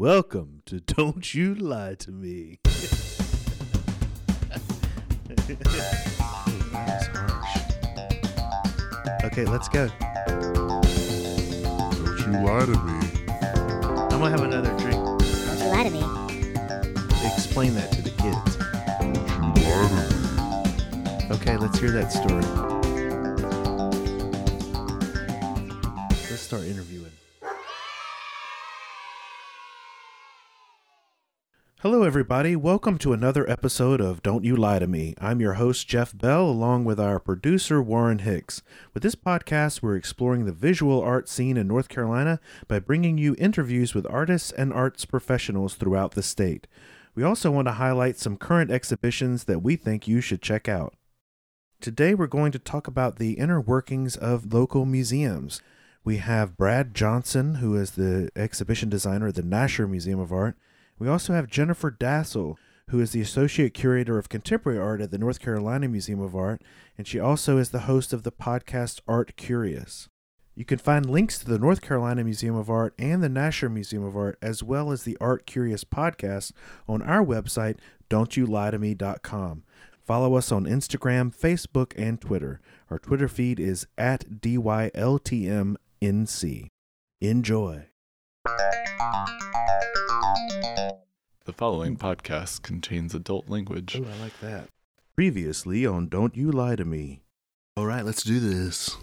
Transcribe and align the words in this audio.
Welcome 0.00 0.62
to 0.66 0.80
Don't 0.80 1.32
You 1.34 1.54
Lie 1.54 1.94
to 2.00 2.10
Me. 2.10 2.58
Okay, 9.22 9.44
let's 9.44 9.68
go. 9.68 9.88
Don't 10.26 10.48
you 12.18 12.32
lie 12.42 12.66
to 12.66 12.76
me. 12.82 12.98
I'm 14.10 14.18
gonna 14.18 14.30
have 14.30 14.42
another 14.42 14.76
drink. 14.78 15.00
Don't 15.00 15.58
you 15.60 15.66
lie 15.68 15.84
to 15.84 15.90
me. 15.90 16.02
Explain 17.32 17.74
that 17.74 17.92
to 17.92 18.02
the 18.02 18.10
kids. 18.18 18.56
Don't 18.98 19.14
you 19.14 19.68
lie 19.70 19.88
to 21.20 21.28
me. 21.28 21.36
Okay, 21.36 21.56
let's 21.56 21.78
hear 21.78 21.92
that 21.92 22.10
story. 22.10 22.42
Let's 26.28 26.42
start 26.42 26.64
interviewing. 26.64 27.13
Hello, 31.84 32.02
everybody. 32.02 32.56
Welcome 32.56 32.96
to 33.00 33.12
another 33.12 33.46
episode 33.46 34.00
of 34.00 34.22
Don't 34.22 34.42
You 34.42 34.56
Lie 34.56 34.78
to 34.78 34.86
Me. 34.86 35.14
I'm 35.20 35.38
your 35.38 35.52
host, 35.52 35.86
Jeff 35.86 36.16
Bell, 36.16 36.48
along 36.48 36.86
with 36.86 36.98
our 36.98 37.20
producer, 37.20 37.82
Warren 37.82 38.20
Hicks. 38.20 38.62
With 38.94 39.02
this 39.02 39.14
podcast, 39.14 39.82
we're 39.82 39.94
exploring 39.94 40.46
the 40.46 40.52
visual 40.52 41.02
art 41.02 41.28
scene 41.28 41.58
in 41.58 41.68
North 41.68 41.90
Carolina 41.90 42.40
by 42.68 42.78
bringing 42.78 43.18
you 43.18 43.36
interviews 43.38 43.94
with 43.94 44.06
artists 44.08 44.50
and 44.50 44.72
arts 44.72 45.04
professionals 45.04 45.74
throughout 45.74 46.12
the 46.12 46.22
state. 46.22 46.66
We 47.14 47.22
also 47.22 47.50
want 47.50 47.68
to 47.68 47.72
highlight 47.72 48.16
some 48.16 48.38
current 48.38 48.70
exhibitions 48.70 49.44
that 49.44 49.62
we 49.62 49.76
think 49.76 50.08
you 50.08 50.22
should 50.22 50.40
check 50.40 50.70
out. 50.70 50.94
Today, 51.82 52.14
we're 52.14 52.28
going 52.28 52.52
to 52.52 52.58
talk 52.58 52.86
about 52.86 53.16
the 53.16 53.34
inner 53.34 53.60
workings 53.60 54.16
of 54.16 54.54
local 54.54 54.86
museums. 54.86 55.60
We 56.02 56.16
have 56.16 56.56
Brad 56.56 56.94
Johnson, 56.94 57.56
who 57.56 57.76
is 57.76 57.90
the 57.90 58.30
exhibition 58.34 58.88
designer 58.88 59.28
at 59.28 59.34
the 59.34 59.42
Nasher 59.42 59.86
Museum 59.86 60.18
of 60.18 60.32
Art. 60.32 60.56
We 60.98 61.08
also 61.08 61.32
have 61.32 61.46
Jennifer 61.48 61.90
Dasal, 61.90 62.56
who 62.90 63.00
is 63.00 63.12
the 63.12 63.20
associate 63.20 63.74
curator 63.74 64.18
of 64.18 64.28
contemporary 64.28 64.78
art 64.78 65.00
at 65.00 65.10
the 65.10 65.18
North 65.18 65.40
Carolina 65.40 65.88
Museum 65.88 66.20
of 66.20 66.36
Art, 66.36 66.62
and 66.96 67.06
she 67.06 67.18
also 67.18 67.58
is 67.58 67.70
the 67.70 67.80
host 67.80 68.12
of 68.12 68.22
the 68.22 68.32
podcast 68.32 69.00
Art 69.08 69.36
Curious. 69.36 70.08
You 70.54 70.64
can 70.64 70.78
find 70.78 71.10
links 71.10 71.38
to 71.38 71.46
the 71.46 71.58
North 71.58 71.80
Carolina 71.80 72.22
Museum 72.22 72.54
of 72.54 72.70
Art 72.70 72.94
and 72.98 73.22
the 73.22 73.28
Nasher 73.28 73.70
Museum 73.70 74.04
of 74.04 74.16
Art, 74.16 74.38
as 74.40 74.62
well 74.62 74.92
as 74.92 75.02
the 75.02 75.16
Art 75.20 75.46
Curious 75.46 75.82
podcast, 75.82 76.52
on 76.86 77.02
our 77.02 77.24
website, 77.24 77.78
don'tyoulietome.com. 78.08 79.64
Follow 80.04 80.36
us 80.36 80.52
on 80.52 80.64
Instagram, 80.66 81.34
Facebook, 81.34 81.92
and 81.96 82.20
Twitter. 82.20 82.60
Our 82.90 82.98
Twitter 82.98 83.26
feed 83.26 83.58
is 83.58 83.86
at 83.96 84.40
DYLTMNC. 84.42 85.78
Enjoy. 87.20 87.86
The 90.34 91.52
following 91.52 91.96
podcast 91.96 92.62
contains 92.62 93.14
adult 93.14 93.48
language. 93.48 93.94
Oh, 93.96 94.04
I 94.04 94.22
like 94.22 94.40
that. 94.40 94.68
Previously 95.14 95.86
on 95.86 96.08
Don't 96.08 96.36
You 96.36 96.50
Lie 96.50 96.74
to 96.76 96.84
Me. 96.84 97.22
All 97.76 97.86
right, 97.86 98.04
let's 98.04 98.24
do 98.24 98.40
this. 98.40 98.96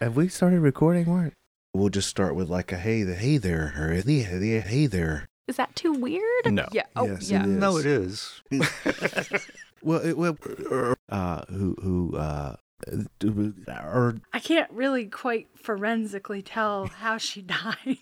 Have 0.00 0.16
we 0.16 0.28
started 0.28 0.60
recording, 0.60 1.06
Mark? 1.06 1.34
We'll 1.74 1.90
just 1.90 2.08
start 2.08 2.34
with 2.34 2.48
like 2.48 2.72
a 2.72 2.78
hey, 2.78 3.02
the 3.02 3.14
hey 3.14 3.36
there, 3.36 3.74
or 3.78 3.92
hey, 3.92 4.20
hey, 4.20 4.60
hey 4.60 4.86
there. 4.86 5.28
Is 5.46 5.56
that 5.56 5.76
too 5.76 5.92
weird? 5.92 6.50
No. 6.52 6.66
Yeah. 6.72 6.84
Oh, 6.96 7.06
Yes, 7.06 7.30
yeah. 7.30 7.42
it 7.42 7.48
is. 7.48 7.58
No, 7.58 7.76
it 7.76 7.86
is. 7.86 8.42
Well, 9.84 9.98
it, 10.00 10.16
well, 10.16 10.38
uh, 11.08 11.42
who, 11.48 11.74
who, 11.82 12.16
uh, 12.16 12.54
or 12.88 14.20
I 14.32 14.38
can't 14.40 14.70
really 14.70 15.06
quite 15.06 15.48
forensically 15.56 16.42
tell 16.42 16.86
how 16.86 17.18
she 17.18 17.42
died. 17.42 17.98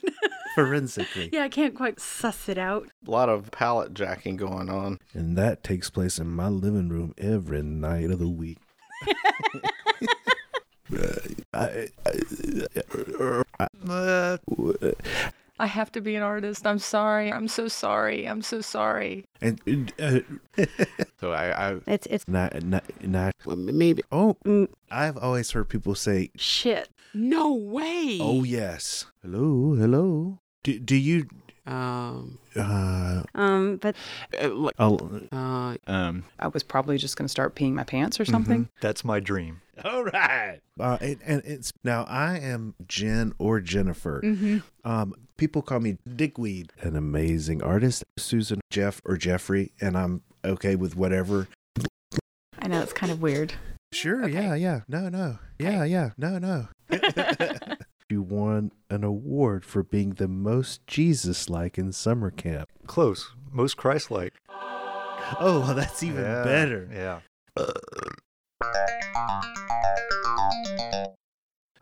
forensically. 0.55 1.31
yeah, 1.33 1.42
I 1.45 1.48
can't 1.48 1.75
quite 1.75 2.00
suss 2.00 2.48
it 2.48 2.59
out. 2.59 2.89
A 3.06 3.11
lot 3.11 3.28
of 3.28 3.51
pallet 3.51 3.95
jacking 3.95 4.36
going 4.36 4.69
on. 4.70 4.98
And 5.14 5.36
that 5.39 5.62
takes 5.62 5.91
place 5.91 6.19
in 6.19 6.28
my 6.28 6.48
living 6.48 6.89
room 6.89 7.14
every 7.19 7.63
night 7.63 8.11
of 8.11 8.18
the 8.18 8.29
week. 8.29 8.58
I, 11.52 11.89
Uh, 13.89 14.36
I 14.83 14.92
have 15.67 15.91
to 15.93 16.01
be 16.01 16.15
an 16.17 16.23
artist. 16.23 16.67
I'm 16.67 16.79
sorry. 16.79 17.33
I'm 17.33 17.48
so 17.48 17.69
sorry. 17.69 18.27
I'm 18.29 18.43
so 18.43 18.61
sorry. 18.61 19.25
and 19.41 19.93
uh, 20.01 20.21
So 21.21 21.33
I, 21.33 21.71
I 21.73 21.77
It's 21.87 22.07
it's 22.07 22.27
not, 22.29 22.63
not, 22.63 22.85
not, 23.03 23.35
Well, 23.45 23.57
maybe. 23.57 24.03
oh, 24.13 24.37
Mm. 24.45 24.69
I've 24.91 25.17
always 25.19 25.51
heard 25.53 25.69
people 25.69 25.95
say, 25.95 26.31
Shit. 26.37 26.89
No 27.13 27.53
way. 27.55 28.19
"Oh 28.21 28.45
yes, 28.45 29.07
hello, 29.23 29.75
hello." 29.75 30.39
Do, 30.63 30.79
do 30.79 30.95
you? 30.95 31.27
Um. 31.70 32.39
Uh, 32.57 33.23
um, 33.35 33.77
but 33.77 33.95
uh, 34.42 34.48
like, 34.48 34.75
I'll, 34.79 34.98
uh, 35.31 35.77
um 35.86 36.25
I 36.39 36.48
was 36.48 36.63
probably 36.63 36.98
just 36.98 37.17
going 37.17 37.27
to 37.27 37.31
start 37.31 37.55
peeing 37.55 37.73
my 37.75 37.85
pants 37.85 38.19
or 38.19 38.25
something. 38.25 38.69
that's 38.81 39.05
my 39.05 39.20
dream. 39.20 39.61
all 39.85 40.05
right. 40.05 40.59
Uh, 40.79 40.98
and, 41.01 41.19
and 41.25 41.42
it's 41.45 41.73
now 41.85 42.05
I 42.05 42.39
am 42.39 42.75
Jen 42.86 43.33
or 43.39 43.61
Jennifer. 43.61 44.20
Mm-hmm. 44.23 44.59
Um, 44.85 45.14
people 45.36 45.63
call 45.63 45.80
me 45.80 45.98
Dickweed, 46.17 46.73
an 46.80 46.97
amazing 46.97 47.63
artist. 47.63 48.05
Susan, 48.19 48.61
Jeff, 48.70 49.01
or 49.05 49.17
Jeffrey, 49.17 49.73
and 49.80 49.97
I'm 49.97 50.23
okay 50.45 50.75
with 50.77 50.97
whatever. 50.97 51.48
I 52.59 52.69
know 52.69 52.83
it's 52.83 52.92
kind 52.92 53.13
of 53.13 53.23
weird. 53.23 53.55
Sure. 53.92 54.25
Okay. 54.25 54.33
Yeah. 54.33 54.55
Yeah. 54.55 54.80
No. 54.89 55.09
No. 55.09 55.39
Yeah. 55.59 55.85
Yeah. 55.85 56.11
No. 56.19 56.39
No. 56.39 56.69
you 58.11 58.23
won 58.23 58.73
an 58.89 59.05
award 59.05 59.65
for 59.65 59.83
being 59.83 60.15
the 60.15 60.29
most 60.29 60.87
Jesus-like 60.87 61.79
in 61.79 61.93
summer 61.93 62.31
camp. 62.31 62.71
Close. 62.87 63.33
Most 63.51 63.77
Christ-like. 63.77 64.35
Oh, 65.39 65.63
well, 65.65 65.75
that's 65.75 66.03
even 66.03 66.23
Yeah, 66.23 66.43
better. 66.45 66.89
Yeah. 66.93 67.21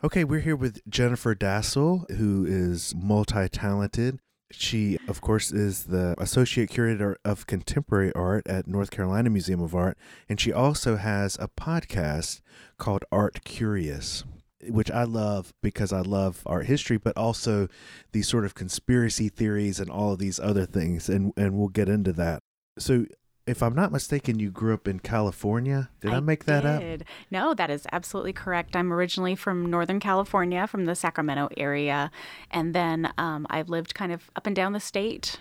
Okay, 0.03 0.23
we're 0.23 0.39
here 0.39 0.55
with 0.55 0.79
Jennifer 0.87 1.35
Dasal, 1.35 2.09
who 2.11 2.45
is 2.45 2.95
multi 2.95 3.49
talented. 3.49 4.19
She, 4.51 4.97
of 5.07 5.21
course, 5.21 5.51
is 5.51 5.85
the 5.85 6.15
Associate 6.17 6.69
Curator 6.69 7.17
of 7.23 7.45
Contemporary 7.45 8.11
Art 8.13 8.47
at 8.47 8.65
North 8.65 8.91
Carolina 8.91 9.29
Museum 9.29 9.61
of 9.61 9.75
Art. 9.75 9.97
And 10.27 10.39
she 10.39 10.51
also 10.51 10.95
has 10.95 11.37
a 11.39 11.47
podcast 11.47 12.41
called 12.77 13.05
Art 13.11 13.43
Curious, 13.43 14.23
which 14.67 14.91
I 14.91 15.03
love 15.03 15.53
because 15.61 15.93
I 15.93 16.01
love 16.01 16.41
art 16.45 16.65
history, 16.65 16.97
but 16.97 17.15
also 17.17 17.67
these 18.11 18.27
sort 18.27 18.45
of 18.45 18.55
conspiracy 18.55 19.29
theories 19.29 19.79
and 19.79 19.89
all 19.89 20.13
of 20.13 20.19
these 20.19 20.39
other 20.39 20.65
things. 20.65 21.07
And, 21.09 21.31
and 21.37 21.53
we'll 21.57 21.69
get 21.69 21.87
into 21.89 22.11
that. 22.13 22.41
So, 22.77 23.05
if 23.47 23.63
I'm 23.63 23.73
not 23.73 23.91
mistaken, 23.91 24.37
you 24.37 24.51
grew 24.51 24.75
up 24.75 24.87
in 24.87 24.99
California. 24.99 25.89
Did 26.01 26.11
I, 26.13 26.19
make 26.19 26.45
that 26.45 26.65
up? 26.67 26.83
No, 27.31 27.55
that 27.55 27.71
is 27.71 27.87
absolutely 27.91 28.31
correct. 28.31 28.75
I'm 28.75 28.93
originally 28.93 29.33
from 29.33 29.65
Northern 29.71 29.99
California, 29.99 30.67
from 30.67 30.85
the 30.85 30.93
Sacramento 30.93 31.49
area, 31.57 32.11
and 32.51 32.75
then 32.75 33.11
um, 33.17 33.47
I've 33.49 33.67
lived 33.69 33.95
kind 33.95 34.11
of 34.11 34.29
up 34.35 34.45
and 34.45 34.55
down 34.55 34.73
the 34.73 34.79
state 34.79 35.39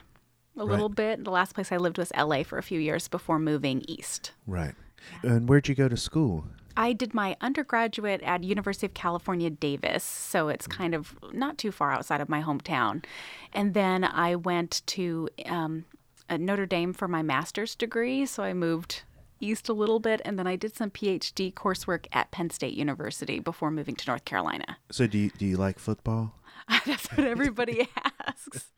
a 0.56 0.60
Right. 0.60 0.70
little 0.70 0.88
bit. 0.88 1.22
The 1.22 1.30
last 1.30 1.54
place 1.54 1.70
I 1.70 1.76
lived 1.76 1.98
was 1.98 2.10
LA 2.16 2.44
for 2.44 2.56
a 2.56 2.62
few 2.62 2.80
years 2.80 3.08
before 3.08 3.38
moving 3.38 3.84
east. 3.86 4.32
Right. 4.46 4.74
And 5.22 5.46
where'd 5.46 5.68
you 5.68 5.74
go 5.74 5.88
to 5.88 5.96
school? 5.96 6.46
I 6.78 6.92
did 6.92 7.12
my 7.12 7.36
undergraduate 7.40 8.22
at 8.22 8.44
University 8.44 8.86
of 8.86 8.94
California, 8.94 9.50
Davis, 9.50 10.04
so 10.04 10.48
it's 10.48 10.68
kind 10.68 10.94
of 10.94 11.18
not 11.32 11.58
too 11.58 11.72
far 11.72 11.90
outside 11.90 12.20
of 12.20 12.28
my 12.28 12.40
hometown. 12.40 13.04
And 13.52 13.74
then 13.74 14.04
I 14.04 14.36
went 14.36 14.82
to 14.86 15.28
um, 15.46 15.86
uh, 16.30 16.36
Notre 16.36 16.66
Dame 16.66 16.92
for 16.92 17.08
my 17.08 17.20
master's 17.20 17.74
degree, 17.74 18.24
so 18.26 18.44
I 18.44 18.52
moved 18.52 19.02
east 19.40 19.68
a 19.68 19.72
little 19.72 19.98
bit, 19.98 20.22
and 20.24 20.38
then 20.38 20.46
I 20.46 20.54
did 20.54 20.76
some 20.76 20.90
PhD 20.90 21.52
coursework 21.52 22.06
at 22.12 22.30
Penn 22.30 22.50
State 22.50 22.74
University 22.74 23.40
before 23.40 23.72
moving 23.72 23.96
to 23.96 24.06
North 24.06 24.24
Carolina. 24.24 24.78
So 24.92 25.08
do 25.08 25.18
you, 25.18 25.30
do 25.36 25.46
you 25.46 25.56
like 25.56 25.80
football? 25.80 26.32
That's 26.86 27.06
what 27.12 27.26
everybody 27.26 27.88
asks. 28.26 28.70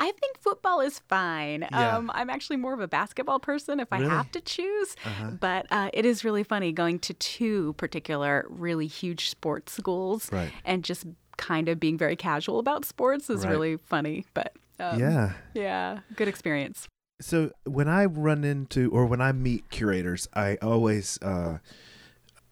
I 0.00 0.12
think 0.12 0.38
football 0.38 0.80
is 0.80 0.98
fine. 1.08 1.66
Yeah. 1.70 1.96
Um, 1.96 2.10
I'm 2.14 2.30
actually 2.30 2.56
more 2.56 2.74
of 2.74 2.80
a 2.80 2.88
basketball 2.88 3.38
person 3.40 3.80
if 3.80 3.88
I 3.92 3.98
Really? 3.98 4.10
have 4.10 4.30
to 4.32 4.40
choose. 4.40 4.96
Uh-huh. 5.04 5.30
But 5.38 5.66
uh, 5.70 5.90
it 5.92 6.04
is 6.06 6.24
really 6.24 6.42
funny 6.42 6.72
going 6.72 6.98
to 7.00 7.14
two 7.14 7.74
particular 7.74 8.46
really 8.48 8.86
huge 8.86 9.28
sports 9.28 9.72
schools 9.72 10.30
Right. 10.32 10.50
and 10.64 10.84
just 10.84 11.04
kind 11.36 11.68
of 11.68 11.78
being 11.80 11.98
very 11.98 12.16
casual 12.16 12.58
about 12.58 12.84
sports 12.84 13.28
is 13.30 13.44
Right. 13.44 13.50
really 13.50 13.76
funny. 13.76 14.24
But 14.34 14.54
um, 14.80 14.98
yeah. 14.98 15.32
yeah, 15.54 16.00
good 16.16 16.28
experience. 16.28 16.88
So 17.20 17.52
when 17.64 17.88
I 17.88 18.06
run 18.06 18.42
into 18.44 18.90
or 18.90 19.06
when 19.06 19.20
I 19.20 19.32
meet 19.32 19.70
curators, 19.70 20.28
I 20.34 20.56
always, 20.60 21.18
uh, 21.22 21.58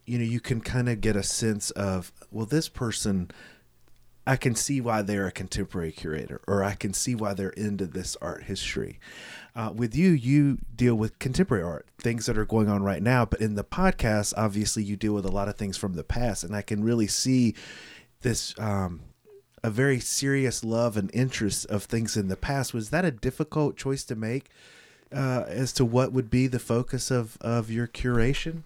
you 0.07 0.19
know, 0.19 0.25
you 0.25 0.39
can 0.41 0.61
kind 0.61 0.89
of 0.89 1.01
get 1.01 1.17
a 1.17 1.23
sense 1.23 1.71
of, 1.73 2.13
well, 2.31 2.47
this 2.47 2.69
person, 2.69 3.31
I 4.27 4.37
can 4.37 4.55
see 4.55 4.81
why 4.81 5.03
they're 5.03 5.27
a 5.27 5.33
contemporary 5.33 5.93
curator, 5.93 6.41
or 6.47 6.63
I 6.63 6.75
can 6.75 6.93
see 6.93 7.15
why 7.15 7.35
they're 7.35 7.51
into 7.51 7.87
this 7.87 8.17
art 8.21 8.45
history. 8.45 9.01
Uh, 9.57 9.73
with 9.75 9.97
you, 9.97 10.11
you 10.11 10.59
deal 10.75 10.95
with 10.95 11.19
contemporary 11.19 11.65
art, 11.65 11.87
things 11.99 12.27
that 12.27 12.39
are 12.39 12.45
going 12.45 12.69
on 12.69 12.83
right 12.83 13.03
now. 13.03 13.25
But 13.25 13.41
in 13.41 13.55
the 13.55 13.65
podcast, 13.65 14.35
obviously, 14.37 14.83
you 14.83 14.97
deal 14.97 15.15
with 15.15 15.25
a 15.25 15.33
lot 15.33 15.49
of 15.49 15.57
things 15.57 15.77
from 15.77 15.95
the 15.95 16.05
past, 16.05 16.45
and 16.45 16.55
I 16.55 16.63
can 16.63 16.85
really 16.85 17.09
see 17.09 17.55
this. 18.21 18.55
Um, 18.59 19.01
a 19.63 19.71
very 19.71 20.01
serious 20.01 20.65
love 20.65 20.97
and 20.97 21.11
interest 21.13 21.67
of 21.67 21.85
things 21.85 22.17
in 22.17 22.29
the 22.29 22.37
past. 22.37 22.73
Was 22.73 22.89
that 22.89 23.05
a 23.05 23.11
difficult 23.11 23.77
choice 23.77 24.05
to 24.05 24.17
make 24.17 24.49
uh, 25.13 25.45
as 25.47 25.73
to 25.75 25.85
what 25.85 26.13
would 26.13 26.31
be 26.31 26.47
the 26.47 26.59
focus 26.59 27.11
of, 27.11 27.37
of 27.41 27.71
your 27.71 27.87
curation? 27.87 28.63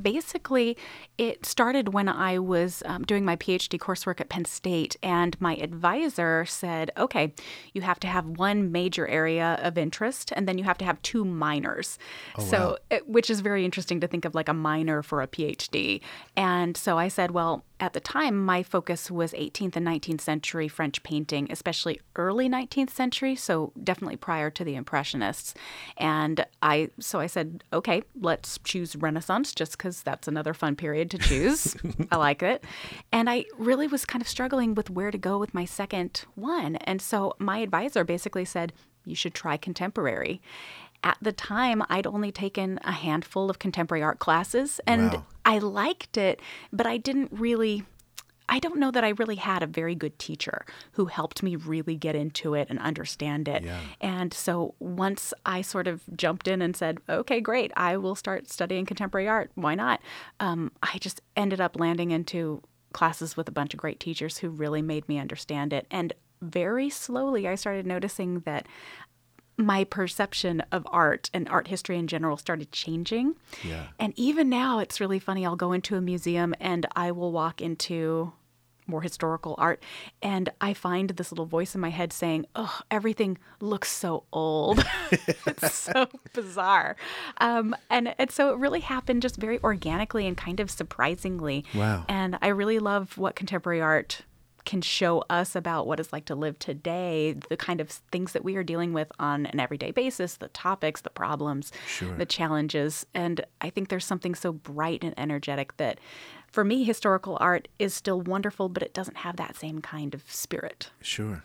Basically, 0.00 0.76
it 1.18 1.46
started 1.46 1.92
when 1.92 2.08
I 2.08 2.38
was 2.38 2.82
um, 2.86 3.02
doing 3.04 3.24
my 3.24 3.36
PhD 3.36 3.78
coursework 3.78 4.20
at 4.20 4.28
Penn 4.28 4.44
State, 4.44 4.96
and 5.02 5.40
my 5.40 5.56
advisor 5.56 6.44
said, 6.44 6.90
okay, 6.96 7.32
you 7.72 7.82
have 7.82 8.00
to 8.00 8.06
have 8.06 8.26
one 8.26 8.72
major 8.72 9.06
area 9.06 9.58
of 9.62 9.78
interest, 9.78 10.32
and 10.36 10.48
then 10.48 10.58
you 10.58 10.64
have 10.64 10.78
to 10.78 10.84
have 10.84 11.00
two 11.02 11.24
minors. 11.24 11.98
Oh, 12.36 12.42
so, 12.42 12.58
wow. 12.58 12.76
it, 12.90 13.08
which 13.08 13.30
is 13.30 13.40
very 13.40 13.64
interesting 13.64 14.00
to 14.00 14.06
think 14.06 14.24
of 14.24 14.34
like 14.34 14.48
a 14.48 14.54
minor 14.54 15.02
for 15.02 15.22
a 15.22 15.28
PhD. 15.28 16.00
And 16.36 16.76
so 16.76 16.98
I 16.98 17.08
said, 17.08 17.30
well, 17.30 17.64
at 17.78 17.92
the 17.92 18.00
time, 18.00 18.42
my 18.42 18.62
focus 18.62 19.10
was 19.10 19.32
18th 19.32 19.76
and 19.76 19.86
19th 19.86 20.22
century 20.22 20.66
French 20.66 21.02
painting, 21.02 21.46
especially 21.50 22.00
early 22.16 22.48
19th 22.48 22.90
century, 22.90 23.36
so 23.36 23.72
definitely 23.82 24.16
prior 24.16 24.50
to 24.50 24.64
the 24.64 24.74
Impressionists. 24.74 25.54
And 25.98 26.46
I, 26.62 26.90
so 26.98 27.20
I 27.20 27.26
said, 27.26 27.64
okay, 27.72 28.02
let's 28.18 28.58
choose 28.64 28.96
Renaissance, 28.96 29.54
just 29.54 29.72
because 29.72 30.02
that's 30.02 30.26
another 30.26 30.54
fun 30.54 30.74
period 30.74 31.10
to 31.10 31.18
choose. 31.18 31.76
I 32.10 32.16
like 32.16 32.42
it, 32.42 32.64
and 33.12 33.28
I 33.28 33.44
really 33.58 33.86
was 33.86 34.06
kind 34.06 34.22
of 34.22 34.28
struggling 34.28 34.74
with 34.74 34.88
where 34.88 35.10
to 35.10 35.18
go 35.18 35.38
with 35.38 35.52
my 35.52 35.66
second 35.66 36.24
one, 36.34 36.76
and 36.76 37.02
so 37.02 37.34
my 37.38 37.58
advisor 37.58 38.04
basically 38.04 38.46
said, 38.46 38.72
you 39.04 39.14
should 39.14 39.34
try 39.34 39.56
contemporary. 39.56 40.42
At 41.06 41.18
the 41.22 41.30
time, 41.30 41.84
I'd 41.88 42.04
only 42.04 42.32
taken 42.32 42.80
a 42.82 42.90
handful 42.90 43.48
of 43.48 43.60
contemporary 43.60 44.02
art 44.02 44.18
classes, 44.18 44.80
and 44.88 45.12
Wow. 45.12 45.26
I 45.44 45.58
liked 45.58 46.16
it, 46.16 46.40
but 46.72 46.84
I 46.84 46.96
didn't 46.96 47.30
really. 47.30 47.84
I 48.48 48.58
don't 48.60 48.78
know 48.78 48.92
that 48.92 49.02
I 49.04 49.08
really 49.10 49.36
had 49.36 49.62
a 49.62 49.66
very 49.66 49.94
good 49.96 50.18
teacher 50.20 50.64
who 50.92 51.06
helped 51.06 51.42
me 51.42 51.56
really 51.56 51.96
get 51.96 52.14
into 52.14 52.54
it 52.54 52.68
and 52.70 52.78
understand 52.78 53.48
it. 53.48 53.64
Yeah. 53.64 53.80
And 54.00 54.32
so 54.32 54.74
once 54.78 55.34
I 55.44 55.62
sort 55.62 55.88
of 55.88 56.02
jumped 56.16 56.46
in 56.46 56.62
and 56.62 56.76
said, 56.76 56.98
okay, 57.08 57.40
great, 57.40 57.72
I 57.76 57.96
will 57.96 58.14
start 58.14 58.48
studying 58.48 58.86
contemporary 58.86 59.26
art. 59.26 59.50
Why 59.56 59.74
not? 59.74 60.00
Um, 60.38 60.70
I 60.80 60.98
just 60.98 61.20
ended 61.36 61.60
up 61.60 61.78
landing 61.78 62.12
into 62.12 62.62
classes 62.92 63.36
with 63.36 63.48
a 63.48 63.52
bunch 63.52 63.74
of 63.74 63.80
great 63.80 63.98
teachers 63.98 64.38
who 64.38 64.48
really 64.48 64.82
made 64.82 65.08
me 65.08 65.18
understand 65.18 65.72
it. 65.72 65.88
And 65.90 66.12
very 66.40 66.88
slowly, 66.90 67.48
I 67.48 67.56
started 67.56 67.84
noticing 67.84 68.40
that 68.40 68.66
my 69.56 69.84
perception 69.84 70.62
of 70.70 70.86
art 70.90 71.30
and 71.32 71.48
art 71.48 71.68
history 71.68 71.98
in 71.98 72.06
general 72.06 72.36
started 72.36 72.72
changing. 72.72 73.34
Yeah. 73.64 73.86
And 73.98 74.12
even 74.16 74.48
now, 74.48 74.78
it's 74.80 75.00
really 75.00 75.18
funny. 75.18 75.46
I'll 75.46 75.56
go 75.56 75.72
into 75.72 75.96
a 75.96 76.00
museum 76.00 76.54
and 76.60 76.86
I 76.94 77.10
will 77.12 77.32
walk 77.32 77.60
into 77.60 78.32
more 78.88 79.02
historical 79.02 79.56
art 79.58 79.82
and 80.22 80.48
I 80.60 80.72
find 80.72 81.10
this 81.10 81.32
little 81.32 81.46
voice 81.46 81.74
in 81.74 81.80
my 81.80 81.90
head 81.90 82.12
saying, 82.12 82.46
Oh, 82.54 82.80
everything 82.90 83.38
looks 83.60 83.90
so 83.90 84.24
old. 84.32 84.84
it's 85.10 85.74
so 85.74 86.06
bizarre. 86.32 86.96
Um, 87.38 87.74
and, 87.90 88.14
and 88.18 88.30
so 88.30 88.52
it 88.52 88.58
really 88.58 88.80
happened 88.80 89.22
just 89.22 89.36
very 89.36 89.58
organically 89.60 90.26
and 90.26 90.36
kind 90.36 90.60
of 90.60 90.70
surprisingly. 90.70 91.64
Wow. 91.74 92.04
And 92.08 92.38
I 92.42 92.48
really 92.48 92.78
love 92.78 93.18
what 93.18 93.34
contemporary 93.34 93.80
art 93.80 94.22
can 94.66 94.82
show 94.82 95.24
us 95.30 95.56
about 95.56 95.86
what 95.86 95.98
it's 95.98 96.12
like 96.12 96.26
to 96.26 96.34
live 96.34 96.58
today, 96.58 97.34
the 97.48 97.56
kind 97.56 97.80
of 97.80 97.88
things 97.88 98.32
that 98.32 98.44
we 98.44 98.56
are 98.56 98.62
dealing 98.62 98.92
with 98.92 99.10
on 99.18 99.46
an 99.46 99.58
everyday 99.60 99.92
basis, 99.92 100.36
the 100.36 100.48
topics, 100.48 101.00
the 101.00 101.10
problems, 101.10 101.72
Sure. 101.86 102.14
the 102.16 102.26
challenges. 102.26 103.06
And 103.14 103.40
I 103.60 103.70
think 103.70 103.88
there's 103.88 104.04
something 104.04 104.34
so 104.34 104.52
bright 104.52 105.02
and 105.02 105.14
energetic 105.16 105.76
that 105.78 105.98
for 106.48 106.64
me, 106.64 106.84
historical 106.84 107.36
art 107.40 107.68
is 107.78 107.94
still 107.94 108.20
wonderful, 108.20 108.68
but 108.68 108.82
it 108.82 108.92
doesn't 108.94 109.18
have 109.18 109.36
that 109.36 109.56
same 109.56 109.80
kind 109.80 110.14
of 110.14 110.22
spirit. 110.30 110.90
Sure. 111.00 111.42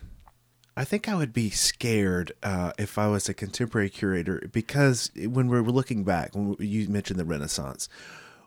I 0.75 0.85
think 0.85 1.09
I 1.09 1.15
would 1.15 1.33
be 1.33 1.49
scared 1.49 2.31
uh, 2.43 2.71
if 2.79 2.97
I 2.97 3.07
was 3.07 3.27
a 3.27 3.33
contemporary 3.33 3.89
curator 3.89 4.47
because 4.51 5.11
when 5.15 5.47
we're 5.47 5.61
looking 5.63 6.03
back, 6.03 6.33
when 6.33 6.55
you 6.59 6.87
mentioned 6.87 7.19
the 7.19 7.25
Renaissance, 7.25 7.89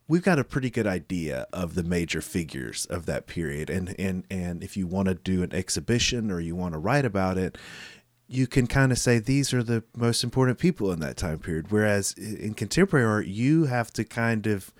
we've 0.09 0.23
got 0.23 0.39
a 0.39 0.45
pretty 0.45 0.71
good 0.71 0.87
idea 0.87 1.47
of 1.53 1.75
the 1.75 1.83
major 1.83 2.21
figures 2.21 2.87
of 2.87 3.07
that 3.07 3.27
period, 3.27 3.71
and 3.71 3.95
and 3.99 4.25
and 4.31 4.63
if 4.63 4.77
you 4.77 4.87
want 4.87 5.09
to 5.09 5.15
do 5.15 5.43
an 5.43 5.55
exhibition 5.55 6.31
or 6.31 6.41
you 6.41 6.55
want 6.57 6.73
to 6.73 6.79
write 6.79 7.05
about 7.05 7.39
it, 7.39 7.57
you 8.27 8.47
can 8.47 8.67
kind 8.67 8.93
of 8.93 8.99
say 8.99 9.19
these 9.19 9.53
are 9.53 9.63
the 9.63 9.85
most 9.97 10.25
important 10.25 10.59
people 10.59 10.93
in 10.93 11.01
that 11.01 11.17
time 11.17 11.39
period. 11.39 11.71
Whereas 11.71 12.13
in 12.13 12.55
contemporary 12.55 13.07
art, 13.07 13.27
you 13.27 13.65
have 13.65 13.93
to 13.95 14.05
kind 14.05 14.47
of 14.47 14.73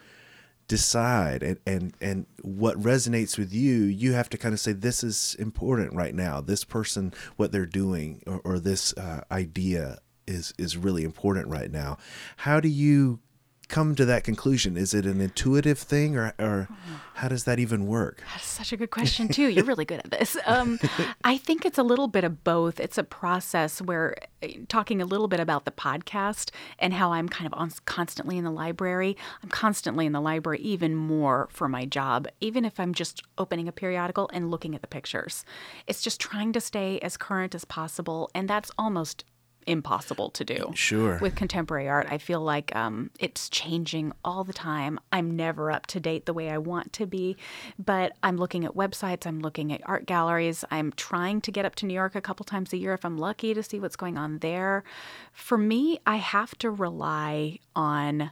decide 0.67 1.43
and, 1.43 1.59
and 1.67 1.95
and 2.01 2.27
what 2.41 2.81
resonates 2.81 3.37
with 3.37 3.53
you 3.53 3.85
you 3.85 4.15
have 4.15 4.31
to 4.31 4.39
kind 4.39 4.55
of 4.55 4.59
say 4.59 4.73
this 4.73 5.05
is 5.05 5.37
important 5.39 5.93
right 5.95 6.15
now. 6.15 6.41
This 6.41 6.65
person 6.65 7.13
what 7.37 7.53
they're 7.53 7.67
doing 7.67 8.23
or, 8.27 8.41
or 8.45 8.59
this 8.59 8.95
uh, 8.97 9.21
idea 9.31 9.99
is 10.27 10.55
is 10.59 10.77
really 10.77 11.05
important 11.05 11.49
right 11.49 11.71
now. 11.71 11.99
How 12.39 12.61
do 12.61 12.69
you 12.69 13.21
come 13.69 13.95
to 13.95 14.05
that 14.05 14.25
conclusion 14.25 14.77
is 14.77 14.95
it 14.95 15.07
an 15.07 15.21
intuitive 15.21 15.79
thing 15.79 16.17
or 16.17 16.33
or 16.39 16.69
how 17.15 17.29
does 17.29 17.45
that 17.45 17.59
even 17.59 17.87
work 17.87 18.23
That's 18.33 18.45
such 18.45 18.73
a 18.73 18.77
good 18.77 18.91
question, 18.91 19.29
too. 19.29 19.49
You're 19.49 19.65
really 19.65 19.85
good 19.85 20.01
at 20.05 20.11
this. 20.11 20.37
Um, 20.47 20.79
I 21.25 21.39
think 21.39 21.65
it's 21.65 21.79
a 21.79 21.83
little 21.83 22.07
bit 22.07 22.23
of 22.23 22.45
both. 22.45 22.79
It's 22.79 22.99
a 22.99 23.03
process 23.03 23.81
where, 23.81 24.15
uh, 24.43 24.49
talking 24.69 25.01
a 25.01 25.05
little 25.05 25.27
bit 25.27 25.41
about 25.41 25.65
the 25.65 25.71
podcast 25.71 26.51
and 26.79 26.93
how 26.93 27.13
I'm 27.13 27.29
kind 27.29 27.47
of 27.47 27.59
on, 27.59 27.73
constantly 27.87 28.37
in 28.37 28.45
the 28.45 28.51
library, 28.51 29.17
I'm 29.43 29.49
constantly 29.49 30.07
in 30.07 30.13
the 30.13 30.21
library 30.21 30.61
even 30.61 30.95
more 30.95 31.49
for 31.51 31.69
my 31.69 31.87
job, 31.87 32.29
even 32.41 32.65
if 32.65 32.79
I'm 32.79 32.93
just 32.95 33.23
opening 33.39 33.69
a 33.69 33.73
periodical 33.73 34.29
and 34.33 34.51
looking 34.51 34.75
at 34.75 34.83
the 34.83 34.87
pictures. 34.87 35.45
It's 35.87 36.03
just 36.03 36.21
trying 36.21 36.53
to 36.53 36.61
stay 36.61 36.99
as 37.01 37.17
current 37.17 37.55
as 37.55 37.65
possible, 37.65 38.31
and 38.35 38.49
that's 38.49 38.71
almost 38.79 39.25
impossible 39.67 40.31
to 40.31 40.45
do 40.45 40.73
Sure. 40.75 41.19
with 41.21 41.35
contemporary 41.35 41.89
art. 41.89 42.07
I 42.11 42.19
feel 42.19 42.41
like 42.41 42.75
um, 42.77 43.11
it's 43.19 43.49
changing 43.49 44.13
all 44.25 44.45
the 44.45 44.53
time. 44.53 44.99
I'm 45.13 45.37
never 45.37 45.71
up 45.71 45.87
to 45.89 46.01
date 46.01 46.27
the 46.27 46.33
way 46.33 46.51
I 46.51 46.59
want 46.59 46.93
to 46.95 47.07
be, 47.07 47.37
but 47.79 48.13
I'm 48.23 48.37
looking 48.37 48.65
at 48.65 48.75
websites, 48.75 49.27
I'm 49.27 49.41
looking 49.41 49.73
at 49.73 49.81
art 49.85 50.07
galleries. 50.07 50.65
I'm 50.71 50.93
trying 50.93 51.41
to 51.43 51.51
get 51.53 51.65
up 51.65 51.75
to 51.77 51.87
New 51.87 51.95
York 51.95 52.15
a 52.15 52.21
couple 52.21 52.45
times 52.45 52.73
a 52.73 52.77
year 52.77 52.95
if 52.95 53.05
I'm 53.05 53.19
lucky 53.19 53.55
to 53.55 53.63
see 53.63 53.81
what's 53.81 53.97
going 53.97 54.17
on 54.17 54.39
there. 54.39 54.85
For 55.33 55.59
me, 55.59 55.99
I 56.07 56.17
have 56.17 56.57
to 56.59 56.71
rely 56.71 57.59
on, 57.75 58.31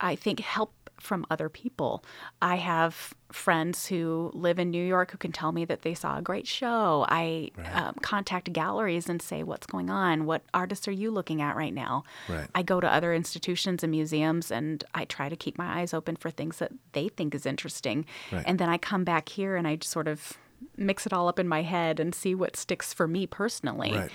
I 0.00 0.16
think, 0.16 0.40
help 0.40 0.72
from 1.00 1.26
other 1.30 1.48
people. 1.48 2.04
I 2.40 2.56
have 2.56 3.14
friends 3.32 3.86
who 3.86 4.30
live 4.34 4.58
in 4.58 4.70
New 4.70 4.84
York 4.84 5.10
who 5.10 5.18
can 5.18 5.32
tell 5.32 5.52
me 5.52 5.64
that 5.64 5.82
they 5.82 5.94
saw 5.94 6.18
a 6.18 6.22
great 6.22 6.46
show. 6.46 7.04
I 7.08 7.50
um, 7.72 7.94
contact 8.02 8.52
galleries 8.52 9.08
and 9.08 9.20
say, 9.20 9.42
What's 9.42 9.66
going 9.66 9.90
on? 9.90 10.26
What 10.26 10.42
artists 10.54 10.88
are 10.88 10.92
you 10.92 11.10
looking 11.10 11.42
at 11.42 11.56
right 11.56 11.74
now? 11.74 12.04
Right. 12.28 12.48
I 12.54 12.62
go 12.62 12.80
to 12.80 12.92
other 12.92 13.14
institutions 13.14 13.82
and 13.82 13.90
museums 13.90 14.50
and 14.50 14.84
I 14.94 15.04
try 15.04 15.28
to 15.28 15.36
keep 15.36 15.58
my 15.58 15.80
eyes 15.80 15.92
open 15.92 16.16
for 16.16 16.30
things 16.30 16.58
that 16.58 16.72
they 16.92 17.08
think 17.08 17.34
is 17.34 17.46
interesting. 17.46 18.06
Right. 18.32 18.44
And 18.46 18.58
then 18.58 18.68
I 18.68 18.78
come 18.78 19.04
back 19.04 19.28
here 19.28 19.56
and 19.56 19.66
I 19.66 19.78
sort 19.82 20.08
of 20.08 20.34
mix 20.76 21.04
it 21.04 21.12
all 21.12 21.28
up 21.28 21.38
in 21.38 21.46
my 21.46 21.62
head 21.62 22.00
and 22.00 22.14
see 22.14 22.34
what 22.34 22.56
sticks 22.56 22.94
for 22.94 23.06
me 23.06 23.26
personally 23.26 23.92
right 23.92 24.10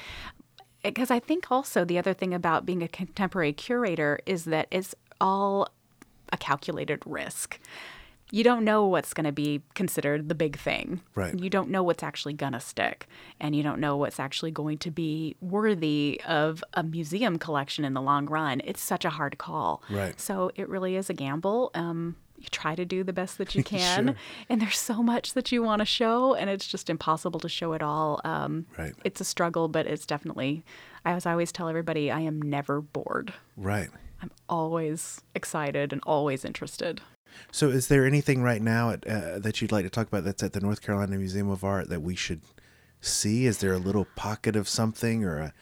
because 0.84 1.12
I 1.12 1.20
think 1.20 1.52
also 1.52 1.86
the 1.86 1.98
other 1.98 2.14
thing 2.14 2.34
about 2.34 2.66
being 2.66 2.82
a 2.82 2.88
contemporary 2.88 3.54
curator 3.54 4.20
is 4.26 4.46
that 4.46 4.68
it's 4.72 4.96
all 5.20 5.68
a 6.32 6.38
calculated 6.38 7.02
risk. 7.06 7.60
You 8.34 8.46
don't 8.46 8.64
know 8.64 8.86
what's 8.88 9.14
going 9.14 9.26
to 9.26 9.34
be 9.34 9.62
considered 9.74 10.30
the 10.30 10.36
big 10.36 10.58
thing. 10.58 11.02
Right. 11.16 11.38
You 11.38 11.50
don't 11.50 11.70
know 11.70 11.84
what's 11.84 12.02
actually 12.02 12.32
going 12.32 12.54
to 12.54 12.62
stick. 12.62 13.08
And 13.42 13.54
you 13.54 13.62
don't 13.62 13.82
know 13.82 13.98
what's 13.98 14.22
actually 14.22 14.52
going 14.52 14.78
to 14.80 14.92
be 14.92 15.36
worthy 15.42 16.22
of 16.26 16.64
a 16.74 16.82
museum 16.82 17.38
collection 17.38 17.84
in 17.84 17.94
the 17.94 18.02
long 18.02 18.28
run. 18.28 18.62
It's 18.64 18.80
such 18.82 19.04
a 19.04 19.10
hard 19.10 19.38
call. 19.38 19.84
Right. 19.90 20.18
So 20.18 20.50
it 20.56 20.70
really 20.70 20.96
is 20.96 21.10
a 21.10 21.14
gamble. 21.14 21.72
Um, 21.74 22.16
you 22.38 22.48
try 22.52 22.74
to 22.74 22.86
do 22.86 23.04
the 23.04 23.12
best 23.12 23.38
that 23.38 23.54
you 23.54 23.64
can. 23.66 24.08
Sure. 24.08 24.16
And 24.48 24.62
there's 24.62 24.80
so 24.80 25.04
much 25.04 25.34
that 25.34 25.52
you 25.52 25.62
want 25.62 25.80
to 25.80 25.86
show, 25.86 26.34
and 26.34 26.50
it's 26.50 26.66
just 26.68 26.90
impossible 26.90 27.42
to 27.42 27.50
show 27.50 27.74
it 27.74 27.82
all. 27.84 28.22
Um, 28.24 28.66
Right. 28.78 28.94
It's 29.04 29.20
a 29.20 29.26
struggle, 29.26 29.68
but 29.68 29.88
it's 29.88 30.06
definitely, 30.06 30.64
I 31.04 31.12
as 31.12 31.26
I 31.26 31.32
always 31.34 31.52
tell 31.52 31.68
everybody, 31.68 32.10
I 32.10 32.22
am 32.22 32.42
never 32.42 32.80
bored. 32.80 33.34
right 33.58 33.90
I'm 34.22 34.32
always 34.48 35.22
excited 35.34 35.92
and 35.92 36.02
always 36.06 36.46
interested. 36.46 37.02
So, 37.52 37.70
is 37.70 37.88
there 37.88 38.06
anything 38.06 38.44
right 38.44 38.62
now 38.62 38.92
at, 38.92 39.08
uh, 39.08 39.40
that 39.40 39.62
you'd 39.62 39.72
like 39.72 39.86
to 39.86 39.90
talk 39.90 40.08
about 40.08 40.24
that's 40.24 40.44
at 40.44 40.54
the 40.54 40.60
North 40.60 40.82
Carolina 40.82 41.18
Museum 41.18 41.50
of 41.50 41.64
Art 41.64 41.90
that 41.90 42.02
we 42.02 42.16
should 42.16 42.42
see? 43.00 43.46
Is 43.46 43.60
there 43.60 43.74
a 43.74 43.80
little 43.80 44.06
pocket 44.16 44.56
of 44.56 44.68
something 44.68 45.24
or 45.24 45.38
a 45.38 45.54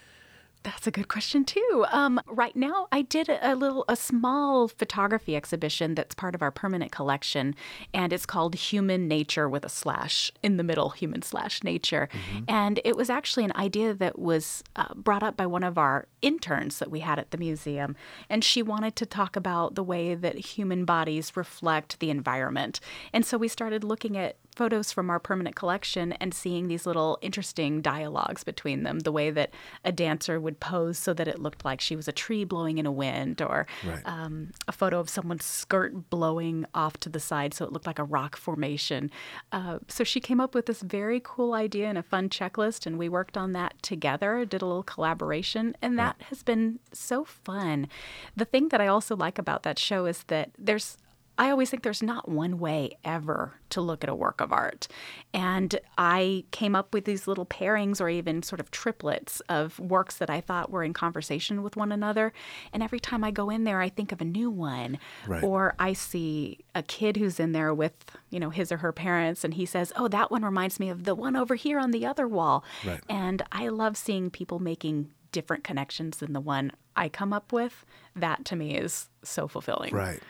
That's 0.63 0.87
a 0.87 0.91
good 0.91 1.07
question 1.07 1.45
too. 1.45 1.85
Um, 1.89 2.19
right 2.27 2.55
now, 2.55 2.87
I 2.91 3.01
did 3.01 3.29
a, 3.29 3.55
little, 3.55 3.85
a 3.87 3.95
small 3.95 4.67
photography 4.67 5.35
exhibition 5.35 5.95
that's 5.95 6.13
part 6.13 6.35
of 6.35 6.41
our 6.41 6.51
permanent 6.51 6.91
collection, 6.91 7.55
and 7.93 8.11
it's 8.11 8.25
called 8.25 8.55
Human 8.55 9.07
Nature 9.07 9.47
with 9.47 9.63
a 9.63 9.69
slash 9.69 10.33
in 10.43 10.57
the 10.57 10.63
middle, 10.63 10.89
human 10.89 11.21
slash 11.21 11.63
nature. 11.63 12.09
And 12.47 12.81
it 12.83 12.97
was 12.97 13.09
actually 13.09 13.45
an 13.45 13.53
idea 13.55 13.93
that 13.93 14.19
was 14.19 14.61
uh, 14.75 14.93
brought 14.95 15.23
up 15.23 15.37
by 15.37 15.45
one 15.45 15.63
of 15.63 15.77
our 15.77 16.07
interns 16.21 16.79
that 16.79 16.91
we 16.91 16.99
had 16.99 17.19
at 17.19 17.31
the 17.31 17.37
museum, 17.37 17.95
and 18.29 18.43
she 18.43 18.61
wanted 18.61 18.97
to 18.97 19.05
talk 19.05 19.37
about 19.37 19.75
the 19.75 19.83
way 19.83 20.13
that 20.13 20.35
human 20.35 20.83
bodies 20.83 21.37
reflect 21.37 21.99
the 22.01 22.09
environment. 22.09 22.81
And 23.13 23.25
so 23.25 23.37
we 23.37 23.47
started 23.47 23.85
looking 23.85 24.17
at 24.17 24.35
photos 24.59 24.91
from 24.91 25.09
our 25.09 25.19
permanent 25.19 25.55
collection 25.55 26.11
and 26.21 26.33
seeing 26.33 26.67
these 26.67 26.85
little 26.85 27.17
interesting 27.21 27.81
dialogues 27.81 28.43
between 28.43 28.83
them. 28.83 28.99
The 28.99 29.11
way 29.19 29.31
that 29.31 29.51
a 29.85 29.91
dancer 29.93 30.37
would 30.37 30.59
pose 30.59 30.97
so 30.97 31.13
that 31.13 31.29
it 31.29 31.39
looked 31.39 31.63
like 31.63 31.79
she 31.79 31.95
was 31.95 32.09
a 32.09 32.11
tree 32.23 32.43
blowing 32.43 32.77
in 32.77 32.85
a 32.85 32.91
wind, 32.91 33.41
or 33.41 33.65
Right. 33.85 34.01
um, 34.05 34.51
a 34.67 34.73
photo 34.73 34.99
of 34.99 35.07
someone's 35.09 35.45
skirt 35.45 36.09
blowing 36.09 36.65
off 36.73 36.97
to 36.97 37.09
the 37.09 37.21
side 37.21 37.53
so 37.53 37.63
it 37.65 37.71
looked 37.71 37.87
like 37.87 37.99
a 37.99 38.03
rock 38.03 38.35
formation. 38.35 39.09
Uh, 39.53 39.79
so 39.87 40.03
she 40.03 40.19
came 40.19 40.41
up 40.41 40.53
with 40.53 40.65
this 40.65 40.81
very 40.81 41.21
cool 41.23 41.53
idea 41.53 41.87
and 41.87 41.97
a 41.97 42.03
fun 42.03 42.27
checklist, 42.27 42.85
and 42.85 42.97
we 42.99 43.07
worked 43.07 43.37
on 43.37 43.53
that 43.53 43.81
together, 43.81 44.43
did 44.43 44.61
a 44.61 44.65
little 44.65 44.83
collaboration, 44.83 45.73
and 45.81 45.97
that 45.97 46.17
has 46.29 46.43
been 46.43 46.79
so 46.91 47.23
fun. 47.23 47.87
The 48.35 48.45
thing 48.53 48.67
that 48.69 48.81
I 48.81 48.87
also 48.87 49.15
like 49.15 49.39
about 49.39 49.63
that 49.63 49.79
show 49.79 50.05
is 50.05 50.23
that 50.23 50.49
there's 50.57 50.97
I 51.39 51.51
always 51.51 51.69
think 51.69 51.83
there's 51.83 52.03
not 52.03 52.27
one 52.27 52.59
way 52.59 52.97
ever 53.05 53.53
to 53.69 53.79
look 53.79 54.03
at 54.03 54.09
a 54.09 54.15
work 54.15 54.41
of 54.41 54.51
art. 54.51 54.89
And 55.33 55.79
I 55.97 56.43
came 56.51 56.75
up 56.75 56.93
with 56.93 57.05
these 57.05 57.27
little 57.27 57.45
pairings 57.45 58.01
or 58.01 58.09
even 58.09 58.43
sort 58.43 58.59
of 58.59 58.71
triplets 58.71 59.39
of 59.47 59.79
works 59.79 60.17
that 60.17 60.29
I 60.29 60.41
thought 60.41 60.69
were 60.69 60.83
in 60.83 60.91
conversation 60.91 61.63
with 61.63 61.77
one 61.77 61.93
another. 61.93 62.33
And 62.73 62.83
every 62.83 62.99
time 62.99 63.23
I 63.23 63.31
go 63.31 63.49
in 63.49 63.63
there, 63.63 63.79
I 63.79 63.87
think 63.87 64.11
of 64.11 64.19
a 64.19 64.25
new 64.25 64.51
one. 64.51 64.99
Right. 65.25 65.41
Or 65.41 65.75
I 65.79 65.93
see 65.93 66.59
a 66.75 66.83
kid 66.83 67.15
who's 67.15 67.39
in 67.39 67.53
there 67.53 67.73
with, 67.73 67.93
you 68.29 68.39
know, 68.41 68.49
his 68.49 68.69
or 68.69 68.77
her 68.77 68.91
parents 68.91 69.45
and 69.45 69.53
he 69.53 69.65
says, 69.65 69.93
"Oh, 69.95 70.09
that 70.09 70.31
one 70.31 70.43
reminds 70.43 70.77
me 70.77 70.89
of 70.89 71.05
the 71.05 71.15
one 71.15 71.37
over 71.37 71.55
here 71.55 71.79
on 71.79 71.91
the 71.91 72.05
other 72.05 72.27
wall." 72.27 72.65
Right. 72.85 73.01
And 73.07 73.43
I 73.53 73.69
love 73.69 73.95
seeing 73.95 74.29
people 74.29 74.59
making 74.59 75.11
different 75.31 75.63
connections 75.63 76.17
than 76.17 76.33
the 76.33 76.41
one 76.41 76.73
I 76.97 77.07
come 77.07 77.31
up 77.31 77.53
with. 77.53 77.85
That 78.13 78.43
to 78.45 78.57
me 78.57 78.75
is 78.75 79.09
so 79.23 79.47
fulfilling. 79.47 79.95
Right. 79.95 80.21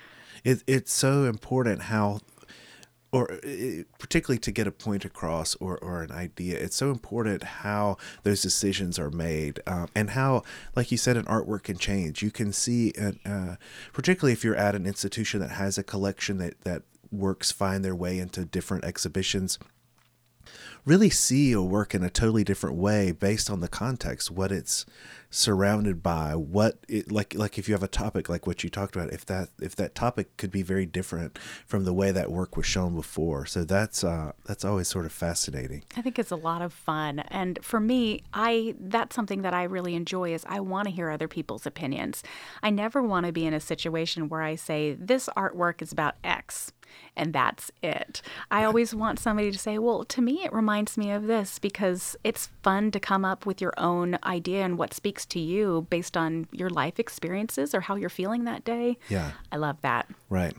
It, 0.44 0.64
it's 0.68 0.92
so 0.92 1.26
important 1.26 1.84
how, 1.84 2.20
or 3.12 3.32
uh, 3.32 3.84
particularly 3.98 4.40
to 4.40 4.52
get 4.52 4.68
a 4.68 4.72
point 4.72 5.06
across 5.06 5.56
or, 5.56 5.78
or 5.80 6.04
an 6.04 6.12
idea, 6.12 6.58
it's 6.58 6.76
so 6.76 6.92
important 6.92 7.44
how 7.44 7.98
those 8.24 8.42
decisions 8.42 9.00
are 9.00 9.10
made 9.10 9.60
um, 9.68 9.88
and 9.96 10.12
how, 10.12 10.44
like 10.76 10.92
you 10.92 10.98
said, 10.98 11.18
an 11.18 11.26
artwork 11.26 11.64
can 11.64 11.78
change. 11.78 12.22
You 12.22 12.32
can 12.32 12.54
see, 12.54 12.94
an, 12.98 13.20
uh, 13.26 13.56
particularly 13.94 14.34
if 14.34 14.44
you're 14.44 14.56
at 14.56 14.76
an 14.76 14.86
institution 14.86 15.40
that 15.40 15.52
has 15.52 15.78
a 15.78 15.84
collection 15.84 16.38
that, 16.38 16.62
that 16.62 16.84
works 17.12 17.52
find 17.52 17.84
their 17.84 17.96
way 17.96 18.20
into 18.20 18.46
different 18.46 18.86
exhibitions 18.86 19.58
really 20.86 21.10
see 21.10 21.52
a 21.52 21.62
work 21.62 21.94
in 21.94 22.04
a 22.04 22.10
totally 22.10 22.44
different 22.44 22.76
way 22.76 23.12
based 23.12 23.50
on 23.50 23.60
the 23.60 23.68
context, 23.68 24.32
what 24.32 24.52
it's 24.52 24.86
surrounded 25.30 26.02
by, 26.02 26.36
what 26.36 26.80
it 26.88 27.12
like 27.12 27.36
like 27.36 27.58
if 27.58 27.68
you 27.68 27.74
have 27.74 27.84
a 27.84 27.88
topic 27.88 28.30
like 28.30 28.48
what 28.48 28.64
you 28.64 28.70
talked 28.70 28.96
about, 28.96 29.12
if 29.14 29.26
that 29.26 29.50
if 29.62 29.76
that 29.76 29.96
topic 29.96 30.36
could 30.38 30.52
be 30.52 30.64
very 30.64 30.86
different 30.86 31.38
from 31.66 31.86
the 31.86 31.94
way 31.94 32.12
that 32.12 32.32
work 32.32 32.58
was 32.58 32.66
shown 32.66 32.96
before. 32.96 33.46
So 33.46 33.64
that's 33.64 34.04
uh 34.04 34.32
that's 34.46 34.66
always 34.66 34.88
sort 34.88 35.06
of 35.06 35.12
fascinating. 35.12 35.84
I 35.96 36.02
think 36.02 36.18
it's 36.18 36.32
a 36.32 36.36
lot 36.36 36.62
of 36.62 36.74
fun. 36.74 37.20
And 37.20 37.60
for 37.64 37.80
me, 37.80 38.24
I 38.34 38.76
that's 38.80 39.16
something 39.16 39.44
that 39.44 39.54
I 39.54 39.64
really 39.64 39.96
enjoy 39.96 40.34
is 40.34 40.46
I 40.48 40.60
want 40.60 40.88
to 40.88 40.94
hear 40.94 41.10
other 41.10 41.28
people's 41.28 41.66
opinions. 41.66 42.24
I 42.64 42.70
never 42.72 43.02
want 43.04 43.26
to 43.26 43.32
be 43.32 43.46
in 43.46 43.54
a 43.54 43.60
situation 43.60 44.30
where 44.30 44.42
I 44.42 44.56
say 44.56 44.94
this 44.94 45.30
artwork 45.38 45.82
is 45.82 45.92
about 45.92 46.16
X 46.24 46.72
and 47.16 47.34
that's 47.34 47.72
it. 47.82 48.22
I 48.50 48.64
always 48.64 48.96
want 48.96 49.20
somebody 49.20 49.52
to 49.52 49.58
say, 49.58 49.78
"Well, 49.78 50.04
to 50.06 50.22
me 50.22 50.44
it 50.44 50.54
reminds 50.54 50.98
me 50.98 51.12
of 51.12 51.28
this" 51.28 51.60
because 51.60 52.16
it's 52.24 52.50
fun 52.64 52.92
to 52.92 53.00
come 53.00 53.26
up 53.26 53.46
with 53.46 53.62
your 53.62 53.74
own 53.78 54.18
idea 54.24 54.64
and 54.64 54.78
what 54.78 54.94
speaks 54.94 55.26
to 55.28 55.40
you 55.40 55.88
based 55.90 56.16
on 56.16 56.48
your 56.52 56.70
life 56.70 57.00
experiences 57.00 57.74
or 57.74 57.82
how 57.82 57.96
you're 57.96 58.10
feeling 58.10 58.44
that 58.46 58.64
day. 58.64 58.98
Yeah. 59.10 59.32
I 59.52 59.58
love 59.58 59.82
that. 59.82 60.08
Right. 60.30 60.54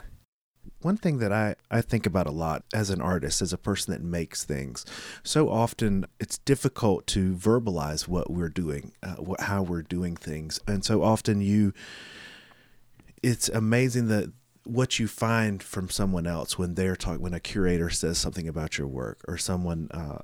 One 0.82 0.96
thing 0.96 1.18
that 1.18 1.32
I, 1.32 1.56
I 1.70 1.82
think 1.82 2.06
about 2.06 2.26
a 2.26 2.30
lot 2.30 2.64
as 2.72 2.88
an 2.88 3.02
artist, 3.02 3.42
as 3.42 3.52
a 3.52 3.58
person 3.58 3.92
that 3.92 4.02
makes 4.02 4.44
things, 4.44 4.86
so 5.22 5.50
often 5.50 6.06
it's 6.18 6.38
difficult 6.38 7.06
to 7.08 7.34
verbalize 7.34 8.08
what 8.08 8.30
we're 8.30 8.48
doing, 8.48 8.92
uh, 9.02 9.16
what, 9.16 9.40
how 9.40 9.62
we're 9.62 9.82
doing 9.82 10.16
things. 10.16 10.58
And 10.66 10.82
so 10.82 11.02
often 11.02 11.42
you, 11.42 11.74
it's 13.22 13.50
amazing 13.50 14.08
that 14.08 14.32
what 14.70 14.98
you 14.98 15.08
find 15.08 15.62
from 15.62 15.90
someone 15.90 16.26
else 16.26 16.58
when 16.58 16.74
they're 16.74 16.96
talking, 16.96 17.20
when 17.20 17.34
a 17.34 17.40
curator 17.40 17.90
says 17.90 18.18
something 18.18 18.46
about 18.46 18.78
your 18.78 18.86
work 18.86 19.20
or 19.26 19.36
someone, 19.36 19.88
uh, 19.90 20.18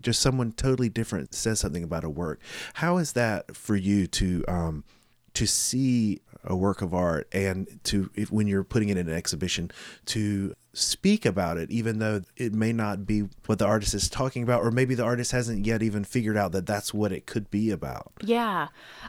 just 0.00 0.20
someone 0.20 0.52
totally 0.52 0.88
different 0.88 1.34
says 1.34 1.60
something 1.60 1.84
about 1.84 2.04
a 2.04 2.10
work. 2.10 2.40
How 2.74 2.96
is 2.98 3.12
that 3.12 3.54
for 3.54 3.76
you 3.76 4.06
to, 4.06 4.44
um, 4.48 4.84
to 5.34 5.46
see 5.46 6.20
a 6.44 6.56
work 6.56 6.80
of 6.80 6.94
art 6.94 7.28
and 7.32 7.78
to 7.84 8.10
if, 8.14 8.32
when 8.32 8.46
you're 8.46 8.64
putting 8.64 8.88
it 8.88 8.96
in 8.96 9.08
an 9.08 9.14
exhibition 9.14 9.70
to 10.06 10.54
speak 10.72 11.26
about 11.26 11.58
it 11.58 11.70
even 11.70 11.98
though 11.98 12.22
it 12.36 12.54
may 12.54 12.72
not 12.72 13.04
be 13.04 13.28
what 13.46 13.58
the 13.58 13.66
artist 13.66 13.92
is 13.92 14.08
talking 14.08 14.42
about 14.42 14.62
or 14.62 14.70
maybe 14.70 14.94
the 14.94 15.04
artist 15.04 15.32
hasn't 15.32 15.66
yet 15.66 15.82
even 15.82 16.02
figured 16.02 16.36
out 16.36 16.52
that 16.52 16.64
that's 16.64 16.94
what 16.94 17.12
it 17.12 17.26
could 17.26 17.50
be 17.50 17.70
about 17.70 18.12
Yeah. 18.22 18.68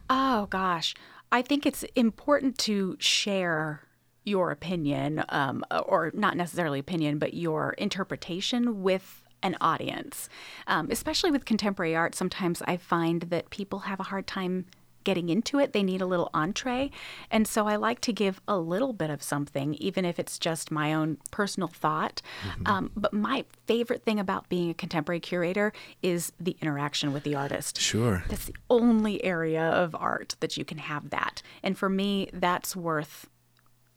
Oh, 0.10 0.48
gosh. 0.50 0.94
I 1.32 1.42
think 1.42 1.66
it's 1.66 1.84
important 1.96 2.58
to 2.60 2.98
share 3.00 3.82
your 4.24 4.52
opinion, 4.52 5.24
um, 5.30 5.64
or 5.86 6.12
not 6.14 6.38
necessarily 6.38 6.80
opinion, 6.80 7.18
but 7.18 7.34
your 7.34 7.72
interpretation 7.74 8.84
with 8.84 9.24
an 9.44 9.58
audience. 9.60 10.30
Um, 10.68 10.90
especially 10.92 11.32
with 11.32 11.46
contemporary 11.46 11.96
art, 11.96 12.16
sometimes 12.16 12.62
I 12.68 12.78
find 12.78 13.24
that 13.24 13.50
people 13.50 13.80
have 13.80 14.00
a 14.00 14.04
hard 14.04 14.28
time 14.28 14.66
getting 15.04 15.30
into 15.30 15.58
it. 15.58 15.74
They 15.74 15.82
need 15.82 16.02
a 16.02 16.06
little 16.06 16.30
entree. 16.34 16.92
And 17.32 17.48
so 17.48 17.68
I 17.68 17.76
like 17.76 18.02
to 18.02 18.14
give 18.14 18.40
a 18.48 18.58
little 18.58 18.94
bit 18.94 19.10
of 19.10 19.24
something, 19.24 19.74
even 19.76 20.06
if 20.06 20.20
it's 20.20 20.38
just 20.38 20.70
my 20.70 20.94
own 20.94 21.18
personal 21.32 21.68
thought. 21.68 22.22
Um, 22.68 22.92
but 22.96 23.14
my 23.14 23.46
favorite 23.66 24.04
thing 24.04 24.20
about 24.20 24.48
being 24.50 24.70
a 24.70 24.74
contemporary 24.76 25.20
curator 25.20 25.74
is 26.04 26.32
the 26.40 26.56
interaction 26.62 27.14
with 27.14 27.24
the 27.24 27.34
artist. 27.34 27.80
sure 27.80 28.24
That's 28.28 28.46
the 28.46 28.56
only 28.70 29.24
area 29.24 29.64
of 29.64 29.96
art 29.96 30.36
that 30.40 30.56
you 30.56 30.66
can 30.66 30.78
have 30.78 31.10
that. 31.10 31.42
And 31.64 31.78
for 31.78 31.90
me, 31.90 32.30
that's 32.32 32.76
worth 32.76 33.28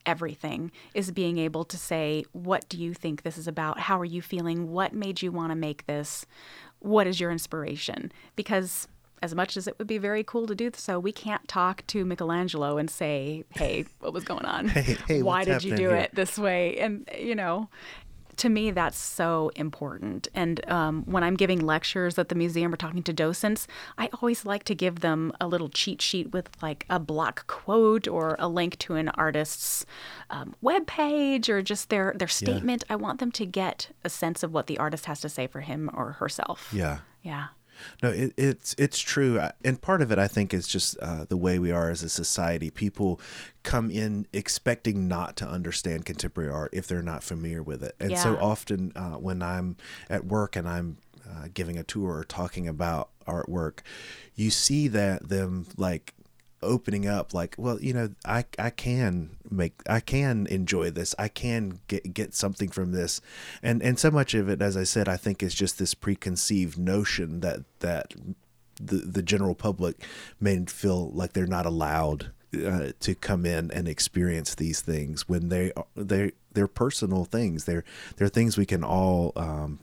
everything 0.06 0.70
is 0.94 1.10
being 1.10 1.38
able 1.38 1.64
to 1.64 1.76
say, 1.76 2.24
what 2.32 2.68
do 2.68 2.76
you 2.76 2.94
think 2.94 3.22
this 3.22 3.38
is 3.38 3.48
about? 3.48 3.80
How 3.80 3.98
are 4.00 4.04
you 4.04 4.22
feeling? 4.22 4.70
What 4.70 4.92
made 4.92 5.22
you 5.22 5.32
want 5.32 5.50
to 5.50 5.56
make 5.56 5.86
this? 5.86 6.26
What 6.80 7.06
is 7.06 7.20
your 7.20 7.30
inspiration? 7.30 8.12
Because 8.36 8.88
as 9.22 9.34
much 9.34 9.56
as 9.56 9.66
it 9.66 9.78
would 9.78 9.86
be 9.86 9.96
very 9.96 10.22
cool 10.22 10.46
to 10.46 10.54
do 10.54 10.70
so, 10.74 11.00
we 11.00 11.10
can't 11.10 11.48
talk 11.48 11.86
to 11.86 12.04
Michelangelo 12.04 12.76
and 12.76 12.90
say, 12.90 13.44
hey, 13.50 13.86
what 14.00 14.12
was 14.12 14.22
going 14.24 14.44
on? 14.44 14.68
Hey, 14.74 14.96
hey, 15.08 15.22
Why 15.22 15.44
did 15.44 15.64
you 15.64 15.74
do 15.74 15.88
here?" 15.88 15.96
it 15.96 16.14
this 16.14 16.38
way? 16.38 16.76
And, 16.78 17.08
you 17.18 17.34
know, 17.34 17.70
to 18.36 18.48
me, 18.48 18.70
that's 18.70 18.98
so 18.98 19.50
important. 19.56 20.28
And 20.34 20.68
um, 20.70 21.02
when 21.04 21.22
I'm 21.22 21.34
giving 21.34 21.60
lectures 21.60 22.18
at 22.18 22.28
the 22.28 22.34
museum 22.34 22.72
or 22.72 22.76
talking 22.76 23.02
to 23.02 23.12
docents, 23.12 23.66
I 23.98 24.08
always 24.20 24.44
like 24.44 24.64
to 24.64 24.74
give 24.74 25.00
them 25.00 25.32
a 25.40 25.46
little 25.46 25.68
cheat 25.68 26.00
sheet 26.02 26.32
with 26.32 26.50
like 26.62 26.86
a 26.90 26.98
block 26.98 27.46
quote 27.46 28.08
or 28.08 28.36
a 28.38 28.48
link 28.48 28.78
to 28.80 28.94
an 28.94 29.08
artist's 29.10 29.86
um, 30.30 30.54
webpage 30.62 31.48
or 31.48 31.62
just 31.62 31.90
their, 31.90 32.14
their 32.16 32.28
statement. 32.28 32.84
I 32.88 32.96
want 32.96 33.20
them 33.20 33.32
to 33.32 33.46
get 33.46 33.90
a 34.04 34.10
sense 34.10 34.42
of 34.42 34.52
what 34.52 34.66
the 34.66 34.78
artist 34.78 35.06
has 35.06 35.20
to 35.20 35.28
say 35.28 35.46
for 35.46 35.60
him 35.60 35.90
or 35.94 36.12
herself. 36.12 36.70
yeah 36.72 36.98
Yeah. 37.22 37.46
No, 38.02 38.10
it, 38.10 38.32
it's 38.36 38.74
it's 38.78 38.98
true, 38.98 39.40
and 39.64 39.80
part 39.80 40.02
of 40.02 40.10
it 40.10 40.18
I 40.18 40.28
think 40.28 40.54
is 40.54 40.66
just 40.66 40.98
uh, 41.00 41.24
the 41.28 41.36
way 41.36 41.58
we 41.58 41.70
are 41.70 41.90
as 41.90 42.02
a 42.02 42.08
society. 42.08 42.70
People 42.70 43.20
come 43.62 43.90
in 43.90 44.26
expecting 44.32 45.08
not 45.08 45.36
to 45.36 45.48
understand 45.48 46.04
contemporary 46.04 46.50
art 46.50 46.70
if 46.72 46.86
they're 46.86 47.02
not 47.02 47.22
familiar 47.22 47.62
with 47.62 47.82
it, 47.82 47.94
and 48.00 48.10
so 48.22 48.36
often 48.36 48.92
uh, 48.96 49.14
when 49.14 49.42
I'm 49.42 49.76
at 50.08 50.24
work 50.24 50.56
and 50.56 50.68
I'm 50.68 50.98
uh, 51.28 51.48
giving 51.52 51.78
a 51.78 51.82
tour 51.82 52.18
or 52.18 52.24
talking 52.24 52.68
about 52.68 53.10
artwork, 53.26 53.80
you 54.34 54.50
see 54.50 54.88
that 54.88 55.28
them 55.28 55.66
like 55.76 56.14
opening 56.64 57.06
up 57.06 57.34
like 57.34 57.54
well 57.58 57.80
you 57.80 57.92
know 57.92 58.08
i 58.24 58.44
i 58.58 58.70
can 58.70 59.36
make 59.50 59.74
i 59.88 60.00
can 60.00 60.46
enjoy 60.48 60.90
this. 60.90 61.14
I 61.18 61.28
can 61.28 61.80
get 61.88 62.14
get 62.14 62.34
something 62.34 62.70
from 62.70 62.92
this. 62.92 63.20
And 63.62 63.82
and 63.82 63.98
so 63.98 64.10
much 64.10 64.34
of 64.34 64.48
it 64.48 64.60
as 64.62 64.76
i 64.76 64.84
said 64.84 65.08
i 65.08 65.16
think 65.16 65.42
is 65.42 65.54
just 65.54 65.78
this 65.78 65.94
preconceived 65.94 66.78
notion 66.78 67.40
that 67.40 67.60
that 67.80 68.14
the 68.80 68.96
the 68.96 69.22
general 69.22 69.54
public 69.54 70.02
may 70.40 70.64
feel 70.66 71.10
like 71.10 71.32
they're 71.32 71.46
not 71.46 71.66
allowed 71.66 72.32
uh, 72.54 72.92
to 73.00 73.14
come 73.14 73.44
in 73.46 73.70
and 73.70 73.88
experience 73.88 74.54
these 74.54 74.80
things 74.80 75.28
when 75.28 75.48
they 75.48 75.72
are 75.72 75.86
they 75.96 76.32
they're 76.54 76.68
personal 76.68 77.24
things. 77.24 77.64
They're 77.64 77.84
they're 78.16 78.28
things 78.28 78.56
we 78.56 78.66
can 78.66 78.82
all 78.82 79.32
um, 79.36 79.80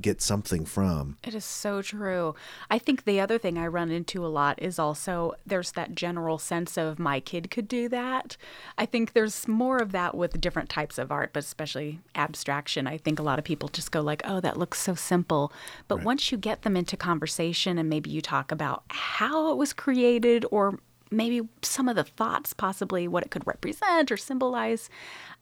get 0.00 0.20
something 0.20 0.64
from 0.64 1.16
It 1.24 1.34
is 1.34 1.44
so 1.44 1.82
true. 1.82 2.34
I 2.70 2.78
think 2.78 3.04
the 3.04 3.20
other 3.20 3.38
thing 3.38 3.58
I 3.58 3.66
run 3.66 3.90
into 3.90 4.24
a 4.24 4.28
lot 4.28 4.60
is 4.60 4.78
also 4.78 5.34
there's 5.46 5.72
that 5.72 5.94
general 5.94 6.38
sense 6.38 6.76
of 6.76 6.98
my 6.98 7.20
kid 7.20 7.50
could 7.50 7.68
do 7.68 7.88
that. 7.88 8.36
I 8.76 8.86
think 8.86 9.12
there's 9.12 9.46
more 9.46 9.78
of 9.78 9.92
that 9.92 10.16
with 10.16 10.40
different 10.40 10.68
types 10.68 10.98
of 10.98 11.12
art, 11.12 11.30
but 11.32 11.44
especially 11.44 12.00
abstraction. 12.14 12.86
I 12.86 12.98
think 12.98 13.18
a 13.18 13.22
lot 13.22 13.38
of 13.38 13.44
people 13.44 13.68
just 13.68 13.92
go 13.92 14.00
like, 14.00 14.22
"Oh, 14.24 14.40
that 14.40 14.58
looks 14.58 14.80
so 14.80 14.94
simple." 14.94 15.52
But 15.88 16.02
once 16.02 16.32
you 16.32 16.38
get 16.38 16.62
them 16.62 16.76
into 16.76 16.96
conversation 16.96 17.78
and 17.78 17.88
maybe 17.88 18.10
you 18.10 18.20
talk 18.20 18.50
about 18.52 18.84
how 18.88 19.50
it 19.52 19.56
was 19.56 19.72
created 19.72 20.44
or 20.50 20.78
maybe 21.10 21.46
some 21.62 21.88
of 21.88 21.96
the 21.96 22.04
thoughts 22.04 22.54
possibly 22.54 23.06
what 23.06 23.22
it 23.22 23.30
could 23.30 23.46
represent 23.46 24.10
or 24.10 24.16
symbolize, 24.16 24.88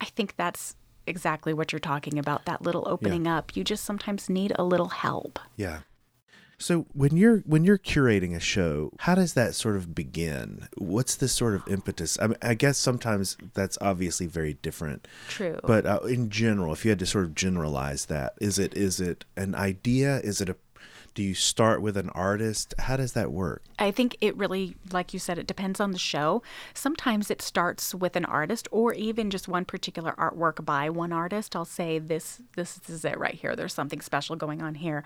I 0.00 0.06
think 0.06 0.36
that's 0.36 0.74
exactly 1.10 1.52
what 1.52 1.72
you're 1.72 1.80
talking 1.80 2.18
about. 2.18 2.46
That 2.46 2.62
little 2.62 2.84
opening 2.86 3.26
up. 3.26 3.54
You 3.56 3.64
just 3.64 3.84
sometimes 3.84 4.30
need 4.30 4.52
a 4.56 4.64
little 4.64 4.88
help. 4.88 5.38
Yeah. 5.56 5.80
So 6.60 6.86
when 6.92 7.16
you're 7.16 7.38
when 7.38 7.64
you're 7.64 7.78
curating 7.78 8.36
a 8.36 8.40
show, 8.40 8.92
how 8.98 9.14
does 9.14 9.32
that 9.32 9.54
sort 9.54 9.76
of 9.76 9.94
begin? 9.94 10.68
What's 10.76 11.16
the 11.16 11.26
sort 11.26 11.54
of 11.54 11.66
impetus? 11.66 12.18
I, 12.20 12.26
mean, 12.26 12.36
I 12.42 12.52
guess 12.52 12.76
sometimes 12.76 13.38
that's 13.54 13.78
obviously 13.80 14.26
very 14.26 14.54
different. 14.54 15.08
True. 15.28 15.58
But 15.64 15.86
uh, 15.86 16.00
in 16.04 16.28
general, 16.28 16.74
if 16.74 16.84
you 16.84 16.90
had 16.90 16.98
to 16.98 17.06
sort 17.06 17.24
of 17.24 17.34
generalize 17.34 18.06
that, 18.06 18.34
is 18.42 18.58
it 18.58 18.74
is 18.74 19.00
it 19.00 19.24
an 19.38 19.54
idea? 19.54 20.20
Is 20.20 20.42
it 20.42 20.50
a 20.50 20.56
do 21.14 21.22
you 21.22 21.34
start 21.34 21.82
with 21.82 21.96
an 21.96 22.08
artist? 22.10 22.74
How 22.78 22.96
does 22.96 23.12
that 23.12 23.32
work? 23.32 23.62
I 23.78 23.90
think 23.90 24.16
it 24.20 24.36
really, 24.36 24.76
like 24.92 25.12
you 25.12 25.18
said, 25.18 25.38
it 25.38 25.46
depends 25.46 25.80
on 25.80 25.90
the 25.90 25.98
show. 25.98 26.42
Sometimes 26.74 27.30
it 27.30 27.42
starts 27.42 27.94
with 27.94 28.16
an 28.16 28.24
artist 28.24 28.68
or 28.70 28.94
even 28.94 29.30
just 29.30 29.48
one 29.48 29.64
particular 29.64 30.14
artwork 30.18 30.64
by 30.64 30.88
one 30.90 31.12
artist. 31.12 31.56
I'll 31.56 31.64
say 31.64 31.98
this 31.98 32.40
this 32.56 32.80
is 32.88 33.04
it 33.04 33.18
right 33.18 33.34
here. 33.34 33.56
There's 33.56 33.74
something 33.74 34.00
special 34.00 34.36
going 34.36 34.62
on 34.62 34.76
here. 34.76 35.04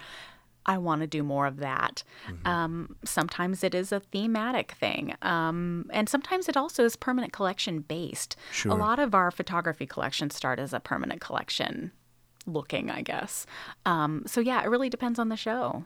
I 0.66 0.78
want 0.78 1.02
to 1.02 1.06
do 1.06 1.22
more 1.22 1.46
of 1.46 1.58
that. 1.58 2.02
Mm-hmm. 2.26 2.46
Um, 2.46 2.96
sometimes 3.04 3.62
it 3.62 3.74
is 3.74 3.92
a 3.92 4.00
thematic 4.00 4.72
thing. 4.72 5.14
Um, 5.22 5.90
and 5.90 6.08
sometimes 6.08 6.48
it 6.48 6.56
also 6.56 6.84
is 6.84 6.96
permanent 6.96 7.32
collection 7.32 7.80
based. 7.80 8.36
Sure. 8.50 8.72
A 8.72 8.74
lot 8.74 8.98
of 8.98 9.14
our 9.14 9.30
photography 9.30 9.86
collections 9.86 10.34
start 10.34 10.58
as 10.58 10.72
a 10.72 10.80
permanent 10.80 11.20
collection 11.20 11.92
looking, 12.46 12.90
I 12.90 13.02
guess. 13.02 13.46
Um, 13.84 14.22
so, 14.26 14.40
yeah, 14.40 14.62
it 14.62 14.68
really 14.68 14.88
depends 14.88 15.18
on 15.18 15.28
the 15.28 15.36
show. 15.36 15.84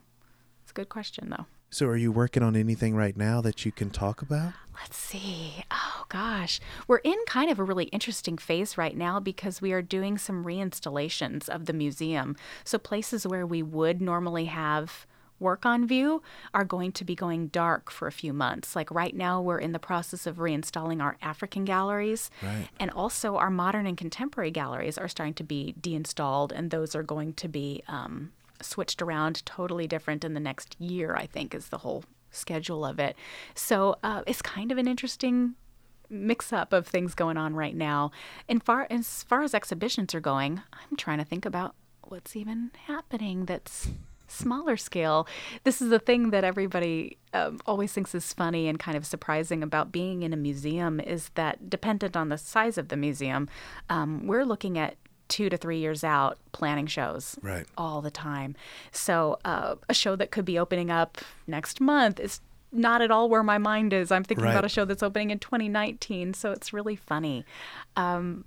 It's 0.69 0.73
a 0.73 0.75
good 0.75 0.91
question, 0.91 1.31
though. 1.31 1.47
So, 1.71 1.87
are 1.87 1.97
you 1.97 2.13
working 2.13 2.43
on 2.43 2.55
anything 2.55 2.95
right 2.95 3.17
now 3.17 3.41
that 3.41 3.65
you 3.65 3.73
can 3.73 3.89
talk 3.89 4.21
about? 4.21 4.53
Let's 4.79 4.99
see. 4.99 5.65
Oh, 5.71 6.05
gosh. 6.11 6.61
We're 6.87 6.99
in 6.99 7.17
kind 7.27 7.51
of 7.51 7.59
a 7.59 7.65
really 7.65 7.87
interesting 7.87 8.37
phase 8.37 8.77
right 8.77 8.95
now 8.95 9.19
because 9.19 9.63
we 9.63 9.73
are 9.73 9.81
doing 9.81 10.19
some 10.19 10.45
reinstallations 10.45 11.49
of 11.49 11.65
the 11.65 11.73
museum. 11.73 12.37
So, 12.65 12.77
places 12.77 13.27
where 13.27 13.47
we 13.47 13.63
would 13.63 14.03
normally 14.03 14.45
have 14.45 15.07
work 15.41 15.65
on 15.65 15.87
view 15.87 16.21
are 16.53 16.67
going 16.67 16.93
to 16.93 17.05
be 17.05 17.15
going 17.15 17.47
dark 17.47 17.91
for 17.91 18.07
a 18.07 18.13
few 18.13 18.35
months. 18.35 18.77
Like 18.77 18.91
right 18.91 19.17
now, 19.17 19.41
we're 19.41 19.57
in 19.57 19.73
the 19.73 19.79
process 19.79 20.27
of 20.27 20.37
reinstalling 20.37 21.03
our 21.03 21.17
African 21.23 21.65
galleries. 21.65 22.31
Right. 22.43 22.69
And 22.79 22.91
also, 22.91 23.37
our 23.37 23.51
modern 23.51 23.87
and 23.87 23.97
contemporary 23.97 24.51
galleries 24.51 24.99
are 24.99 25.09
starting 25.09 25.33
to 25.35 25.45
be 25.45 25.75
deinstalled, 25.81 26.53
and 26.53 26.71
those 26.71 26.95
are 26.95 27.03
going 27.03 27.33
to 27.35 27.49
be 27.49 27.83
um, 27.89 28.33
switched 28.61 29.03
around 29.03 29.45
totally 29.47 29.87
different 29.87 30.25
in 30.25 30.35
the 30.35 30.41
next 30.41 30.77
year, 30.81 31.15
I 31.17 31.27
think, 31.27 31.55
is 31.55 31.69
the 31.69 31.79
whole 31.79 32.05
schedule 32.31 32.85
of 32.85 32.99
it. 32.99 33.17
So 33.55 33.97
uh, 34.03 34.23
it's 34.27 34.43
kind 34.43 34.71
of 34.71 34.79
an 34.79 34.87
interesting 34.87 35.55
mix 36.11 36.53
up 36.53 36.73
of 36.73 36.87
things 36.87 37.15
going 37.15 37.37
on 37.37 37.55
right 37.55 37.77
now. 37.77 38.11
And 38.49 38.63
far 38.63 38.87
as 38.91 39.23
far 39.25 39.43
as 39.43 39.55
exhibitions 39.55 40.15
are 40.15 40.21
going, 40.21 40.63
I'm 40.73 40.97
trying 40.97 41.19
to 41.19 41.25
think 41.25 41.45
about 41.45 41.75
what's 42.03 42.35
even 42.35 42.71
happening 42.87 43.45
that's 43.45 43.89
smaller 44.27 44.77
scale. 44.77 45.27
This 45.65 45.81
is 45.81 45.91
the 45.91 45.99
thing 45.99 46.31
that 46.31 46.45
everybody 46.45 47.17
um, 47.33 47.61
always 47.67 47.93
thinks 47.93 48.15
is 48.15 48.33
funny 48.33 48.69
and 48.69 48.79
kind 48.79 48.97
of 48.97 49.07
surprising 49.07 49.63
about 49.63 49.91
being 49.91 50.23
in 50.23 50.33
a 50.33 50.37
museum 50.37 51.01
is 51.01 51.31
that 51.35 51.71
dependent 51.71 52.17
on 52.17 52.29
the 52.29 52.39
size 52.39 52.79
of 52.79 52.89
the 52.89 52.97
museum, 52.97 53.49
um, 53.89 54.27
we're 54.27 54.45
looking 54.45 54.79
at 54.79 54.97
two 55.29 55.49
to 55.49 55.57
three 55.57 55.79
years 55.79 56.03
out 56.03 56.39
planning 56.53 56.87
shows 56.87 57.39
right. 57.43 57.67
all 57.77 58.01
the 58.01 58.11
time. 58.11 58.57
So 58.93 59.39
uh, 59.45 59.77
a 59.89 59.95
show 59.95 60.17
that 60.17 60.31
could 60.31 60.45
be 60.45 60.59
opening 60.59 60.91
up 60.91 61.19
next 61.47 61.81
month 61.81 62.19
is 62.19 62.41
not 62.71 63.01
at 63.01 63.11
all 63.11 63.29
where 63.29 63.43
my 63.43 63.59
mind 63.59 63.93
is. 63.93 64.11
I'm 64.11 64.25
thinking 64.25 64.45
right. 64.45 64.51
about 64.51 64.65
a 64.65 64.69
show 64.69 64.85
that's 64.85 65.03
opening 65.03 65.31
in 65.31 65.39
2019, 65.39 66.35
so 66.35 66.53
it's 66.53 66.73
really 66.73 66.97
funny. 66.97 67.45
Um, 67.97 68.45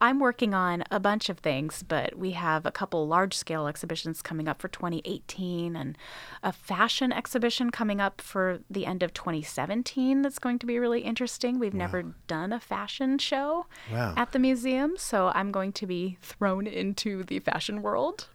I'm 0.00 0.20
working 0.20 0.54
on 0.54 0.84
a 0.90 1.00
bunch 1.00 1.28
of 1.28 1.38
things, 1.38 1.82
but 1.82 2.16
we 2.16 2.32
have 2.32 2.66
a 2.66 2.70
couple 2.70 3.06
large 3.06 3.34
scale 3.34 3.66
exhibitions 3.66 4.22
coming 4.22 4.48
up 4.48 4.60
for 4.60 4.68
2018 4.68 5.76
and 5.76 5.98
a 6.42 6.52
fashion 6.52 7.12
exhibition 7.12 7.70
coming 7.70 8.00
up 8.00 8.20
for 8.20 8.60
the 8.70 8.86
end 8.86 9.02
of 9.02 9.12
2017 9.12 10.22
that's 10.22 10.38
going 10.38 10.58
to 10.58 10.66
be 10.66 10.78
really 10.78 11.00
interesting. 11.00 11.58
We've 11.58 11.74
wow. 11.74 11.78
never 11.78 12.02
done 12.26 12.52
a 12.52 12.60
fashion 12.60 13.18
show 13.18 13.66
wow. 13.92 14.14
at 14.16 14.32
the 14.32 14.38
museum, 14.38 14.94
so 14.96 15.32
I'm 15.34 15.50
going 15.50 15.72
to 15.72 15.86
be 15.86 16.18
thrown 16.22 16.66
into 16.66 17.24
the 17.24 17.38
fashion 17.40 17.82
world. 17.82 18.28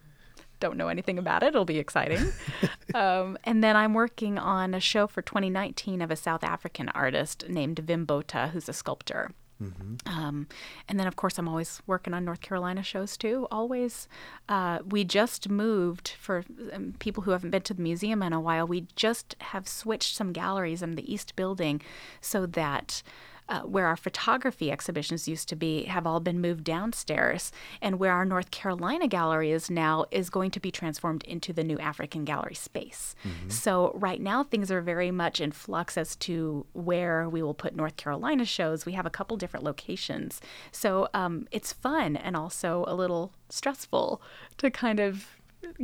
Don't 0.60 0.76
know 0.76 0.90
anything 0.90 1.18
about 1.18 1.44
it. 1.44 1.48
It'll 1.48 1.64
be 1.64 1.80
exciting. 1.80 2.34
um, 2.94 3.38
and 3.46 3.64
then 3.64 3.78
I'm 3.78 3.94
working 3.94 4.38
on 4.38 4.74
a 4.74 4.80
show 4.80 5.08
for 5.08 5.22
2019 5.22 6.02
of 6.02 6.12
a 6.12 6.18
South 6.18 6.44
African 6.44 6.90
artist 6.90 7.48
named 7.48 7.78
Vimbota, 7.86 8.50
who's 8.50 8.68
a 8.68 8.74
sculptor. 8.74 9.32
Mm-hmm. 9.62 9.96
Um, 10.08 10.48
and 10.88 11.00
then, 11.00 11.08
of 11.08 11.16
course, 11.16 11.38
I'm 11.38 11.48
always 11.48 11.82
working 11.86 12.14
on 12.14 12.24
North 12.24 12.42
Carolina 12.42 12.82
shows 12.82 13.18
too. 13.18 13.48
Always. 13.52 14.08
Uh, 14.48 14.80
we 14.88 15.04
just 15.04 15.50
moved 15.50 16.14
for 16.20 16.46
um, 16.72 16.94
people 17.00 17.24
who 17.24 17.32
haven't 17.32 17.52
been 17.52 17.62
to 17.64 17.74
the 17.74 17.82
museum 17.82 18.24
in 18.24 18.34
a 18.34 18.40
while. 18.40 18.66
We 18.66 18.88
just 18.96 19.36
have 19.40 19.68
switched 19.68 20.16
some 20.16 20.32
galleries 20.32 20.82
in 20.82 20.96
the 20.96 21.12
East 21.12 21.36
Building 21.36 21.82
so 22.22 22.46
that 22.46 23.04
uh, 23.50 23.62
where 23.62 23.88
our 23.88 23.98
photography 23.98 24.72
exhibitions 24.72 25.28
used 25.28 25.50
to 25.50 25.56
be 25.56 25.84
have 25.86 26.06
all 26.08 26.20
been 26.20 26.40
moved 26.40 26.64
downstairs, 26.64 27.52
and 27.82 28.00
where 28.00 28.14
our 28.14 28.26
North 28.26 28.52
Carolina 28.52 29.08
gallery 29.08 29.52
is 29.52 29.70
now 29.70 30.06
is 30.12 30.30
going 30.30 30.52
to 30.52 30.60
be 30.60 30.72
transformed 30.72 31.24
into 31.24 31.52
the 31.52 31.64
new 31.64 31.78
African 31.80 32.24
gallery 32.24 32.56
space. 32.56 33.16
Mm-hmm. 33.26 33.50
So 33.50 33.92
right 33.96 34.22
now 34.22 34.44
things 34.44 34.72
are 34.72 34.82
very 34.82 35.12
much 35.12 35.42
in 35.42 35.52
flux 35.52 35.98
as 35.98 36.16
to 36.18 36.66
where 36.74 37.28
we 37.28 37.42
will 37.42 37.54
put 37.54 37.76
North 37.76 37.98
Carolina 37.98 38.46
shows. 38.46 38.86
We 38.86 38.94
have 38.94 39.06
a 39.06 39.10
couple 39.10 39.36
different 39.36 39.66
locations, 39.66 40.40
so 40.72 41.10
um, 41.14 41.48
it's 41.52 41.74
fun 41.74 42.16
and 42.16 42.36
also 42.36 42.86
a 42.88 42.94
little 42.94 43.34
stressful 43.50 44.22
to 44.58 44.70
kind 44.70 45.00
of 45.00 45.36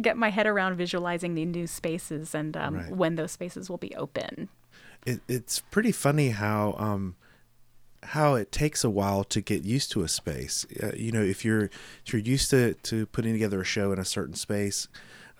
get 0.01 0.15
my 0.15 0.29
head 0.29 0.47
around 0.47 0.75
visualizing 0.77 1.35
the 1.35 1.45
new 1.45 1.67
spaces 1.67 2.33
and 2.33 2.55
um, 2.55 2.75
right. 2.75 2.89
when 2.91 3.15
those 3.15 3.31
spaces 3.31 3.69
will 3.69 3.77
be 3.77 3.93
open. 3.95 4.49
It, 5.05 5.21
it's 5.27 5.59
pretty 5.59 5.91
funny 5.91 6.29
how 6.29 6.75
um, 6.77 7.15
how 8.05 8.35
it 8.35 8.51
takes 8.51 8.83
a 8.83 8.89
while 8.89 9.23
to 9.25 9.41
get 9.41 9.63
used 9.63 9.91
to 9.91 10.03
a 10.03 10.07
space. 10.07 10.65
Uh, 10.81 10.91
you 10.95 11.11
know, 11.11 11.21
if 11.21 11.43
you're 11.43 11.65
if 12.05 12.13
you're 12.13 12.21
used 12.21 12.49
to 12.51 12.73
to 12.75 13.05
putting 13.07 13.33
together 13.33 13.61
a 13.61 13.65
show 13.65 13.91
in 13.91 13.99
a 13.99 14.05
certain 14.05 14.35
space, 14.35 14.87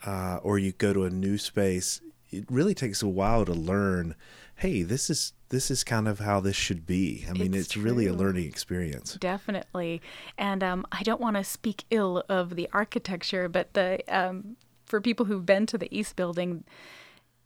uh, 0.06 0.40
or 0.44 0.58
you 0.60 0.72
go 0.74 0.94
to 0.94 1.06
a 1.06 1.10
new 1.10 1.38
space, 1.38 2.02
it 2.32 2.46
really 2.50 2.74
takes 2.74 3.02
a 3.02 3.08
while 3.08 3.46
to 3.46 3.54
learn. 3.54 4.16
Hey, 4.58 4.84
this 4.84 5.10
is 5.10 5.34
this 5.50 5.70
is 5.70 5.84
kind 5.84 6.08
of 6.08 6.20
how 6.20 6.40
this 6.40 6.56
should 6.56 6.86
be. 6.86 7.26
I 7.30 7.34
mean, 7.34 7.54
it's, 7.54 7.68
it's 7.68 7.78
really 7.78 8.08
a 8.08 8.14
learning 8.14 8.46
experience. 8.46 9.16
Definitely, 9.16 10.02
and 10.38 10.64
um, 10.64 10.86
I 10.92 11.04
don't 11.04 11.22
want 11.22 11.36
to 11.38 11.44
speak 11.44 11.86
ill 11.90 12.24
of 12.30 12.56
the 12.56 12.70
architecture, 12.74 13.48
but 13.50 13.74
the 13.74 14.00
um, 14.08 14.58
for 14.86 15.02
people 15.02 15.26
who've 15.26 15.46
been 15.46 15.66
to 15.68 15.78
the 15.78 15.96
East 15.96 16.16
Building 16.16 16.64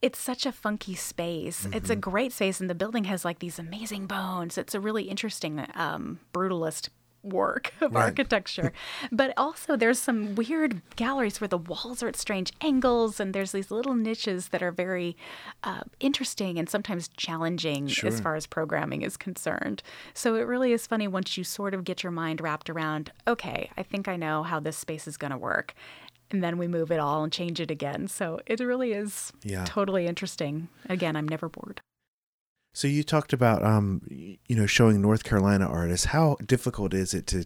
it's 0.01 0.19
such 0.19 0.45
a 0.45 0.51
funky 0.51 0.95
space. 0.95 1.63
Mm-hmm. 1.63 1.73
It's 1.73 1.89
a 1.89 1.93
mm-hmm. 1.93 2.09
great 2.09 2.33
space, 2.33 2.59
and 2.59 2.69
the 2.69 2.75
building 2.75 3.05
has 3.05 3.25
like 3.25 3.39
these 3.39 3.59
amazing 3.59 4.07
bones. 4.07 4.57
It's 4.57 4.75
a 4.75 4.79
really 4.79 5.03
interesting 5.03 5.65
um, 5.75 6.19
brutalist 6.33 6.89
work 7.21 7.73
of 7.81 7.93
right. 7.93 8.03
architecture. 8.03 8.71
but 9.11 9.33
also, 9.35 9.75
there's 9.75 9.99
some 9.99 10.35
weird 10.35 10.81
galleries 10.95 11.41
where 11.41 11.47
the 11.47 11.57
walls 11.57 12.01
are 12.01 12.07
at 12.07 12.15
strange 12.15 12.51
angles, 12.61 13.19
and 13.19 13.33
there's 13.33 13.51
these 13.51 13.71
little 13.71 13.93
niches 13.93 14.49
that 14.49 14.63
are 14.63 14.71
very 14.71 15.17
uh, 15.63 15.81
interesting 15.99 16.57
and 16.57 16.69
sometimes 16.69 17.09
challenging 17.09 17.87
sure. 17.87 18.07
as 18.07 18.19
far 18.19 18.35
as 18.35 18.47
programming 18.47 19.01
is 19.01 19.17
concerned. 19.17 19.83
So 20.13 20.35
it 20.35 20.41
really 20.41 20.71
is 20.71 20.87
funny 20.87 21.07
once 21.07 21.37
you 21.37 21.43
sort 21.43 21.73
of 21.73 21.83
get 21.83 22.03
your 22.03 22.11
mind 22.11 22.41
wrapped 22.41 22.69
around, 22.69 23.11
okay, 23.27 23.69
I 23.77 23.83
think 23.83 24.07
I 24.07 24.15
know 24.15 24.43
how 24.43 24.59
this 24.59 24.77
space 24.77 25.07
is 25.07 25.17
going 25.17 25.31
to 25.31 25.37
work 25.37 25.73
and 26.31 26.43
then 26.43 26.57
we 26.57 26.67
move 26.67 26.91
it 26.91 26.99
all 26.99 27.23
and 27.23 27.31
change 27.31 27.59
it 27.59 27.71
again. 27.71 28.07
So 28.07 28.39
it 28.45 28.59
really 28.59 28.93
is 28.93 29.31
yeah. 29.43 29.65
totally 29.65 30.05
interesting. 30.07 30.69
Again, 30.87 31.15
I'm 31.15 31.27
never 31.27 31.49
bored. 31.49 31.81
So 32.73 32.87
you 32.87 33.03
talked 33.03 33.33
about 33.33 33.63
um 33.63 34.01
you 34.09 34.55
know 34.55 34.65
showing 34.65 35.01
North 35.01 35.23
Carolina 35.23 35.67
artists. 35.67 36.07
How 36.07 36.37
difficult 36.45 36.93
is 36.93 37.13
it 37.13 37.27
to 37.27 37.45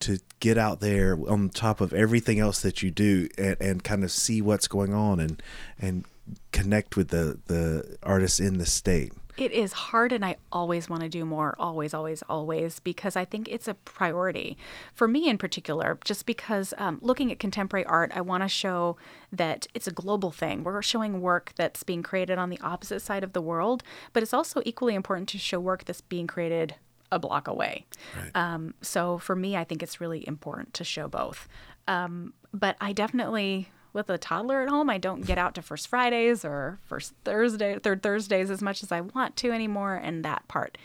to 0.00 0.18
get 0.40 0.56
out 0.56 0.80
there 0.80 1.18
on 1.28 1.50
top 1.50 1.80
of 1.80 1.92
everything 1.92 2.38
else 2.38 2.60
that 2.60 2.82
you 2.82 2.90
do 2.90 3.28
and, 3.36 3.56
and 3.60 3.84
kind 3.84 4.02
of 4.02 4.10
see 4.10 4.40
what's 4.40 4.68
going 4.68 4.94
on 4.94 5.20
and 5.20 5.42
and 5.78 6.04
connect 6.52 6.96
with 6.96 7.08
the 7.08 7.38
the 7.46 7.98
artists 8.02 8.40
in 8.40 8.58
the 8.58 8.66
state? 8.66 9.12
It 9.36 9.52
is 9.52 9.72
hard, 9.72 10.12
and 10.12 10.24
I 10.24 10.36
always 10.52 10.88
want 10.88 11.02
to 11.02 11.08
do 11.08 11.24
more, 11.24 11.54
always, 11.58 11.94
always, 11.94 12.22
always, 12.28 12.80
because 12.80 13.16
I 13.16 13.24
think 13.24 13.48
it's 13.48 13.68
a 13.68 13.74
priority 13.74 14.56
for 14.94 15.08
me 15.08 15.28
in 15.28 15.38
particular. 15.38 15.98
Just 16.04 16.26
because 16.26 16.74
um, 16.78 16.98
looking 17.00 17.30
at 17.30 17.38
contemporary 17.38 17.86
art, 17.86 18.12
I 18.14 18.20
want 18.20 18.42
to 18.42 18.48
show 18.48 18.96
that 19.32 19.66
it's 19.74 19.86
a 19.86 19.92
global 19.92 20.30
thing. 20.30 20.64
We're 20.64 20.82
showing 20.82 21.20
work 21.20 21.52
that's 21.56 21.82
being 21.82 22.02
created 22.02 22.38
on 22.38 22.50
the 22.50 22.60
opposite 22.60 23.00
side 23.00 23.24
of 23.24 23.32
the 23.32 23.42
world, 23.42 23.82
but 24.12 24.22
it's 24.22 24.34
also 24.34 24.62
equally 24.64 24.94
important 24.94 25.28
to 25.30 25.38
show 25.38 25.60
work 25.60 25.84
that's 25.84 26.00
being 26.00 26.26
created 26.26 26.74
a 27.12 27.18
block 27.18 27.48
away. 27.48 27.86
Right. 28.16 28.30
Um, 28.34 28.74
so 28.82 29.18
for 29.18 29.34
me, 29.34 29.56
I 29.56 29.64
think 29.64 29.82
it's 29.82 30.00
really 30.00 30.26
important 30.28 30.74
to 30.74 30.84
show 30.84 31.08
both. 31.08 31.48
Um, 31.88 32.34
but 32.52 32.76
I 32.80 32.92
definitely 32.92 33.70
with 33.92 34.10
a 34.10 34.18
toddler 34.18 34.62
at 34.62 34.68
home, 34.68 34.90
I 34.90 34.98
don't 34.98 35.26
get 35.26 35.38
out 35.38 35.54
to 35.54 35.62
First 35.62 35.88
Fridays 35.88 36.44
or 36.44 36.78
First 36.84 37.14
Thursday, 37.24 37.78
Third 37.78 38.02
Thursdays 38.02 38.50
as 38.50 38.62
much 38.62 38.82
as 38.82 38.92
I 38.92 39.00
want 39.00 39.36
to 39.36 39.50
anymore, 39.50 39.94
and 39.94 40.24
that 40.24 40.46
part 40.48 40.78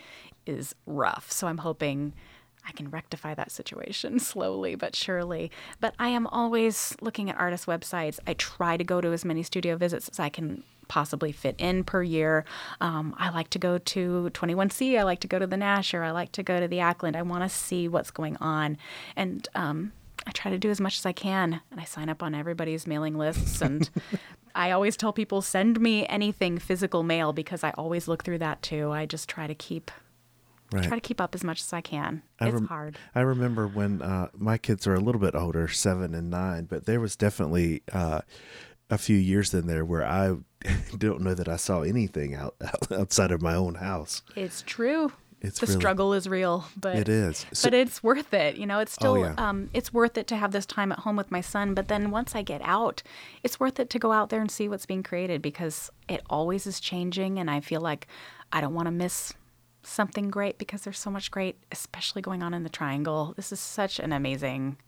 is 0.46 0.74
rough. 0.86 1.30
So 1.30 1.46
I'm 1.46 1.58
hoping 1.58 2.12
I 2.66 2.72
can 2.72 2.90
rectify 2.90 3.34
that 3.34 3.50
situation 3.50 4.18
slowly 4.20 4.74
but 4.74 4.96
surely. 4.96 5.50
But 5.80 5.94
I 5.98 6.08
am 6.08 6.26
always 6.26 6.96
looking 7.00 7.30
at 7.30 7.38
artist 7.38 7.66
websites. 7.66 8.18
I 8.26 8.34
try 8.34 8.76
to 8.76 8.84
go 8.84 9.00
to 9.00 9.12
as 9.12 9.24
many 9.24 9.42
studio 9.42 9.76
visits 9.76 10.08
as 10.08 10.18
I 10.18 10.28
can 10.28 10.64
possibly 10.88 11.32
fit 11.32 11.56
in 11.58 11.84
per 11.84 12.02
year. 12.02 12.44
Um, 12.80 13.14
I 13.18 13.30
like 13.30 13.50
to 13.50 13.58
go 13.58 13.78
to 13.78 14.30
21C. 14.32 14.98
I 14.98 15.02
like 15.02 15.20
to 15.20 15.28
go 15.28 15.38
to 15.38 15.46
the 15.46 15.56
Nasher. 15.56 16.04
I 16.04 16.12
like 16.12 16.32
to 16.32 16.42
go 16.42 16.60
to 16.60 16.68
the 16.68 16.78
Ackland. 16.78 17.16
I 17.16 17.22
want 17.22 17.42
to 17.42 17.48
see 17.48 17.88
what's 17.88 18.10
going 18.10 18.36
on. 18.36 18.78
And 19.16 19.48
um, 19.54 19.92
I 20.26 20.32
try 20.32 20.50
to 20.50 20.58
do 20.58 20.70
as 20.70 20.80
much 20.80 20.98
as 20.98 21.06
I 21.06 21.12
can. 21.12 21.60
And 21.70 21.80
I 21.80 21.84
sign 21.84 22.08
up 22.08 22.22
on 22.22 22.34
everybody's 22.34 22.86
mailing 22.86 23.16
lists. 23.16 23.60
And 23.60 23.88
I 24.54 24.70
always 24.72 24.96
tell 24.96 25.12
people 25.12 25.40
send 25.42 25.80
me 25.80 26.06
anything 26.08 26.58
physical 26.58 27.02
mail 27.02 27.32
because 27.32 27.62
I 27.62 27.70
always 27.78 28.08
look 28.08 28.24
through 28.24 28.38
that 28.38 28.62
too. 28.62 28.90
I 28.90 29.06
just 29.06 29.28
try 29.28 29.46
to 29.46 29.54
keep 29.54 29.90
Right. 30.72 30.82
try 30.82 30.96
to 30.96 31.00
keep 31.00 31.20
up 31.20 31.32
as 31.36 31.44
much 31.44 31.60
as 31.60 31.72
I 31.72 31.80
can. 31.80 32.22
I 32.40 32.46
it's 32.48 32.54
rem- 32.54 32.66
hard. 32.66 32.98
I 33.14 33.20
remember 33.20 33.68
when 33.68 34.02
uh, 34.02 34.30
my 34.36 34.58
kids 34.58 34.84
are 34.88 34.94
a 34.94 34.98
little 35.00 35.20
bit 35.20 35.36
older, 35.36 35.68
seven 35.68 36.12
and 36.12 36.28
nine, 36.28 36.64
but 36.64 36.86
there 36.86 36.98
was 36.98 37.14
definitely 37.14 37.84
uh, 37.92 38.22
a 38.90 38.98
few 38.98 39.16
years 39.16 39.54
in 39.54 39.68
there 39.68 39.84
where 39.84 40.04
I 40.04 40.34
don't 40.98 41.20
know 41.20 41.34
that 41.34 41.46
I 41.48 41.54
saw 41.54 41.82
anything 41.82 42.34
out, 42.34 42.56
outside 42.90 43.30
of 43.30 43.40
my 43.40 43.54
own 43.54 43.76
house. 43.76 44.22
It's 44.34 44.62
true. 44.62 45.12
It's 45.40 45.60
the 45.60 45.66
really- 45.66 45.80
struggle 45.80 46.12
is 46.14 46.28
real, 46.28 46.64
but 46.76 46.96
It 46.96 47.08
is. 47.08 47.44
So- 47.52 47.66
but 47.68 47.74
it's 47.74 48.02
worth 48.02 48.32
it. 48.32 48.56
You 48.56 48.66
know, 48.66 48.78
it's 48.80 48.92
still 48.92 49.12
Oh, 49.12 49.16
yeah. 49.16 49.34
um, 49.36 49.70
it's 49.74 49.92
worth 49.92 50.16
it 50.18 50.26
to 50.28 50.36
have 50.36 50.52
this 50.52 50.66
time 50.66 50.90
at 50.92 51.00
home 51.00 51.14
with 51.16 51.30
my 51.30 51.40
son. 51.40 51.74
But 51.74 51.88
then 51.88 52.10
once 52.10 52.34
I 52.34 52.42
get 52.42 52.62
out, 52.64 53.02
it's 53.42 53.60
worth 53.60 53.78
it 53.78 53.90
to 53.90 53.98
go 53.98 54.12
out 54.12 54.30
there 54.30 54.40
and 54.40 54.50
see 54.50 54.68
what's 54.68 54.86
being 54.86 55.02
created 55.02 55.42
because 55.42 55.90
it 56.08 56.22
always 56.30 56.66
is 56.66 56.80
changing, 56.80 57.38
and 57.38 57.50
I 57.50 57.60
feel 57.60 57.80
like 57.80 58.06
I 58.52 58.60
don't 58.60 58.74
want 58.74 58.86
to 58.86 58.92
miss 58.92 59.34
something 59.82 60.30
great 60.30 60.58
because 60.58 60.82
there's 60.82 60.98
so 60.98 61.10
much 61.10 61.30
great, 61.30 61.58
especially 61.70 62.22
going 62.22 62.42
on 62.42 62.52
in 62.54 62.62
the 62.64 62.68
Triangle. 62.68 63.34
This 63.36 63.52
is 63.52 63.60
such 63.60 64.00
an 64.00 64.12
amazing, 64.12 64.78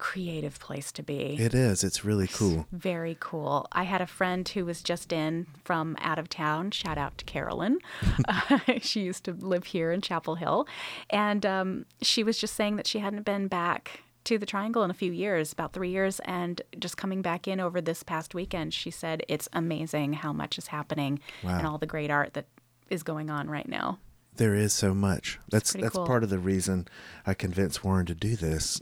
creative 0.00 0.58
place 0.58 0.90
to 0.90 1.02
be. 1.02 1.36
It 1.38 1.54
is. 1.54 1.84
It's 1.84 2.04
really 2.04 2.26
cool. 2.26 2.66
Very 2.72 3.16
cool. 3.20 3.68
I 3.70 3.84
had 3.84 4.00
a 4.00 4.06
friend 4.06 4.48
who 4.48 4.64
was 4.64 4.82
just 4.82 5.12
in 5.12 5.46
from 5.62 5.96
out 6.00 6.18
of 6.18 6.28
town. 6.28 6.70
Shout 6.70 6.96
out 6.96 7.18
to 7.18 7.24
Carolyn. 7.26 7.78
uh, 8.26 8.58
she 8.80 9.02
used 9.02 9.24
to 9.24 9.32
live 9.32 9.64
here 9.64 9.92
in 9.92 10.00
Chapel 10.00 10.36
Hill. 10.36 10.66
And 11.10 11.44
um, 11.44 11.84
she 12.00 12.24
was 12.24 12.38
just 12.38 12.54
saying 12.54 12.76
that 12.76 12.86
she 12.86 12.98
hadn't 12.98 13.24
been 13.24 13.46
back 13.46 14.02
to 14.24 14.38
the 14.38 14.46
Triangle 14.46 14.82
in 14.82 14.90
a 14.90 14.94
few 14.94 15.12
years, 15.12 15.52
about 15.52 15.74
three 15.74 15.90
years. 15.90 16.18
And 16.24 16.62
just 16.78 16.96
coming 16.96 17.20
back 17.20 17.46
in 17.46 17.60
over 17.60 17.82
this 17.82 18.02
past 18.02 18.34
weekend, 18.34 18.72
she 18.72 18.90
said 18.90 19.22
it's 19.28 19.48
amazing 19.52 20.14
how 20.14 20.32
much 20.32 20.56
is 20.56 20.68
happening 20.68 21.20
and 21.42 21.66
all 21.66 21.78
the 21.78 21.86
great 21.86 22.10
art 22.10 22.32
that 22.32 22.46
is 22.88 23.02
going 23.02 23.28
on 23.28 23.50
right 23.50 23.68
now. 23.68 23.98
There 24.36 24.54
is 24.54 24.72
so 24.72 24.94
much. 24.94 25.38
That's 25.50 25.74
that's 25.74 25.96
cool. 25.96 26.06
part 26.06 26.22
of 26.22 26.30
the 26.30 26.38
reason 26.38 26.88
I 27.26 27.34
convinced 27.34 27.84
Warren 27.84 28.06
to 28.06 28.14
do 28.14 28.36
this. 28.36 28.80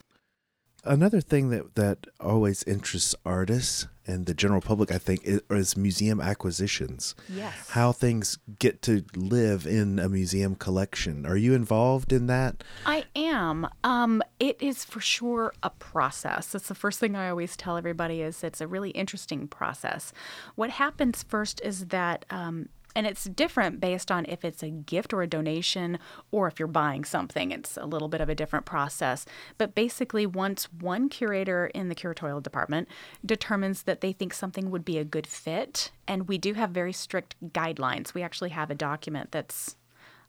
Another 0.89 1.21
thing 1.21 1.51
that 1.51 1.75
that 1.75 2.07
always 2.19 2.63
interests 2.63 3.15
artists 3.25 3.87
and 4.07 4.25
the 4.25 4.33
general 4.33 4.63
public, 4.63 4.91
I 4.91 4.97
think, 4.97 5.23
is, 5.23 5.43
is 5.51 5.77
museum 5.77 6.19
acquisitions. 6.19 7.15
Yes. 7.29 7.69
How 7.69 7.93
things 7.93 8.39
get 8.59 8.81
to 8.83 9.05
live 9.15 9.67
in 9.67 9.99
a 9.99 10.09
museum 10.09 10.55
collection. 10.55 11.27
Are 11.27 11.37
you 11.37 11.53
involved 11.53 12.11
in 12.11 12.27
that? 12.29 12.65
I 12.87 13.05
am. 13.15 13.69
Um, 13.85 14.23
it 14.41 14.61
is 14.63 14.83
for 14.87 15.01
sure 15.01 15.53
a 15.63 15.69
process. 15.69 16.47
That's 16.53 16.69
the 16.69 16.75
first 16.75 16.99
thing 16.99 17.15
I 17.15 17.29
always 17.29 17.55
tell 17.55 17.77
everybody 17.77 18.23
is 18.23 18.43
it's 18.43 18.63
a 18.63 18.67
really 18.67 18.91
interesting 18.91 19.47
process. 19.47 20.15
What 20.55 20.71
happens 20.71 21.23
first 21.23 21.61
is 21.63 21.89
that 21.89 22.25
um, 22.31 22.71
and 22.95 23.07
it's 23.07 23.25
different 23.25 23.81
based 23.81 24.11
on 24.11 24.25
if 24.27 24.45
it's 24.45 24.63
a 24.63 24.71
gift 24.71 25.13
or 25.13 25.23
a 25.23 25.27
donation 25.27 25.99
or 26.31 26.49
if 26.49 26.59
you're 26.59 26.69
buying 26.69 27.05
something. 27.05 27.51
It's 27.51 27.77
a 27.77 27.87
little 27.87 28.09
bit 28.09 28.21
of 28.21 28.29
a 28.29 28.35
different 28.35 28.67
process. 28.67 29.25
But 29.57 29.75
basically, 29.75 30.27
once 30.27 30.73
one 30.73 31.09
curator 31.09 31.67
in 31.67 31.89
the 31.89 31.95
curatorial 31.95 32.43
department 32.43 32.89
determines 33.25 33.83
that 33.83 34.01
they 34.01 34.13
think 34.13 34.33
something 34.33 34.71
would 34.71 34.85
be 34.85 34.99
a 34.99 35.05
good 35.05 35.27
fit, 35.27 35.93
and 36.07 36.29
we 36.29 36.39
do 36.39 36.55
have 36.55 36.71
very 36.71 36.93
strict 36.93 37.37
guidelines, 37.53 38.15
we 38.15 38.23
actually 38.23 38.51
have 38.51 38.71
a 38.71 38.75
document 38.75 39.33
that's 39.33 39.77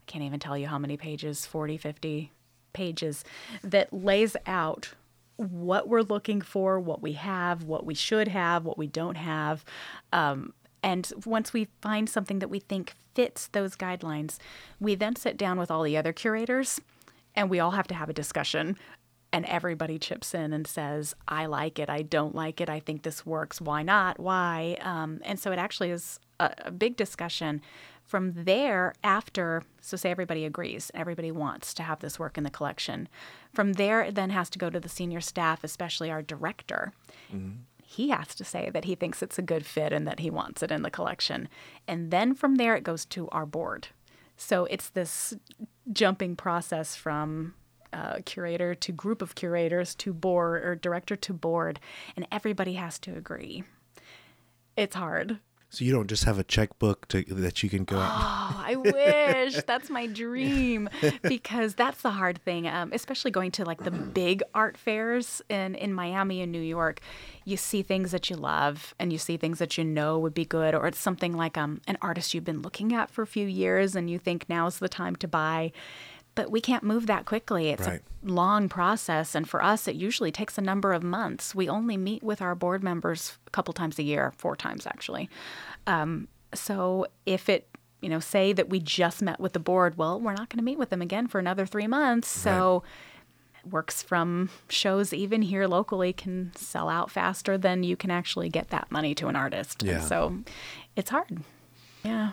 I 0.07 0.11
can't 0.11 0.23
even 0.23 0.39
tell 0.39 0.57
you 0.57 0.67
how 0.67 0.79
many 0.79 0.97
pages 0.97 1.45
40, 1.45 1.77
50 1.77 2.31
pages 2.73 3.23
that 3.63 3.93
lays 3.93 4.35
out 4.45 4.93
what 5.39 5.87
we're 5.87 6.01
looking 6.01 6.41
for, 6.41 6.79
what 6.79 7.01
we 7.01 7.13
have, 7.13 7.63
what 7.63 7.85
we 7.85 7.93
should 7.93 8.27
have, 8.27 8.65
what 8.65 8.77
we 8.77 8.87
don't 8.87 9.15
have. 9.15 9.63
Um, 10.11 10.53
and 10.83 11.11
once 11.25 11.53
we 11.53 11.67
find 11.81 12.09
something 12.09 12.39
that 12.39 12.49
we 12.49 12.59
think 12.59 12.93
fits 13.15 13.47
those 13.47 13.75
guidelines, 13.75 14.37
we 14.79 14.95
then 14.95 15.15
sit 15.15 15.37
down 15.37 15.59
with 15.59 15.69
all 15.69 15.83
the 15.83 15.97
other 15.97 16.13
curators 16.13 16.79
and 17.35 17.49
we 17.49 17.59
all 17.59 17.71
have 17.71 17.87
to 17.87 17.95
have 17.95 18.09
a 18.09 18.13
discussion. 18.13 18.77
And 19.31 19.45
everybody 19.45 19.99
chips 19.99 20.33
in 20.33 20.53
and 20.53 20.65
says, 20.65 21.13
I 21.27 21.45
like 21.45 21.77
it, 21.77 21.89
I 21.89 22.01
don't 22.01 22.33
like 22.33 22.59
it, 22.59 22.69
I 22.69 22.79
think 22.79 23.03
this 23.03 23.25
works, 23.25 23.61
why 23.61 23.83
not, 23.83 24.19
why? 24.19 24.77
Um, 24.81 25.19
and 25.23 25.39
so 25.39 25.51
it 25.51 25.59
actually 25.59 25.91
is 25.91 26.19
a, 26.39 26.51
a 26.65 26.71
big 26.71 26.97
discussion. 26.97 27.61
From 28.03 28.33
there, 28.33 28.95
after, 29.03 29.61
so 29.81 29.95
say 29.95 30.09
everybody 30.09 30.43
agrees, 30.45 30.89
everybody 30.95 31.31
wants 31.31 31.75
to 31.75 31.83
have 31.83 31.99
this 31.99 32.17
work 32.17 32.39
in 32.39 32.43
the 32.43 32.49
collection. 32.49 33.07
From 33.53 33.73
there, 33.73 34.01
it 34.01 34.15
then 34.15 34.31
has 34.31 34.49
to 34.49 34.57
go 34.57 34.71
to 34.71 34.79
the 34.79 34.89
senior 34.89 35.21
staff, 35.21 35.63
especially 35.63 36.09
our 36.09 36.23
director 36.23 36.91
he 37.89 38.09
has 38.09 38.35
to 38.35 38.43
say 38.43 38.69
that 38.69 38.85
he 38.85 38.93
thinks 38.93 39.23
it's 39.23 39.39
a 39.39 39.41
good 39.41 39.65
fit 39.65 39.91
and 39.91 40.07
that 40.07 40.19
he 40.19 40.29
wants 40.29 40.61
it 40.61 40.69
in 40.69 40.83
the 40.83 40.91
collection. 40.91 41.49
And 41.87 42.11
then 42.11 42.35
from 42.35 42.55
there, 42.55 42.75
it 42.75 42.83
goes 42.83 43.03
to 43.05 43.27
our 43.29 43.47
board. 43.47 43.87
So 44.37 44.65
it's 44.65 44.89
this 44.89 45.33
jumping 45.91 46.35
process 46.35 46.95
from 46.95 47.55
uh, 47.91 48.19
curator 48.25 48.75
to 48.75 48.91
group 48.91 49.23
of 49.23 49.33
curators 49.33 49.95
to 49.95 50.13
board 50.13 50.63
or 50.63 50.75
director 50.75 51.15
to 51.15 51.33
board, 51.33 51.79
and 52.15 52.27
everybody 52.31 52.73
has 52.73 52.99
to 52.99 53.15
agree. 53.15 53.63
It's 54.77 54.95
hard. 54.95 55.39
So 55.71 55.85
you 55.85 55.91
don't 55.91 56.07
just 56.07 56.23
have 56.23 56.39
a 56.39 56.43
checkbook 56.43 57.07
to, 57.09 57.23
that 57.25 57.61
you 57.61 57.69
can 57.69 57.83
go 57.83 57.99
out. 57.99 58.11
Oh, 58.11 58.63
I 58.65 58.75
wish 58.75 59.61
that's 59.67 59.89
my 59.91 60.07
dream 60.07 60.89
because 61.21 61.75
that's 61.75 62.01
the 62.01 62.09
hard 62.09 62.41
thing, 62.41 62.67
um, 62.67 62.91
especially 62.91 63.29
going 63.29 63.51
to 63.51 63.65
like 63.65 63.83
the 63.83 63.91
big 63.91 64.41
art 64.55 64.77
fairs 64.77 65.43
in 65.47 65.75
in 65.75 65.93
Miami 65.93 66.41
and 66.41 66.51
New 66.51 66.61
York. 66.61 67.01
You 67.45 67.55
see 67.55 67.83
things 67.83 68.11
that 68.11 68.29
you 68.31 68.35
love, 68.35 68.95
and 68.99 69.11
you 69.11 69.19
see 69.19 69.37
things 69.37 69.59
that 69.59 69.77
you 69.77 69.83
know 69.83 70.17
would 70.17 70.33
be 70.33 70.45
good, 70.45 70.73
or 70.73 70.87
it's 70.87 70.99
something 70.99 71.33
like 71.33 71.57
um, 71.57 71.81
an 71.87 71.97
artist 72.01 72.33
you've 72.33 72.43
been 72.43 72.63
looking 72.63 72.93
at 72.93 73.11
for 73.11 73.21
a 73.21 73.27
few 73.27 73.45
years, 73.45 73.95
and 73.95 74.09
you 74.09 74.17
think 74.17 74.45
now's 74.49 74.79
the 74.79 74.89
time 74.89 75.15
to 75.17 75.27
buy. 75.27 75.71
But 76.39 76.51
we 76.51 76.61
can't 76.61 76.83
move 76.83 77.05
that 77.07 77.25
quickly. 77.25 77.67
It's 77.69 77.85
Right. 77.85 78.01
a 78.25 78.31
long 78.31 78.69
process, 78.69 79.35
and 79.35 79.47
for 79.49 79.61
us, 79.61 79.89
it 79.89 79.95
usually 79.95 80.31
takes 80.31 80.57
a 80.57 80.61
number 80.61 80.93
of 80.93 81.03
months. 81.03 81.53
We 81.53 81.67
only 81.67 81.97
meet 81.97 82.23
with 82.23 82.41
our 82.41 82.55
board 82.55 82.81
members 82.81 83.37
a 83.45 83.49
couple 83.49 83.73
times 83.73 83.99
a 83.99 84.03
year, 84.03 84.31
four 84.37 84.55
times 84.55 84.87
actually. 84.87 85.29
Um, 85.85 86.29
so 86.53 87.07
if 87.25 87.49
it, 87.49 87.67
you 88.01 88.07
know, 88.07 88.21
say 88.21 88.53
that 88.53 88.69
we 88.69 88.79
just 88.79 89.21
met 89.21 89.39
with 89.41 89.51
the 89.51 89.59
board, 89.59 89.97
well, 89.97 90.17
we're 90.17 90.31
not 90.33 90.47
going 90.47 90.59
to 90.59 90.63
meet 90.63 90.77
with 90.77 90.91
them 90.91 91.01
again 91.01 91.27
for 91.27 91.39
another 91.39 91.65
three 91.65 91.87
months. 91.87 92.29
So 92.29 92.83
works 93.69 94.01
from 94.01 94.49
shows 94.69 95.11
even 95.13 95.41
here 95.41 95.67
locally 95.67 96.13
can 96.13 96.51
sell 96.55 96.87
out 96.87 97.11
faster 97.11 97.57
than 97.57 97.83
you 97.83 97.97
can 97.97 98.09
actually 98.09 98.47
get 98.47 98.69
that 98.69 98.89
money 98.89 99.13
to 99.13 99.27
an 99.27 99.35
artist. 99.35 99.83
And 99.83 99.91
so 100.07 100.37
it's 100.95 101.09
hard. 101.09 101.43
Yeah. 102.05 102.31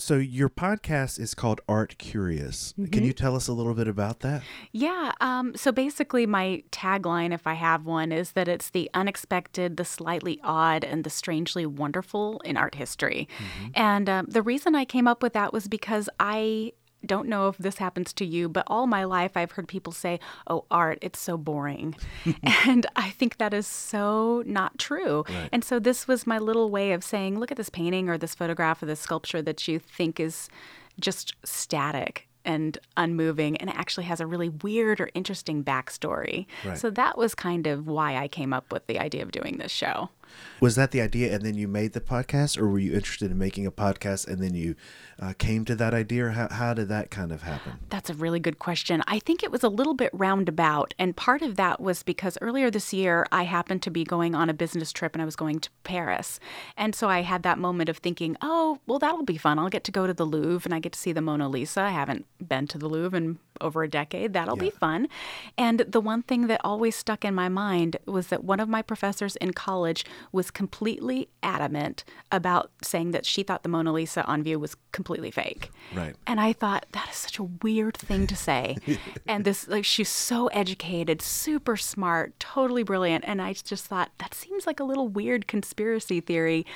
So 0.00 0.16
your 0.16 0.48
podcast 0.48 1.20
is 1.20 1.34
called 1.34 1.60
Art 1.68 1.98
Curious. 1.98 2.72
Can 2.90 3.04
you 3.04 3.12
tell 3.12 3.36
us 3.36 3.48
a 3.48 3.52
little 3.52 3.74
bit 3.74 3.86
about 3.86 4.20
that? 4.20 4.42
Yeah. 4.72 5.12
Um, 5.20 5.54
so 5.54 5.72
basically, 5.72 6.26
my 6.26 6.62
tagline, 6.72 7.34
if 7.34 7.46
I 7.46 7.54
have 7.54 7.84
one, 7.84 8.10
is 8.10 8.32
that 8.32 8.48
it's 8.48 8.70
the 8.70 8.90
unexpected, 8.94 9.76
the 9.76 9.84
slightly 9.84 10.40
odd, 10.42 10.84
and 10.84 11.04
the 11.04 11.10
strangely 11.10 11.66
wonderful 11.66 12.40
in 12.40 12.56
art 12.56 12.74
history. 12.74 13.28
And 13.74 14.08
um, 14.08 14.26
the 14.26 14.42
reason 14.42 14.74
I 14.74 14.86
came 14.86 15.06
up 15.06 15.22
with 15.22 15.34
that 15.34 15.52
was 15.52 15.68
because 15.68 16.08
I 16.18 16.72
don't 17.04 17.28
know 17.28 17.48
if 17.48 17.58
this 17.58 17.78
happens 17.78 18.12
to 18.14 18.24
you, 18.24 18.48
but 18.48 18.64
all 18.66 18.86
my 18.86 19.04
life 19.04 19.36
I've 19.36 19.52
heard 19.52 19.68
people 19.68 19.92
say, 19.92 20.20
oh, 20.46 20.64
art, 20.70 20.98
it's 21.02 21.18
so 21.18 21.36
boring. 21.36 21.94
and 22.42 22.86
I 22.96 23.10
think 23.10 23.38
that 23.38 23.54
is 23.54 23.66
so 23.66 24.42
not 24.46 24.78
true. 24.78 25.24
And 25.52 25.64
so 25.64 25.78
this 25.78 26.06
was 26.06 26.26
my 26.26 26.38
little 26.38 26.70
way 26.70 26.92
of 26.92 27.02
saying, 27.02 27.38
look 27.38 27.50
at 27.50 27.56
this 27.56 27.70
painting 27.70 28.08
or 28.08 28.18
this 28.18 28.34
photograph 28.34 28.82
or 28.82 28.86
this 28.86 29.00
sculpture 29.00 29.42
that 29.42 29.66
you 29.66 29.78
think 29.78 30.20
is 30.20 30.48
just 30.98 31.34
static 31.44 32.28
and 32.44 32.78
unmoving 32.96 33.56
and 33.58 33.68
it 33.68 33.76
actually 33.76 34.04
has 34.04 34.20
a 34.20 34.26
really 34.26 34.48
weird 34.48 35.00
or 35.00 35.10
interesting 35.14 35.62
backstory. 35.62 36.46
Right. 36.64 36.78
So 36.78 36.90
that 36.90 37.18
was 37.18 37.34
kind 37.34 37.66
of 37.66 37.86
why 37.86 38.16
I 38.16 38.28
came 38.28 38.52
up 38.52 38.72
with 38.72 38.86
the 38.86 38.98
idea 38.98 39.22
of 39.22 39.30
doing 39.30 39.58
this 39.58 39.72
show. 39.72 40.08
Was 40.60 40.76
that 40.76 40.90
the 40.90 41.00
idea, 41.00 41.34
and 41.34 41.44
then 41.44 41.54
you 41.54 41.66
made 41.66 41.92
the 41.92 42.00
podcast, 42.00 42.58
or 42.58 42.68
were 42.68 42.78
you 42.78 42.92
interested 42.92 43.30
in 43.30 43.38
making 43.38 43.66
a 43.66 43.70
podcast, 43.72 44.28
and 44.28 44.42
then 44.42 44.54
you 44.54 44.74
uh, 45.18 45.32
came 45.38 45.64
to 45.64 45.74
that 45.76 45.94
idea, 45.94 46.26
or 46.26 46.30
how, 46.30 46.48
how 46.50 46.74
did 46.74 46.88
that 46.88 47.10
kind 47.10 47.32
of 47.32 47.42
happen? 47.42 47.78
That's 47.88 48.10
a 48.10 48.14
really 48.14 48.40
good 48.40 48.58
question. 48.58 49.02
I 49.06 49.18
think 49.18 49.42
it 49.42 49.50
was 49.50 49.62
a 49.62 49.68
little 49.68 49.94
bit 49.94 50.10
roundabout. 50.12 50.94
And 50.98 51.16
part 51.16 51.42
of 51.42 51.56
that 51.56 51.80
was 51.80 52.02
because 52.02 52.36
earlier 52.40 52.70
this 52.70 52.92
year, 52.92 53.26
I 53.32 53.44
happened 53.44 53.82
to 53.82 53.90
be 53.90 54.04
going 54.04 54.34
on 54.34 54.50
a 54.50 54.54
business 54.54 54.92
trip 54.92 55.14
and 55.14 55.22
I 55.22 55.24
was 55.24 55.36
going 55.36 55.60
to 55.60 55.70
Paris. 55.84 56.38
And 56.76 56.94
so 56.94 57.08
I 57.08 57.22
had 57.22 57.42
that 57.42 57.58
moment 57.58 57.88
of 57.88 57.98
thinking, 57.98 58.36
oh, 58.42 58.78
well, 58.86 58.98
that'll 58.98 59.24
be 59.24 59.38
fun. 59.38 59.58
I'll 59.58 59.68
get 59.68 59.84
to 59.84 59.92
go 59.92 60.06
to 60.06 60.14
the 60.14 60.26
Louvre 60.26 60.66
and 60.66 60.74
I 60.74 60.80
get 60.80 60.92
to 60.92 60.98
see 60.98 61.12
the 61.12 61.20
Mona 61.20 61.48
Lisa. 61.48 61.82
I 61.82 61.90
haven't 61.90 62.26
been 62.46 62.66
to 62.68 62.78
the 62.78 62.88
Louvre 62.88 63.16
in 63.16 63.38
over 63.60 63.82
a 63.82 63.88
decade. 63.88 64.32
That'll 64.32 64.56
yeah. 64.56 64.64
be 64.64 64.70
fun. 64.70 65.08
And 65.56 65.80
the 65.80 66.00
one 66.00 66.22
thing 66.22 66.46
that 66.48 66.60
always 66.64 66.96
stuck 66.96 67.24
in 67.24 67.34
my 67.34 67.48
mind 67.48 67.96
was 68.06 68.28
that 68.28 68.44
one 68.44 68.60
of 68.60 68.68
my 68.68 68.82
professors 68.82 69.36
in 69.36 69.52
college 69.52 70.04
was 70.32 70.50
completely 70.50 71.28
adamant 71.42 72.04
about 72.30 72.70
saying 72.82 73.12
that 73.12 73.26
she 73.26 73.42
thought 73.42 73.62
the 73.62 73.68
Mona 73.68 73.92
Lisa 73.92 74.24
on 74.24 74.42
view 74.42 74.58
was 74.58 74.76
completely 74.92 75.30
fake. 75.30 75.70
Right. 75.94 76.14
And 76.26 76.40
I 76.40 76.52
thought 76.52 76.86
that 76.92 77.08
is 77.10 77.16
such 77.16 77.38
a 77.38 77.44
weird 77.44 77.96
thing 77.96 78.26
to 78.26 78.36
say. 78.36 78.76
and 79.26 79.44
this 79.44 79.68
like 79.68 79.84
she's 79.84 80.08
so 80.08 80.48
educated, 80.48 81.22
super 81.22 81.76
smart, 81.76 82.38
totally 82.38 82.82
brilliant 82.82 83.24
and 83.26 83.40
I 83.40 83.52
just 83.52 83.86
thought 83.86 84.10
that 84.18 84.34
seems 84.34 84.66
like 84.66 84.80
a 84.80 84.84
little 84.84 85.08
weird 85.08 85.46
conspiracy 85.46 86.20
theory. 86.20 86.66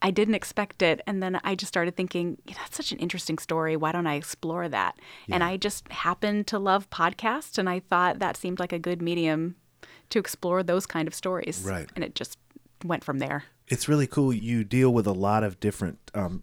I 0.00 0.10
didn't 0.10 0.34
expect 0.34 0.80
it. 0.82 1.00
And 1.06 1.22
then 1.22 1.40
I 1.42 1.54
just 1.54 1.68
started 1.68 1.96
thinking, 1.96 2.38
that's 2.46 2.76
such 2.76 2.92
an 2.92 2.98
interesting 2.98 3.38
story. 3.38 3.76
Why 3.76 3.92
don't 3.92 4.06
I 4.06 4.14
explore 4.14 4.68
that? 4.68 4.98
Yeah. 5.26 5.36
And 5.36 5.44
I 5.44 5.56
just 5.56 5.90
happened 5.90 6.46
to 6.48 6.58
love 6.58 6.88
podcasts. 6.90 7.58
And 7.58 7.68
I 7.68 7.80
thought 7.80 8.20
that 8.20 8.36
seemed 8.36 8.60
like 8.60 8.72
a 8.72 8.78
good 8.78 9.02
medium 9.02 9.56
to 10.10 10.18
explore 10.18 10.62
those 10.62 10.86
kind 10.86 11.08
of 11.08 11.14
stories. 11.14 11.62
Right. 11.66 11.88
And 11.94 12.04
it 12.04 12.14
just 12.14 12.38
went 12.84 13.02
from 13.02 13.18
there. 13.18 13.44
It's 13.66 13.88
really 13.88 14.06
cool. 14.06 14.32
You 14.32 14.64
deal 14.64 14.92
with 14.92 15.06
a 15.06 15.12
lot 15.12 15.42
of 15.42 15.60
different 15.60 15.98
um, 16.14 16.42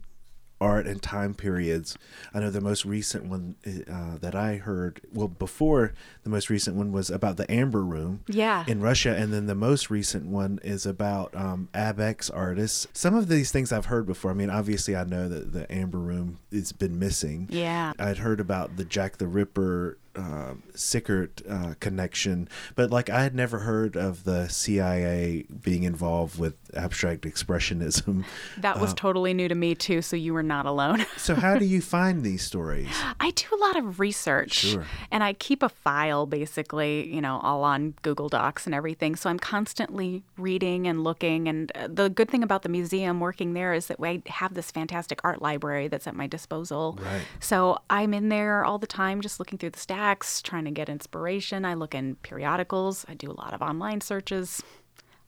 art 0.60 0.86
and 0.86 1.02
time 1.02 1.34
periods. 1.34 1.96
I 2.32 2.40
know 2.40 2.50
the 2.50 2.60
most 2.60 2.84
recent 2.84 3.26
one 3.26 3.56
uh, 3.66 4.18
that 4.18 4.34
I 4.34 4.56
heard, 4.56 5.00
well, 5.12 5.28
before 5.28 5.92
the 6.22 6.30
most 6.30 6.48
recent 6.48 6.76
one 6.76 6.92
was 6.92 7.10
about 7.10 7.36
the 7.36 7.50
Amber 7.50 7.84
Room 7.84 8.22
yeah. 8.26 8.64
in 8.66 8.80
Russia. 8.80 9.14
And 9.14 9.32
then 9.32 9.46
the 9.46 9.54
most 9.54 9.90
recent 9.90 10.26
one 10.26 10.58
is 10.62 10.86
about 10.86 11.34
um, 11.34 11.68
AbEx 11.74 12.30
artists. 12.34 12.86
Some 12.92 13.14
of 13.14 13.28
these 13.28 13.52
things 13.52 13.72
I've 13.72 13.86
heard 13.86 14.06
before. 14.06 14.30
I 14.30 14.34
mean, 14.34 14.50
obviously, 14.50 14.96
I 14.96 15.04
know 15.04 15.28
that 15.28 15.52
the 15.52 15.70
Amber 15.72 15.98
Room 15.98 16.38
has 16.52 16.72
been 16.72 16.98
missing. 16.98 17.48
Yeah. 17.50 17.92
I'd 17.98 18.18
heard 18.18 18.40
about 18.40 18.76
the 18.76 18.84
Jack 18.84 19.18
the 19.18 19.28
Ripper 19.28 19.98
uh, 20.16 20.54
Sickert 20.74 21.42
uh, 21.48 21.74
connection, 21.80 22.48
but 22.74 22.90
like 22.90 23.10
I 23.10 23.22
had 23.22 23.34
never 23.34 23.60
heard 23.60 23.96
of 23.96 24.24
the 24.24 24.48
CIA 24.48 25.44
being 25.62 25.82
involved 25.82 26.38
with 26.38 26.54
abstract 26.74 27.22
expressionism. 27.22 28.24
That 28.58 28.80
was 28.80 28.92
uh, 28.92 28.96
totally 28.96 29.34
new 29.34 29.48
to 29.48 29.54
me 29.54 29.74
too, 29.74 30.02
so 30.02 30.16
you 30.16 30.32
were 30.32 30.42
not 30.42 30.66
alone. 30.66 31.04
so 31.16 31.34
how 31.34 31.58
do 31.58 31.64
you 31.64 31.80
find 31.80 32.22
these 32.22 32.42
stories? 32.42 32.88
I 33.20 33.30
do 33.32 33.46
a 33.52 33.56
lot 33.56 33.76
of 33.76 34.00
research, 34.00 34.54
sure. 34.54 34.86
and 35.10 35.22
I 35.22 35.34
keep 35.34 35.62
a 35.62 35.68
file 35.68 36.26
basically, 36.26 37.12
you 37.12 37.20
know, 37.20 37.40
all 37.42 37.64
on 37.64 37.94
Google 38.02 38.28
Docs 38.28 38.66
and 38.66 38.74
everything. 38.74 39.14
So 39.14 39.28
I'm 39.28 39.38
constantly 39.38 40.22
reading 40.36 40.86
and 40.86 41.04
looking. 41.04 41.48
And 41.48 41.70
uh, 41.74 41.88
the 41.90 42.08
good 42.08 42.30
thing 42.30 42.42
about 42.42 42.62
the 42.62 42.68
museum 42.68 43.20
working 43.20 43.52
there 43.52 43.74
is 43.74 43.86
that 43.86 44.00
we 44.00 44.22
have 44.26 44.54
this 44.54 44.70
fantastic 44.70 45.20
art 45.22 45.42
library 45.42 45.88
that's 45.88 46.06
at 46.06 46.14
my 46.14 46.26
disposal. 46.26 46.98
Right. 47.00 47.22
So 47.40 47.78
I'm 47.90 48.14
in 48.14 48.28
there 48.28 48.64
all 48.64 48.78
the 48.78 48.86
time, 48.86 49.20
just 49.20 49.38
looking 49.38 49.58
through 49.58 49.70
the 49.70 49.78
stats 49.78 50.05
trying 50.42 50.64
to 50.64 50.70
get 50.70 50.88
inspiration. 50.88 51.64
I 51.64 51.74
look 51.74 51.94
in 51.94 52.16
periodicals. 52.16 53.04
I 53.08 53.14
do 53.14 53.30
a 53.30 53.32
lot 53.32 53.52
of 53.54 53.62
online 53.62 54.00
searches. 54.00 54.62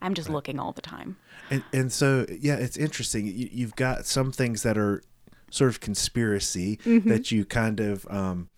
I'm 0.00 0.14
just 0.14 0.28
right. 0.28 0.34
looking 0.34 0.58
all 0.58 0.72
the 0.72 0.82
time. 0.82 1.16
And, 1.50 1.64
and 1.72 1.92
so, 1.92 2.26
yeah, 2.40 2.56
it's 2.56 2.76
interesting. 2.76 3.26
You, 3.26 3.48
you've 3.50 3.76
got 3.76 4.06
some 4.06 4.30
things 4.32 4.62
that 4.62 4.78
are 4.78 5.02
sort 5.50 5.70
of 5.70 5.80
conspiracy 5.80 6.78
mm-hmm. 6.84 7.08
that 7.08 7.30
you 7.32 7.44
kind 7.44 7.80
of 7.80 8.06
um, 8.10 8.48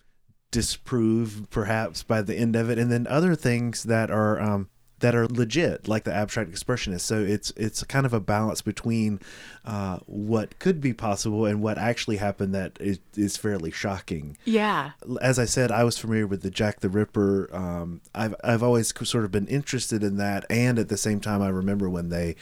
disprove, 0.51 1.47
perhaps 1.49 2.03
by 2.03 2.21
the 2.21 2.35
end 2.35 2.55
of 2.55 2.69
it, 2.69 2.77
and 2.77 2.91
then 2.91 3.07
other 3.07 3.35
things 3.35 3.83
that 3.83 4.11
are 4.11 4.39
um, 4.39 4.69
that 5.01 5.15
are 5.15 5.27
legit, 5.27 5.87
like 5.87 6.03
the 6.03 6.13
abstract 6.13 6.51
expressionist. 6.51 7.01
So 7.01 7.19
it's 7.19 7.51
it's 7.57 7.83
kind 7.83 8.05
of 8.05 8.13
a 8.13 8.19
balance 8.19 8.61
between 8.61 9.19
uh, 9.65 9.99
what 10.05 10.57
could 10.59 10.81
be 10.81 10.93
possible 10.93 11.45
and 11.45 11.61
what 11.61 11.77
actually 11.77 12.17
happened 12.17 12.55
that 12.55 12.77
is, 12.79 12.99
is, 13.15 13.37
fairly 13.37 13.69
shocking. 13.69 14.37
Yeah. 14.45 14.91
As 15.21 15.37
I 15.37 15.45
said, 15.45 15.71
I 15.71 15.83
was 15.83 15.97
familiar 15.97 16.25
with 16.25 16.41
the 16.41 16.49
Jack 16.49 16.79
the 16.79 16.89
Ripper. 16.89 17.49
Um, 17.53 18.01
I've 18.15 18.35
I've 18.43 18.63
always 18.63 18.93
sort 19.07 19.25
of 19.25 19.31
been 19.31 19.47
interested 19.47 20.03
in 20.03 20.17
that, 20.17 20.45
and 20.49 20.79
at 20.79 20.89
the 20.89 20.97
same 20.97 21.19
time, 21.19 21.41
I 21.41 21.49
remember 21.49 21.89
when 21.89 22.09
they 22.09 22.35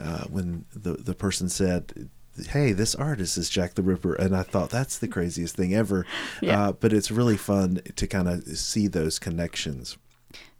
uh, 0.00 0.24
when 0.24 0.64
the 0.74 0.92
the 0.92 1.14
person 1.14 1.48
said 1.48 2.08
hey, 2.48 2.72
this 2.72 2.94
artist 2.94 3.36
is 3.36 3.50
Jack 3.50 3.74
the 3.74 3.82
Ripper. 3.82 4.14
And 4.14 4.34
I 4.34 4.42
thought 4.42 4.70
that's 4.70 4.98
the 4.98 5.08
craziest 5.08 5.54
thing 5.54 5.74
ever. 5.74 6.06
Yeah. 6.40 6.68
Uh, 6.68 6.72
but 6.72 6.92
it's 6.92 7.10
really 7.10 7.36
fun 7.36 7.82
to 7.94 8.06
kind 8.06 8.28
of 8.28 8.42
see 8.44 8.88
those 8.88 9.18
connections. 9.18 9.96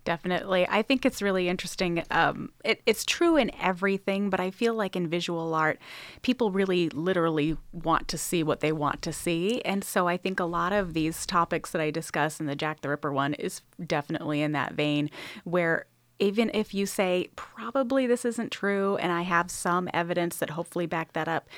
Definitely. 0.05 0.67
I 0.69 0.83
think 0.83 1.07
it's 1.07 1.23
really 1.23 1.49
interesting. 1.49 2.03
Um, 2.11 2.51
it, 2.65 2.83
it's 2.87 3.05
true 3.05 3.37
in 3.37 3.53
everything, 3.61 4.31
but 4.31 4.41
I 4.41 4.51
feel 4.51 4.75
like 4.75 4.97
in 4.97 5.07
visual 5.09 5.55
art, 5.55 5.79
people 6.23 6.51
really 6.51 6.89
literally 6.89 7.57
want 7.73 8.09
to 8.09 8.19
see 8.19 8.43
what 8.43 8.61
they 8.61 8.73
want 8.73 9.01
to 9.03 9.13
see. 9.13 9.63
And 9.63 9.85
so 9.85 10.09
I 10.09 10.17
think 10.17 10.41
a 10.41 10.45
lot 10.45 10.73
of 10.73 10.95
these 10.95 11.25
topics 11.25 11.71
that 11.71 11.81
I 11.81 11.93
discuss 11.93 12.41
in 12.41 12.47
the 12.47 12.57
Jack 12.57 12.81
the 12.81 12.89
Ripper 12.89 13.13
one 13.13 13.35
is 13.35 13.63
definitely 13.87 14.43
in 14.43 14.53
that 14.53 14.73
vein 14.73 15.09
where 15.45 15.87
even 16.19 16.51
if 16.53 16.75
you 16.75 16.87
say 16.87 17.29
probably 17.37 18.07
this 18.07 18.25
isn't 18.25 18.51
true 18.51 18.97
and 18.97 19.13
I 19.13 19.23
have 19.23 19.51
some 19.51 19.89
evidence 19.95 20.37
that 20.37 20.51
hopefully 20.51 20.87
back 20.87 21.13
that 21.15 21.29
up, 21.29 21.49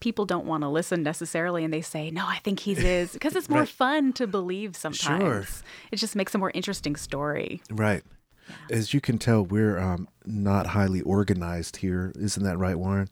people 0.00 0.24
don't 0.26 0.46
want 0.46 0.62
to 0.62 0.68
listen 0.68 1.02
necessarily 1.02 1.64
and 1.64 1.72
they 1.72 1.80
say 1.80 2.10
no 2.10 2.24
i 2.26 2.38
think 2.38 2.60
he's 2.60 2.78
is 2.84 3.12
because 3.12 3.34
it's 3.34 3.48
more 3.48 3.60
right. 3.60 3.68
fun 3.68 4.12
to 4.12 4.26
believe 4.26 4.76
sometimes. 4.76 5.22
Sure. 5.22 5.44
it 5.90 5.96
just 5.96 6.14
makes 6.16 6.34
a 6.34 6.38
more 6.38 6.50
interesting 6.54 6.96
story. 6.96 7.62
Right. 7.70 8.02
Yeah. 8.48 8.76
as 8.78 8.94
you 8.94 9.00
can 9.00 9.18
tell 9.18 9.44
we're 9.44 9.78
um, 9.78 10.08
not 10.24 10.68
highly 10.68 11.02
organized 11.02 11.76
here. 11.78 12.12
Isn't 12.18 12.44
that 12.44 12.56
right 12.56 12.76
warren? 12.76 13.08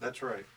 That's 0.00 0.22
right. 0.22 0.46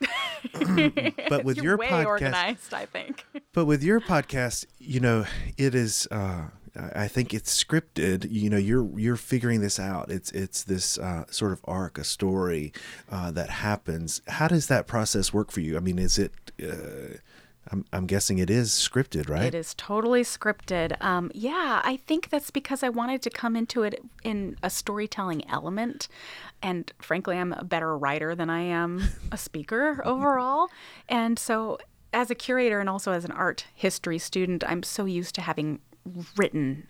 But 1.28 1.44
with 1.44 1.56
You're 1.58 1.64
your 1.64 1.76
way 1.76 1.88
podcast 1.88 2.06
organized 2.06 2.74
i 2.74 2.86
think. 2.86 3.24
But 3.52 3.66
with 3.66 3.82
your 3.82 4.00
podcast 4.00 4.66
you 4.78 5.00
know 5.00 5.26
it 5.56 5.74
is 5.74 6.08
uh 6.10 6.48
I 6.74 7.06
think 7.06 7.34
it's 7.34 7.62
scripted. 7.62 8.30
You 8.30 8.48
know, 8.48 8.56
you're 8.56 8.98
you're 8.98 9.16
figuring 9.16 9.60
this 9.60 9.78
out. 9.78 10.10
It's 10.10 10.32
it's 10.32 10.64
this 10.64 10.98
uh, 10.98 11.24
sort 11.30 11.52
of 11.52 11.60
arc, 11.64 11.98
a 11.98 12.04
story 12.04 12.72
uh, 13.10 13.30
that 13.32 13.50
happens. 13.50 14.22
How 14.26 14.48
does 14.48 14.68
that 14.68 14.86
process 14.86 15.34
work 15.34 15.50
for 15.50 15.60
you? 15.60 15.76
I 15.76 15.80
mean, 15.80 15.98
is 15.98 16.18
it? 16.18 16.32
Uh, 16.62 17.18
I'm 17.70 17.84
I'm 17.92 18.06
guessing 18.06 18.38
it 18.38 18.48
is 18.48 18.70
scripted, 18.70 19.28
right? 19.28 19.44
It 19.44 19.54
is 19.54 19.74
totally 19.74 20.22
scripted. 20.22 21.00
Um, 21.02 21.30
yeah, 21.34 21.82
I 21.84 21.98
think 22.06 22.30
that's 22.30 22.50
because 22.50 22.82
I 22.82 22.88
wanted 22.88 23.20
to 23.22 23.30
come 23.30 23.54
into 23.54 23.82
it 23.82 24.02
in 24.24 24.56
a 24.62 24.70
storytelling 24.70 25.48
element, 25.50 26.08
and 26.62 26.90
frankly, 27.00 27.36
I'm 27.36 27.52
a 27.52 27.64
better 27.64 27.96
writer 27.96 28.34
than 28.34 28.48
I 28.48 28.62
am 28.62 29.02
a 29.30 29.36
speaker 29.36 30.00
overall, 30.04 30.68
and 31.08 31.38
so. 31.38 31.78
As 32.14 32.30
a 32.30 32.34
curator 32.34 32.78
and 32.78 32.90
also 32.90 33.12
as 33.12 33.24
an 33.24 33.32
art 33.32 33.64
history 33.74 34.18
student, 34.18 34.62
I'm 34.68 34.82
so 34.82 35.06
used 35.06 35.34
to 35.36 35.40
having 35.40 35.80
written. 36.36 36.88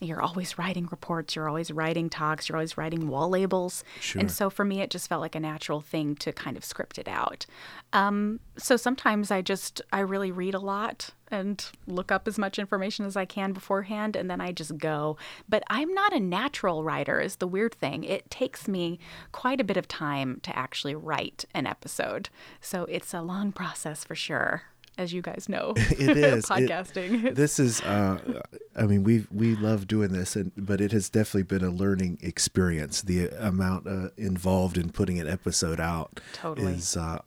You're 0.00 0.22
always 0.22 0.58
writing 0.58 0.86
reports, 0.90 1.34
you're 1.34 1.48
always 1.48 1.70
writing 1.70 2.08
talks, 2.08 2.48
you're 2.48 2.56
always 2.56 2.78
writing 2.78 3.08
wall 3.08 3.28
labels. 3.28 3.84
Sure. 4.00 4.20
And 4.20 4.30
so 4.30 4.48
for 4.48 4.64
me, 4.64 4.80
it 4.80 4.90
just 4.90 5.08
felt 5.08 5.20
like 5.20 5.34
a 5.34 5.40
natural 5.40 5.80
thing 5.80 6.14
to 6.16 6.32
kind 6.32 6.56
of 6.56 6.64
script 6.64 6.98
it 6.98 7.08
out. 7.08 7.46
Um, 7.92 8.40
so 8.56 8.76
sometimes 8.76 9.30
I 9.30 9.42
just, 9.42 9.82
I 9.92 10.00
really 10.00 10.30
read 10.30 10.54
a 10.54 10.60
lot 10.60 11.10
and 11.30 11.62
look 11.86 12.10
up 12.10 12.26
as 12.26 12.38
much 12.38 12.58
information 12.58 13.04
as 13.04 13.16
I 13.16 13.24
can 13.24 13.52
beforehand, 13.52 14.16
and 14.16 14.30
then 14.30 14.40
I 14.40 14.52
just 14.52 14.78
go. 14.78 15.18
But 15.48 15.62
I'm 15.68 15.92
not 15.92 16.14
a 16.14 16.20
natural 16.20 16.82
writer, 16.84 17.20
is 17.20 17.36
the 17.36 17.46
weird 17.46 17.74
thing. 17.74 18.04
It 18.04 18.30
takes 18.30 18.68
me 18.68 18.98
quite 19.32 19.60
a 19.60 19.64
bit 19.64 19.76
of 19.76 19.88
time 19.88 20.40
to 20.44 20.56
actually 20.56 20.94
write 20.94 21.44
an 21.52 21.66
episode. 21.66 22.30
So 22.60 22.84
it's 22.84 23.12
a 23.12 23.20
long 23.20 23.52
process 23.52 24.04
for 24.04 24.14
sure 24.14 24.62
as 24.98 25.12
you 25.12 25.22
guys 25.22 25.48
know. 25.48 25.72
it 25.76 26.16
is 26.16 26.44
podcasting. 26.44 27.24
It, 27.24 27.34
this 27.36 27.58
is, 27.58 27.80
uh, 27.82 28.42
I 28.76 28.82
mean, 28.82 29.04
we 29.04 29.26
we 29.30 29.54
love 29.54 29.86
doing 29.86 30.12
this, 30.12 30.36
and 30.36 30.52
but 30.56 30.80
it 30.80 30.92
has 30.92 31.08
definitely 31.08 31.44
been 31.44 31.64
a 31.64 31.70
learning 31.70 32.18
experience. 32.20 33.00
The 33.00 33.28
amount 33.38 33.86
uh, 33.86 34.08
involved 34.18 34.76
in 34.76 34.90
putting 34.90 35.18
an 35.18 35.28
episode 35.28 35.80
out 35.80 36.20
totally. 36.34 36.74
is 36.74 36.96
uh, 36.96 37.20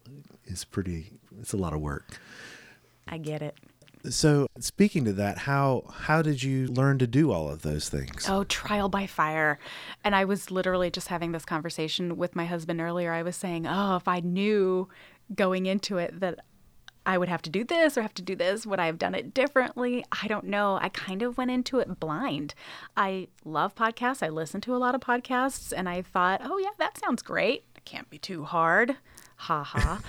is 0.45 0.65
pretty. 0.65 1.13
It's 1.39 1.53
a 1.53 1.57
lot 1.57 1.73
of 1.73 1.79
work. 1.79 2.19
I 3.07 3.17
get 3.17 3.41
it. 3.41 3.57
So, 4.09 4.47
speaking 4.59 5.05
to 5.05 5.13
that, 5.13 5.39
how 5.39 5.83
how 5.91 6.21
did 6.21 6.41
you 6.41 6.67
learn 6.67 6.97
to 6.99 7.07
do 7.07 7.31
all 7.31 7.49
of 7.49 7.61
those 7.61 7.87
things? 7.87 8.27
Oh, 8.27 8.43
trial 8.43 8.89
by 8.89 9.05
fire. 9.05 9.59
And 10.03 10.15
I 10.15 10.25
was 10.25 10.49
literally 10.49 10.89
just 10.89 11.07
having 11.07 11.31
this 11.31 11.45
conversation 11.45 12.17
with 12.17 12.35
my 12.35 12.45
husband 12.45 12.81
earlier. 12.81 13.13
I 13.13 13.21
was 13.21 13.35
saying, 13.35 13.67
"Oh, 13.67 13.95
if 13.97 14.07
I 14.07 14.19
knew 14.19 14.89
going 15.35 15.65
into 15.65 15.97
it 15.97 16.19
that 16.19 16.39
I 17.05 17.17
would 17.17 17.29
have 17.29 17.41
to 17.43 17.49
do 17.49 17.63
this 17.63 17.97
or 17.97 18.01
have 18.01 18.13
to 18.15 18.21
do 18.21 18.35
this. 18.35 18.65
Would 18.65 18.79
I 18.79 18.85
have 18.85 18.99
done 18.99 19.15
it 19.15 19.33
differently? 19.33 20.05
I 20.11 20.27
don't 20.27 20.45
know. 20.45 20.77
I 20.81 20.89
kind 20.89 21.21
of 21.21 21.37
went 21.37 21.51
into 21.51 21.79
it 21.79 21.99
blind. 21.99 22.53
I 22.95 23.27
love 23.43 23.75
podcasts. 23.75 24.21
I 24.21 24.29
listen 24.29 24.61
to 24.61 24.75
a 24.75 24.77
lot 24.77 24.93
of 24.93 25.01
podcasts 25.01 25.73
and 25.75 25.89
I 25.89 26.03
thought, 26.03 26.41
oh, 26.43 26.57
yeah, 26.57 26.69
that 26.77 26.99
sounds 26.99 27.21
great. 27.21 27.63
It 27.75 27.85
can't 27.85 28.09
be 28.09 28.19
too 28.19 28.43
hard. 28.43 28.97
Ha 29.37 29.63
ha. 29.63 30.01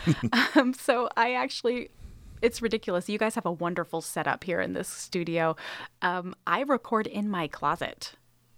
um, 0.54 0.74
so 0.74 1.08
I 1.16 1.32
actually 1.32 1.90
it's 2.42 2.60
ridiculous. 2.60 3.08
You 3.08 3.18
guys 3.18 3.36
have 3.36 3.46
a 3.46 3.52
wonderful 3.52 4.00
setup 4.00 4.42
here 4.44 4.60
in 4.60 4.72
this 4.72 4.88
studio. 4.88 5.56
Um, 6.02 6.34
I 6.44 6.62
record 6.62 7.06
in 7.06 7.30
my 7.30 7.46
closet 7.46 8.14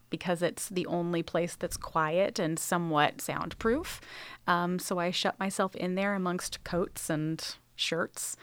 because 0.09 0.43
it's 0.43 0.69
the 0.69 0.87
only 0.87 1.23
place 1.23 1.55
that's 1.55 1.77
quiet 1.77 2.39
and 2.39 2.59
somewhat 2.59 3.21
soundproof. 3.21 4.01
Um, 4.47 4.79
so 4.79 4.99
I 4.99 5.11
shut 5.11 5.39
myself 5.39 5.75
in 5.77 5.97
there 5.97 6.15
amongst 6.15 6.65
coats 6.65 7.11
and 7.11 7.45
shirts, 7.77 8.37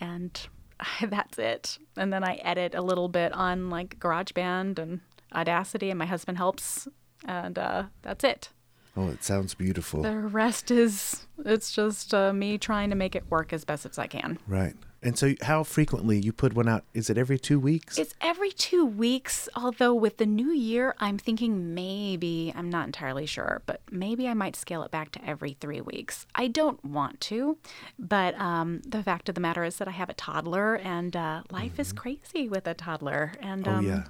and 0.00 0.48
that's 1.08 1.38
it. 1.38 1.78
And 1.96 2.12
then 2.12 2.24
I 2.24 2.34
edit 2.36 2.74
a 2.74 2.82
little 2.82 3.08
bit 3.08 3.32
on 3.32 3.70
like 3.70 3.98
GarageBand 3.98 4.78
and 4.78 5.00
Audacity, 5.34 5.90
and 5.90 5.98
my 5.98 6.06
husband 6.06 6.38
helps, 6.38 6.88
and 7.24 7.58
uh, 7.58 7.84
that's 8.02 8.24
it. 8.24 8.50
Oh, 8.96 9.08
it 9.10 9.22
sounds 9.22 9.54
beautiful. 9.54 10.02
The 10.02 10.16
rest 10.16 10.70
is 10.70 11.26
it's 11.44 11.70
just 11.72 12.12
uh, 12.12 12.32
me 12.32 12.58
trying 12.58 12.90
to 12.90 12.96
make 12.96 13.14
it 13.14 13.30
work 13.30 13.52
as 13.52 13.64
best 13.64 13.86
as 13.86 13.98
I 13.98 14.06
can. 14.06 14.38
Right. 14.48 14.74
And 15.00 15.16
so, 15.16 15.34
how 15.42 15.62
frequently 15.62 16.18
you 16.18 16.32
put 16.32 16.54
one 16.54 16.68
out? 16.68 16.84
Is 16.92 17.08
it 17.08 17.16
every 17.16 17.38
two 17.38 17.60
weeks? 17.60 17.98
It's 17.98 18.14
every 18.20 18.50
two 18.50 18.84
weeks. 18.84 19.48
Although 19.54 19.94
with 19.94 20.16
the 20.16 20.26
new 20.26 20.50
year, 20.50 20.96
I'm 20.98 21.18
thinking 21.18 21.72
maybe 21.72 22.52
I'm 22.56 22.68
not 22.68 22.86
entirely 22.86 23.24
sure, 23.24 23.62
but 23.66 23.80
maybe 23.92 24.26
I 24.26 24.34
might 24.34 24.56
scale 24.56 24.82
it 24.82 24.90
back 24.90 25.12
to 25.12 25.24
every 25.24 25.56
three 25.60 25.80
weeks. 25.80 26.26
I 26.34 26.48
don't 26.48 26.84
want 26.84 27.20
to, 27.22 27.58
but 27.96 28.38
um, 28.40 28.82
the 28.84 29.02
fact 29.02 29.28
of 29.28 29.36
the 29.36 29.40
matter 29.40 29.62
is 29.62 29.76
that 29.76 29.86
I 29.86 29.92
have 29.92 30.10
a 30.10 30.14
toddler, 30.14 30.74
and 30.74 31.14
uh, 31.14 31.42
life 31.50 31.72
mm-hmm. 31.72 31.80
is 31.80 31.92
crazy 31.92 32.48
with 32.48 32.66
a 32.66 32.74
toddler, 32.74 33.32
and 33.40 33.68
oh, 33.68 33.72
um, 33.72 33.86
yeah. 33.86 34.04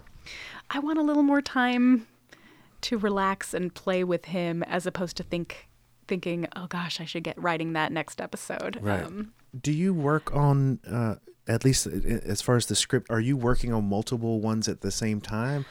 I 0.71 0.79
want 0.79 0.99
a 0.99 1.03
little 1.03 1.23
more 1.23 1.43
time 1.43 2.07
to 2.81 2.97
relax 2.97 3.53
and 3.53 3.75
play 3.75 4.05
with 4.05 4.27
him 4.27 4.63
as 4.63 4.87
opposed 4.87 5.17
to 5.19 5.23
think 5.23 5.69
thinking, 6.07 6.49
oh 6.57 6.67
gosh, 6.67 7.01
I 7.01 7.05
should 7.05 7.23
get 7.23 7.41
writing 7.41 7.75
that 7.75 7.93
next 7.93 8.21
episode. 8.21 8.79
Right. 8.81 9.05
Um, 9.05 9.33
Do 9.61 9.73
you 9.73 9.95
work 9.95 10.35
on 10.35 10.81
uh, 10.91 11.17
at 11.47 11.65
least 11.65 11.87
as 11.87 12.41
far 12.41 12.57
as 12.57 12.67
the 12.67 12.75
script? 12.75 13.11
Are 13.11 13.21
you 13.21 13.37
working 13.37 13.73
on 13.73 13.89
multiple 13.89 14.41
ones 14.41 14.69
at 14.69 14.83
the 14.83 14.91
same 14.91 15.21
time? 15.21 15.65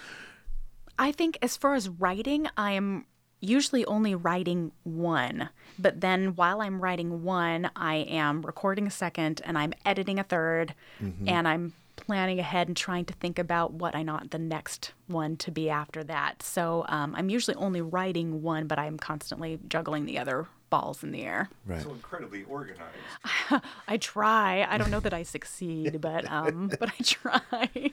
I 1.00 1.12
think 1.12 1.38
as 1.42 1.56
far 1.56 1.76
as 1.76 1.88
writing, 1.88 2.48
I 2.58 2.72
am 2.72 3.06
usually 3.40 3.86
only 3.86 4.16
writing 4.16 4.72
one. 4.84 5.50
But 5.78 6.02
then 6.02 6.36
while 6.36 6.62
I'm 6.62 6.82
writing 6.82 7.24
one, 7.24 7.70
I 7.76 7.98
am 7.98 8.42
recording 8.42 8.88
a 8.88 8.92
second 8.92 9.42
and 9.46 9.58
I'm 9.58 9.74
editing 9.86 10.20
a 10.20 10.24
3rd 10.24 10.72
mm-hmm. 11.02 11.30
and 11.30 11.48
I'm 11.48 11.74
planning 11.96 12.40
ahead 12.40 12.68
and 12.68 12.78
trying 12.78 13.06
to 13.06 13.14
think 13.14 13.38
about 13.38 13.74
what 13.74 13.96
I 13.96 14.04
want 14.04 14.32
the 14.32 14.40
next 14.40 14.94
one 15.08 15.36
to 15.38 15.52
be 15.52 15.70
after 15.70 16.04
that. 16.06 16.42
So 16.42 16.86
um, 16.88 17.14
I'm 17.16 17.30
usually 17.30 17.56
only 17.56 17.82
writing 17.82 18.42
one, 18.42 18.68
but 18.68 18.80
I'm 18.80 18.98
constantly 18.98 19.60
juggling 19.68 20.06
the 20.06 20.18
other 20.18 20.48
balls 20.70 21.04
in 21.04 21.12
the 21.12 21.24
air. 21.24 21.50
Right. 21.66 21.82
So 21.82 21.92
incredibly 21.92 22.44
organized. 22.44 22.92
I 23.88 23.98
try. 23.98 24.66
I 24.70 24.78
don't 24.78 24.92
know 24.92 25.00
that 25.00 25.14
I 25.14 25.24
succeed, 25.24 26.02
but 26.02 26.30
um, 26.32 26.72
but 26.80 26.90
I 26.90 27.04
try. 27.04 27.92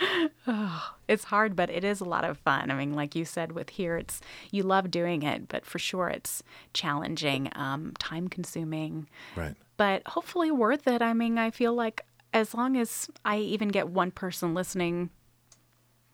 oh, 0.46 0.94
it's 1.08 1.24
hard, 1.24 1.56
but 1.56 1.70
it 1.70 1.84
is 1.84 2.00
a 2.00 2.04
lot 2.04 2.24
of 2.24 2.38
fun. 2.38 2.70
I 2.70 2.74
mean, 2.74 2.94
like 2.94 3.14
you 3.14 3.24
said, 3.24 3.52
with 3.52 3.70
here, 3.70 3.96
it's 3.96 4.20
you 4.50 4.62
love 4.62 4.90
doing 4.90 5.22
it, 5.22 5.48
but 5.48 5.64
for 5.64 5.78
sure, 5.78 6.08
it's 6.08 6.42
challenging, 6.72 7.50
um, 7.54 7.94
time 7.98 8.28
consuming. 8.28 9.08
Right. 9.36 9.54
But 9.76 10.06
hopefully 10.06 10.50
worth 10.50 10.86
it. 10.86 11.02
I 11.02 11.14
mean, 11.14 11.38
I 11.38 11.50
feel 11.50 11.74
like 11.74 12.04
as 12.32 12.54
long 12.54 12.76
as 12.76 13.08
I 13.24 13.38
even 13.38 13.68
get 13.68 13.88
one 13.88 14.10
person 14.10 14.54
listening, 14.54 15.10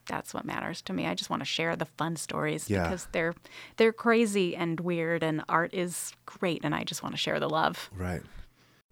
that's 0.06 0.34
what 0.34 0.44
matters 0.44 0.82
to 0.82 0.92
me. 0.92 1.06
I 1.06 1.14
just 1.14 1.30
want 1.30 1.40
to 1.40 1.46
share 1.46 1.76
the 1.76 1.86
fun 1.86 2.16
stories 2.16 2.68
yeah. 2.68 2.84
because 2.84 3.08
they're 3.12 3.34
they're 3.76 3.92
crazy 3.92 4.54
and 4.56 4.80
weird 4.80 5.22
and 5.22 5.42
art 5.48 5.72
is 5.74 6.12
great 6.26 6.60
and 6.64 6.74
I 6.74 6.84
just 6.84 7.02
want 7.02 7.14
to 7.14 7.18
share 7.18 7.40
the 7.40 7.48
love. 7.48 7.90
Right. 7.96 8.22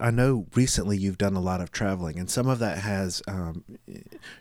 I 0.02 0.10
know 0.10 0.46
recently 0.54 0.96
you've 0.98 1.16
done 1.16 1.34
a 1.34 1.40
lot 1.40 1.60
of 1.60 1.70
traveling, 1.70 2.18
and 2.18 2.28
some 2.28 2.48
of 2.48 2.58
that 2.58 2.78
has 2.78 3.22
um, 3.28 3.62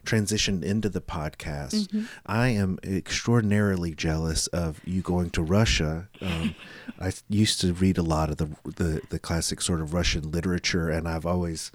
transitioned 0.04 0.64
into 0.64 0.90
the 0.90 1.02
podcast. 1.02 1.88
Mm-hmm. 1.88 2.06
I 2.26 2.48
am 2.48 2.80
extraordinarily 2.84 3.94
jealous 3.94 4.48
of 4.48 4.82
you 4.86 5.04
going 5.04 5.30
to 5.32 5.44
Russia. 5.44 6.10
Um, 6.20 6.56
I 7.00 7.14
used 7.30 7.62
to 7.62 7.74
read 7.74 8.00
a 8.00 8.04
lot 8.04 8.32
of 8.32 8.38
the, 8.38 8.48
the 8.64 9.02
the 9.10 9.20
classic 9.20 9.62
sort 9.62 9.82
of 9.82 9.94
Russian 9.94 10.32
literature, 10.32 10.90
and 10.90 11.08
I've 11.08 11.28
always 11.28 11.72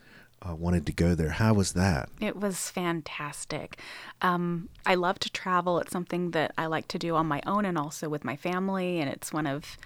uh, 0.46 0.54
wanted 0.54 0.87
to 0.87 0.92
go 0.92 1.14
there. 1.14 1.30
How 1.30 1.54
was 1.54 1.72
that? 1.72 2.09
It 2.20 2.37
was 2.37 2.70
fantastic. 2.70 3.78
Um, 4.22 4.68
I 4.85 4.94
love 4.94 5.18
to 5.20 5.30
travel. 5.30 5.78
It's 5.78 5.92
something 5.92 6.30
that 6.32 6.52
I 6.56 6.66
like 6.66 6.88
to 6.88 6.98
do 6.98 7.16
on 7.16 7.26
my 7.26 7.40
own 7.46 7.64
and 7.64 7.78
also 7.78 8.09
with 8.09 8.24
my 8.24 8.37
family. 8.37 9.00
And 9.00 9.11
it's 9.11 9.32
one 9.32 9.46
of 9.46 9.76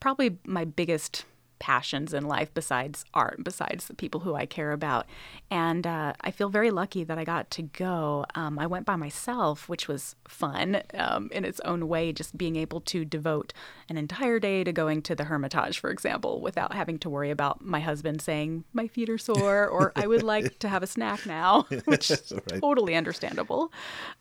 probably 0.00 0.38
my 0.44 0.64
biggest 0.64 1.24
passions 1.58 2.14
in 2.14 2.24
life 2.24 2.52
besides 2.54 3.04
art, 3.14 3.42
besides 3.42 3.86
the 3.86 3.94
people 3.94 4.20
who 4.20 4.34
I 4.34 4.46
care 4.46 4.72
about. 4.72 5.06
And 5.50 5.86
uh, 5.86 6.12
I 6.20 6.30
feel 6.30 6.48
very 6.48 6.70
lucky 6.70 7.04
that 7.04 7.18
I 7.18 7.24
got 7.24 7.50
to 7.52 7.62
go. 7.62 8.24
Um, 8.34 8.58
I 8.58 8.66
went 8.66 8.86
by 8.86 8.96
myself, 8.96 9.68
which 9.68 9.88
was 9.88 10.14
fun 10.26 10.82
um, 10.94 11.28
in 11.32 11.44
its 11.44 11.60
own 11.64 11.88
way, 11.88 12.12
just 12.12 12.38
being 12.38 12.56
able 12.56 12.80
to 12.82 13.04
devote 13.04 13.52
an 13.88 13.96
entire 13.96 14.38
day 14.38 14.64
to 14.64 14.72
going 14.72 15.02
to 15.02 15.14
the 15.14 15.24
Hermitage, 15.24 15.78
for 15.78 15.90
example, 15.90 16.40
without 16.40 16.74
having 16.74 16.98
to 17.00 17.10
worry 17.10 17.30
about 17.30 17.64
my 17.64 17.80
husband 17.80 18.20
saying, 18.20 18.64
My 18.72 18.86
feet 18.86 19.08
are 19.08 19.18
sore, 19.18 19.66
or 19.66 19.92
I 19.96 20.06
would 20.06 20.22
like 20.22 20.58
to 20.58 20.68
have 20.68 20.82
a 20.82 20.86
snack 20.86 21.24
now, 21.24 21.62
which 21.86 22.10
is 22.10 22.32
right. 22.32 22.60
totally 22.60 22.94
understandable. 22.94 23.72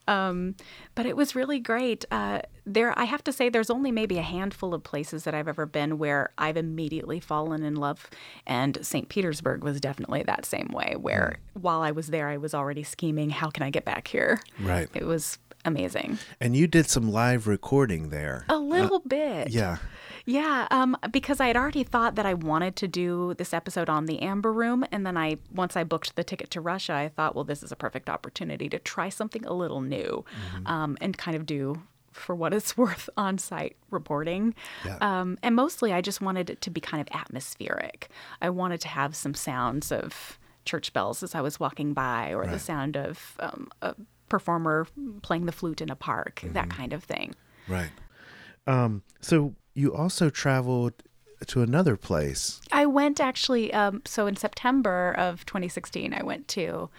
Um, 0.07 0.55
but 0.95 1.05
it 1.05 1.17
was 1.17 1.35
really 1.35 1.59
great. 1.59 2.05
Uh, 2.11 2.41
there, 2.65 2.97
I 2.97 3.03
have 3.03 3.23
to 3.25 3.33
say, 3.33 3.49
there's 3.49 3.69
only 3.69 3.91
maybe 3.91 4.17
a 4.17 4.23
handful 4.23 4.73
of 4.73 4.83
places 4.83 5.25
that 5.25 5.33
I've 5.33 5.47
ever 5.47 5.65
been 5.65 5.97
where 5.97 6.31
I've 6.37 6.57
immediately 6.57 7.19
fallen 7.19 7.63
in 7.63 7.75
love. 7.75 8.09
And 8.45 8.77
St. 8.81 9.09
Petersburg 9.09 9.63
was 9.63 9.81
definitely 9.81 10.23
that 10.23 10.45
same 10.45 10.69
way, 10.73 10.95
where 10.97 11.39
mm. 11.55 11.61
while 11.61 11.81
I 11.81 11.91
was 11.91 12.07
there, 12.07 12.29
I 12.29 12.37
was 12.37 12.53
already 12.53 12.83
scheming, 12.83 13.29
how 13.29 13.49
can 13.49 13.63
I 13.63 13.69
get 13.69 13.85
back 13.85 14.07
here? 14.07 14.41
Right. 14.59 14.89
It 14.93 15.05
was 15.05 15.39
amazing. 15.67 16.17
And 16.39 16.55
you 16.55 16.67
did 16.67 16.89
some 16.89 17.11
live 17.11 17.47
recording 17.47 18.09
there. 18.09 18.45
A 18.49 18.57
little 18.57 18.97
uh, 18.97 19.07
bit. 19.07 19.49
Yeah. 19.49 19.77
Yeah, 20.25 20.67
um, 20.71 20.97
because 21.11 21.39
I 21.39 21.47
had 21.47 21.55
already 21.55 21.83
thought 21.83 22.15
that 22.15 22.25
I 22.25 22.33
wanted 22.33 22.75
to 22.77 22.87
do 22.87 23.33
this 23.35 23.53
episode 23.53 23.87
on 23.87 24.07
the 24.07 24.21
Amber 24.21 24.51
Room, 24.51 24.83
and 24.91 25.05
then 25.05 25.15
I 25.15 25.37
once 25.53 25.77
I 25.77 25.85
booked 25.85 26.17
the 26.17 26.23
ticket 26.23 26.49
to 26.51 26.59
Russia, 26.59 26.93
I 26.93 27.07
thought, 27.07 27.33
well, 27.33 27.45
this 27.45 27.63
is 27.63 27.71
a 27.71 27.77
perfect 27.77 28.09
opportunity 28.09 28.67
to 28.67 28.77
try 28.77 29.07
something 29.07 29.45
a 29.45 29.53
little 29.53 29.79
new, 29.79 30.25
mm-hmm. 30.53 30.67
um, 30.67 30.97
and 30.99 31.17
kind 31.17 31.37
of 31.37 31.45
do 31.45 31.81
for 32.11 32.35
what 32.35 32.53
it's 32.53 32.75
worth 32.77 33.09
on 33.15 33.37
site 33.37 33.77
reporting. 33.89 34.53
Yeah. 34.85 34.97
Um, 34.99 35.37
and 35.41 35.55
mostly 35.55 35.93
I 35.93 36.01
just 36.01 36.19
wanted 36.19 36.49
it 36.49 36.59
to 36.61 36.69
be 36.69 36.81
kind 36.81 36.99
of 36.99 37.07
atmospheric. 37.17 38.09
I 38.41 38.49
wanted 38.49 38.81
to 38.81 38.89
have 38.89 39.15
some 39.15 39.33
sounds 39.33 39.93
of 39.93 40.37
church 40.65 40.91
bells 40.91 41.23
as 41.23 41.35
I 41.35 41.41
was 41.41 41.57
walking 41.57 41.93
by, 41.93 42.31
or 42.31 42.41
right. 42.41 42.51
the 42.51 42.59
sound 42.59 42.97
of 42.97 43.37
um, 43.39 43.69
a 43.81 43.95
performer 44.29 44.87
playing 45.21 45.45
the 45.45 45.51
flute 45.51 45.81
in 45.81 45.89
a 45.89 45.95
park, 45.95 46.41
mm-hmm. 46.43 46.53
that 46.53 46.69
kind 46.69 46.93
of 46.93 47.03
thing. 47.03 47.35
Right. 47.67 47.91
Um, 48.65 49.03
so 49.21 49.55
you 49.73 49.93
also 49.93 50.29
traveled 50.29 50.93
to 51.45 51.61
another 51.61 51.95
place. 51.95 52.61
I 52.71 52.85
went 52.85 53.19
actually, 53.19 53.73
um, 53.73 54.01
so 54.05 54.27
in 54.27 54.35
September 54.35 55.13
of 55.17 55.45
2016, 55.45 56.13
I 56.13 56.23
went 56.23 56.47
to 56.49 56.89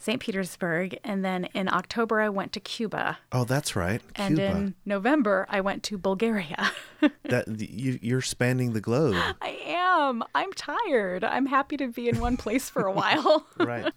St. 0.00 0.18
Petersburg, 0.18 0.98
and 1.04 1.22
then 1.22 1.44
in 1.52 1.68
October 1.68 2.22
I 2.22 2.30
went 2.30 2.54
to 2.54 2.60
Cuba. 2.60 3.18
Oh, 3.32 3.44
that's 3.44 3.76
right. 3.76 4.00
And 4.16 4.38
in 4.38 4.74
November 4.86 5.46
I 5.50 5.60
went 5.60 5.82
to 5.84 5.98
Bulgaria. 5.98 6.72
that 7.24 7.46
you, 7.60 7.98
you're 8.00 8.22
spanning 8.22 8.72
the 8.72 8.80
globe. 8.80 9.14
I 9.42 9.60
am. 9.66 10.24
I'm 10.34 10.52
tired. 10.54 11.22
I'm 11.22 11.44
happy 11.44 11.76
to 11.76 11.88
be 11.88 12.08
in 12.08 12.18
one 12.18 12.38
place 12.38 12.70
for 12.70 12.86
a 12.86 12.92
while. 12.92 13.46
right. 13.58 13.92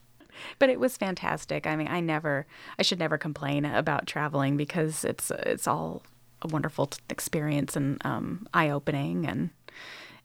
But 0.59 0.69
it 0.69 0.79
was 0.79 0.97
fantastic. 0.97 1.67
I 1.67 1.75
mean, 1.75 1.87
I 1.87 1.99
never, 1.99 2.45
I 2.77 2.83
should 2.83 2.99
never 2.99 3.17
complain 3.17 3.65
about 3.65 4.07
traveling 4.07 4.57
because 4.57 5.03
it's 5.03 5.31
it's 5.31 5.67
all 5.67 6.03
a 6.41 6.47
wonderful 6.47 6.89
experience 7.09 7.75
and 7.75 8.03
um, 8.05 8.47
eye 8.53 8.69
opening 8.69 9.25
and 9.25 9.49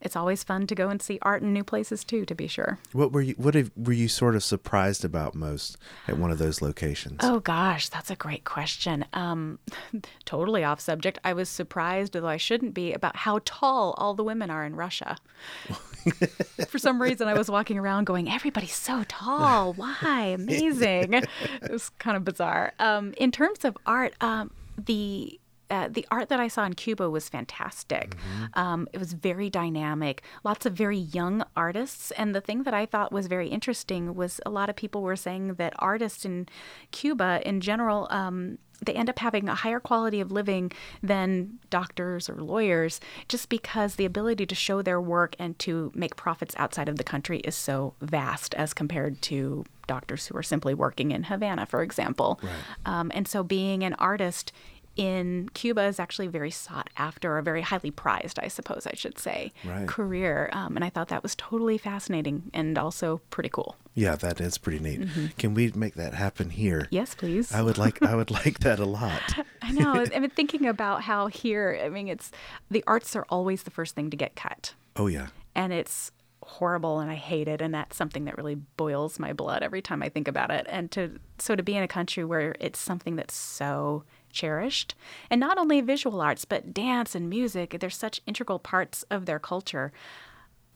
it's 0.01 0.14
always 0.14 0.44
fun 0.44 0.66
to 0.68 0.75
go 0.75 0.90
and 0.90 1.03
see 1.03 1.18
art 1.23 1.42
in 1.42 1.53
new 1.53 1.64
places 1.64 2.05
too, 2.05 2.25
to 2.27 2.35
be 2.35 2.47
sure. 2.47 2.79
What 2.92 3.12
were 3.12 3.21
you? 3.21 3.35
What 3.35 3.55
have, 3.55 3.73
were 3.77 3.92
you 3.92 4.07
sort 4.07 4.37
of 4.37 4.44
surprised 4.44 5.05
about 5.05 5.35
most 5.35 5.77
at 6.07 6.18
one 6.18 6.31
of 6.31 6.38
those 6.38 6.62
locations? 6.62 7.18
Oh 7.21 7.40
gosh, 7.40 7.88
that's 7.88 8.11
a 8.11 8.16
great 8.16 8.44
question. 8.44 9.05
Um, 9.12 9.59
totally 10.25 10.62
off 10.62 10.81
subject. 10.81 11.18
I 11.25 11.33
was 11.33 11.49
surprised, 11.49 12.12
though 12.12 12.29
I 12.29 12.37
shouldn't 12.37 12.75
be, 12.75 12.92
about 12.92 13.16
how 13.16 13.40
tall 13.44 13.94
all 13.99 14.14
the 14.14 14.23
women 14.23 14.51
are 14.51 14.64
in 14.64 14.77
Russia. 14.77 15.16
For 16.68 16.79
some 16.79 17.01
reason, 17.01 17.29
I 17.29 17.35
was 17.35 17.51
walking 17.51 17.79
around 17.79 18.05
going, 18.05 18.31
"Everybody's 18.31 18.75
so 18.75 19.05
tall. 19.09 19.73
Why? 19.75 20.37
Amazing!" 20.38 21.14
it 21.14 21.29
was 21.71 21.90
kind 21.99 22.16
of 22.16 22.25
bizarre. 22.25 22.73
Um, 22.79 23.14
in 23.16 23.31
terms 23.31 23.64
of 23.64 23.77
art, 23.87 24.15
um, 24.21 24.50
the 24.77 25.40
uh, 25.71 25.88
the 25.88 26.06
art 26.11 26.29
that 26.29 26.40
I 26.40 26.48
saw 26.48 26.65
in 26.65 26.75
Cuba 26.75 27.11
was 27.11 27.29
fantastic. 27.29 28.17
Mm-hmm. 28.17 28.59
Um, 28.59 28.88
it 28.92 28.98
was 28.98 29.13
very 29.13 29.50
dynamic, 29.50 30.23
lots 30.44 30.65
of 30.67 30.73
very 30.73 30.98
young 30.98 31.44
artists. 31.56 32.11
And 32.13 32.35
the 32.35 32.40
thing 32.40 32.63
that 32.63 32.75
I 32.75 32.87
thought 32.87 33.13
was 33.13 33.27
very 33.27 33.48
interesting 33.48 34.15
was 34.15 34.40
a 34.46 34.50
lot 34.50 34.71
of 34.71 34.77
people 34.77 35.02
were 35.02 35.17
saying 35.17 35.54
that 35.54 35.75
artists 35.79 36.25
in 36.25 36.48
Cuba 36.90 37.40
in 37.44 37.61
general, 37.61 38.09
um, 38.11 38.59
they 38.85 38.94
end 38.94 39.10
up 39.10 39.18
having 39.18 39.48
a 39.48 39.54
higher 39.54 39.81
quality 39.81 40.20
of 40.20 40.31
living 40.31 40.72
than 41.02 41.58
doctors 41.70 42.29
or 42.29 42.37
lawyers 42.37 43.00
just 43.29 43.48
because 43.48 43.96
the 43.96 44.04
ability 44.04 44.46
to 44.46 44.54
show 44.54 44.83
their 44.83 45.00
work 45.00 45.35
and 45.38 45.58
to 45.58 45.90
make 45.94 46.16
profits 46.16 46.54
outside 46.58 46.88
of 46.88 46.96
the 46.96 47.04
country 47.04 47.38
is 47.40 47.56
so 47.56 47.94
vast 48.00 48.54
as 48.54 48.72
compared 48.72 49.20
to 49.22 49.64
doctors 49.87 50.26
who 50.26 50.37
are 50.37 50.42
simply 50.42 50.74
working 50.74 51.10
in 51.10 51.24
Havana, 51.24 51.66
for 51.66 51.83
example. 51.83 52.38
Right. 52.42 52.52
Um, 52.87 53.10
and 53.14 53.26
so 53.26 53.42
being 53.42 53.83
an 53.83 53.94
artist 53.94 54.52
in 54.99 55.49
Cuba 55.55 55.85
is 55.85 56.01
actually 56.01 56.27
very 56.27 56.51
sought 56.51 56.90
after, 56.96 57.38
or 57.38 57.40
very 57.40 57.63
highly 57.63 57.92
prized, 57.92 58.38
I 58.40 58.49
suppose 58.49 58.85
I 58.85 58.94
should 58.94 59.17
say, 59.17 59.53
right. 59.65 59.87
career. 59.87 60.51
Um, 60.53 60.75
and 60.75 60.85
I 60.85 60.90
thought 60.90 61.09
that 61.09 61.23
was 61.23 61.37
totally 61.37 61.79
fascinating 61.79 62.51
and 62.53 62.77
also 62.77 63.21
pretty 63.31 63.49
cool. 63.49 63.77
Yeah, 63.94 64.17
that 64.17 64.40
is 64.40 64.59
pretty 64.59 64.81
neat. 64.81 65.03
Mm-hmm. 65.03 65.27
Can 65.38 65.55
we 65.55 65.71
make 65.71 65.94
that 65.94 66.15
happen 66.15 66.51
here? 66.51 66.88
Yes, 66.90 67.15
please. 67.15 67.55
I 67.55 67.63
would 67.63 67.79
like 67.79 68.03
I 68.03 68.17
would 68.17 68.33
like 68.33 68.59
that 68.61 68.81
a 68.81 68.85
lot. 68.85 69.38
I 69.63 69.71
know. 69.71 69.92
I've 69.94 70.11
been 70.11 70.31
thinking 70.31 70.67
about 70.67 71.03
how 71.03 71.29
here, 71.29 71.81
I 71.83 71.88
mean, 71.88 72.09
it's 72.09 72.33
the 72.69 72.83
arts 72.88 73.15
are 73.15 73.25
always 73.29 73.63
the 73.63 73.71
first 73.71 73.94
thing 73.94 74.11
to 74.11 74.17
get 74.17 74.35
cut. 74.35 74.75
Oh 74.96 75.07
yeah. 75.07 75.29
And 75.55 75.73
it's 75.73 76.11
horrible 76.42 76.99
and 76.99 77.11
I 77.11 77.15
hate 77.15 77.46
it 77.46 77.61
and 77.61 77.75
that's 77.75 77.96
something 77.96 78.25
that 78.25 78.37
really 78.38 78.55
boils 78.55 79.19
my 79.19 79.33
blood 79.33 79.63
every 79.63 79.83
time 79.83 80.03
I 80.03 80.09
think 80.09 80.27
about 80.27 80.51
it. 80.51 80.67
And 80.69 80.90
to 80.92 81.21
so 81.38 81.55
to 81.55 81.63
be 81.63 81.77
in 81.77 81.83
a 81.85 81.88
country 81.88 82.25
where 82.25 82.57
it's 82.59 82.81
something 82.81 83.17
that's 83.17 83.35
so 83.35 84.05
cherished. 84.33 84.94
And 85.31 85.40
not 85.40 85.58
only 85.58 85.81
visual 85.81 86.20
arts, 86.20 86.44
but 86.44 86.74
dance 86.74 87.14
and 87.14 87.29
music, 87.29 87.76
they're 87.81 87.90
such 87.90 88.20
integral 88.26 88.58
parts 88.58 89.04
of 89.10 89.26
their 89.26 89.38
culture. 89.38 89.92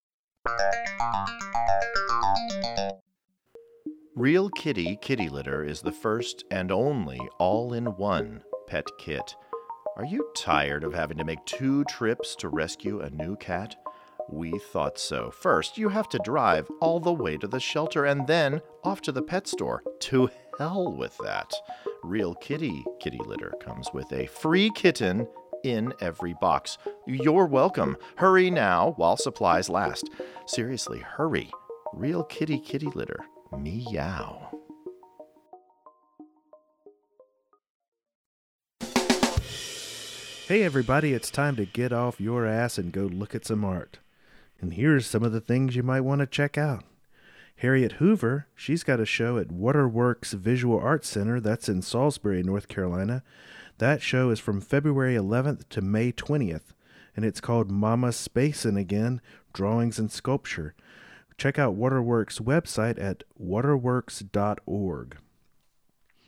Real 4.22 4.50
Kitty 4.50 5.00
Kitty 5.02 5.30
Litter 5.30 5.64
is 5.64 5.82
the 5.82 5.92
first 5.92 6.44
and 6.52 6.70
only 6.70 7.20
all 7.40 7.74
in 7.74 7.86
one 7.96 8.44
pet 8.68 8.86
kit. 9.00 9.36
Are 9.96 10.06
you 10.06 10.30
tired 10.36 10.84
of 10.84 10.94
having 10.94 11.18
to 11.18 11.24
make 11.24 11.44
two 11.46 11.86
trips 11.86 12.36
to 12.36 12.50
rescue 12.50 13.00
a 13.00 13.10
new 13.10 13.36
cat? 13.38 13.76
We 14.30 14.60
thought 14.60 15.00
so. 15.00 15.32
First, 15.32 15.78
you 15.78 15.90
have 15.90 16.10
to 16.10 16.20
drive 16.24 16.70
all 16.82 17.00
the 17.00 17.14
way 17.14 17.38
to 17.38 17.48
the 17.48 17.60
shelter 17.60 18.06
and 18.06 18.28
then 18.28 18.62
off 18.84 19.02
to 19.04 19.12
the 19.12 19.24
pet 19.24 19.48
store. 19.48 19.82
To 20.02 20.30
hell 20.60 20.92
with 20.92 21.18
that. 21.24 21.52
Real 22.04 22.36
Kitty 22.36 22.84
Kitty 23.00 23.20
Litter 23.26 23.54
comes 23.62 23.88
with 23.94 24.12
a 24.12 24.28
free 24.28 24.70
kitten 24.76 25.26
in 25.64 25.94
every 26.00 26.34
box. 26.42 26.78
You're 27.06 27.46
welcome. 27.46 27.98
Hurry 28.18 28.50
now 28.50 28.94
while 28.98 29.18
supplies 29.18 29.70
last. 29.70 30.10
Seriously, 30.46 31.00
hurry. 31.00 31.52
Real 31.94 32.24
kitty 32.24 32.60
kitty 32.60 32.88
litter. 32.94 33.20
Meow. 33.58 34.52
Hey 40.48 40.64
everybody, 40.64 41.14
it's 41.14 41.32
time 41.32 41.56
to 41.56 41.66
get 41.66 41.94
off 41.94 42.20
your 42.20 42.46
ass 42.46 42.78
and 42.78 42.92
go 42.92 43.04
look 43.04 43.34
at 43.34 43.46
some 43.46 43.64
art. 43.64 44.00
And 44.60 44.74
here's 44.74 45.08
some 45.08 45.24
of 45.24 45.32
the 45.32 45.40
things 45.40 45.78
you 45.78 45.84
might 45.84 46.02
want 46.02 46.20
to 46.20 46.28
check 46.28 46.58
out. 46.58 46.84
Harriet 47.58 47.94
Hoover, 47.94 48.48
she's 48.56 48.84
got 48.84 49.00
a 49.00 49.06
show 49.06 49.38
at 49.38 49.52
Waterworks 49.52 50.34
Visual 50.34 50.80
Arts 50.80 51.08
Center 51.08 51.40
that's 51.40 51.70
in 51.70 51.82
Salisbury, 51.82 52.44
North 52.44 52.68
Carolina. 52.68 53.24
That 53.82 54.04
show 54.04 54.30
is 54.30 54.40
from 54.40 54.62
February 54.62 55.16
11th 55.16 55.68
to 55.70 55.82
May 55.82 56.12
20th, 56.12 56.74
and 57.16 57.26
it's 57.26 57.42
called 57.42 57.72
Mama 57.72 58.10
Spacin' 58.10 58.78
Again 58.78 59.22
Drawings 59.54 59.98
and 59.98 60.12
Sculpture. 60.12 60.76
Check 61.36 61.58
out 61.58 61.74
Waterworks' 61.74 62.38
website 62.38 63.02
at 63.02 63.24
waterworks.org. 63.40 65.18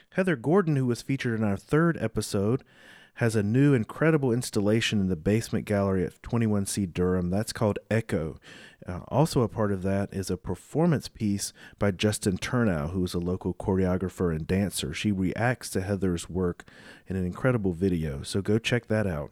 Heather 0.10 0.36
Gordon, 0.36 0.78
who 0.78 0.88
was 0.88 1.04
featured 1.04 1.40
in 1.40 1.46
our 1.46 1.56
third 1.56 1.96
episode, 2.02 2.64
has 3.16 3.36
a 3.36 3.44
new 3.44 3.74
incredible 3.74 4.32
installation 4.32 5.00
in 5.00 5.08
the 5.08 5.16
basement 5.16 5.66
gallery 5.66 6.06
at 6.06 6.22
21C 6.22 6.92
Durham. 6.92 7.30
That's 7.30 7.54
called 7.54 7.80
Echo. 7.92 8.38
Uh, 8.88 9.02
also, 9.08 9.42
a 9.42 9.48
part 9.48 9.72
of 9.72 9.84
that 9.84 10.14
is 10.14 10.30
a 10.30 10.38
performance 10.38 11.08
piece 11.08 11.54
by 11.80 11.92
Justin 11.92 12.38
Tornow, 12.38 12.92
who 12.92 13.04
is 13.04 13.14
a 13.14 13.20
local 13.20 13.54
choreographer 13.54 14.36
and 14.36 14.46
dancer. 14.46 14.94
She 14.94 15.12
reacts 15.12 15.70
to 15.72 15.82
Heather's 15.82 16.30
work 16.30 16.66
in 17.08 17.16
an 17.16 17.26
incredible 17.26 17.74
video, 17.74 18.24
so 18.24 18.42
go 18.42 18.58
check 18.58 18.88
that 18.88 19.08
out. 19.08 19.32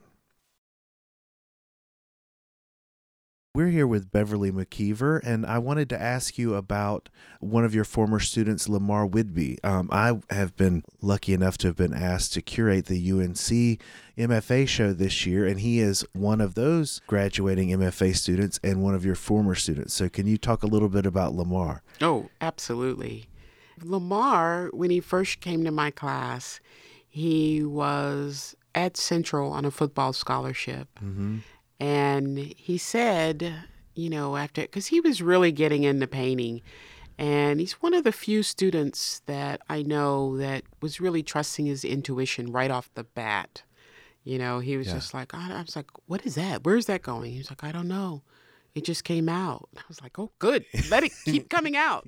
We're 3.53 3.67
here 3.67 3.85
with 3.85 4.13
Beverly 4.13 4.49
McIver, 4.49 5.19
and 5.25 5.45
I 5.45 5.57
wanted 5.57 5.89
to 5.89 6.01
ask 6.01 6.37
you 6.37 6.55
about 6.55 7.09
one 7.41 7.65
of 7.65 7.75
your 7.75 7.83
former 7.83 8.21
students, 8.21 8.69
Lamar 8.69 9.05
Whidbee. 9.05 9.57
Um, 9.61 9.89
I 9.91 10.21
have 10.33 10.55
been 10.55 10.85
lucky 11.01 11.33
enough 11.33 11.57
to 11.57 11.67
have 11.67 11.75
been 11.75 11.93
asked 11.93 12.31
to 12.33 12.41
curate 12.41 12.85
the 12.85 13.11
UNC 13.11 13.81
MFA 14.17 14.65
show 14.69 14.93
this 14.93 15.25
year, 15.25 15.45
and 15.45 15.59
he 15.59 15.81
is 15.81 16.05
one 16.13 16.39
of 16.39 16.55
those 16.55 17.01
graduating 17.07 17.71
MFA 17.71 18.15
students 18.15 18.57
and 18.63 18.81
one 18.81 18.95
of 18.95 19.03
your 19.03 19.15
former 19.15 19.53
students. 19.55 19.93
So, 19.93 20.07
can 20.07 20.27
you 20.27 20.37
talk 20.37 20.63
a 20.63 20.67
little 20.67 20.87
bit 20.87 21.05
about 21.05 21.35
Lamar? 21.35 21.83
Oh, 21.99 22.29
absolutely. 22.39 23.27
Lamar, 23.83 24.69
when 24.71 24.91
he 24.91 25.01
first 25.01 25.41
came 25.41 25.65
to 25.65 25.71
my 25.71 25.91
class, 25.91 26.61
he 27.09 27.65
was 27.65 28.55
at 28.73 28.95
Central 28.95 29.51
on 29.51 29.65
a 29.65 29.71
football 29.71 30.13
scholarship. 30.13 30.87
Mm-hmm 31.03 31.39
and 31.81 32.37
he 32.37 32.77
said, 32.77 33.55
you 33.95 34.11
know, 34.11 34.37
after, 34.37 34.61
because 34.61 34.85
he 34.85 35.01
was 35.01 35.19
really 35.19 35.51
getting 35.51 35.81
into 35.81 36.05
painting. 36.05 36.61
And 37.17 37.59
he's 37.59 37.73
one 37.81 37.95
of 37.95 38.03
the 38.03 38.11
few 38.11 38.43
students 38.43 39.23
that 39.25 39.61
I 39.67 39.81
know 39.81 40.37
that 40.37 40.61
was 40.79 41.01
really 41.01 41.23
trusting 41.23 41.65
his 41.65 41.83
intuition 41.83 42.51
right 42.51 42.69
off 42.69 42.93
the 42.93 43.03
bat. 43.03 43.63
You 44.23 44.37
know, 44.37 44.59
he 44.59 44.77
was 44.77 44.87
yeah. 44.87 44.93
just 44.93 45.15
like, 45.15 45.33
I, 45.33 45.57
I 45.57 45.61
was 45.61 45.75
like, 45.75 45.89
what 46.05 46.23
is 46.23 46.35
that? 46.35 46.63
Where's 46.63 46.85
that 46.85 47.01
going? 47.01 47.31
He 47.31 47.39
was 47.39 47.49
like, 47.49 47.63
I 47.63 47.71
don't 47.71 47.87
know. 47.87 48.21
It 48.75 48.85
just 48.85 49.03
came 49.03 49.27
out. 49.27 49.67
I 49.75 49.81
was 49.87 50.03
like, 50.03 50.19
oh, 50.19 50.31
good. 50.37 50.65
Let 50.91 51.03
it 51.03 51.13
keep 51.25 51.49
coming 51.49 51.75
out. 51.75 52.07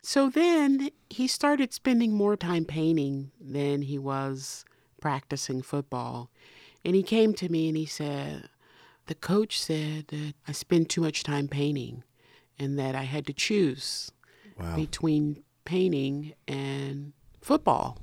So 0.00 0.30
then 0.30 0.88
he 1.10 1.26
started 1.26 1.74
spending 1.74 2.14
more 2.14 2.38
time 2.38 2.64
painting 2.64 3.32
than 3.38 3.82
he 3.82 3.98
was 3.98 4.64
practicing 4.98 5.60
football. 5.60 6.30
And 6.86 6.96
he 6.96 7.02
came 7.02 7.34
to 7.34 7.50
me 7.50 7.68
and 7.68 7.76
he 7.76 7.86
said, 7.86 8.48
the 9.06 9.14
coach 9.14 9.60
said 9.60 10.08
that 10.08 10.34
I 10.46 10.52
spend 10.52 10.88
too 10.88 11.00
much 11.00 11.22
time 11.22 11.48
painting 11.48 12.02
and 12.58 12.78
that 12.78 12.94
I 12.94 13.02
had 13.02 13.26
to 13.26 13.32
choose 13.32 14.10
wow. 14.58 14.76
between 14.76 15.42
painting 15.64 16.34
and 16.46 17.12
football. 17.40 17.98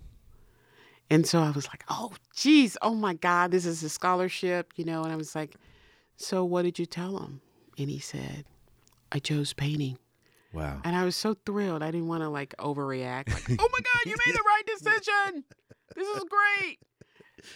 And 1.10 1.26
so 1.26 1.42
I 1.42 1.52
was 1.52 1.68
like, 1.68 1.84
oh, 1.90 2.14
geez, 2.36 2.78
oh 2.82 2.94
my 2.94 3.14
God, 3.14 3.52
this 3.52 3.66
is 3.66 3.82
a 3.84 3.90
scholarship, 3.90 4.74
you 4.76 4.86
know? 4.86 5.04
And 5.04 5.12
I 5.12 5.16
was 5.16 5.34
like, 5.34 5.56
so 6.18 6.44
what 6.44 6.64
did 6.64 6.78
you 6.78 6.86
tell 6.86 7.18
him? 7.18 7.42
And 7.78 7.90
he 7.90 8.00
said, 8.00 8.46
I 9.12 9.20
chose 9.20 9.54
painting. 9.54 9.98
Wow. 10.54 10.82
And 10.84 10.96
I 10.96 11.06
was 11.06 11.16
so 11.16 11.36
thrilled. 11.46 11.82
I 11.82 11.92
didn't 11.92 12.08
want 12.08 12.24
to 12.24 12.30
like 12.30 12.54
overreact. 12.60 13.34
Like, 13.34 13.60
oh 13.60 13.70
my 13.72 13.80
God, 13.80 14.06
you 14.06 14.16
made 14.26 14.36
the 14.36 14.44
right 14.46 14.64
decision. 14.68 15.44
This 15.96 16.08
is 16.08 16.24
great. 16.30 16.80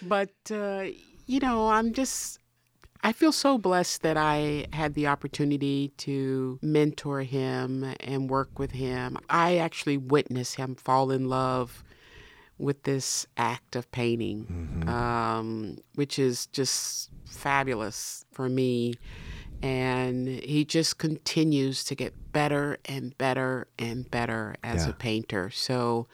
But, 0.02 0.32
uh, 0.52 0.86
you 1.26 1.40
know, 1.40 1.68
I'm 1.70 1.94
just, 1.94 2.40
I 3.06 3.12
feel 3.12 3.34
so 3.34 3.58
blessed 3.58 4.02
that 4.04 4.16
I 4.16 4.68
had 4.72 4.94
the 4.94 5.08
opportunity 5.08 5.90
to 5.98 6.58
mentor 6.62 7.22
him 7.22 7.84
and 8.00 8.30
work 8.30 8.58
with 8.58 8.72
him. 8.72 9.18
I 9.30 9.58
actually 9.58 9.98
witnessed 9.98 10.56
him 10.56 10.76
fall 10.76 11.12
in 11.12 11.28
love 11.28 11.84
with 12.58 12.84
this 12.84 13.28
act 13.36 13.76
of 13.76 13.92
painting, 13.92 14.46
mm-hmm. 14.46 14.90
um, 14.90 15.78
which 15.96 16.18
is 16.18 16.46
just 16.48 17.10
fabulous 17.26 18.24
for 18.32 18.48
me. 18.48 18.94
And 19.62 20.28
he 20.28 20.64
just 20.64 20.98
continues 20.98 21.84
to 21.86 21.96
get 21.96 22.14
better 22.32 22.78
and 22.86 23.18
better 23.18 23.68
and 23.78 24.10
better 24.10 24.56
as 24.64 24.86
yeah. 24.86 24.92
a 24.92 24.94
painter. 24.94 25.50
So 25.50 26.08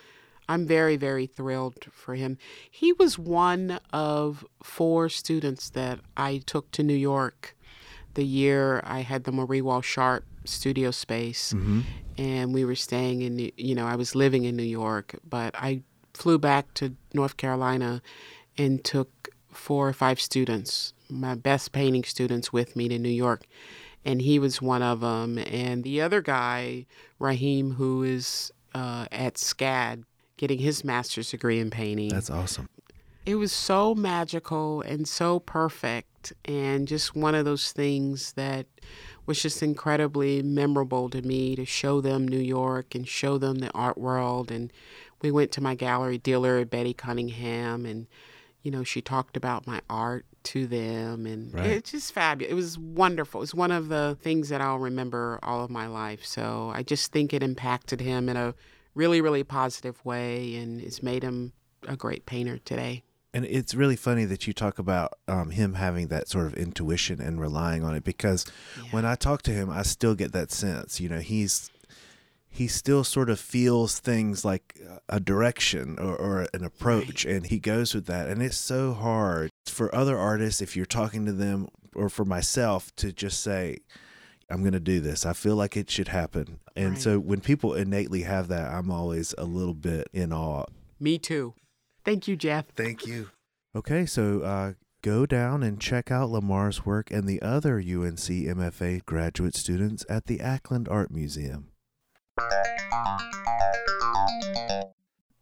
I'm 0.49 0.65
very, 0.65 0.97
very 0.97 1.27
thrilled 1.27 1.85
for 1.91 2.15
him. 2.15 2.37
He 2.69 2.91
was 2.93 3.17
one 3.17 3.79
of 3.93 4.45
four 4.61 5.07
students 5.07 5.69
that 5.69 5.99
I 6.17 6.41
took 6.45 6.71
to 6.71 6.83
New 6.83 6.95
York 6.95 7.55
the 8.15 8.25
year 8.25 8.81
I 8.83 9.01
had 9.01 9.23
the 9.23 9.31
Marie 9.31 9.61
Walsh 9.61 9.87
Sharpe 9.87 10.25
studio 10.43 10.91
space. 10.91 11.53
Mm-hmm. 11.53 11.81
And 12.17 12.53
we 12.53 12.65
were 12.65 12.75
staying 12.75 13.21
in, 13.21 13.51
you 13.55 13.75
know, 13.75 13.85
I 13.85 13.95
was 13.95 14.15
living 14.15 14.43
in 14.43 14.57
New 14.57 14.63
York, 14.63 15.15
but 15.27 15.55
I 15.55 15.83
flew 16.13 16.37
back 16.37 16.73
to 16.73 16.95
North 17.13 17.37
Carolina 17.37 18.01
and 18.57 18.83
took 18.83 19.29
four 19.53 19.87
or 19.87 19.93
five 19.93 20.19
students, 20.19 20.93
my 21.09 21.35
best 21.35 21.71
painting 21.71 22.03
students, 22.03 22.51
with 22.51 22.75
me 22.75 22.89
to 22.89 22.99
New 22.99 23.09
York. 23.09 23.45
and 24.05 24.21
he 24.21 24.39
was 24.39 24.61
one 24.61 24.81
of 24.81 25.01
them. 25.01 25.37
And 25.37 25.83
the 25.83 26.01
other 26.01 26.21
guy, 26.21 26.85
Raheem, 27.19 27.73
who 27.73 28.03
is 28.03 28.51
uh, 28.73 29.05
at 29.11 29.35
SCAD 29.35 30.03
getting 30.39 30.59
his 30.59 30.85
master's 30.85 31.29
degree 31.31 31.59
in 31.59 31.69
painting. 31.69 32.09
That's 32.09 32.29
awesome. 32.29 32.69
It 33.25 33.35
was 33.35 33.51
so 33.51 33.93
magical 33.93 34.81
and 34.81 35.05
so 35.05 35.39
perfect, 35.41 36.31
and 36.45 36.87
just 36.87 37.13
one 37.13 37.35
of 37.35 37.43
those 37.43 37.73
things 37.73 38.31
that 38.33 38.65
was 39.25 39.41
just 39.41 39.61
incredibly 39.61 40.41
memorable 40.41 41.09
to 41.09 41.21
me 41.21 41.57
to 41.57 41.65
show 41.65 41.99
them 41.99 42.25
New 42.25 42.39
York 42.39 42.95
and 42.95 43.05
show 43.05 43.37
them 43.37 43.59
the 43.59 43.69
art 43.71 43.97
world. 43.97 44.49
And 44.49 44.71
we 45.21 45.29
went 45.29 45.51
to 45.51 45.61
my 45.61 45.75
gallery 45.75 46.17
dealer, 46.17 46.63
Betty 46.63 46.93
Cunningham, 46.93 47.85
and 47.85 48.07
you 48.63 48.71
know, 48.71 48.83
she 48.83 49.01
talked 49.01 49.35
about 49.37 49.67
my 49.67 49.81
art 49.89 50.25
to 50.41 50.65
them 50.67 51.25
and 51.25 51.53
right. 51.53 51.65
it's 51.65 51.91
just 51.91 52.13
fabulous. 52.13 52.51
It 52.51 52.55
was 52.55 52.77
wonderful. 52.77 53.41
It's 53.41 53.53
one 53.53 53.71
of 53.71 53.89
the 53.89 54.17
things 54.21 54.49
that 54.49 54.61
I'll 54.61 54.79
remember 54.79 55.39
all 55.43 55.63
of 55.63 55.69
my 55.69 55.87
life. 55.87 56.25
So 56.25 56.71
I 56.73 56.83
just 56.83 57.11
think 57.11 57.33
it 57.33 57.43
impacted 57.43 57.99
him 57.99 58.29
in 58.29 58.37
a 58.37 58.55
really, 58.95 59.21
really 59.21 59.43
positive 59.43 60.03
way 60.05 60.55
and 60.55 60.81
it's 60.81 61.03
made 61.03 61.23
him 61.23 61.53
a 61.87 61.95
great 61.95 62.25
painter 62.25 62.57
today. 62.57 63.03
And 63.33 63.45
it's 63.45 63.75
really 63.75 63.95
funny 63.95 64.25
that 64.25 64.47
you 64.47 64.53
talk 64.53 64.79
about 64.79 65.13
um, 65.27 65.51
him 65.51 65.75
having 65.75 66.07
that 66.07 66.27
sort 66.27 66.47
of 66.47 66.55
intuition 66.55 67.21
and 67.21 67.39
relying 67.39 67.83
on 67.83 67.93
it 67.93 68.03
because 68.03 68.45
yeah. 68.75 68.89
when 68.89 69.05
I 69.05 69.15
talk 69.15 69.43
to 69.43 69.51
him, 69.51 69.69
I 69.69 69.83
still 69.83 70.15
get 70.15 70.31
that 70.31 70.51
sense. 70.51 70.99
You 70.99 71.09
know, 71.09 71.19
he's 71.19 71.69
he 72.49 72.67
still 72.67 73.03
sort 73.03 73.29
of 73.29 73.39
feels 73.39 73.99
things 73.99 74.43
like 74.43 74.79
a 75.07 75.19
direction 75.19 75.97
or, 75.99 76.15
or 76.15 76.47
an 76.53 76.63
approach 76.63 77.23
right. 77.23 77.35
and 77.35 77.45
he 77.45 77.59
goes 77.59 77.93
with 77.93 78.07
that 78.07 78.27
and 78.27 78.41
it's 78.41 78.57
so 78.57 78.93
hard 78.93 79.51
for 79.67 79.93
other 79.93 80.17
artists 80.17 80.59
if 80.59 80.75
you're 80.75 80.85
talking 80.85 81.27
to 81.27 81.31
them 81.31 81.69
or 81.95 82.09
for 82.09 82.25
myself 82.25 82.93
to 82.95 83.11
just 83.11 83.41
say 83.41 83.77
i'm 84.49 84.61
going 84.61 84.73
to 84.73 84.79
do 84.79 84.99
this. 84.99 85.25
I 85.25 85.33
feel 85.33 85.55
like 85.55 85.77
it 85.77 85.89
should 85.89 86.09
happen. 86.09 86.59
And 86.75 86.91
right. 86.91 87.01
so 87.01 87.19
when 87.19 87.41
people 87.41 87.73
innately 87.73 88.23
have 88.23 88.47
that 88.49 88.71
i'm 88.71 88.91
always 88.91 89.33
a 89.37 89.45
little 89.45 89.73
bit 89.73 90.09
in 90.13 90.33
awe. 90.33 90.65
Me 90.99 91.17
too. 91.17 91.53
Thank 92.03 92.27
you 92.27 92.35
jeff. 92.35 92.65
Thank 92.75 93.05
you. 93.05 93.29
Okay 93.75 94.05
so 94.05 94.41
uh, 94.41 94.73
go 95.01 95.25
down 95.25 95.63
and 95.63 95.79
check 95.79 96.11
out 96.11 96.29
lamar's 96.29 96.85
work 96.85 97.11
and 97.11 97.27
the 97.27 97.41
other 97.41 97.77
unc 97.77 98.19
mfa 98.19 99.05
graduate 99.05 99.55
students 99.55 100.05
at 100.09 100.25
the 100.25 100.41
ackland 100.41 100.87
art 100.89 101.11
museum. 101.11 101.69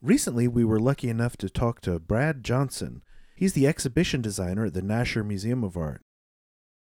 Recently, 0.02 0.48
we 0.48 0.64
were 0.64 0.80
lucky 0.80 1.10
enough 1.10 1.38
to 1.38 1.50
talk 1.50 1.82
to 1.82 2.00
Brad 2.00 2.44
Johnson. 2.44 3.02
He's 3.36 3.54
the 3.54 3.68
exhibition 3.68 4.22
designer 4.22 4.66
at 4.66 4.74
the 4.74 4.82
Nasher 4.82 5.26
Museum 5.26 5.64
of 5.64 5.76
Art. 5.76 6.02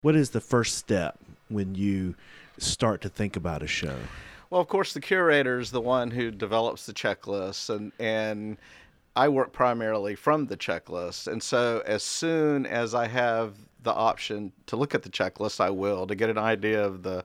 What 0.02 0.16
is 0.16 0.30
the 0.30 0.40
first 0.40 0.76
step 0.76 1.18
when 1.48 1.74
you 1.74 2.14
start 2.58 3.00
to 3.02 3.08
think 3.08 3.36
about 3.36 3.62
a 3.62 3.66
show? 3.66 3.96
Well, 4.50 4.60
of 4.60 4.68
course, 4.68 4.92
the 4.92 5.00
curator 5.00 5.58
is 5.58 5.70
the 5.70 5.80
one 5.80 6.10
who 6.10 6.30
develops 6.30 6.86
the 6.86 6.92
checklist, 6.92 7.74
and 7.74 7.92
and 7.98 8.56
I 9.16 9.28
work 9.28 9.52
primarily 9.52 10.14
from 10.14 10.46
the 10.46 10.56
checklist. 10.56 11.28
And 11.28 11.42
so, 11.42 11.82
as 11.86 12.02
soon 12.02 12.66
as 12.66 12.94
I 12.94 13.06
have 13.06 13.54
the 13.82 13.92
option 13.92 14.52
to 14.66 14.76
look 14.76 14.94
at 14.94 15.02
the 15.02 15.08
checklist, 15.08 15.60
I 15.60 15.70
will 15.70 16.06
to 16.06 16.14
get 16.14 16.30
an 16.30 16.38
idea 16.38 16.84
of 16.84 17.02
the 17.02 17.24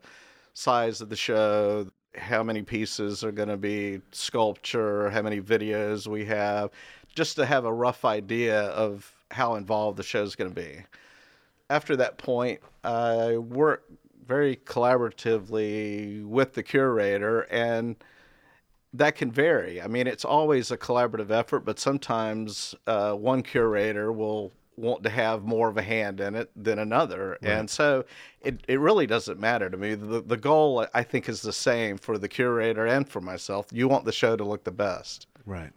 size 0.53 1.01
of 1.01 1.09
the 1.09 1.15
show, 1.15 1.87
how 2.15 2.43
many 2.43 2.61
pieces 2.61 3.23
are 3.23 3.31
going 3.31 3.49
to 3.49 3.57
be 3.57 4.01
sculpture, 4.11 5.09
how 5.09 5.21
many 5.21 5.41
videos 5.41 6.07
we 6.07 6.25
have, 6.25 6.71
just 7.15 7.35
to 7.37 7.45
have 7.45 7.65
a 7.65 7.73
rough 7.73 8.05
idea 8.05 8.63
of 8.69 9.11
how 9.31 9.55
involved 9.55 9.97
the 9.97 10.03
show 10.03 10.23
is 10.23 10.35
going 10.35 10.53
to 10.53 10.55
be. 10.55 10.83
After 11.69 11.95
that 11.97 12.17
point, 12.17 12.59
I 12.83 13.37
work 13.37 13.83
very 14.29 14.55
collaboratively 14.55 16.23
with 16.23 16.53
the 16.53 16.63
curator, 16.63 17.41
and 17.49 17.95
that 18.93 19.15
can 19.15 19.31
vary. 19.31 19.81
I 19.81 19.87
mean, 19.87 20.05
it's 20.05 20.23
always 20.23 20.71
a 20.71 20.77
collaborative 20.77 21.31
effort, 21.31 21.61
but 21.61 21.79
sometimes 21.79 22.75
uh, 22.87 23.13
one 23.13 23.41
curator 23.41 24.11
will 24.11 24.53
want 24.77 25.03
to 25.03 25.09
have 25.09 25.43
more 25.43 25.67
of 25.67 25.77
a 25.77 25.81
hand 25.81 26.21
in 26.21 26.35
it 26.35 26.49
than 26.55 26.79
another. 26.79 27.37
Right. 27.41 27.51
And 27.51 27.69
so 27.69 28.05
it, 28.41 28.61
it 28.67 28.79
really 28.79 29.07
doesn't 29.07 29.39
matter 29.39 29.69
to 29.69 29.75
me. 29.75 29.95
The, 29.95 30.21
the 30.21 30.37
goal, 30.37 30.85
I 30.93 31.03
think, 31.03 31.27
is 31.27 31.41
the 31.41 31.51
same 31.51 31.97
for 31.97 32.17
the 32.17 32.29
curator 32.29 32.85
and 32.85 33.09
for 33.09 33.19
myself. 33.19 33.67
You 33.73 33.87
want 33.89 34.05
the 34.05 34.13
show 34.13 34.37
to 34.37 34.43
look 34.43 34.63
the 34.63 34.71
best. 34.71 35.27
Right. 35.45 35.71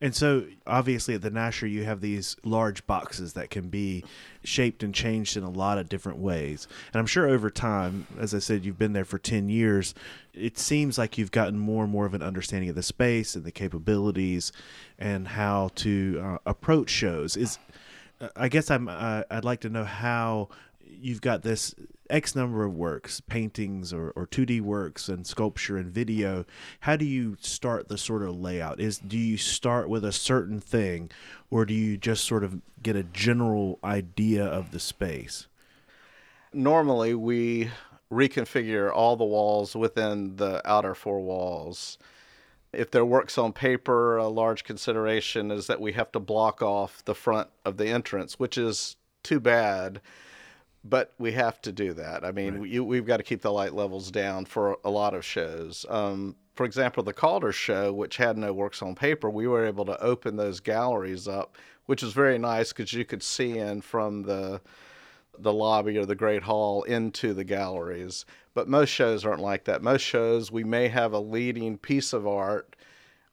And 0.00 0.14
so, 0.14 0.44
obviously, 0.66 1.14
at 1.14 1.22
the 1.22 1.30
Nasher, 1.30 1.70
you 1.70 1.84
have 1.84 2.00
these 2.00 2.36
large 2.44 2.86
boxes 2.86 3.32
that 3.34 3.50
can 3.50 3.68
be 3.68 4.04
shaped 4.44 4.82
and 4.82 4.94
changed 4.94 5.36
in 5.36 5.42
a 5.42 5.50
lot 5.50 5.78
of 5.78 5.88
different 5.88 6.18
ways. 6.18 6.66
And 6.92 7.00
I'm 7.00 7.06
sure 7.06 7.28
over 7.28 7.50
time, 7.50 8.06
as 8.18 8.34
I 8.34 8.38
said, 8.38 8.64
you've 8.64 8.78
been 8.78 8.92
there 8.92 9.04
for 9.04 9.18
10 9.18 9.48
years, 9.48 9.94
it 10.34 10.58
seems 10.58 10.98
like 10.98 11.18
you've 11.18 11.30
gotten 11.30 11.58
more 11.58 11.84
and 11.84 11.92
more 11.92 12.06
of 12.06 12.14
an 12.14 12.22
understanding 12.22 12.68
of 12.68 12.76
the 12.76 12.82
space 12.82 13.34
and 13.34 13.44
the 13.44 13.52
capabilities 13.52 14.52
and 14.98 15.28
how 15.28 15.70
to 15.76 16.20
uh, 16.22 16.38
approach 16.46 16.90
shows. 16.90 17.36
Is 17.36 17.58
I 18.36 18.48
guess 18.48 18.70
I'm. 18.70 18.88
Uh, 18.88 19.22
I'd 19.30 19.44
like 19.44 19.60
to 19.60 19.70
know 19.70 19.84
how 19.84 20.48
you've 20.84 21.20
got 21.20 21.42
this 21.42 21.74
X 22.10 22.34
number 22.34 22.64
of 22.64 22.74
works, 22.74 23.20
paintings 23.20 23.92
or, 23.92 24.10
or 24.16 24.26
2D 24.26 24.60
works 24.60 25.08
and 25.08 25.26
sculpture 25.26 25.76
and 25.76 25.90
video. 25.90 26.44
How 26.80 26.96
do 26.96 27.04
you 27.04 27.36
start 27.40 27.88
the 27.88 27.98
sort 27.98 28.22
of 28.22 28.38
layout? 28.38 28.80
Is 28.80 28.98
do 28.98 29.18
you 29.18 29.36
start 29.36 29.88
with 29.88 30.04
a 30.04 30.12
certain 30.12 30.60
thing, 30.60 31.10
or 31.50 31.64
do 31.64 31.74
you 31.74 31.96
just 31.96 32.24
sort 32.24 32.44
of 32.44 32.60
get 32.82 32.96
a 32.96 33.02
general 33.02 33.78
idea 33.84 34.44
of 34.44 34.70
the 34.72 34.80
space? 34.80 35.46
Normally, 36.52 37.14
we 37.14 37.70
reconfigure 38.12 38.92
all 38.92 39.16
the 39.16 39.24
walls 39.24 39.76
within 39.76 40.36
the 40.36 40.60
outer 40.68 40.94
four 40.94 41.20
walls 41.20 41.96
if 42.72 42.90
their 42.90 43.04
work's 43.04 43.36
on 43.36 43.52
paper, 43.52 44.16
a 44.16 44.28
large 44.28 44.64
consideration 44.64 45.50
is 45.50 45.66
that 45.66 45.80
we 45.80 45.92
have 45.92 46.12
to 46.12 46.20
block 46.20 46.62
off 46.62 47.04
the 47.04 47.14
front 47.14 47.48
of 47.64 47.76
the 47.76 47.88
entrance, 47.88 48.38
which 48.38 48.56
is 48.56 48.96
too 49.22 49.40
bad, 49.40 50.00
but 50.84 51.12
we 51.18 51.32
have 51.32 51.60
to 51.62 51.72
do 51.72 51.92
that. 51.94 52.24
I 52.24 52.32
mean, 52.32 52.60
right. 52.60 52.84
we've 52.84 53.06
got 53.06 53.18
to 53.18 53.22
keep 53.22 53.42
the 53.42 53.52
light 53.52 53.74
levels 53.74 54.10
down 54.10 54.46
for 54.46 54.78
a 54.84 54.90
lot 54.90 55.14
of 55.14 55.24
shows. 55.24 55.84
Um, 55.88 56.36
for 56.54 56.64
example, 56.64 57.02
the 57.02 57.12
Calder 57.12 57.52
show, 57.52 57.92
which 57.92 58.16
had 58.16 58.36
no 58.36 58.52
works 58.52 58.82
on 58.82 58.94
paper, 58.94 59.30
we 59.30 59.46
were 59.46 59.66
able 59.66 59.84
to 59.86 60.00
open 60.02 60.36
those 60.36 60.60
galleries 60.60 61.28
up, 61.28 61.56
which 61.86 62.02
was 62.02 62.12
very 62.12 62.38
nice 62.38 62.72
because 62.72 62.92
you 62.92 63.04
could 63.04 63.22
see 63.22 63.58
in 63.58 63.80
from 63.80 64.22
the 64.22 64.60
the 65.38 65.52
lobby 65.52 65.96
or 65.96 66.04
the 66.04 66.14
great 66.14 66.42
hall 66.42 66.82
into 66.82 67.32
the 67.32 67.44
galleries. 67.44 68.26
But 68.52 68.68
most 68.68 68.90
shows 68.90 69.24
aren't 69.24 69.40
like 69.40 69.64
that. 69.64 69.82
Most 69.82 70.02
shows, 70.02 70.52
we 70.52 70.64
may 70.64 70.88
have 70.88 71.12
a 71.12 71.18
leading 71.18 71.78
piece 71.78 72.12
of 72.12 72.26
art, 72.26 72.76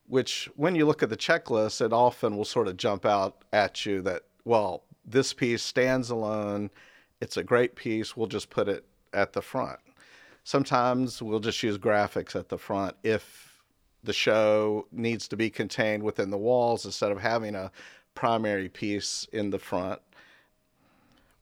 which 0.06 0.50
when 0.56 0.76
you 0.76 0.86
look 0.86 1.04
at 1.04 1.10
the 1.10 1.18
checklist, 1.18 1.86
it 1.86 1.92
often 1.92 2.38
will 2.38 2.46
sort 2.46 2.68
of 2.68 2.78
jump 2.78 3.06
out 3.06 3.44
at 3.52 3.86
you 3.86 4.02
that, 4.04 4.24
well, 4.46 4.84
this 5.06 5.34
piece 5.34 5.64
stands 5.64 6.10
alone. 6.10 6.70
It's 7.22 7.38
a 7.38 7.44
great 7.44 7.76
piece. 7.76 8.16
We'll 8.16 8.28
just 8.28 8.50
put 8.50 8.68
it 8.68 8.86
at 9.14 9.34
the 9.34 9.42
front. 9.42 9.80
Sometimes 10.44 11.22
we'll 11.22 11.40
just 11.40 11.62
use 11.64 11.78
graphics 11.78 12.36
at 12.36 12.50
the 12.50 12.58
front 12.58 12.96
if 13.04 13.62
the 14.04 14.14
show 14.14 14.88
needs 14.92 15.28
to 15.28 15.36
be 15.36 15.50
contained 15.50 16.04
within 16.04 16.30
the 16.30 16.38
walls 16.38 16.86
instead 16.86 17.12
of 17.12 17.20
having 17.20 17.56
a 17.56 17.72
primary 18.16 18.70
piece 18.70 19.28
in 19.34 19.50
the 19.50 19.60
front 19.60 20.00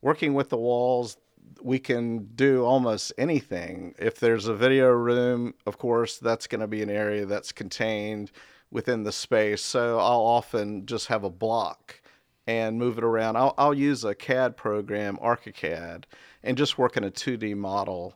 working 0.05 0.35
with 0.35 0.49
the 0.49 0.57
walls, 0.57 1.17
we 1.63 1.79
can 1.79 2.25
do 2.35 2.63
almost 2.63 3.11
anything. 3.17 3.95
If 3.97 4.19
there's 4.19 4.47
a 4.47 4.53
video 4.53 4.91
room, 4.91 5.55
of 5.65 5.79
course, 5.79 6.19
that's 6.19 6.45
going 6.45 6.61
to 6.61 6.67
be 6.67 6.83
an 6.83 6.91
area 6.91 7.25
that's 7.25 7.51
contained 7.51 8.31
within 8.69 9.01
the 9.01 9.11
space. 9.11 9.63
So 9.63 9.97
I'll 9.97 10.21
often 10.21 10.85
just 10.85 11.07
have 11.07 11.23
a 11.23 11.29
block 11.31 12.01
and 12.47 12.77
move 12.77 12.97
it 12.97 13.03
around. 13.03 13.37
I'll, 13.37 13.53
I'll 13.57 13.73
use 13.73 14.03
a 14.03 14.15
CAD 14.15 14.55
program, 14.55 15.17
ArchiCAD, 15.17 16.03
and 16.43 16.57
just 16.57 16.77
work 16.77 16.95
in 16.97 17.03
a 17.03 17.11
2D 17.11 17.55
model 17.55 18.13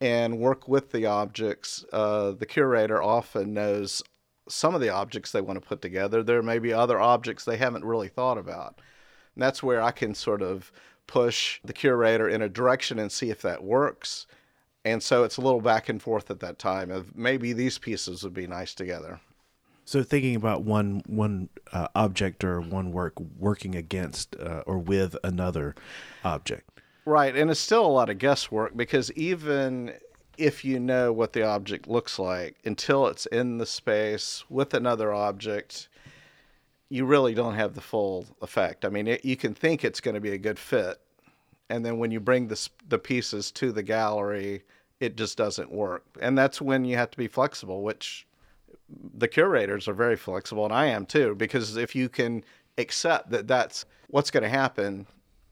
and 0.00 0.38
work 0.38 0.66
with 0.66 0.92
the 0.92 1.06
objects. 1.06 1.84
Uh, 1.92 2.32
the 2.32 2.46
curator 2.46 3.02
often 3.02 3.54
knows 3.54 4.02
some 4.48 4.74
of 4.74 4.80
the 4.80 4.88
objects 4.88 5.30
they 5.30 5.40
want 5.40 5.60
to 5.60 5.66
put 5.66 5.82
together. 5.82 6.22
There 6.22 6.42
may 6.42 6.58
be 6.58 6.72
other 6.72 6.98
objects 6.98 7.44
they 7.44 7.56
haven't 7.56 7.84
really 7.84 8.08
thought 8.08 8.38
about. 8.38 8.80
And 9.34 9.42
that's 9.42 9.62
where 9.62 9.80
I 9.80 9.92
can 9.92 10.14
sort 10.14 10.42
of 10.42 10.72
push 11.06 11.60
the 11.64 11.72
curator 11.72 12.28
in 12.28 12.42
a 12.42 12.48
direction 12.48 12.98
and 12.98 13.12
see 13.12 13.30
if 13.30 13.42
that 13.42 13.62
works. 13.62 14.26
And 14.84 15.02
so 15.02 15.24
it's 15.24 15.36
a 15.36 15.42
little 15.42 15.60
back 15.60 15.88
and 15.88 16.00
forth 16.00 16.30
at 16.30 16.40
that 16.40 16.58
time 16.58 16.90
of 16.90 17.16
maybe 17.16 17.52
these 17.52 17.78
pieces 17.78 18.22
would 18.22 18.34
be 18.34 18.46
nice 18.46 18.74
together. 18.74 19.20
So 19.90 20.04
thinking 20.04 20.36
about 20.36 20.62
one 20.62 21.02
one 21.06 21.48
uh, 21.72 21.88
object 21.96 22.44
or 22.44 22.60
one 22.60 22.92
work 22.92 23.14
working 23.18 23.74
against 23.74 24.36
uh, 24.36 24.62
or 24.64 24.78
with 24.78 25.16
another 25.24 25.74
object. 26.22 26.80
Right, 27.04 27.34
and 27.34 27.50
it's 27.50 27.58
still 27.58 27.84
a 27.84 27.88
lot 27.88 28.08
of 28.08 28.18
guesswork 28.18 28.76
because 28.76 29.10
even 29.14 29.94
if 30.38 30.64
you 30.64 30.78
know 30.78 31.12
what 31.12 31.32
the 31.32 31.42
object 31.42 31.88
looks 31.88 32.20
like 32.20 32.56
until 32.64 33.08
it's 33.08 33.26
in 33.26 33.58
the 33.58 33.66
space 33.66 34.44
with 34.48 34.74
another 34.74 35.12
object, 35.12 35.88
you 36.88 37.04
really 37.04 37.34
don't 37.34 37.56
have 37.56 37.74
the 37.74 37.80
full 37.80 38.26
effect. 38.42 38.84
I 38.84 38.90
mean, 38.90 39.08
it, 39.08 39.24
you 39.24 39.36
can 39.36 39.54
think 39.54 39.84
it's 39.84 40.00
going 40.00 40.14
to 40.14 40.20
be 40.20 40.30
a 40.30 40.38
good 40.38 40.60
fit, 40.60 41.00
and 41.68 41.84
then 41.84 41.98
when 41.98 42.12
you 42.12 42.20
bring 42.20 42.46
the 42.46 42.68
the 42.88 42.98
pieces 43.00 43.50
to 43.50 43.72
the 43.72 43.82
gallery, 43.82 44.62
it 45.00 45.16
just 45.16 45.36
doesn't 45.36 45.72
work. 45.72 46.04
And 46.20 46.38
that's 46.38 46.62
when 46.62 46.84
you 46.84 46.96
have 46.96 47.10
to 47.10 47.18
be 47.18 47.26
flexible, 47.26 47.82
which 47.82 48.28
the 49.14 49.28
curators 49.28 49.88
are 49.88 49.94
very 49.94 50.16
flexible, 50.16 50.64
and 50.64 50.72
I 50.72 50.86
am 50.86 51.06
too, 51.06 51.34
because 51.34 51.76
if 51.76 51.94
you 51.94 52.08
can 52.08 52.44
accept 52.78 53.30
that 53.30 53.46
that's 53.46 53.84
what's 54.08 54.30
going 54.30 54.42
to 54.42 54.48
happen, 54.48 55.06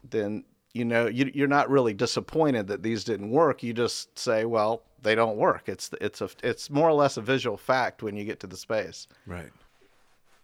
then 0.09 0.45
you 0.73 0.85
know 0.85 1.07
you, 1.07 1.31
you're 1.35 1.49
not 1.49 1.71
really 1.71 1.95
disappointed 1.95 2.67
that 2.69 2.83
these 2.83 3.05
didn't 3.05 3.31
work. 3.31 3.63
You 3.63 3.73
just 3.73 4.19
say, 4.19 4.45
well, 4.45 4.83
they 5.03 5.15
don't 5.15 5.37
work. 5.37 5.69
It's 5.69 5.91
it's 6.01 6.21
a 6.21 6.29
it's 6.43 6.71
more 6.71 6.89
or 6.89 6.95
less 6.95 7.17
a 7.17 7.23
visual 7.23 7.57
fact 7.57 8.03
when 8.03 8.17
you 8.17 8.25
get 8.25 8.41
to 8.41 8.47
the 8.47 8.57
space. 8.57 9.07
Right. 9.27 9.51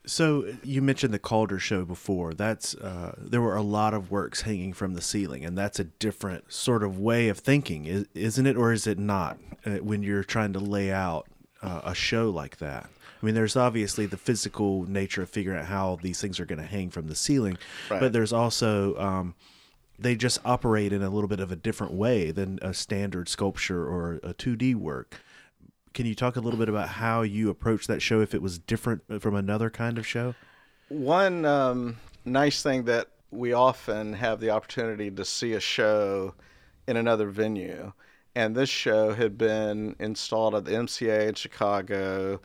So 0.07 0.45
you 0.63 0.83
mentioned 0.83 1.15
the 1.15 1.19
Calder 1.19 1.59
show 1.59 1.87
before. 1.87 2.35
That's 2.35 2.75
uh, 2.75 3.15
there 3.19 3.41
were 3.41 3.57
a 3.57 3.63
lot 3.63 3.95
of 3.95 4.11
works 4.11 4.43
hanging 4.43 4.75
from 4.75 4.93
the 4.93 5.01
ceiling, 5.01 5.45
and 5.47 5.57
that's 5.57 5.81
a 5.81 5.85
different 5.85 6.53
sort 6.53 6.83
of 6.83 6.99
way 6.99 7.29
of 7.29 7.39
thinking, 7.39 8.07
isn't 8.15 8.47
it, 8.47 8.57
or 8.57 8.73
is 8.73 8.87
it 8.87 8.99
not? 8.99 9.39
Uh, 9.65 9.77
when 9.77 10.03
you're 10.03 10.23
trying 10.23 10.53
to 10.53 10.59
lay 10.59 10.93
out 10.93 11.27
uh, 11.65 11.81
a 11.85 11.95
show 11.95 12.31
like 12.31 12.59
that, 12.59 12.89
I 13.23 13.27
mean, 13.27 13.35
there's 13.35 13.57
obviously 13.57 14.07
the 14.07 14.17
physical 14.17 14.85
nature 14.89 15.23
of 15.23 15.31
figuring 15.31 15.59
out 15.59 15.67
how 15.67 15.99
these 16.03 16.21
things 16.21 16.39
are 16.39 16.45
going 16.45 16.61
to 16.61 16.67
hang 16.67 16.91
from 16.91 17.09
the 17.09 17.15
ceiling, 17.15 17.59
right. 17.91 18.01
but 18.01 18.13
there's 18.13 18.33
also 18.33 18.97
um, 18.99 19.35
they 19.99 20.15
just 20.15 20.39
operate 20.45 20.93
in 20.93 21.03
a 21.03 21.11
little 21.11 21.29
bit 21.29 21.41
of 21.41 21.51
a 21.51 21.57
different 21.57 21.95
way 21.95 22.31
than 22.31 22.59
a 22.63 22.75
standard 22.75 23.29
sculpture 23.29 23.85
or 23.85 24.15
a 24.23 24.35
2D 24.35 24.75
work 24.75 25.21
can 25.95 26.07
you 26.07 26.15
talk 26.15 26.37
a 26.37 26.41
little 26.41 26.59
bit 26.59 26.69
about 26.69 26.89
how 26.89 27.23
you 27.23 27.49
approached 27.49 27.87
that 27.87 28.03
show 28.03 28.21
if 28.21 28.35
it 28.35 28.43
was 28.43 28.59
different 28.59 29.23
from 29.23 29.35
another 29.35 29.71
kind 29.71 29.97
of 29.97 30.07
show? 30.07 30.35
One 30.89 31.45
um, 31.45 31.97
nice 32.25 32.63
thing 32.63 32.85
that 32.85 33.09
we 33.31 33.53
often 33.53 34.13
have 34.13 34.41
the 34.41 34.51
opportunity 34.51 35.11
to 35.11 35.25
see 35.25 35.53
a 35.53 35.61
show 35.61 36.35
in 36.87 36.97
another 36.97 37.31
venue. 37.31 37.93
And 38.35 38.57
this 38.57 38.71
show 38.71 39.15
had 39.15 39.39
been 39.39 39.95
installed 39.99 40.55
at 40.55 40.65
the 40.65 40.73
MCA 40.73 41.29
in 41.29 41.35
Chicago, 41.35 42.41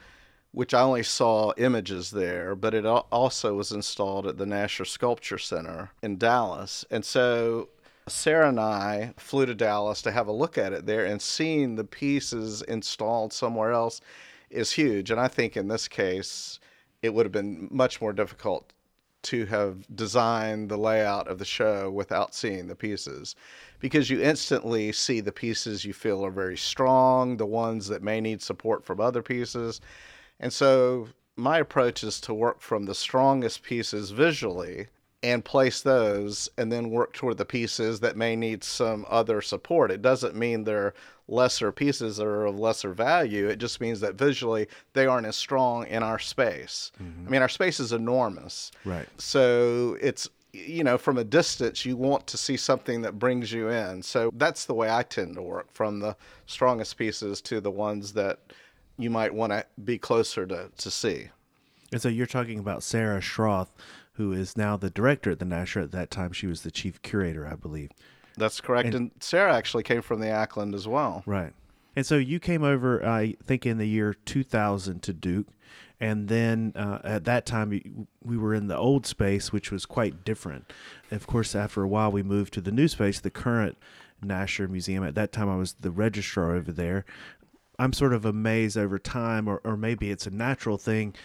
which 0.52 0.74
I 0.74 0.82
only 0.82 1.04
saw 1.04 1.54
images 1.58 2.12
there, 2.12 2.56
but 2.56 2.74
it 2.74 2.86
also 2.86 3.56
was 3.56 3.72
installed 3.72 4.28
at 4.28 4.38
the 4.38 4.46
Nasher 4.46 4.86
Sculpture 4.86 5.40
Center 5.40 5.92
in 6.04 6.18
Dallas. 6.18 6.86
And 6.92 7.04
so 7.04 7.70
Sarah 8.08 8.50
and 8.50 8.60
I 8.60 9.14
flew 9.18 9.46
to 9.46 9.56
Dallas 9.56 10.02
to 10.04 10.12
have 10.12 10.28
a 10.28 10.32
look 10.32 10.58
at 10.58 10.74
it 10.74 10.86
there, 10.86 11.06
and 11.06 11.22
seeing 11.22 11.76
the 11.76 11.84
pieces 11.84 12.62
installed 12.64 13.34
somewhere 13.34 13.72
else 13.72 14.02
is 14.50 14.72
huge. 14.72 15.12
And 15.12 15.20
I 15.20 15.28
think 15.28 15.56
in 15.56 15.68
this 15.68 15.88
case, 15.88 16.60
it 17.02 17.14
would 17.14 17.26
have 17.26 17.32
been 17.32 17.68
much 17.72 18.02
more 18.02 18.14
difficult 18.14 18.74
to 19.22 19.46
have 19.46 19.86
designed 19.96 20.70
the 20.70 20.78
layout 20.78 21.28
of 21.28 21.40
the 21.40 21.46
show 21.46 21.92
without 21.92 22.34
seeing 22.34 22.68
the 22.68 22.76
pieces 22.76 23.36
because 23.80 24.10
you 24.10 24.22
instantly 24.22 24.92
see 24.92 25.20
the 25.22 25.32
pieces 25.32 25.86
you 25.86 25.94
feel 25.94 26.26
are 26.26 26.32
very 26.32 26.58
strong, 26.58 27.38
the 27.38 27.46
ones 27.46 27.88
that 27.88 28.04
may 28.04 28.20
need 28.22 28.42
support 28.42 28.84
from 28.84 29.00
other 29.00 29.22
pieces. 29.22 29.82
And 30.40 30.52
so 30.52 31.08
my 31.36 31.60
approach 31.60 32.04
is 32.04 32.20
to 32.22 32.34
work 32.34 32.62
from 32.62 32.86
the 32.86 32.96
strongest 32.96 33.64
pieces 33.64 34.12
visually 34.12 34.88
and 35.22 35.44
place 35.44 35.82
those 35.82 36.50
and 36.58 36.72
then 36.72 36.90
work 36.90 37.14
toward 37.14 37.38
the 37.38 37.46
pieces 37.46 38.00
that 38.00 38.16
may 38.16 38.36
need 38.36 38.64
some 38.64 39.06
other 39.10 39.42
support. 39.42 39.92
It 39.92 40.02
doesn't 40.02 40.36
mean 40.36 40.64
they're 40.64 40.94
lesser 41.28 41.72
pieces 41.72 42.20
are 42.20 42.46
of 42.46 42.58
lesser 42.58 42.94
value. 42.94 43.48
It 43.48 43.58
just 43.58 43.80
means 43.82 44.00
that 44.00 44.16
visually 44.16 44.68
they 44.94 45.06
aren't 45.06 45.28
as 45.28 45.36
strong 45.36 45.86
in 45.88 46.04
our 46.04 46.20
space. 46.20 46.92
Mm-hmm. 47.02 47.28
I 47.28 47.30
mean, 47.30 47.42
our 47.42 47.50
space 47.50 47.80
is 47.80 47.92
enormous. 47.94 48.72
Right. 48.84 49.08
So 49.18 49.98
it's, 50.02 50.30
you 50.54 50.84
know, 50.84 50.98
from 50.98 51.18
a 51.18 51.24
distance, 51.24 51.86
you 51.86 51.96
want 51.96 52.26
to 52.28 52.38
see 52.38 52.58
something 52.58 53.02
that 53.02 53.20
brings 53.20 53.52
you 53.52 53.70
in. 53.70 54.02
So 54.02 54.32
that's 54.34 54.66
the 54.66 54.74
way 54.74 54.90
I 54.90 55.04
tend 55.04 55.36
to 55.36 55.42
work 55.42 55.72
from 55.72 56.00
the 56.00 56.16
strongest 56.48 56.98
pieces 56.98 57.42
to 57.42 57.62
the 57.62 57.72
ones 57.72 58.14
that 58.14 58.40
you 58.98 59.10
might 59.10 59.34
want 59.34 59.54
to 59.54 59.66
be 59.84 59.98
closer 59.98 60.46
to, 60.48 60.70
to 60.78 60.92
see. 60.92 61.30
And 61.92 62.02
so 62.02 62.10
you're 62.10 62.28
talking 62.28 62.60
about 62.60 62.84
Sarah 62.84 63.20
Schroth 63.22 63.70
who 64.20 64.34
is 64.34 64.58
now 64.58 64.76
the 64.76 64.90
director 64.90 65.32
at 65.32 65.40
the 65.40 65.46
Nasher. 65.46 65.82
At 65.82 65.92
that 65.94 66.12
time, 66.12 66.34
she 66.34 66.46
was 66.46 66.64
the 66.64 66.72
chief 66.72 67.02
curator, 67.04 67.48
I 67.48 67.56
believe. 67.56 67.90
That's 68.36 68.60
correct. 68.60 68.88
And, 68.88 68.96
and 68.96 69.12
Sarah 69.22 69.56
actually 69.56 69.84
came 69.84 70.02
from 70.02 70.20
the 70.20 70.28
Ackland 70.28 70.76
as 70.76 70.90
well. 70.90 71.24
Right. 71.26 71.54
And 71.96 72.06
so 72.06 72.18
you 72.18 72.38
came 72.38 72.62
over, 72.62 73.04
I 73.04 73.38
think, 73.42 73.66
in 73.66 73.78
the 73.78 73.88
year 73.88 74.14
2000 74.26 75.02
to 75.04 75.14
Duke. 75.14 75.48
And 76.00 76.30
then 76.30 76.74
uh, 76.76 77.00
at 77.04 77.26
that 77.26 77.46
time, 77.46 78.08
we 78.24 78.38
were 78.38 78.54
in 78.54 78.68
the 78.68 78.78
old 78.78 79.06
space, 79.06 79.52
which 79.52 79.72
was 79.72 79.86
quite 79.86 80.24
different. 80.24 80.72
Of 81.12 81.28
course, 81.28 81.56
after 81.56 81.84
a 81.84 81.88
while, 81.88 82.12
we 82.12 82.24
moved 82.24 82.54
to 82.54 82.62
the 82.62 82.72
new 82.72 82.88
space, 82.88 83.20
the 83.20 83.30
current 83.30 83.78
Nasher 84.24 84.70
Museum. 84.70 85.04
At 85.04 85.16
that 85.16 85.32
time, 85.32 85.50
I 85.50 85.58
was 85.58 85.74
the 85.74 85.92
registrar 85.92 86.56
over 86.56 86.72
there. 86.72 87.06
I'm 87.78 87.94
sort 87.94 88.14
of 88.14 88.26
amazed 88.26 88.78
over 88.78 89.00
time, 89.00 89.48
or, 89.48 89.62
or 89.64 89.76
maybe 89.78 90.10
it's 90.12 90.28
a 90.28 90.32
natural 90.32 90.78
thing 90.78 91.16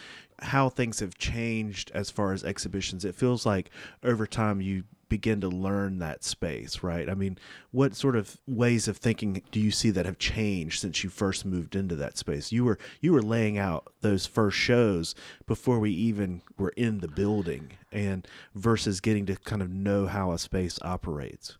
how 0.41 0.69
things 0.69 1.01
have 1.01 1.17
changed 1.17 1.91
as 1.95 2.11
far 2.11 2.33
as 2.33 2.45
exhibitions. 2.45 3.05
It 3.05 3.15
feels 3.15 3.47
like 3.47 3.71
over 4.03 4.27
time 4.27 4.61
you 4.61 4.85
begin 5.15 5.41
to 5.41 5.49
learn 5.49 6.01
that 6.01 6.25
space, 6.25 6.83
right? 6.83 7.09
I 7.09 7.15
mean, 7.15 7.39
what 7.71 7.95
sort 7.95 8.17
of 8.17 8.37
ways 8.49 8.89
of 8.89 8.97
thinking 8.97 9.41
do 9.53 9.61
you 9.61 9.71
see 9.71 9.91
that 9.91 10.07
have 10.07 10.19
changed 10.19 10.81
since 10.81 11.05
you 11.05 11.09
first 11.09 11.47
moved 11.47 11.77
into 11.77 11.95
that 11.95 12.19
space? 12.19 12.51
You 12.51 12.65
were 12.65 12.81
you 13.01 13.13
were 13.13 13.23
laying 13.23 13.57
out 13.57 13.93
those 14.01 14.27
first 14.27 14.57
shows 14.57 15.15
before 15.47 15.79
we 15.79 15.93
even 15.93 16.43
were 16.59 16.73
in 16.77 16.99
the 16.99 17.07
building 17.07 17.75
and 17.93 18.27
versus 18.57 19.01
getting 19.01 19.25
to 19.27 19.37
kind 19.37 19.63
of 19.63 19.71
know 19.71 20.09
how 20.09 20.33
a 20.33 20.39
space 20.39 20.81
operates. 20.83 21.59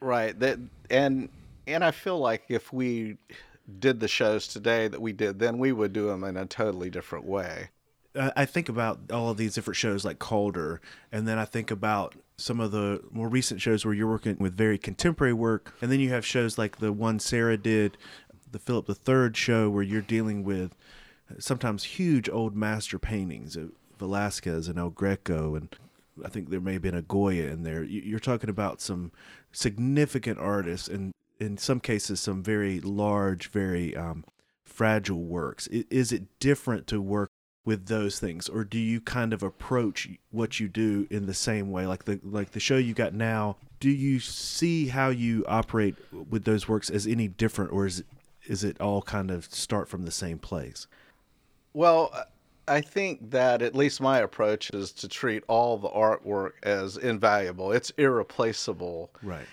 Right. 0.00 0.36
That 0.40 0.58
and 0.90 1.28
and 1.68 1.84
I 1.84 1.92
feel 1.92 2.18
like 2.18 2.42
if 2.48 2.72
we 2.72 3.16
did 3.78 4.00
the 4.00 4.08
shows 4.08 4.48
today 4.48 4.88
that 4.88 5.00
we 5.00 5.12
did 5.12 5.38
then 5.38 5.58
we 5.58 5.70
would 5.70 5.92
do 5.92 6.08
them 6.08 6.24
in 6.24 6.36
a 6.36 6.46
totally 6.46 6.90
different 6.90 7.26
way. 7.26 7.68
I 8.14 8.44
think 8.44 8.68
about 8.68 8.98
all 9.10 9.30
of 9.30 9.38
these 9.38 9.54
different 9.54 9.76
shows 9.76 10.04
like 10.04 10.18
Calder, 10.18 10.82
and 11.10 11.26
then 11.26 11.38
I 11.38 11.46
think 11.46 11.70
about 11.70 12.14
some 12.42 12.60
of 12.60 12.72
the 12.72 13.00
more 13.10 13.28
recent 13.28 13.60
shows 13.60 13.84
where 13.84 13.94
you're 13.94 14.10
working 14.10 14.36
with 14.38 14.56
very 14.56 14.78
contemporary 14.78 15.32
work, 15.32 15.74
and 15.80 15.90
then 15.90 16.00
you 16.00 16.10
have 16.10 16.26
shows 16.26 16.58
like 16.58 16.78
the 16.78 16.92
one 16.92 17.18
Sarah 17.18 17.56
did, 17.56 17.96
the 18.50 18.58
Philip 18.58 18.88
III 18.88 19.30
show, 19.34 19.70
where 19.70 19.82
you're 19.82 20.02
dealing 20.02 20.42
with 20.44 20.76
sometimes 21.38 21.84
huge 21.84 22.28
old 22.28 22.54
master 22.54 22.98
paintings 22.98 23.56
of 23.56 23.72
Velasquez 23.98 24.68
and 24.68 24.78
El 24.78 24.90
Greco, 24.90 25.54
and 25.54 25.74
I 26.24 26.28
think 26.28 26.50
there 26.50 26.60
may 26.60 26.74
have 26.74 26.82
been 26.82 26.94
a 26.94 27.02
Goya 27.02 27.44
in 27.44 27.62
there. 27.62 27.82
You're 27.82 28.18
talking 28.18 28.50
about 28.50 28.80
some 28.80 29.12
significant 29.52 30.38
artists, 30.38 30.88
and 30.88 31.12
in 31.38 31.56
some 31.58 31.80
cases, 31.80 32.20
some 32.20 32.42
very 32.42 32.80
large, 32.80 33.48
very 33.48 33.96
um, 33.96 34.24
fragile 34.64 35.22
works. 35.22 35.68
Is 35.68 36.12
it 36.12 36.38
different 36.38 36.86
to 36.88 37.00
work 37.00 37.30
with 37.64 37.86
those 37.86 38.18
things 38.18 38.48
or 38.48 38.64
do 38.64 38.78
you 38.78 39.00
kind 39.00 39.32
of 39.32 39.42
approach 39.42 40.08
what 40.30 40.58
you 40.58 40.68
do 40.68 41.06
in 41.10 41.26
the 41.26 41.34
same 41.34 41.70
way? 41.70 41.86
Like 41.86 42.04
the 42.04 42.20
like 42.22 42.52
the 42.52 42.60
show 42.60 42.76
you 42.76 42.94
got 42.94 43.14
now 43.14 43.56
do 43.80 43.90
you 43.90 44.20
see 44.20 44.88
how 44.88 45.08
you 45.08 45.44
operate 45.48 45.96
with 46.30 46.44
those 46.44 46.68
works 46.68 46.88
as 46.88 47.06
any 47.06 47.26
different 47.26 47.72
or 47.72 47.86
is 47.86 48.00
it, 48.00 48.06
is 48.44 48.64
it 48.64 48.80
all 48.80 49.02
kind 49.02 49.30
of 49.30 49.44
start 49.46 49.88
from 49.88 50.04
the 50.04 50.10
same 50.10 50.38
place? 50.38 50.86
Well 51.72 52.12
i 52.68 52.80
think 52.80 53.32
that 53.32 53.60
at 53.60 53.74
least 53.74 54.00
my 54.00 54.20
approach 54.20 54.70
is 54.70 54.92
to 54.92 55.08
treat 55.08 55.42
all 55.48 55.78
the 55.78 55.88
artwork 55.88 56.52
as 56.62 56.96
invaluable. 56.96 57.72
It's 57.72 57.90
irreplaceable. 57.90 59.10
Right 59.22 59.46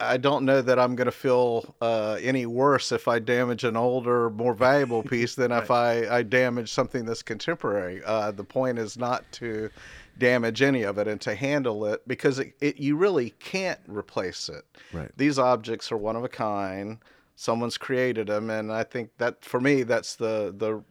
I 0.00 0.16
don't 0.16 0.44
know 0.44 0.62
that 0.62 0.78
I'm 0.78 0.94
going 0.94 1.06
to 1.06 1.12
feel 1.12 1.74
uh, 1.80 2.18
any 2.20 2.46
worse 2.46 2.92
if 2.92 3.08
I 3.08 3.18
damage 3.18 3.64
an 3.64 3.76
older, 3.76 4.30
more 4.30 4.54
valuable 4.54 5.02
piece 5.04 5.34
than 5.34 5.50
right. 5.50 5.62
if 5.62 5.70
I, 5.70 6.18
I 6.18 6.22
damage 6.22 6.70
something 6.72 7.04
that's 7.04 7.22
contemporary. 7.22 8.02
Uh, 8.04 8.30
the 8.30 8.44
point 8.44 8.78
is 8.78 8.96
not 8.96 9.24
to 9.32 9.70
damage 10.18 10.62
any 10.62 10.82
of 10.82 10.98
it 10.98 11.08
and 11.08 11.20
to 11.22 11.34
handle 11.34 11.84
it 11.86 12.06
because 12.06 12.38
it, 12.38 12.54
it, 12.60 12.78
you 12.78 12.96
really 12.96 13.30
can't 13.40 13.80
replace 13.86 14.48
it. 14.48 14.64
Right. 14.92 15.10
These 15.16 15.38
objects 15.38 15.90
are 15.90 15.96
one 15.96 16.16
of 16.16 16.24
a 16.24 16.28
kind. 16.28 16.98
Someone's 17.34 17.78
created 17.78 18.26
them, 18.28 18.50
and 18.50 18.72
I 18.72 18.82
think 18.82 19.10
that 19.18 19.44
for 19.44 19.60
me, 19.60 19.84
that's 19.84 20.16
the 20.16 20.52
the 20.56 20.82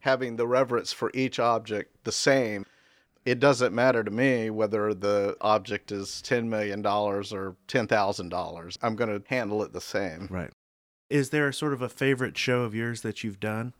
having 0.00 0.36
the 0.36 0.46
reverence 0.46 0.92
for 0.92 1.10
each 1.14 1.38
object 1.38 2.04
the 2.04 2.12
same 2.12 2.66
it 3.24 3.40
doesn't 3.40 3.74
matter 3.74 4.02
to 4.02 4.10
me 4.10 4.50
whether 4.50 4.94
the 4.94 5.36
object 5.40 5.92
is 5.92 6.22
$10 6.24 6.46
million 6.46 6.84
or 6.84 7.56
$10,000. 7.68 8.78
I'm 8.82 8.96
going 8.96 9.20
to 9.20 9.28
handle 9.28 9.62
it 9.62 9.72
the 9.72 9.80
same. 9.80 10.28
Right. 10.30 10.50
Is 11.10 11.30
there 11.30 11.50
sort 11.52 11.72
of 11.72 11.82
a 11.82 11.88
favorite 11.88 12.36
show 12.36 12.62
of 12.62 12.74
yours 12.74 13.02
that 13.02 13.24
you've 13.24 13.40
done? 13.40 13.74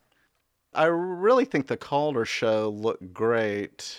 I 0.75 0.85
really 0.85 1.45
think 1.45 1.67
the 1.67 1.77
Calder 1.77 2.25
show 2.25 2.69
looked 2.69 3.13
great 3.13 3.99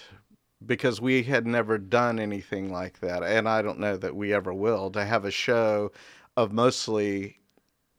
because 0.66 1.00
we 1.02 1.24
had 1.24 1.48
never 1.48 1.78
done 1.78 2.20
anything 2.20 2.72
like 2.72 3.00
that. 3.00 3.24
And 3.24 3.48
I 3.48 3.62
don't 3.62 3.80
know 3.80 3.98
that 3.98 4.16
we 4.16 4.34
ever 4.34 4.54
will. 4.54 4.90
To 4.92 5.06
have 5.06 5.26
a 5.26 5.32
show 5.32 5.92
of 6.38 6.52
mostly 6.52 7.40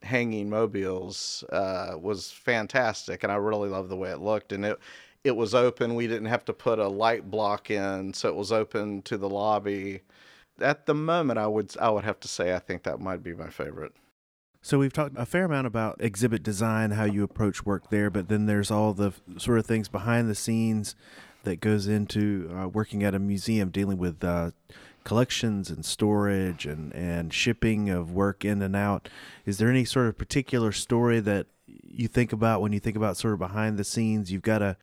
hanging 0.03 0.49
mobiles 0.49 1.45
uh, 1.51 1.95
was 2.01 2.30
fantastic. 2.30 3.22
And 3.22 3.32
I 3.32 3.36
really 3.36 3.68
love 3.68 3.88
the 3.88 3.97
way 3.97 4.11
it 4.11 4.20
looked. 4.20 4.53
And 4.53 4.64
it, 4.64 4.78
it 5.25 5.37
was 5.37 5.55
open. 5.55 5.95
We 5.95 6.07
didn't 6.07 6.27
have 6.27 6.45
to 6.47 6.53
put 6.53 6.79
a 6.79 6.89
light 6.89 7.31
block 7.31 7.71
in, 7.71 8.14
so 8.14 8.29
it 8.29 8.35
was 8.35 8.53
open 8.53 9.03
to 9.03 9.16
the 9.16 9.29
lobby. 9.29 10.01
at 10.61 10.87
the 10.87 10.95
moment, 10.95 11.39
I 11.39 11.47
would 11.47 11.75
I 11.79 11.91
would 11.91 12.05
have 12.05 12.21
to 12.21 12.29
say 12.29 12.55
I 12.55 12.59
think 12.59 12.83
that 12.83 13.01
might 13.01 13.23
be 13.23 13.35
my 13.35 13.49
favorite. 13.49 13.93
So 14.62 14.79
we've 14.79 14.93
talked 14.93 15.16
a 15.16 15.25
fair 15.25 15.47
amount 15.47 15.66
about 15.66 15.97
exhibit 16.01 16.43
design, 16.43 16.91
how 16.91 17.05
you 17.05 17.23
approach 17.23 17.64
work 17.64 17.89
there, 17.89 18.11
but 18.11 18.29
then 18.29 18.45
there's 18.45 18.71
all 18.71 18.93
the 18.93 19.12
sort 19.39 19.59
of 19.59 19.64
things 19.64 19.89
behind 19.89 20.29
the 20.29 20.35
scenes 20.35 20.95
that 21.45 21.61
goes 21.61 21.87
into 21.87 22.51
uh, 22.55 22.68
working 22.68 23.03
at 23.03 23.14
a 23.14 23.18
museum, 23.18 23.71
dealing 23.71 23.97
with 23.97 24.23
uh, 24.23 24.51
collections 25.05 25.71
and 25.71 25.83
storage 25.87 26.66
and, 26.66 26.95
and 26.95 27.33
shipping 27.33 27.89
of 27.89 28.12
work 28.12 28.45
in 28.45 28.61
and 28.61 28.77
out. 28.77 29.09
Is 29.47 29.57
there 29.57 29.71
any 29.71 29.87
sort 29.87 30.09
of 30.09 30.18
particular 30.18 30.73
story 30.73 31.21
that 31.21 31.47
you 31.66 32.07
think 32.07 32.31
about 32.31 32.61
when 32.61 32.75
you 32.75 32.81
think 32.81 32.97
about 32.97 33.16
sort 33.16 33.33
of 33.33 33.39
behind 33.39 33.79
the 33.79 33.85
scenes? 33.85 34.31
You've 34.31 34.43
got 34.43 34.61
a 34.61 34.77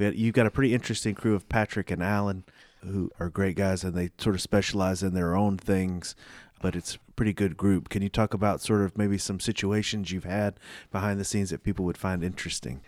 you've 0.00 0.34
got 0.34 0.46
a 0.46 0.50
pretty 0.50 0.74
interesting 0.74 1.14
crew 1.14 1.34
of 1.34 1.48
Patrick 1.48 1.90
and 1.90 2.02
Alan 2.02 2.44
who 2.84 3.10
are 3.20 3.28
great 3.28 3.56
guys 3.56 3.84
and 3.84 3.94
they 3.94 4.10
sort 4.18 4.34
of 4.34 4.40
specialize 4.40 5.02
in 5.02 5.14
their 5.14 5.34
own 5.34 5.58
things 5.58 6.14
but 6.60 6.76
it's 6.76 6.96
a 6.96 7.12
pretty 7.12 7.32
good 7.32 7.56
group. 7.56 7.88
Can 7.88 8.02
you 8.02 8.08
talk 8.08 8.34
about 8.34 8.60
sort 8.60 8.82
of 8.82 8.96
maybe 8.96 9.18
some 9.18 9.40
situations 9.40 10.12
you've 10.12 10.24
had 10.24 10.60
behind 10.92 11.18
the 11.18 11.24
scenes 11.24 11.50
that 11.50 11.62
people 11.62 11.84
would 11.86 11.96
find 11.96 12.22
interesting? 12.22 12.80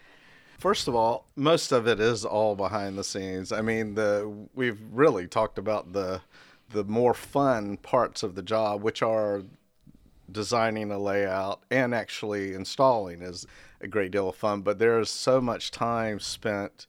First 0.58 0.86
of 0.86 0.94
all, 0.94 1.26
most 1.34 1.72
of 1.72 1.88
it 1.88 1.98
is 1.98 2.24
all 2.24 2.54
behind 2.54 2.96
the 2.96 3.02
scenes. 3.02 3.50
I 3.50 3.62
mean, 3.62 3.94
the 3.94 4.32
we've 4.54 4.80
really 4.92 5.26
talked 5.26 5.58
about 5.58 5.92
the 5.92 6.20
the 6.70 6.84
more 6.84 7.14
fun 7.14 7.76
parts 7.78 8.22
of 8.22 8.34
the 8.34 8.42
job, 8.42 8.82
which 8.82 9.02
are 9.02 9.42
designing 10.30 10.90
a 10.90 10.98
layout 10.98 11.62
and 11.70 11.94
actually 11.94 12.54
installing 12.54 13.20
is 13.20 13.46
a 13.82 13.88
great 13.88 14.12
deal 14.12 14.28
of 14.28 14.36
fun, 14.36 14.62
but 14.62 14.78
there's 14.78 15.10
so 15.10 15.40
much 15.40 15.70
time 15.70 16.20
spent 16.20 16.86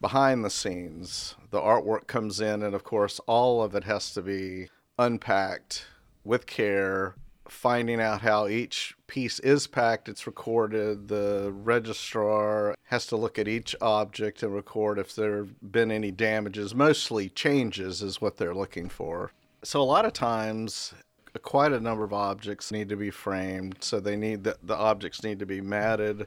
behind 0.00 0.44
the 0.44 0.50
scenes. 0.50 1.34
The 1.50 1.60
artwork 1.60 2.06
comes 2.06 2.40
in 2.40 2.62
and 2.62 2.74
of 2.74 2.84
course 2.84 3.20
all 3.26 3.62
of 3.62 3.74
it 3.74 3.84
has 3.84 4.12
to 4.14 4.22
be 4.22 4.68
unpacked 4.98 5.86
with 6.24 6.46
care, 6.46 7.14
finding 7.48 8.00
out 8.00 8.20
how 8.20 8.46
each 8.46 8.94
piece 9.06 9.40
is 9.40 9.66
packed, 9.66 10.08
it's 10.08 10.26
recorded. 10.26 11.08
The 11.08 11.50
registrar 11.52 12.74
has 12.84 13.06
to 13.06 13.16
look 13.16 13.38
at 13.38 13.48
each 13.48 13.74
object 13.80 14.42
and 14.42 14.54
record 14.54 14.98
if 14.98 15.14
there 15.14 15.38
have 15.38 15.72
been 15.72 15.90
any 15.90 16.10
damages. 16.10 16.74
Mostly 16.74 17.28
changes 17.28 18.02
is 18.02 18.20
what 18.20 18.36
they're 18.36 18.54
looking 18.54 18.88
for. 18.88 19.32
So, 19.62 19.80
a 19.80 19.84
lot 19.84 20.06
of 20.06 20.14
times, 20.14 20.94
quite 21.42 21.72
a 21.72 21.80
number 21.80 22.04
of 22.04 22.12
objects 22.12 22.70
need 22.70 22.88
to 22.88 22.96
be 22.96 23.10
framed. 23.10 23.76
So, 23.80 24.00
they 24.00 24.16
need 24.16 24.44
the, 24.44 24.56
the 24.62 24.76
objects 24.76 25.22
need 25.22 25.38
to 25.38 25.46
be 25.46 25.60
matted. 25.60 26.26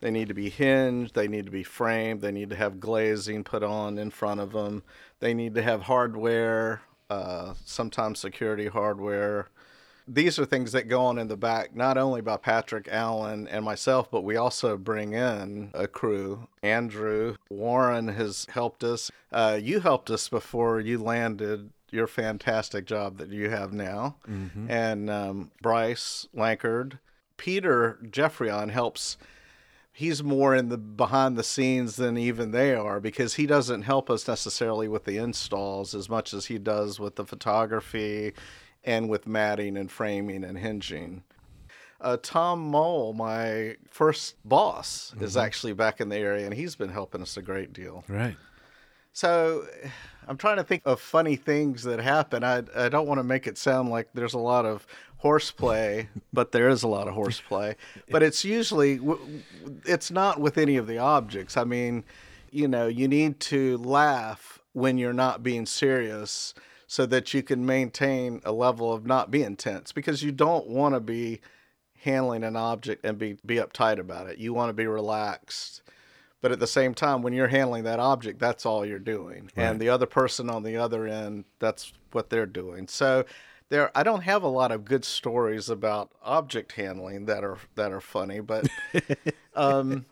They 0.00 0.10
need 0.10 0.28
to 0.28 0.34
be 0.34 0.48
hinged. 0.48 1.14
They 1.14 1.28
need 1.28 1.46
to 1.46 1.50
be 1.50 1.64
framed. 1.64 2.20
They 2.20 2.30
need 2.32 2.50
to 2.50 2.56
have 2.56 2.80
glazing 2.80 3.44
put 3.44 3.62
on 3.62 3.98
in 3.98 4.10
front 4.10 4.40
of 4.40 4.52
them. 4.52 4.82
They 5.20 5.34
need 5.34 5.54
to 5.56 5.62
have 5.62 5.82
hardware 5.82 6.82
uh, 7.10 7.54
sometimes 7.64 8.18
security 8.18 8.68
hardware. 8.68 9.48
These 10.06 10.38
are 10.38 10.46
things 10.46 10.72
that 10.72 10.88
go 10.88 11.02
on 11.02 11.18
in 11.18 11.28
the 11.28 11.36
back, 11.36 11.76
not 11.76 11.98
only 11.98 12.22
by 12.22 12.38
Patrick 12.38 12.88
Allen 12.90 13.46
and 13.48 13.64
myself, 13.64 14.10
but 14.10 14.24
we 14.24 14.36
also 14.36 14.78
bring 14.78 15.12
in 15.12 15.70
a 15.74 15.86
crew. 15.86 16.48
Andrew 16.62 17.36
Warren 17.50 18.08
has 18.08 18.46
helped 18.50 18.82
us. 18.82 19.10
Uh, 19.30 19.58
you 19.60 19.80
helped 19.80 20.10
us 20.10 20.28
before 20.28 20.80
you 20.80 20.98
landed 20.98 21.70
your 21.90 22.06
fantastic 22.06 22.86
job 22.86 23.18
that 23.18 23.28
you 23.28 23.50
have 23.50 23.72
now. 23.72 24.16
Mm-hmm. 24.28 24.70
And 24.70 25.10
um, 25.10 25.50
Bryce 25.62 26.26
Lankard. 26.34 26.98
Peter 27.36 27.98
Jeffreyon 28.02 28.70
helps 28.70 29.16
he's 29.98 30.22
more 30.22 30.54
in 30.54 30.68
the 30.68 30.78
behind 30.78 31.36
the 31.36 31.42
scenes 31.42 31.96
than 31.96 32.16
even 32.16 32.52
they 32.52 32.72
are 32.72 33.00
because 33.00 33.34
he 33.34 33.46
doesn't 33.46 33.82
help 33.82 34.08
us 34.08 34.28
necessarily 34.28 34.86
with 34.86 35.04
the 35.04 35.18
installs 35.18 35.92
as 35.92 36.08
much 36.08 36.32
as 36.32 36.46
he 36.46 36.56
does 36.56 37.00
with 37.00 37.16
the 37.16 37.24
photography 37.24 38.32
and 38.84 39.08
with 39.08 39.26
matting 39.26 39.76
and 39.76 39.90
framing 39.90 40.44
and 40.44 40.56
hinging. 40.56 41.24
Uh, 42.00 42.16
Tom 42.22 42.60
Mole, 42.60 43.12
my 43.12 43.74
first 43.90 44.36
boss, 44.44 45.12
mm-hmm. 45.14 45.24
is 45.24 45.36
actually 45.36 45.72
back 45.72 46.00
in 46.00 46.10
the 46.10 46.16
area 46.16 46.44
and 46.44 46.54
he's 46.54 46.76
been 46.76 46.90
helping 46.90 47.20
us 47.20 47.36
a 47.36 47.42
great 47.42 47.72
deal. 47.72 48.04
Right. 48.06 48.36
So 49.18 49.66
I'm 50.28 50.36
trying 50.36 50.58
to 50.58 50.62
think 50.62 50.82
of 50.84 51.00
funny 51.00 51.34
things 51.34 51.82
that 51.82 51.98
happen. 51.98 52.44
I, 52.44 52.62
I 52.76 52.88
don't 52.88 53.08
want 53.08 53.18
to 53.18 53.24
make 53.24 53.48
it 53.48 53.58
sound 53.58 53.88
like 53.88 54.10
there's 54.14 54.34
a 54.34 54.38
lot 54.38 54.64
of 54.64 54.86
horseplay, 55.16 56.08
but 56.32 56.52
there 56.52 56.68
is 56.68 56.84
a 56.84 56.88
lot 56.88 57.08
of 57.08 57.14
horseplay. 57.14 57.74
But 58.08 58.22
it's 58.22 58.44
usually 58.44 59.00
it's 59.84 60.12
not 60.12 60.40
with 60.40 60.56
any 60.56 60.76
of 60.76 60.86
the 60.86 60.98
objects. 60.98 61.56
I 61.56 61.64
mean, 61.64 62.04
you 62.52 62.68
know, 62.68 62.86
you 62.86 63.08
need 63.08 63.40
to 63.40 63.78
laugh 63.78 64.60
when 64.72 64.98
you're 64.98 65.12
not 65.12 65.42
being 65.42 65.66
serious 65.66 66.54
so 66.86 67.04
that 67.06 67.34
you 67.34 67.42
can 67.42 67.66
maintain 67.66 68.40
a 68.44 68.52
level 68.52 68.92
of 68.92 69.04
not 69.04 69.32
being 69.32 69.56
tense 69.56 69.90
because 69.90 70.22
you 70.22 70.30
don't 70.30 70.68
want 70.68 70.94
to 70.94 71.00
be 71.00 71.40
handling 72.02 72.44
an 72.44 72.54
object 72.54 73.04
and 73.04 73.18
be 73.18 73.36
be 73.44 73.56
uptight 73.56 73.98
about 73.98 74.28
it. 74.28 74.38
You 74.38 74.54
want 74.54 74.68
to 74.68 74.74
be 74.74 74.86
relaxed. 74.86 75.82
But 76.40 76.52
at 76.52 76.60
the 76.60 76.66
same 76.68 76.94
time, 76.94 77.22
when 77.22 77.32
you're 77.32 77.48
handling 77.48 77.84
that 77.84 77.98
object, 77.98 78.38
that's 78.38 78.64
all 78.64 78.86
you're 78.86 79.00
doing. 79.00 79.50
Right. 79.56 79.64
And 79.64 79.80
the 79.80 79.88
other 79.88 80.06
person 80.06 80.48
on 80.48 80.62
the 80.62 80.76
other 80.76 81.06
end, 81.06 81.44
that's 81.58 81.92
what 82.12 82.30
they're 82.30 82.46
doing. 82.46 82.86
So 82.86 83.24
there 83.68 83.90
I 83.94 84.02
don't 84.02 84.22
have 84.22 84.42
a 84.42 84.48
lot 84.48 84.72
of 84.72 84.84
good 84.84 85.04
stories 85.04 85.68
about 85.68 86.10
object 86.22 86.72
handling 86.72 87.26
that 87.26 87.44
are 87.44 87.58
that 87.74 87.92
are 87.92 88.00
funny, 88.00 88.40
but 88.40 88.68
um, 89.54 90.06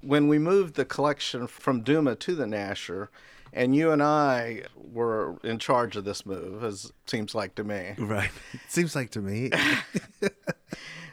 when 0.00 0.28
we 0.28 0.38
moved 0.38 0.74
the 0.74 0.84
collection 0.84 1.46
from 1.46 1.82
Duma 1.82 2.16
to 2.16 2.34
the 2.34 2.44
Nasher, 2.44 3.08
and 3.52 3.76
you 3.76 3.90
and 3.92 4.02
I 4.02 4.62
were 4.74 5.38
in 5.44 5.58
charge 5.58 5.96
of 5.96 6.04
this 6.04 6.26
move, 6.26 6.64
as 6.64 6.92
seems 7.06 7.34
like 7.34 7.54
to 7.56 7.64
me. 7.64 7.94
Right, 7.98 8.30
seems 8.68 8.96
like 8.96 9.10
to 9.10 9.20
me. 9.20 9.50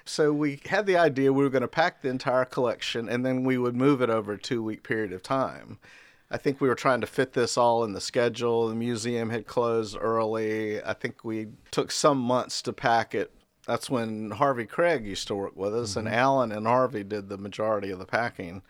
so 0.09 0.33
we 0.33 0.59
had 0.65 0.85
the 0.85 0.97
idea 0.97 1.31
we 1.31 1.43
were 1.43 1.49
going 1.49 1.61
to 1.61 1.67
pack 1.67 2.01
the 2.01 2.09
entire 2.09 2.45
collection, 2.45 3.07
and 3.07 3.25
then 3.25 3.43
we 3.43 3.57
would 3.57 3.75
move 3.75 4.01
it 4.01 4.09
over 4.09 4.33
a 4.33 4.39
two-week 4.39 4.83
period 4.83 5.13
of 5.13 5.21
time. 5.21 5.77
I 6.31 6.37
think 6.37 6.59
we 6.59 6.67
were 6.67 6.75
trying 6.75 7.01
to 7.01 7.07
fit 7.07 7.33
this 7.33 7.57
all 7.57 7.83
in 7.83 7.93
the 7.93 8.01
schedule. 8.01 8.67
The 8.67 8.75
museum 8.75 9.29
had 9.29 9.47
closed 9.47 9.97
early. 9.99 10.83
I 10.83 10.93
think 10.93 11.23
we 11.23 11.47
took 11.71 11.91
some 11.91 12.19
months 12.19 12.61
to 12.63 12.73
pack 12.73 13.15
it. 13.15 13.31
That's 13.65 13.89
when 13.89 14.31
Harvey 14.31 14.65
Craig 14.65 15.05
used 15.05 15.27
to 15.27 15.35
work 15.35 15.55
with 15.55 15.75
us, 15.75 15.91
mm-hmm. 15.91 16.07
and 16.07 16.15
Alan 16.15 16.51
and 16.51 16.65
Harvey 16.65 17.03
did 17.03 17.29
the 17.29 17.37
majority 17.37 17.91
of 17.91 17.99
the 17.99 18.05
packing. 18.05 18.63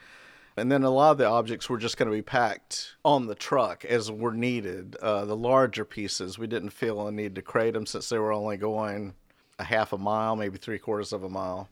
And 0.58 0.70
then 0.70 0.84
a 0.84 0.90
lot 0.90 1.12
of 1.12 1.18
the 1.20 1.26
objects 1.26 1.70
were 1.70 1.78
just 1.78 1.96
going 1.96 2.10
to 2.10 2.16
be 2.16 2.22
packed 2.22 2.96
on 3.06 3.28
the 3.28 3.36
truck 3.36 3.86
as 3.86 4.12
were 4.12 4.34
needed. 4.34 4.98
Uh, 4.98 5.24
the 5.24 5.38
larger 5.38 5.86
pieces, 5.86 6.38
we 6.38 6.48
didn't 6.48 6.72
feel 6.72 7.08
a 7.08 7.12
need 7.14 7.36
to 7.36 7.42
crate 7.42 7.76
them 7.76 7.86
since 7.86 8.10
they 8.10 8.20
were 8.20 8.34
only 8.34 8.58
going 8.58 9.14
a 9.60 9.64
half 9.64 9.93
a 9.93 9.97
mile, 9.97 10.36
maybe 10.36 10.57
three 10.57 10.80
quarters 10.80 11.14
of 11.14 11.24
a 11.24 11.30
mile. 11.30 11.70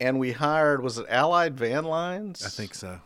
And 0.00 0.18
we 0.18 0.32
hired, 0.32 0.82
was 0.82 0.98
it 0.98 1.06
Allied 1.08 1.56
Van 1.56 1.84
Lines? 1.84 2.44
I 2.44 2.48
think 2.48 2.74
so. 2.74 3.00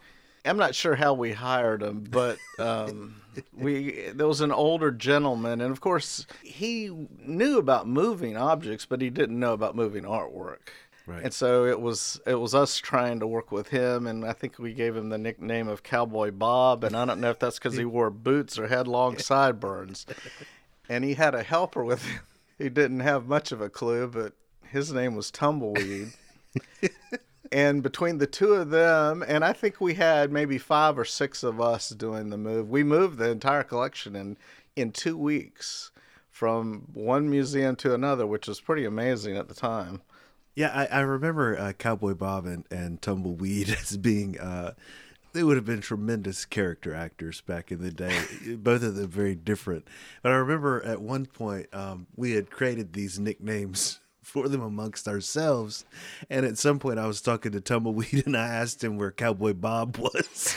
I'm 0.44 0.56
not 0.56 0.74
sure 0.74 0.94
how 0.94 1.12
we 1.12 1.32
hired 1.32 1.82
him, 1.82 2.06
but 2.08 2.38
um, 2.58 3.20
we 3.52 4.08
there 4.14 4.26
was 4.26 4.40
an 4.40 4.52
older 4.52 4.90
gentleman, 4.90 5.60
and 5.60 5.70
of 5.70 5.80
course 5.80 6.26
he 6.42 6.90
knew 7.18 7.58
about 7.58 7.86
moving 7.86 8.36
objects, 8.36 8.86
but 8.86 9.02
he 9.02 9.10
didn't 9.10 9.38
know 9.38 9.52
about 9.52 9.76
moving 9.76 10.04
artwork. 10.04 10.70
Right. 11.06 11.24
And 11.24 11.34
so 11.34 11.66
it 11.66 11.80
was 11.80 12.20
it 12.26 12.36
was 12.36 12.54
us 12.54 12.78
trying 12.78 13.20
to 13.20 13.26
work 13.26 13.52
with 13.52 13.68
him, 13.68 14.06
and 14.06 14.24
I 14.24 14.32
think 14.32 14.58
we 14.58 14.72
gave 14.72 14.96
him 14.96 15.10
the 15.10 15.18
nickname 15.18 15.68
of 15.68 15.82
Cowboy 15.82 16.30
Bob, 16.30 16.84
and 16.84 16.96
I 16.96 17.04
don't 17.04 17.20
know 17.20 17.30
if 17.30 17.38
that's 17.38 17.58
because 17.58 17.76
he 17.76 17.84
wore 17.84 18.10
boots 18.10 18.58
or 18.58 18.68
had 18.68 18.88
long 18.88 19.18
sideburns. 19.18 20.06
And 20.88 21.04
he 21.04 21.14
had 21.14 21.34
a 21.34 21.42
helper 21.42 21.84
with 21.84 22.04
him. 22.04 22.20
He 22.60 22.68
didn't 22.68 23.00
have 23.00 23.26
much 23.26 23.52
of 23.52 23.60
a 23.62 23.70
clue, 23.70 24.06
but 24.06 24.34
his 24.68 24.92
name 24.92 25.16
was 25.16 25.30
Tumbleweed 25.30 26.12
and 27.52 27.82
between 27.82 28.18
the 28.18 28.26
two 28.26 28.52
of 28.52 28.68
them, 28.70 29.24
and 29.26 29.44
I 29.44 29.54
think 29.54 29.80
we 29.80 29.94
had 29.94 30.30
maybe 30.30 30.58
five 30.58 30.98
or 30.98 31.06
six 31.06 31.42
of 31.42 31.60
us 31.60 31.88
doing 31.88 32.28
the 32.28 32.36
move. 32.36 32.68
We 32.68 32.84
moved 32.84 33.18
the 33.18 33.30
entire 33.30 33.62
collection 33.62 34.14
in 34.14 34.36
in 34.76 34.92
two 34.92 35.16
weeks 35.16 35.90
from 36.30 36.86
one 36.92 37.28
museum 37.28 37.76
to 37.76 37.94
another, 37.94 38.26
which 38.26 38.46
was 38.46 38.60
pretty 38.60 38.84
amazing 38.84 39.36
at 39.36 39.48
the 39.48 39.54
time. 39.54 40.02
Yeah, 40.54 40.70
I, 40.74 40.98
I 40.98 41.00
remember 41.00 41.58
uh, 41.58 41.72
Cowboy 41.72 42.14
Bob 42.14 42.46
and, 42.46 42.64
and 42.70 43.00
Tumbleweed 43.00 43.70
as 43.80 43.96
being. 43.96 44.38
Uh, 44.38 44.74
they 45.32 45.42
would 45.42 45.56
have 45.56 45.64
been 45.64 45.80
tremendous 45.80 46.44
character 46.44 46.94
actors 46.94 47.40
back 47.40 47.70
in 47.70 47.82
the 47.82 47.90
day. 47.90 48.20
Both 48.56 48.82
of 48.82 48.96
them 48.96 49.08
very 49.08 49.34
different. 49.34 49.86
But 50.22 50.32
I 50.32 50.36
remember 50.36 50.82
at 50.84 51.00
one 51.00 51.26
point 51.26 51.68
um, 51.72 52.06
we 52.16 52.32
had 52.32 52.50
created 52.50 52.92
these 52.92 53.18
nicknames 53.18 54.00
for 54.22 54.48
them 54.48 54.62
amongst 54.62 55.08
ourselves. 55.08 55.84
And 56.28 56.46
at 56.46 56.58
some 56.58 56.78
point, 56.78 56.98
I 56.98 57.06
was 57.06 57.20
talking 57.20 57.52
to 57.52 57.60
Tumbleweed 57.60 58.22
and 58.26 58.36
I 58.36 58.48
asked 58.48 58.82
him 58.82 58.96
where 58.96 59.12
Cowboy 59.12 59.54
Bob 59.54 59.96
was. 59.96 60.56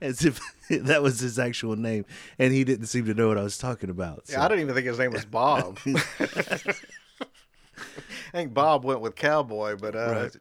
As 0.00 0.24
if 0.24 0.40
that 0.68 1.00
was 1.00 1.20
his 1.20 1.38
actual 1.38 1.76
name, 1.76 2.04
and 2.40 2.52
he 2.52 2.64
didn't 2.64 2.86
seem 2.86 3.06
to 3.06 3.14
know 3.14 3.28
what 3.28 3.38
I 3.38 3.44
was 3.44 3.56
talking 3.56 3.88
about. 3.88 4.26
So. 4.26 4.32
Yeah, 4.32 4.44
I 4.44 4.48
didn't 4.48 4.62
even 4.62 4.74
think 4.74 4.88
his 4.88 4.98
name 4.98 5.12
was 5.12 5.24
Bob. 5.24 5.78
I 5.86 6.74
think 8.32 8.52
Bob 8.52 8.84
went 8.84 9.00
with 9.00 9.14
Cowboy, 9.14 9.76
but 9.76 9.94
uh, 9.94 10.10
right. 10.10 10.36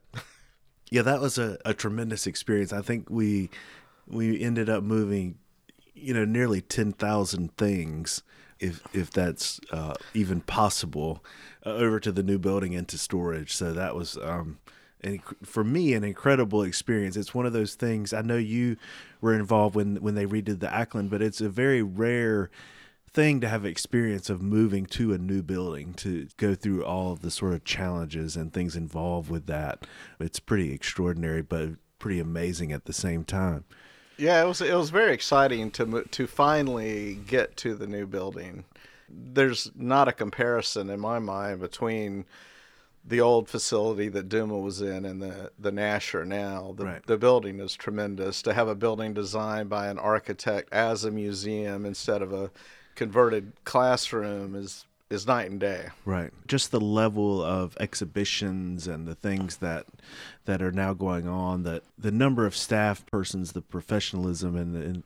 Yeah, 0.89 1.01
that 1.01 1.21
was 1.21 1.37
a, 1.37 1.57
a 1.65 1.73
tremendous 1.73 2.27
experience. 2.27 2.71
I 2.73 2.81
think 2.81 3.09
we 3.09 3.49
we 4.07 4.41
ended 4.41 4.69
up 4.69 4.83
moving, 4.83 5.37
you 5.93 6.13
know, 6.13 6.25
nearly 6.25 6.61
ten 6.61 6.91
thousand 6.91 7.55
things 7.57 8.21
if 8.59 8.81
if 8.93 9.11
that's 9.11 9.59
uh, 9.71 9.95
even 10.13 10.41
possible, 10.41 11.23
uh, 11.65 11.71
over 11.71 11.99
to 11.99 12.11
the 12.11 12.23
new 12.23 12.37
building 12.37 12.73
into 12.73 12.97
storage. 12.97 13.53
So 13.53 13.73
that 13.73 13.95
was. 13.95 14.17
Um, 14.17 14.59
and 15.01 15.21
for 15.43 15.63
me, 15.63 15.93
an 15.93 16.03
incredible 16.03 16.63
experience. 16.63 17.15
It's 17.15 17.33
one 17.33 17.45
of 17.45 17.53
those 17.53 17.75
things. 17.75 18.11
I 18.11 18.21
know 18.21 18.37
you 18.37 18.77
were 19.21 19.35
involved 19.35 19.75
when 19.75 19.97
when 19.97 20.15
they 20.15 20.25
redid 20.25 20.61
the 20.61 20.73
Ackland, 20.73 21.09
but 21.11 21.21
it's 21.21 21.41
a 21.41 21.49
very 21.49 21.83
rare 21.83 22.49
thing 23.15 23.39
to 23.39 23.47
have 23.47 23.65
experience 23.65 24.29
of 24.29 24.41
moving 24.41 24.85
to 24.85 25.13
a 25.13 25.17
new 25.17 25.41
building 25.41 25.93
to 25.93 26.27
go 26.35 26.53
through 26.53 26.83
all 26.83 27.13
of 27.13 27.21
the 27.21 27.31
sort 27.31 27.53
of 27.53 27.63
challenges 27.63 28.35
and 28.35 28.51
things 28.51 28.75
involved 28.75 29.29
with 29.29 29.47
that. 29.47 29.87
It's 30.19 30.41
pretty 30.41 30.73
extraordinary, 30.73 31.41
but 31.41 31.69
pretty 31.97 32.19
amazing 32.19 32.73
at 32.73 32.83
the 32.83 32.93
same 32.93 33.23
time. 33.23 33.63
Yeah, 34.17 34.43
it 34.43 34.47
was 34.47 34.61
it 34.61 34.75
was 34.75 34.89
very 34.89 35.13
exciting 35.13 35.71
to 35.71 36.03
to 36.11 36.27
finally 36.27 37.15
get 37.27 37.55
to 37.57 37.73
the 37.73 37.87
new 37.87 38.05
building. 38.05 38.65
There's 39.09 39.71
not 39.75 40.07
a 40.07 40.13
comparison 40.13 40.89
in 40.89 40.99
my 40.99 41.19
mind 41.19 41.61
between 41.61 42.25
the 43.07 43.21
old 43.21 43.47
facility 43.47 44.09
that 44.09 44.29
Duma 44.29 44.57
was 44.57 44.81
in 44.81 45.05
and 45.05 45.21
the 45.21 45.51
the 45.59 45.71
Nasher 45.71 46.25
now. 46.25 46.73
The 46.77 46.85
right. 46.85 47.05
the 47.05 47.17
building 47.17 47.59
is 47.59 47.75
tremendous. 47.75 48.41
To 48.41 48.53
have 48.53 48.67
a 48.67 48.75
building 48.75 49.13
designed 49.13 49.69
by 49.69 49.87
an 49.87 49.99
architect 49.99 50.71
as 50.73 51.05
a 51.05 51.11
museum 51.11 51.85
instead 51.85 52.21
of 52.21 52.33
a 52.33 52.51
converted 52.95 53.53
classroom 53.63 54.55
is 54.55 54.85
is 55.09 55.27
night 55.27 55.51
and 55.51 55.59
day. 55.59 55.87
Right. 56.03 56.31
Just 56.47 56.71
the 56.71 56.79
level 56.79 57.41
of 57.41 57.77
exhibitions 57.79 58.87
and 58.87 59.07
the 59.07 59.13
things 59.13 59.57
that 59.57 59.85
that 60.45 60.61
are 60.61 60.71
now 60.71 60.93
going 60.93 61.27
on, 61.27 61.63
that 61.63 61.83
the 61.97 62.11
number 62.11 62.45
of 62.45 62.55
staff 62.55 63.05
persons, 63.05 63.51
the 63.51 63.61
professionalism, 63.61 64.55
and, 64.55 64.75
and 64.75 65.03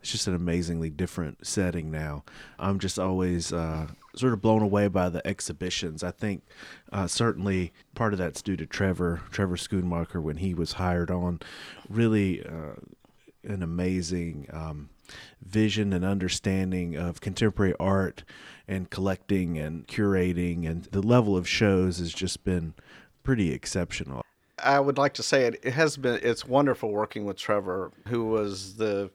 it's 0.00 0.10
just 0.10 0.26
an 0.26 0.34
amazingly 0.34 0.90
different 0.90 1.46
setting 1.46 1.90
now. 1.90 2.24
I'm 2.58 2.78
just 2.78 2.98
always 2.98 3.52
uh, 3.52 3.88
sort 4.16 4.32
of 4.32 4.40
blown 4.40 4.62
away 4.62 4.88
by 4.88 5.10
the 5.10 5.26
exhibitions. 5.26 6.02
I 6.02 6.10
think 6.12 6.42
uh, 6.90 7.06
certainly 7.06 7.72
part 7.94 8.14
of 8.14 8.18
that's 8.18 8.42
due 8.42 8.56
to 8.56 8.66
Trevor, 8.66 9.20
Trevor 9.30 9.56
Schoonmaker, 9.56 10.22
when 10.22 10.38
he 10.38 10.54
was 10.54 10.74
hired 10.74 11.10
on. 11.10 11.40
Really 11.88 12.44
uh, 12.44 12.74
an 13.44 13.62
amazing. 13.62 14.48
Um, 14.52 14.88
vision 15.44 15.92
and 15.92 16.04
understanding 16.04 16.96
of 16.96 17.20
contemporary 17.20 17.74
art 17.78 18.24
and 18.68 18.90
collecting 18.90 19.58
and 19.58 19.86
curating 19.86 20.68
and 20.68 20.84
the 20.84 21.02
level 21.02 21.36
of 21.36 21.48
shows 21.48 21.98
has 21.98 22.12
just 22.12 22.44
been 22.44 22.74
pretty 23.22 23.52
exceptional. 23.52 24.22
I 24.58 24.78
would 24.80 24.98
like 24.98 25.14
to 25.14 25.22
say 25.22 25.46
it, 25.46 25.60
it 25.62 25.72
has 25.72 25.96
been 25.96 26.20
it's 26.22 26.46
wonderful 26.46 26.90
working 26.90 27.24
with 27.24 27.36
Trevor 27.36 27.92
who 28.08 28.24
was 28.26 28.76
the 28.76 29.10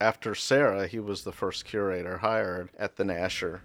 after 0.00 0.34
Sarah 0.34 0.86
he 0.86 0.98
was 0.98 1.24
the 1.24 1.32
first 1.32 1.64
curator 1.64 2.18
hired 2.18 2.70
at 2.78 2.96
the 2.96 3.04
Nasher. 3.04 3.60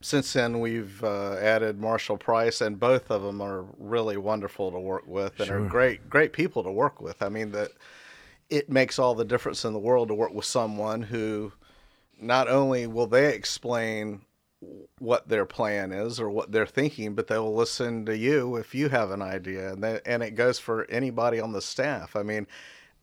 Since 0.00 0.34
then, 0.34 0.60
we've 0.60 1.02
uh, 1.02 1.36
added 1.40 1.80
Marshall 1.80 2.18
Price, 2.18 2.60
and 2.60 2.78
both 2.78 3.10
of 3.10 3.22
them 3.22 3.40
are 3.40 3.64
really 3.78 4.18
wonderful 4.18 4.70
to 4.70 4.78
work 4.78 5.06
with, 5.06 5.38
and 5.38 5.46
sure. 5.46 5.64
are 5.64 5.66
great, 5.66 6.10
great 6.10 6.34
people 6.34 6.62
to 6.62 6.70
work 6.70 7.00
with. 7.00 7.22
I 7.22 7.30
mean, 7.30 7.52
that 7.52 7.70
it 8.50 8.68
makes 8.68 8.98
all 8.98 9.14
the 9.14 9.24
difference 9.24 9.64
in 9.64 9.72
the 9.72 9.78
world 9.78 10.08
to 10.08 10.14
work 10.14 10.32
with 10.32 10.44
someone 10.44 11.02
who 11.02 11.52
not 12.20 12.48
only 12.48 12.86
will 12.86 13.06
they 13.06 13.34
explain 13.34 14.22
what 14.98 15.28
their 15.28 15.44
plan 15.44 15.92
is 15.92 16.18
or 16.18 16.30
what 16.30 16.52
they're 16.52 16.66
thinking, 16.66 17.14
but 17.14 17.26
they 17.26 17.38
will 17.38 17.54
listen 17.54 18.06
to 18.06 18.16
you 18.16 18.56
if 18.56 18.74
you 18.74 18.88
have 18.88 19.10
an 19.10 19.20
idea. 19.20 19.72
And, 19.72 19.84
and 19.84 20.22
it 20.22 20.34
goes 20.34 20.58
for 20.58 20.84
anybody 20.90 21.40
on 21.40 21.52
the 21.52 21.60
staff. 21.60 22.16
I 22.16 22.22
mean, 22.22 22.46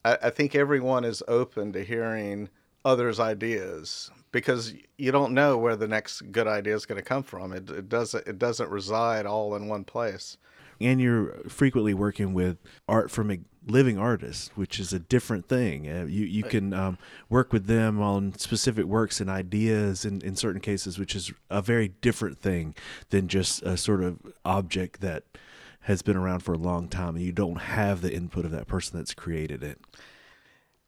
I, 0.04 0.18
I 0.24 0.30
think 0.30 0.56
everyone 0.56 1.06
is 1.06 1.22
open 1.28 1.74
to 1.74 1.84
hearing 1.84 2.50
others' 2.84 3.20
ideas 3.20 4.10
because 4.32 4.74
you 4.98 5.12
don't 5.12 5.34
know 5.34 5.58
where 5.58 5.76
the 5.76 5.88
next 5.88 6.32
good 6.32 6.48
idea 6.48 6.76
is 6.76 6.86
going 6.86 7.00
to 7.00 7.08
come 7.08 7.22
from. 7.22 7.54
It, 7.54 7.70
it 7.70 7.90
doesn't 7.90 8.26
it 8.28 8.40
doesn't 8.40 8.70
reside 8.70 9.26
all 9.28 9.56
in 9.56 9.68
one 9.68 9.84
place 9.84 10.38
and 10.82 11.00
you're 11.00 11.34
frequently 11.48 11.94
working 11.94 12.34
with 12.34 12.58
art 12.88 13.12
from 13.12 13.46
living 13.68 13.98
artists, 13.98 14.50
which 14.56 14.80
is 14.80 14.92
a 14.92 15.00
different 15.00 15.48
thing. 15.48 15.90
Uh, 15.90 16.06
you 16.06 16.26
you 16.26 16.44
can 16.44 16.74
um, 16.74 16.98
work 17.30 17.54
with 17.54 17.68
them 17.68 18.02
on 18.02 18.34
specific 18.38 18.86
works 18.86 19.22
and 19.22 19.30
ideas 19.30 20.06
in, 20.06 20.22
in 20.22 20.36
certain 20.36 20.62
cases, 20.62 20.98
which 20.98 21.16
is 21.16 21.32
a 21.50 21.62
very 21.62 21.90
different 22.02 22.40
thing 22.40 22.76
than 23.10 23.28
just 23.28 23.62
a 23.64 23.78
sort 23.78 24.04
of 24.04 24.18
object 24.46 25.02
that 25.02 25.24
has 25.82 26.02
been 26.02 26.18
around 26.18 26.40
for 26.40 26.54
a 26.54 26.58
long 26.58 26.88
time 26.88 27.16
and 27.16 27.26
you 27.26 27.32
don't 27.32 27.62
have 27.62 28.02
the 28.02 28.14
input 28.14 28.46
of 28.46 28.52
that 28.52 28.68
person 28.68 28.98
that's 28.98 29.14
created 29.14 29.64
it. 29.64 29.80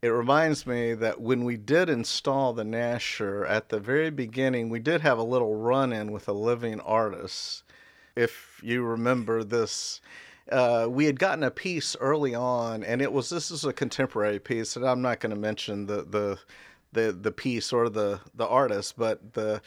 It 0.04 0.10
reminds 0.10 0.68
me 0.68 0.94
that 0.96 1.22
when 1.22 1.46
we 1.46 1.56
did 1.58 1.90
install 1.90 2.54
the 2.54 2.64
Nasher 2.64 3.50
at 3.50 3.70
the 3.70 3.80
very 3.80 4.10
beginning, 4.10 4.70
we 4.70 4.80
did 4.80 5.02
have 5.02 5.18
a 5.18 5.24
little 5.24 5.56
run 5.56 5.94
in 5.94 6.12
with 6.12 6.28
a 6.28 6.34
living 6.34 6.80
artist 6.82 7.64
if 8.16 8.60
you 8.62 8.84
remember 8.84 9.44
this. 9.44 10.02
Uh, 10.52 10.88
we 10.90 11.06
had 11.06 11.20
gotten 11.20 11.44
a 11.44 11.52
piece 11.52 11.96
early 12.00 12.36
on, 12.36 12.84
and 12.84 13.02
it 13.02 13.12
was 13.12 13.30
this 13.30 13.50
is 13.50 13.64
a 13.64 13.74
contemporary 13.74 14.40
piece, 14.40 14.76
and 14.76 14.86
I'm 14.86 15.02
not 15.02 15.20
going 15.20 15.30
to 15.32 15.40
mention 15.40 15.86
the, 15.86 16.04
the 16.04 16.40
the 16.92 17.12
the 17.12 17.32
piece 17.32 17.72
or 17.72 17.90
the 17.90 18.20
the 18.36 18.48
artist, 18.48 18.98
but 18.98 19.34
the 19.34 19.62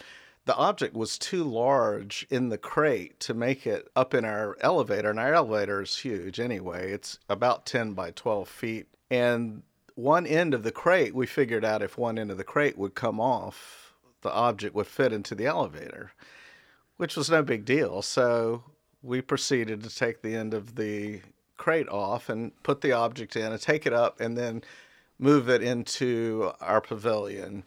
the 0.45 0.57
object 0.57 0.95
was 0.95 1.19
too 1.19 1.43
large 1.45 2.27
in 2.31 2.51
the 2.51 2.59
crate 2.59 3.19
to 3.21 3.35
make 3.35 3.67
it 3.67 3.89
up 3.97 4.15
in 4.15 4.25
our 4.25 4.57
elevator, 4.61 5.11
and 5.11 5.19
our 5.19 5.35
elevator 5.35 5.83
is 5.83 5.97
huge 5.97 6.39
anyway. 6.39 6.93
It's 6.93 7.19
about 7.29 7.67
10 7.67 7.95
by 7.95 8.13
12 8.13 8.49
feet, 8.49 8.87
and 9.11 9.63
one 9.95 10.27
end 10.27 10.53
of 10.53 10.63
the 10.63 10.73
crate, 10.73 11.15
we 11.15 11.27
figured 11.27 11.65
out 11.65 11.83
if 11.83 11.97
one 11.97 12.19
end 12.19 12.31
of 12.31 12.37
the 12.37 12.45
crate 12.45 12.77
would 12.77 12.95
come 12.95 13.19
off, 13.19 13.95
the 14.21 14.31
object 14.31 14.75
would 14.75 14.87
fit 14.87 15.13
into 15.13 15.35
the 15.35 15.47
elevator 15.47 16.13
which 16.97 17.17
was 17.17 17.31
no 17.31 17.43
big 17.43 17.65
deal. 17.65 18.03
So 18.03 18.65
we 19.07 19.21
proceeded 19.21 19.83
to 19.85 19.95
take 19.95 20.21
the 20.21 20.35
end 20.35 20.53
of 20.53 20.75
the 20.75 21.21
crate 21.57 21.89
off 21.89 22.29
and 22.29 22.53
put 22.63 22.81
the 22.81 22.93
object 22.93 23.37
in 23.37 23.53
and 23.53 23.61
take 23.61 23.87
it 23.87 23.93
up 23.93 24.21
and 24.21 24.37
then 24.37 24.63
move 25.19 25.49
it 25.49 25.63
into 25.63 26.53
our 26.61 26.81
pavilion, 26.81 27.65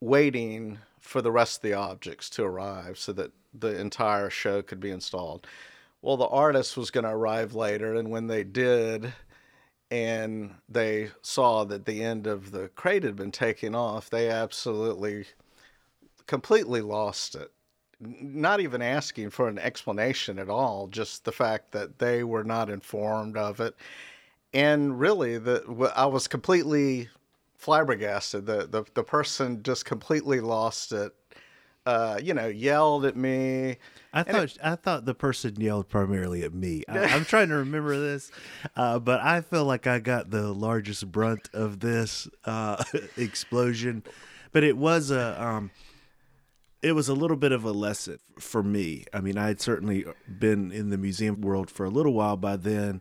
waiting 0.00 0.78
for 0.98 1.22
the 1.22 1.30
rest 1.30 1.58
of 1.58 1.62
the 1.62 1.74
objects 1.74 2.28
to 2.30 2.42
arrive 2.42 2.98
so 2.98 3.12
that 3.12 3.30
the 3.54 3.78
entire 3.78 4.30
show 4.30 4.62
could 4.62 4.80
be 4.80 4.90
installed. 4.90 5.46
Well, 6.02 6.16
the 6.16 6.26
artist 6.26 6.76
was 6.76 6.90
going 6.90 7.04
to 7.04 7.10
arrive 7.10 7.54
later, 7.54 7.94
and 7.94 8.10
when 8.10 8.26
they 8.26 8.44
did, 8.44 9.12
and 9.90 10.54
they 10.68 11.10
saw 11.22 11.64
that 11.64 11.86
the 11.86 12.02
end 12.02 12.26
of 12.26 12.50
the 12.50 12.68
crate 12.68 13.02
had 13.02 13.16
been 13.16 13.32
taken 13.32 13.74
off, 13.74 14.10
they 14.10 14.28
absolutely 14.28 15.26
completely 16.26 16.82
lost 16.82 17.34
it 17.34 17.52
not 18.00 18.60
even 18.60 18.82
asking 18.82 19.30
for 19.30 19.48
an 19.48 19.58
explanation 19.58 20.38
at 20.38 20.48
all, 20.48 20.86
just 20.88 21.24
the 21.24 21.32
fact 21.32 21.72
that 21.72 21.98
they 21.98 22.22
were 22.22 22.44
not 22.44 22.70
informed 22.70 23.36
of 23.36 23.60
it. 23.60 23.74
And 24.54 24.98
really, 24.98 25.38
the 25.38 25.92
I 25.94 26.06
was 26.06 26.28
completely 26.28 27.08
flabbergasted. 27.56 28.46
The 28.46 28.66
the, 28.66 28.84
the 28.94 29.02
person 29.02 29.62
just 29.62 29.84
completely 29.84 30.40
lost 30.40 30.92
it. 30.92 31.12
Uh, 31.84 32.18
you 32.22 32.34
know, 32.34 32.46
yelled 32.46 33.06
at 33.06 33.16
me. 33.16 33.76
I 34.12 34.22
thought 34.22 34.44
it, 34.44 34.58
I 34.62 34.74
thought 34.74 35.06
the 35.06 35.14
person 35.14 35.58
yelled 35.58 35.88
primarily 35.88 36.42
at 36.42 36.52
me. 36.52 36.84
I, 36.88 36.98
am 37.16 37.24
trying 37.24 37.48
to 37.48 37.56
remember 37.56 37.98
this, 37.98 38.30
uh, 38.76 38.98
but 38.98 39.20
I 39.20 39.40
feel 39.40 39.64
like 39.64 39.86
I 39.86 39.98
got 39.98 40.30
the 40.30 40.52
largest 40.52 41.10
brunt 41.10 41.48
of 41.54 41.80
this 41.80 42.28
uh, 42.44 42.82
explosion. 43.16 44.02
But 44.52 44.64
it 44.64 44.76
was 44.76 45.10
a 45.10 45.42
um, 45.42 45.70
it 46.82 46.92
was 46.92 47.08
a 47.08 47.14
little 47.14 47.36
bit 47.36 47.52
of 47.52 47.64
a 47.64 47.72
lesson 47.72 48.18
for 48.38 48.62
me. 48.62 49.04
I 49.12 49.20
mean, 49.20 49.36
I 49.36 49.48
had 49.48 49.60
certainly 49.60 50.04
been 50.38 50.70
in 50.70 50.90
the 50.90 50.98
museum 50.98 51.40
world 51.40 51.70
for 51.70 51.84
a 51.84 51.90
little 51.90 52.12
while 52.12 52.36
by 52.36 52.56
then, 52.56 53.00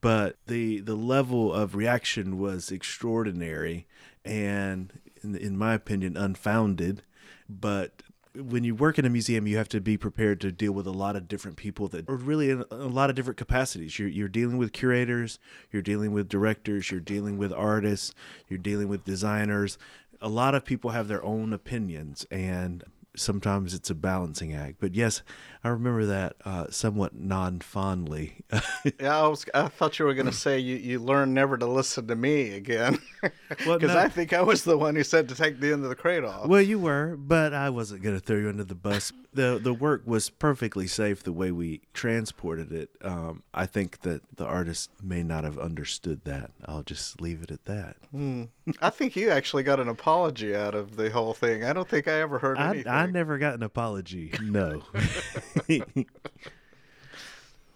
but 0.00 0.36
the 0.46 0.80
the 0.80 0.96
level 0.96 1.52
of 1.52 1.74
reaction 1.74 2.38
was 2.38 2.70
extraordinary 2.70 3.86
and, 4.24 4.92
in, 5.22 5.36
in 5.36 5.56
my 5.56 5.74
opinion, 5.74 6.16
unfounded. 6.16 7.02
But 7.48 8.02
when 8.34 8.64
you 8.64 8.74
work 8.74 8.98
in 8.98 9.04
a 9.04 9.10
museum, 9.10 9.46
you 9.46 9.56
have 9.56 9.68
to 9.68 9.80
be 9.80 9.96
prepared 9.96 10.40
to 10.40 10.50
deal 10.50 10.72
with 10.72 10.86
a 10.86 10.92
lot 10.92 11.14
of 11.14 11.28
different 11.28 11.56
people 11.56 11.86
that 11.88 12.08
are 12.08 12.16
really 12.16 12.50
in 12.50 12.64
a 12.70 12.88
lot 12.88 13.08
of 13.08 13.16
different 13.16 13.36
capacities. 13.36 13.98
You're, 13.98 14.08
you're 14.08 14.28
dealing 14.28 14.58
with 14.58 14.72
curators, 14.72 15.38
you're 15.70 15.82
dealing 15.82 16.12
with 16.12 16.28
directors, 16.28 16.90
you're 16.90 17.00
dealing 17.00 17.38
with 17.38 17.52
artists, 17.52 18.12
you're 18.48 18.58
dealing 18.58 18.88
with 18.88 19.04
designers. 19.04 19.78
A 20.20 20.28
lot 20.28 20.54
of 20.54 20.64
people 20.64 20.90
have 20.90 21.06
their 21.06 21.22
own 21.24 21.52
opinions, 21.52 22.26
and 22.30 22.82
sometimes 23.16 23.74
it's 23.74 23.90
a 23.90 23.94
balancing 23.94 24.54
act. 24.54 24.76
But 24.80 24.94
yes, 24.94 25.22
I 25.64 25.70
remember 25.70 26.04
that 26.04 26.36
uh, 26.44 26.66
somewhat 26.68 27.14
non 27.14 27.60
fondly. 27.60 28.34
yeah, 29.00 29.18
I 29.18 29.26
was. 29.26 29.46
I 29.54 29.68
thought 29.68 29.98
you 29.98 30.04
were 30.04 30.12
going 30.12 30.26
to 30.26 30.32
say 30.32 30.58
you, 30.58 30.76
you 30.76 30.98
learn 30.98 31.32
never 31.32 31.56
to 31.56 31.66
listen 31.66 32.06
to 32.08 32.14
me 32.14 32.50
again, 32.50 32.98
because 33.22 33.66
well, 33.66 33.78
no. 33.78 33.98
I 33.98 34.10
think 34.10 34.34
I 34.34 34.42
was 34.42 34.64
the 34.64 34.76
one 34.76 34.94
who 34.94 35.02
said 35.02 35.26
to 35.30 35.34
take 35.34 35.60
the 35.60 35.72
end 35.72 35.82
of 35.82 35.88
the 35.88 35.96
crate 35.96 36.22
off. 36.22 36.48
Well, 36.48 36.60
you 36.60 36.78
were, 36.78 37.16
but 37.16 37.54
I 37.54 37.70
wasn't 37.70 38.02
going 38.02 38.14
to 38.14 38.20
throw 38.20 38.36
you 38.36 38.50
under 38.50 38.64
the 38.64 38.74
bus. 38.74 39.10
the 39.32 39.58
The 39.58 39.72
work 39.72 40.02
was 40.04 40.28
perfectly 40.28 40.86
safe 40.86 41.22
the 41.22 41.32
way 41.32 41.50
we 41.50 41.80
transported 41.94 42.70
it. 42.70 42.90
Um, 43.02 43.42
I 43.54 43.64
think 43.64 44.02
that 44.02 44.20
the 44.36 44.44
artist 44.44 44.90
may 45.02 45.22
not 45.22 45.44
have 45.44 45.58
understood 45.58 46.24
that. 46.24 46.50
I'll 46.66 46.82
just 46.82 47.22
leave 47.22 47.42
it 47.42 47.50
at 47.50 47.64
that. 47.64 47.96
Hmm. 48.10 48.44
I 48.82 48.90
think 48.90 49.16
you 49.16 49.30
actually 49.30 49.62
got 49.62 49.80
an 49.80 49.88
apology 49.88 50.54
out 50.54 50.74
of 50.74 50.96
the 50.96 51.10
whole 51.10 51.32
thing. 51.32 51.64
I 51.64 51.72
don't 51.72 51.88
think 51.88 52.06
I 52.06 52.20
ever 52.20 52.38
heard 52.38 52.58
I, 52.58 52.68
anything. 52.70 52.92
I 52.92 53.06
never 53.06 53.38
got 53.38 53.54
an 53.54 53.62
apology. 53.62 54.32
No. 54.42 54.82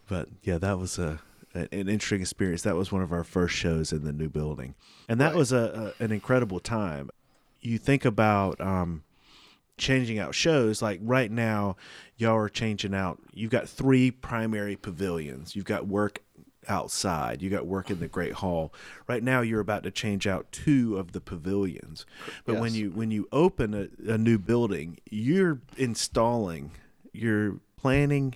but 0.08 0.28
yeah, 0.42 0.58
that 0.58 0.78
was 0.78 0.98
a 0.98 1.20
an 1.54 1.68
interesting 1.72 2.20
experience. 2.20 2.62
That 2.62 2.76
was 2.76 2.92
one 2.92 3.02
of 3.02 3.12
our 3.12 3.24
first 3.24 3.54
shows 3.54 3.92
in 3.92 4.04
the 4.04 4.12
new 4.12 4.28
building, 4.28 4.74
and 5.08 5.20
that 5.20 5.28
Right. 5.28 5.36
was 5.36 5.52
a, 5.52 5.94
a 5.98 6.04
an 6.04 6.12
incredible 6.12 6.60
time. 6.60 7.10
You 7.60 7.78
think 7.78 8.04
about 8.04 8.60
um, 8.60 9.02
changing 9.76 10.18
out 10.18 10.34
shows 10.34 10.80
like 10.82 11.00
right 11.02 11.30
now, 11.30 11.76
y'all 12.16 12.36
are 12.36 12.48
changing 12.48 12.94
out. 12.94 13.18
You've 13.32 13.50
got 13.50 13.68
three 13.68 14.10
primary 14.10 14.76
pavilions. 14.76 15.56
You've 15.56 15.64
got 15.64 15.86
work 15.88 16.22
outside. 16.68 17.40
You 17.42 17.48
got 17.50 17.66
work 17.66 17.90
in 17.90 17.98
the 17.98 18.08
Great 18.08 18.34
Hall. 18.34 18.72
Right 19.08 19.22
now, 19.22 19.40
you're 19.40 19.60
about 19.60 19.82
to 19.84 19.90
change 19.90 20.26
out 20.26 20.52
two 20.52 20.96
of 20.98 21.12
the 21.12 21.20
pavilions. 21.20 22.06
But 22.44 22.56
when 22.60 22.74
you 22.74 22.90
when 22.90 23.10
you 23.10 23.26
open 23.32 23.74
a, 23.74 24.12
a 24.12 24.18
new 24.18 24.38
building, 24.38 24.98
you're 25.10 25.60
installing, 25.76 26.70
you're 27.12 27.58
planning, 27.80 28.34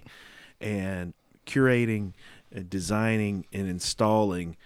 and 0.60 1.14
curating, 1.46 2.12
and 2.50 2.70
designing, 2.70 3.46
and 3.52 3.68
installing 3.68 4.56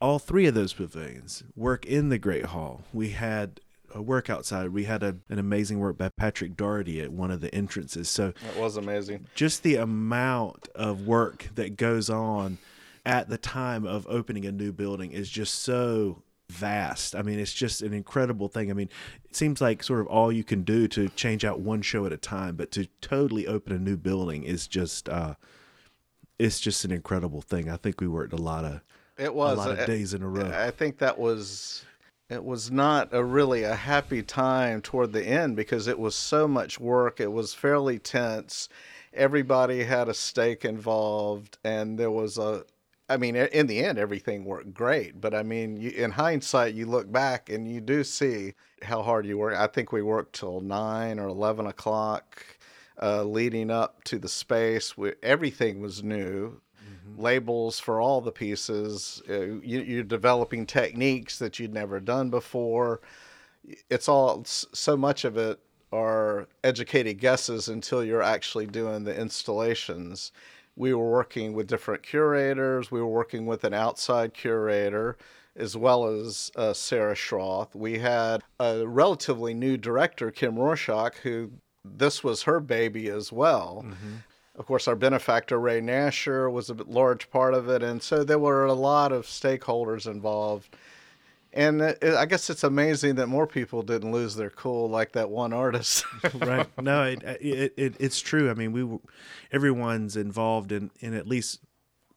all 0.00 0.18
three 0.18 0.46
of 0.46 0.54
those 0.54 0.72
pavilions. 0.72 1.42
Work 1.54 1.86
in 1.86 2.08
the 2.08 2.18
Great 2.18 2.46
Hall. 2.46 2.82
We 2.92 3.10
had. 3.10 3.60
A 3.94 4.02
work 4.02 4.28
outside. 4.28 4.70
We 4.70 4.84
had 4.84 5.02
a, 5.02 5.16
an 5.30 5.38
amazing 5.38 5.78
work 5.78 5.96
by 5.96 6.10
Patrick 6.10 6.54
Dougherty 6.54 7.00
at 7.00 7.12
one 7.12 7.30
of 7.30 7.40
the 7.40 7.54
entrances. 7.54 8.10
So 8.10 8.34
It 8.54 8.60
was 8.60 8.76
amazing. 8.76 9.26
just 9.34 9.62
the 9.62 9.76
amount 9.76 10.68
of 10.74 11.06
work 11.06 11.48
that 11.54 11.76
goes 11.78 12.10
on 12.10 12.58
at 13.06 13.30
the 13.30 13.38
time 13.38 13.86
of 13.86 14.06
opening 14.08 14.44
a 14.44 14.52
new 14.52 14.70
building 14.72 15.12
is 15.12 15.30
just 15.30 15.62
so 15.62 16.20
vast. 16.50 17.14
I 17.14 17.22
mean, 17.22 17.38
it's 17.38 17.52
just 17.52 17.82
an 17.82 17.92
incredible 17.92 18.48
thing. 18.48 18.70
I 18.70 18.74
mean, 18.74 18.88
it 19.24 19.34
seems 19.34 19.60
like 19.60 19.82
sort 19.82 20.00
of 20.00 20.06
all 20.06 20.30
you 20.30 20.44
can 20.44 20.62
do 20.62 20.86
to 20.88 21.08
change 21.10 21.44
out 21.44 21.60
one 21.60 21.82
show 21.82 22.06
at 22.06 22.12
a 22.12 22.16
time, 22.16 22.56
but 22.56 22.70
to 22.72 22.86
totally 23.00 23.46
open 23.46 23.74
a 23.74 23.78
new 23.78 23.96
building 23.96 24.42
is 24.44 24.66
just 24.66 25.08
uh 25.08 25.34
it's 26.38 26.60
just 26.60 26.84
an 26.84 26.92
incredible 26.92 27.40
thing. 27.40 27.70
I 27.70 27.76
think 27.76 28.00
we 28.00 28.06
worked 28.08 28.32
a 28.34 28.36
lot 28.36 28.64
of 28.64 28.80
It 29.16 29.34
was 29.34 29.54
a 29.54 29.60
lot 29.60 29.70
of 29.70 29.78
I- 29.80 29.86
days 29.86 30.12
in 30.14 30.22
a 30.22 30.28
row. 30.28 30.50
I 30.54 30.70
think 30.70 30.98
that 30.98 31.18
was 31.18 31.84
it 32.28 32.44
was 32.44 32.70
not 32.70 33.08
a 33.12 33.22
really 33.24 33.62
a 33.62 33.74
happy 33.74 34.22
time 34.22 34.82
toward 34.82 35.12
the 35.12 35.24
end 35.24 35.56
because 35.56 35.86
it 35.86 35.98
was 35.98 36.14
so 36.14 36.48
much 36.48 36.78
work. 36.80 37.20
It 37.20 37.30
was 37.32 37.54
fairly 37.54 37.98
tense. 37.98 38.68
Everybody 39.14 39.84
had 39.84 40.08
a 40.08 40.14
stake 40.14 40.64
involved, 40.64 41.56
and 41.64 41.98
there 41.98 42.10
was 42.10 42.36
a. 42.36 42.64
I 43.08 43.16
mean, 43.16 43.36
in 43.36 43.66
the 43.66 43.84
end, 43.84 43.98
everything 43.98 44.44
worked 44.44 44.74
great. 44.74 45.20
But 45.20 45.34
I 45.34 45.42
mean, 45.42 45.76
you, 45.76 45.90
in 45.90 46.10
hindsight, 46.10 46.74
you 46.74 46.86
look 46.86 47.10
back 47.10 47.48
and 47.48 47.70
you 47.70 47.80
do 47.80 48.02
see 48.02 48.54
how 48.82 49.02
hard 49.02 49.26
you 49.26 49.38
work. 49.38 49.54
I 49.54 49.68
think 49.68 49.92
we 49.92 50.02
worked 50.02 50.34
till 50.34 50.60
nine 50.60 51.18
or 51.18 51.28
eleven 51.28 51.66
o'clock, 51.66 52.44
uh, 53.00 53.22
leading 53.22 53.70
up 53.70 54.02
to 54.04 54.18
the 54.18 54.28
space. 54.28 54.96
We, 54.96 55.12
everything 55.22 55.80
was 55.80 56.02
new 56.02 56.60
labels 57.16 57.78
for 57.78 58.00
all 58.00 58.20
the 58.20 58.32
pieces. 58.32 59.22
Uh, 59.28 59.40
you, 59.40 59.80
you're 59.80 60.02
developing 60.02 60.66
techniques 60.66 61.38
that 61.38 61.58
you'd 61.58 61.72
never 61.72 62.00
done 62.00 62.28
before. 62.30 63.00
It's 63.88 64.08
all 64.08 64.44
so 64.44 64.96
much 64.96 65.24
of 65.24 65.36
it 65.36 65.58
are 65.92 66.48
educated 66.64 67.18
guesses 67.18 67.68
until 67.68 68.04
you're 68.04 68.22
actually 68.22 68.66
doing 68.66 69.04
the 69.04 69.18
installations. 69.18 70.32
We 70.76 70.92
were 70.94 71.10
working 71.10 71.54
with 71.54 71.66
different 71.66 72.02
curators. 72.02 72.90
We 72.90 73.00
were 73.00 73.06
working 73.06 73.46
with 73.46 73.64
an 73.64 73.74
outside 73.74 74.34
curator 74.34 75.16
as 75.56 75.74
well 75.76 76.04
as 76.06 76.50
uh, 76.54 76.74
Sarah 76.74 77.14
Schroth. 77.14 77.74
We 77.74 77.98
had 77.98 78.42
a 78.60 78.86
relatively 78.86 79.54
new 79.54 79.78
director, 79.78 80.30
Kim 80.30 80.58
Rorschach, 80.58 81.16
who 81.22 81.50
this 81.82 82.22
was 82.22 82.42
her 82.42 82.60
baby 82.60 83.08
as 83.08 83.32
well. 83.32 83.86
Of 84.54 84.66
course, 84.66 84.86
our 84.88 84.96
benefactor, 84.96 85.58
Ray 85.58 85.80
Nasher, 85.80 86.50
was 86.50 86.68
a 86.70 86.74
large 86.74 87.30
part 87.30 87.54
of 87.54 87.68
it. 87.68 87.82
And 87.82 88.02
so 88.02 88.24
there 88.24 88.38
were 88.38 88.66
a 88.66 88.72
lot 88.74 89.12
of 89.12 89.24
stakeholders 89.24 90.06
involved. 90.06 90.76
And 91.56 91.80
it, 91.80 92.04
I 92.04 92.26
guess 92.26 92.50
it's 92.50 92.64
amazing 92.64 93.14
that 93.14 93.28
more 93.28 93.46
people 93.46 93.82
didn't 93.82 94.12
lose 94.12 94.36
their 94.36 94.50
cool 94.50 94.90
like 94.90 95.12
that 95.12 95.30
one 95.30 95.54
artist. 95.54 96.04
right. 96.34 96.68
No, 96.80 97.04
it, 97.04 97.22
it, 97.22 97.72
it 97.78 97.96
it's 97.98 98.20
true. 98.20 98.50
I 98.50 98.54
mean, 98.54 98.72
we 98.72 98.98
everyone's 99.50 100.16
involved 100.16 100.70
in 100.70 100.90
in 101.00 101.14
at 101.14 101.26
least 101.26 101.60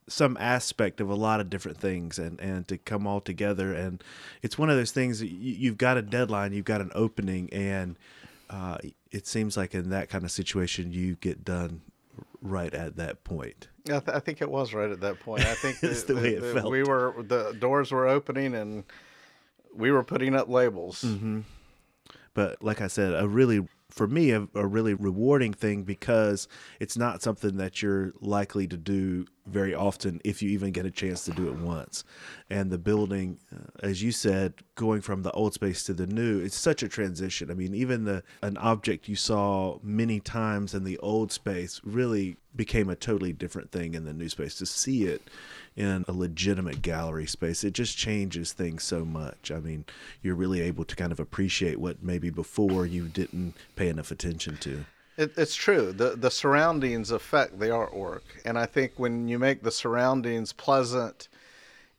some 0.10 0.36
aspect 0.42 1.00
of 1.00 1.10
a 1.10 1.16
lot 1.16 1.40
of 1.40 1.50
different 1.50 1.78
things, 1.78 2.20
and 2.20 2.38
and 2.42 2.68
to 2.68 2.78
come 2.78 3.08
all 3.08 3.22
together, 3.22 3.74
and 3.74 4.04
it's 4.42 4.58
one 4.58 4.70
of 4.70 4.76
those 4.76 4.92
things 4.92 5.20
that 5.20 5.28
you, 5.30 5.54
you've 5.54 5.78
got 5.78 5.96
a 5.96 6.02
deadline, 6.02 6.52
you've 6.52 6.66
got 6.66 6.82
an 6.82 6.92
opening, 6.94 7.50
and 7.54 7.98
uh, 8.50 8.78
it 9.10 9.26
seems 9.26 9.56
like 9.56 9.74
in 9.74 9.90
that 9.92 10.10
kind 10.10 10.26
of 10.26 10.32
situation, 10.32 10.92
you 10.92 11.16
get 11.16 11.46
done 11.46 11.80
right 12.42 12.74
at 12.74 12.98
that 12.98 13.24
point. 13.24 13.70
I, 13.86 14.00
th- 14.00 14.10
I 14.10 14.20
think 14.20 14.42
it 14.42 14.50
was 14.50 14.74
right 14.74 14.90
at 14.90 15.00
that 15.00 15.22
point. 15.22 15.46
I 15.46 15.54
think 15.54 15.80
the 15.80 16.16
way 16.16 16.34
it 16.34 16.42
that 16.42 16.56
felt. 16.56 16.72
we 16.72 16.84
were 16.84 17.14
the 17.24 17.56
doors 17.58 17.92
were 17.92 18.06
opening 18.06 18.54
and 18.54 18.84
we 19.76 19.92
were 19.92 20.04
putting 20.04 20.36
up 20.36 20.50
labels. 20.50 21.04
Mm-hmm. 21.04 21.42
but 22.34 22.62
like 22.64 22.82
I 22.82 22.88
said, 22.88 23.14
a 23.14 23.28
really 23.28 23.68
for 23.90 24.08
me 24.08 24.32
a, 24.32 24.48
a 24.54 24.66
really 24.66 24.94
rewarding 24.94 25.54
thing 25.54 25.84
because 25.84 26.48
it's 26.80 26.98
not 26.98 27.22
something 27.22 27.58
that 27.58 27.82
you're 27.82 28.14
likely 28.22 28.68
to 28.68 28.78
do 28.78 29.26
very 29.48 29.74
often 29.74 30.22
if 30.24 30.44
you 30.44 30.50
even 30.52 30.72
get 30.72 30.86
a 30.86 30.92
chance 30.92 31.26
to 31.26 31.32
do 31.32 31.48
it 31.48 31.56
once. 31.56 32.04
And 32.52 32.70
the 32.70 32.78
building, 32.78 33.40
uh, 33.54 33.66
as 33.82 34.04
you 34.04 34.12
said, 34.12 34.54
going 34.76 35.02
from 35.02 35.24
the 35.24 35.32
old 35.32 35.56
space 35.56 35.84
to 35.86 35.94
the 35.94 36.06
new, 36.06 36.40
it's 36.40 36.56
such 36.56 36.84
a 36.84 36.88
transition. 36.88 37.50
I 37.50 37.56
mean, 37.56 37.74
even 37.74 38.06
the 38.06 38.24
an 38.44 38.58
object 38.58 39.08
you 39.08 39.16
saw 39.16 39.80
many 39.82 40.20
times 40.20 40.76
in 40.76 40.84
the 40.84 41.00
old 41.00 41.32
space 41.32 41.82
really 41.84 42.38
became 42.56 42.90
a 42.90 42.96
totally 42.96 43.34
different 43.34 43.72
thing 43.72 43.96
in 43.96 44.06
the 44.06 44.14
new 44.14 44.30
space. 44.30 44.56
To 44.56 44.66
see 44.68 45.06
it 45.06 45.24
in 45.76 46.06
a 46.08 46.12
legitimate 46.12 46.82
gallery 46.82 47.26
space, 47.26 47.64
it 47.64 47.74
just 47.74 47.98
changes 47.98 48.54
things 48.54 48.84
so 48.84 49.06
much. 49.06 49.52
I 49.52 49.60
mean, 49.60 49.86
you're 50.22 50.36
really 50.36 50.62
able 50.62 50.86
to 50.86 50.96
kind 50.96 51.12
of 51.12 51.20
appreciate 51.20 51.80
what 51.80 52.04
maybe 52.04 52.30
before 52.30 52.86
you 52.86 53.08
didn't 53.08 53.56
pay 53.76 53.90
enough 53.90 54.12
attention 54.12 54.58
to. 54.58 54.86
It, 55.18 55.34
it's 55.38 55.56
true. 55.56 55.92
The 55.92 56.16
the 56.16 56.32
surroundings 56.32 57.12
affect 57.12 57.60
the 57.60 57.68
artwork, 57.68 58.22
and 58.46 58.58
I 58.58 58.66
think 58.66 58.94
when 58.96 59.28
you 59.28 59.38
make 59.38 59.64
the 59.64 59.72
surroundings 59.72 60.54
pleasant, 60.54 61.28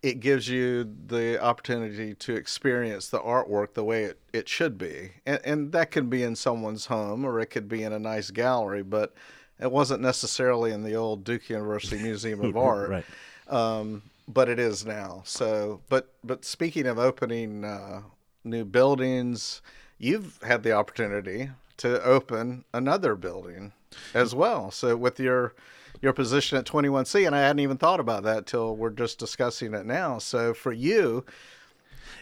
it 0.02 0.20
gives 0.20 0.48
you 0.48 0.90
the 1.06 1.42
opportunity 1.42 2.14
to 2.14 2.34
experience 2.34 3.08
the 3.08 3.20
artwork 3.20 3.74
the 3.74 3.84
way 3.84 4.04
it, 4.04 4.18
it 4.32 4.48
should 4.48 4.78
be, 4.78 5.10
and, 5.26 5.38
and 5.44 5.72
that 5.72 5.90
can 5.90 6.08
be 6.08 6.22
in 6.22 6.34
someone's 6.34 6.86
home 6.86 7.26
or 7.26 7.40
it 7.40 7.46
could 7.46 7.68
be 7.68 7.82
in 7.82 7.92
a 7.92 7.98
nice 7.98 8.30
gallery, 8.30 8.82
but 8.82 9.12
it 9.60 9.70
wasn't 9.70 10.00
necessarily 10.00 10.72
in 10.72 10.82
the 10.82 10.94
old 10.94 11.22
Duke 11.22 11.50
University 11.50 12.02
Museum 12.02 12.40
of 12.40 12.56
Art 12.56 12.88
right. 12.88 13.04
Um, 13.50 14.02
but 14.28 14.48
it 14.48 14.58
is 14.58 14.86
now. 14.86 15.22
So, 15.24 15.80
but 15.88 16.12
but 16.24 16.44
speaking 16.44 16.86
of 16.86 16.98
opening 16.98 17.64
uh, 17.64 18.02
new 18.44 18.64
buildings, 18.64 19.60
you've 19.98 20.38
had 20.42 20.62
the 20.62 20.72
opportunity 20.72 21.50
to 21.78 22.02
open 22.02 22.64
another 22.72 23.14
building 23.14 23.72
as 24.14 24.34
well. 24.34 24.70
So 24.70 24.96
with 24.96 25.18
your 25.18 25.54
your 26.00 26.12
position 26.12 26.56
at 26.56 26.64
21C, 26.64 27.26
and 27.26 27.34
I 27.34 27.40
hadn't 27.40 27.60
even 27.60 27.76
thought 27.76 28.00
about 28.00 28.22
that 28.22 28.46
till 28.46 28.74
we're 28.76 28.90
just 28.90 29.18
discussing 29.18 29.74
it 29.74 29.84
now. 29.84 30.18
So 30.18 30.54
for 30.54 30.72
you. 30.72 31.24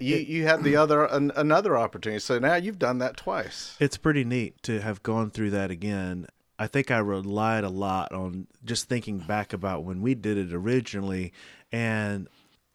You, 0.00 0.16
you 0.16 0.46
had 0.46 0.62
the 0.62 0.76
other 0.76 1.06
an, 1.06 1.32
another 1.34 1.76
opportunity, 1.76 2.20
so 2.20 2.38
now 2.38 2.54
you've 2.54 2.78
done 2.78 2.98
that 2.98 3.16
twice. 3.16 3.76
It's 3.80 3.96
pretty 3.96 4.22
neat 4.22 4.62
to 4.62 4.80
have 4.80 5.02
gone 5.02 5.32
through 5.32 5.50
that 5.50 5.72
again. 5.72 6.28
I 6.58 6.66
think 6.66 6.90
I 6.90 6.98
relied 6.98 7.64
a 7.64 7.68
lot 7.68 8.12
on 8.12 8.46
just 8.64 8.88
thinking 8.88 9.18
back 9.18 9.52
about 9.52 9.84
when 9.84 10.02
we 10.02 10.14
did 10.14 10.36
it 10.36 10.52
originally 10.52 11.32
and 11.70 12.28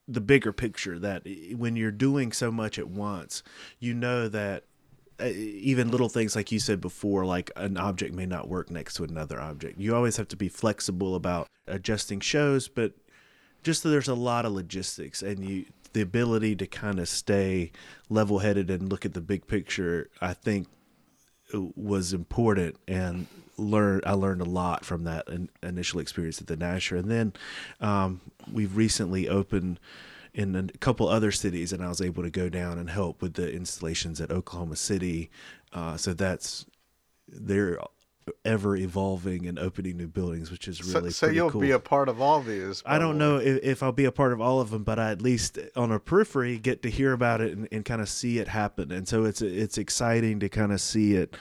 the 0.08 0.22
bigger 0.22 0.54
picture 0.54 1.00
that 1.00 1.24
when 1.56 1.76
you're 1.76 1.92
doing 1.92 2.32
so 2.32 2.52
much 2.52 2.78
at 2.80 2.88
once, 2.88 3.44
you 3.80 3.94
know 3.94 4.28
that 4.28 4.64
uh, 5.20 5.26
even 5.26 5.92
little 5.92 6.10
things 6.10 6.36
like 6.36 6.52
you 6.52 6.60
said 6.60 6.82
before, 6.82 7.26
like 7.26 7.52
an 7.56 7.78
object 7.78 8.14
may 8.14 8.26
not 8.26 8.48
work 8.48 8.72
next 8.72 8.96
to 8.96 9.04
another 9.04 9.40
object. 9.40 9.80
You 9.80 9.96
always 9.96 10.18
have 10.18 10.28
to 10.30 10.36
be 10.36 10.50
flexible 10.50 11.16
about 11.16 11.48
adjusting 11.68 12.20
shows, 12.20 12.68
but 12.68 12.94
just 13.64 13.84
that 13.84 13.90
there's 13.90 14.08
a 14.08 14.16
lot 14.16 14.46
of 14.46 14.52
logistics 14.52 15.22
and 15.22 15.44
you 15.48 15.66
the 15.94 16.02
ability 16.02 16.56
to 16.56 16.66
kind 16.66 17.00
of 17.00 17.08
stay 17.08 17.72
level 18.10 18.40
headed 18.40 18.72
and 18.72 18.90
look 18.90 19.06
at 19.06 19.14
the 19.14 19.22
big 19.22 19.46
picture, 19.48 20.10
I 20.20 20.34
think 20.34 20.68
was 21.54 22.14
important 22.14 22.78
and 22.88 23.28
learn 23.58 24.02
I 24.06 24.14
learned 24.14 24.42
a 24.42 24.46
lot 24.46 24.84
from 24.84 25.04
that 25.04 25.28
in, 25.28 25.50
initial 25.62 26.00
experience 26.00 26.42
at 26.42 26.48
the 26.48 26.58
Nasher 26.58 26.98
and 26.98 27.10
then 27.10 27.34
um, 27.80 28.22
we've 28.52 28.76
recently 28.76 29.30
opened 29.30 29.80
in 30.34 30.56
a 30.56 30.78
couple 30.80 31.08
other 31.08 31.32
cities 31.32 31.72
and 31.72 31.84
I 31.84 31.90
was 31.90 32.02
able 32.02 32.24
to 32.24 32.30
go 32.30 32.50
down 32.50 32.80
and 32.80 32.90
help 32.90 33.22
with 33.22 33.36
the 33.36 33.52
installations 33.52 34.20
at 34.20 34.32
Oklahoma 34.32 34.76
City. 34.76 35.30
Uh, 35.72 35.96
so 35.96 36.14
that's 36.14 36.66
they're 37.28 37.80
ever 38.46 38.76
evolving 38.76 39.48
and 39.48 39.58
opening 39.60 39.98
new 39.98 40.08
buildings, 40.08 40.52
which 40.52 40.68
is 40.68 40.84
really 40.94 41.12
so, 41.12 41.28
so 41.28 41.32
you'll 41.32 41.52
cool. 41.52 41.62
be 41.62 41.72
a 41.72 41.80
part 41.80 42.10
of 42.10 42.22
all 42.22 42.42
these. 42.42 42.84
I 42.86 43.00
don't 43.00 43.18
know 43.18 43.38
if, 43.38 43.64
if, 43.64 43.84
I'll 43.84 43.92
be 43.92 44.06
a 44.06 44.12
part 44.12 44.34
of 44.34 44.42
all 44.42 44.60
of 44.60 44.70
them, 44.70 44.84
but 44.84 45.00
I 45.00 45.12
at 45.12 45.22
least 45.22 45.58
on 45.76 45.92
a 45.92 46.00
periphery 46.00 46.58
get 46.58 46.82
to 46.84 46.90
hear 46.90 47.14
about 47.14 47.42
it 47.42 47.56
and, 47.56 47.68
and 47.72 47.86
kind 47.86 48.02
of 48.02 48.10
see 48.10 48.40
it 48.40 48.48
happen. 48.48 48.92
And 48.92 49.08
so 49.08 49.26
it's 49.26 49.42
it's 49.42 49.78
exciting 49.78 50.40
to 50.40 50.50
kind 50.50 50.72
of 50.72 50.82
see 50.82 51.16
it 51.16 51.36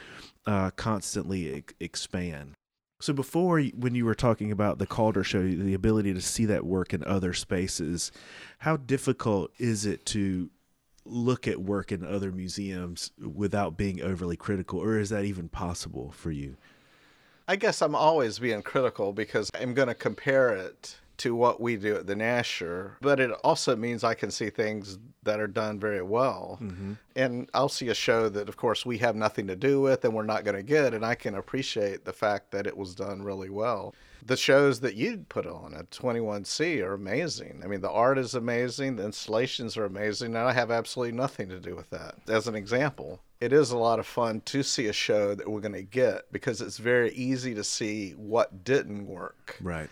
uh, 0.47 0.71
constantly 0.71 1.57
e- 1.57 1.65
expand. 1.81 2.55
So 3.01 3.13
before, 3.13 3.61
when 3.61 3.97
you 3.97 4.05
were 4.05 4.15
talking 4.15 4.53
about 4.53 4.79
the 4.79 4.87
Calder 4.87 5.25
show, 5.25 5.43
the 5.43 5.75
ability 5.75 6.15
to 6.15 6.21
see 6.21 6.45
that 6.47 6.65
work 6.65 6.95
in 6.95 7.03
other 7.03 7.33
spaces, 7.33 8.13
how 8.59 8.77
difficult 8.77 9.51
is 9.59 9.85
it 9.85 10.07
to 10.07 10.51
look 11.05 11.49
at 11.49 11.61
work 11.61 11.91
in 11.91 12.05
other 12.05 12.31
museums 12.31 13.11
without 13.19 13.77
being 13.77 14.01
overly 14.01 14.37
critical, 14.37 14.79
or 14.79 14.99
is 14.99 15.11
that 15.11 15.25
even 15.25 15.49
possible 15.49 16.13
for 16.13 16.31
you? 16.31 16.57
I 17.49 17.57
guess 17.57 17.83
I'm 17.83 17.95
always 17.95 18.39
being 18.39 18.63
critical 18.63 19.13
because 19.13 19.51
I'm 19.59 19.75
going 19.75 19.89
to 19.89 19.95
compare 19.95 20.51
it 20.51 20.97
to 21.19 21.35
what 21.35 21.61
we 21.61 21.77
do 21.77 21.95
at 21.97 22.07
the 22.07 22.15
Nasher, 22.15 22.93
but 23.01 23.21
it 23.21 23.31
also 23.45 23.77
means 23.77 24.03
I 24.03 24.15
can 24.15 24.31
see 24.31 24.51
things 24.51 24.99
that 25.23 25.39
are 25.39 25.47
done 25.47 25.79
very 25.79 26.03
well. 26.03 26.59
Mm-hmm. 26.61 26.95
And 27.15 27.49
I'll 27.55 27.69
see 27.69 27.89
a 27.89 27.95
show 27.95 28.29
that, 28.29 28.49
of 28.49 28.57
course, 28.57 28.85
we 28.85 28.99
have 28.99 29.15
nothing 29.15 29.47
to 29.47 29.55
do 29.55 29.81
with 29.81 30.05
and 30.05 30.15
we're 30.15 30.25
not 30.25 30.45
going 30.45 30.57
to 30.57 30.63
get, 30.63 30.95
and 30.95 31.05
I 31.05 31.15
can 31.15 31.37
appreciate 31.37 32.05
the 32.05 32.13
fact 32.13 32.51
that 32.53 32.67
it 32.67 32.77
was 32.77 32.95
done 32.95 33.23
really 33.23 33.51
well. 33.51 33.95
The 34.25 34.37
shows 34.37 34.81
that 34.81 34.95
you 34.95 35.27
put 35.29 35.47
on 35.47 35.75
at 35.75 35.91
21C 35.91 36.81
are 36.83 36.95
amazing. 36.95 37.61
I 37.65 37.67
mean, 37.67 37.81
the 37.81 37.91
art 37.91 38.19
is 38.19 38.35
amazing, 38.35 38.97
the 38.97 39.05
installations 39.05 39.77
are 39.77 39.85
amazing, 39.85 40.37
and 40.37 40.45
I 40.45 40.53
have 40.53 40.71
absolutely 40.71 41.17
nothing 41.17 41.49
to 41.49 41.59
do 41.59 41.75
with 41.75 41.91
that. 41.91 42.15
As 42.29 42.47
an 42.47 42.55
example, 42.55 43.21
it 43.41 43.53
is 43.53 43.73
a 43.73 43.79
lot 43.79 43.99
of 43.99 44.07
fun 44.07 44.41
to 44.43 44.63
see 44.63 44.87
a 44.87 44.93
show 44.93 45.35
that 45.35 45.51
we're 45.51 45.61
going 45.61 45.73
to 45.73 45.83
get 45.83 46.31
because 46.31 46.61
it's 46.61 46.79
very 46.79 47.13
easy 47.15 47.53
to 47.55 47.65
see 47.65 48.13
what 48.13 48.63
didn't 48.63 49.07
work. 49.07 49.57
Right 49.61 49.91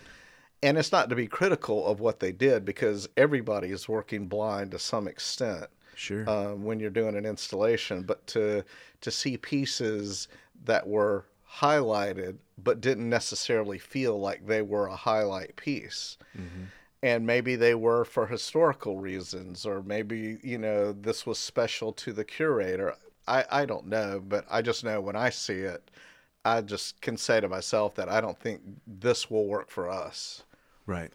and 0.63 0.79
it's 0.79 0.93
not 0.93 1.09
to 1.09 1.17
be 1.17 1.27
critical 1.27 1.87
of 1.87 2.01
what 2.01 2.21
they 2.21 2.33
did 2.33 2.65
because 2.65 3.09
everybody 3.17 3.69
is 3.71 3.89
working 3.89 4.27
blind 4.27 4.71
to 4.73 4.79
some 4.79 5.09
extent. 5.09 5.67
Sure. 5.95 6.29
Um, 6.29 6.65
when 6.65 6.81
you're 6.81 6.91
doing 6.91 7.17
an 7.17 7.27
installation, 7.27 8.03
but 8.03 8.27
to 8.29 8.65
to 9.03 9.11
see 9.11 9.37
pieces 9.37 10.29
that 10.65 10.87
were 10.87 11.25
highlighted 11.59 12.37
but 12.63 12.81
didn't 12.81 13.09
necessarily 13.09 13.79
feel 13.79 14.21
like 14.21 14.47
they 14.47 14.63
were 14.63 14.87
a 14.87 14.97
highlight 14.97 15.57
piece. 15.57 16.19
Mm-hmm. 16.37 16.65
And 17.03 17.27
maybe 17.27 17.57
they 17.57 17.75
were 17.75 18.05
for 18.05 18.27
historical 18.27 18.99
reasons, 18.99 19.65
or 19.65 19.83
maybe, 19.83 20.39
you 20.43 20.59
know, 20.59 20.93
this 20.93 21.25
was 21.25 21.39
special 21.39 21.93
to 21.95 22.13
the 22.13 22.25
curator. 22.25 22.95
I, 23.27 23.45
I 23.51 23.65
don't 23.65 23.87
know, 23.87 24.23
but 24.27 24.45
I 24.51 24.61
just 24.61 24.85
know 24.85 25.01
when 25.01 25.17
I 25.17 25.31
see 25.31 25.61
it, 25.61 25.91
I 26.45 26.61
just 26.61 27.01
can 27.01 27.17
say 27.17 27.41
to 27.41 27.49
myself 27.49 27.95
that 27.95 28.11
I 28.11 28.21
don't 28.21 28.39
think 28.39 28.61
this 28.87 29.31
will 29.31 29.47
work 29.47 29.71
for 29.71 29.89
us. 29.89 30.43
Right. 30.85 31.11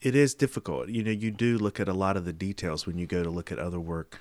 It 0.00 0.14
is 0.14 0.34
difficult. 0.34 0.88
You 0.88 1.02
know, 1.02 1.10
you 1.10 1.30
do 1.30 1.58
look 1.58 1.80
at 1.80 1.88
a 1.88 1.94
lot 1.94 2.16
of 2.16 2.24
the 2.24 2.32
details 2.32 2.86
when 2.86 2.98
you 2.98 3.06
go 3.06 3.22
to 3.22 3.30
look 3.30 3.52
at 3.52 3.58
other 3.58 3.80
work. 3.80 4.20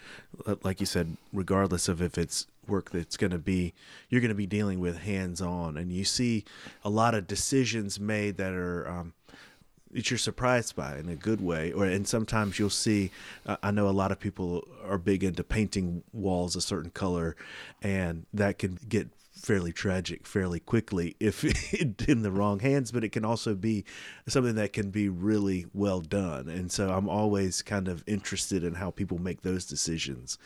Like 0.63 0.79
you 0.79 0.85
said, 0.85 1.17
regardless 1.31 1.87
of 1.87 2.01
if 2.01 2.17
it's 2.17 2.47
work 2.67 2.91
that's 2.91 3.17
going 3.17 3.31
to 3.31 3.39
be, 3.39 3.73
you're 4.09 4.21
going 4.21 4.29
to 4.29 4.35
be 4.35 4.47
dealing 4.47 4.79
with 4.79 4.99
hands 4.99 5.41
on. 5.41 5.77
And 5.77 5.91
you 5.91 6.03
see 6.03 6.45
a 6.83 6.89
lot 6.89 7.15
of 7.15 7.27
decisions 7.27 7.99
made 7.99 8.37
that 8.37 8.53
are, 8.53 8.87
um, 8.87 9.13
that 9.91 10.09
you're 10.09 10.17
surprised 10.17 10.75
by 10.75 10.97
in 10.97 11.07
a 11.07 11.15
good 11.15 11.39
way 11.39 11.71
or 11.71 11.85
and 11.85 12.07
sometimes 12.07 12.57
you'll 12.57 12.67
see 12.67 13.11
uh, 13.45 13.57
i 13.61 13.69
know 13.69 13.87
a 13.87 13.91
lot 13.91 14.11
of 14.11 14.19
people 14.19 14.67
are 14.83 14.97
big 14.97 15.23
into 15.23 15.43
painting 15.43 16.01
walls 16.11 16.55
a 16.55 16.61
certain 16.61 16.89
color 16.89 17.35
and 17.83 18.25
that 18.33 18.57
can 18.57 18.79
get 18.89 19.07
fairly 19.33 19.73
tragic 19.73 20.25
fairly 20.25 20.59
quickly 20.59 21.15
if 21.19 21.43
in 22.07 22.21
the 22.21 22.31
wrong 22.31 22.59
hands, 22.59 22.91
but 22.91 23.03
it 23.03 23.11
can 23.11 23.25
also 23.25 23.55
be 23.55 23.83
something 24.27 24.55
that 24.55 24.73
can 24.73 24.89
be 24.89 25.09
really 25.09 25.65
well 25.73 26.01
done. 26.01 26.47
And 26.47 26.71
so 26.71 26.91
I'm 26.91 27.09
always 27.09 27.61
kind 27.61 27.87
of 27.87 28.03
interested 28.07 28.63
in 28.63 28.75
how 28.75 28.91
people 28.91 29.17
make 29.17 29.41
those 29.41 29.65
decisions. 29.65 30.37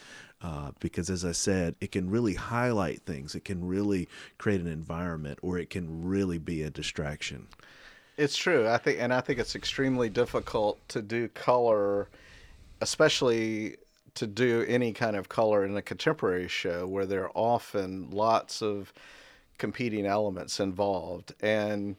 Uh, 0.41 0.71
because 0.79 1.09
as 1.09 1.25
I 1.25 1.31
said, 1.31 1.75
it 1.81 1.91
can 1.91 2.09
really 2.11 2.35
highlight 2.35 3.01
things. 3.01 3.33
It 3.33 3.43
can 3.43 3.67
really 3.67 4.07
create 4.37 4.61
an 4.61 4.67
environment, 4.67 5.39
or 5.41 5.57
it 5.57 5.71
can 5.71 6.05
really 6.05 6.37
be 6.37 6.61
a 6.61 6.69
distraction. 6.69 7.47
It's 8.17 8.37
true. 8.37 8.67
I 8.67 8.77
think, 8.77 8.99
and 8.99 9.13
I 9.13 9.21
think 9.21 9.39
it's 9.39 9.55
extremely 9.55 10.09
difficult 10.09 10.79
to 10.89 11.01
do 11.01 11.27
color, 11.29 12.09
especially 12.81 13.77
to 14.15 14.27
do 14.27 14.65
any 14.67 14.93
kind 14.93 15.15
of 15.15 15.29
color 15.29 15.63
in 15.65 15.75
a 15.77 15.81
contemporary 15.81 16.47
show 16.47 16.87
where 16.87 17.05
there 17.05 17.25
are 17.25 17.31
often 17.35 18.09
lots 18.09 18.61
of 18.61 18.91
competing 19.57 20.05
elements 20.05 20.59
involved. 20.59 21.33
And 21.41 21.95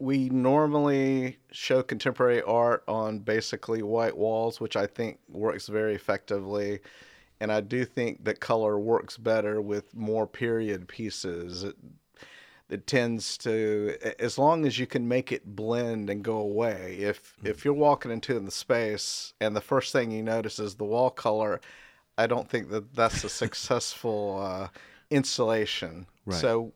we 0.00 0.28
normally 0.28 1.38
show 1.50 1.82
contemporary 1.82 2.42
art 2.42 2.84
on 2.86 3.18
basically 3.18 3.82
white 3.82 4.16
walls, 4.16 4.60
which 4.60 4.76
I 4.76 4.86
think 4.86 5.18
works 5.28 5.66
very 5.68 5.94
effectively. 5.94 6.80
And 7.40 7.52
I 7.52 7.60
do 7.60 7.84
think 7.84 8.24
that 8.24 8.40
color 8.40 8.78
works 8.78 9.16
better 9.16 9.60
with 9.60 9.94
more 9.94 10.26
period 10.26 10.88
pieces. 10.88 11.62
It, 11.62 11.76
it 12.68 12.86
tends 12.86 13.38
to 13.38 13.96
as 14.18 14.38
long 14.38 14.66
as 14.66 14.78
you 14.78 14.86
can 14.86 15.08
make 15.08 15.32
it 15.32 15.56
blend 15.56 16.10
and 16.10 16.22
go 16.22 16.36
away 16.36 16.98
if 17.00 17.34
mm-hmm. 17.36 17.46
if 17.46 17.64
you're 17.64 17.74
walking 17.74 18.10
into 18.10 18.38
the 18.38 18.50
space 18.50 19.32
and 19.40 19.56
the 19.56 19.60
first 19.60 19.92
thing 19.92 20.10
you 20.10 20.22
notice 20.22 20.58
is 20.58 20.74
the 20.74 20.84
wall 20.84 21.10
color 21.10 21.60
i 22.16 22.26
don't 22.26 22.48
think 22.48 22.68
that 22.70 22.94
that's 22.94 23.24
a 23.24 23.28
successful 23.28 24.38
uh, 24.42 24.68
installation 25.10 26.06
right. 26.26 26.38
so 26.38 26.72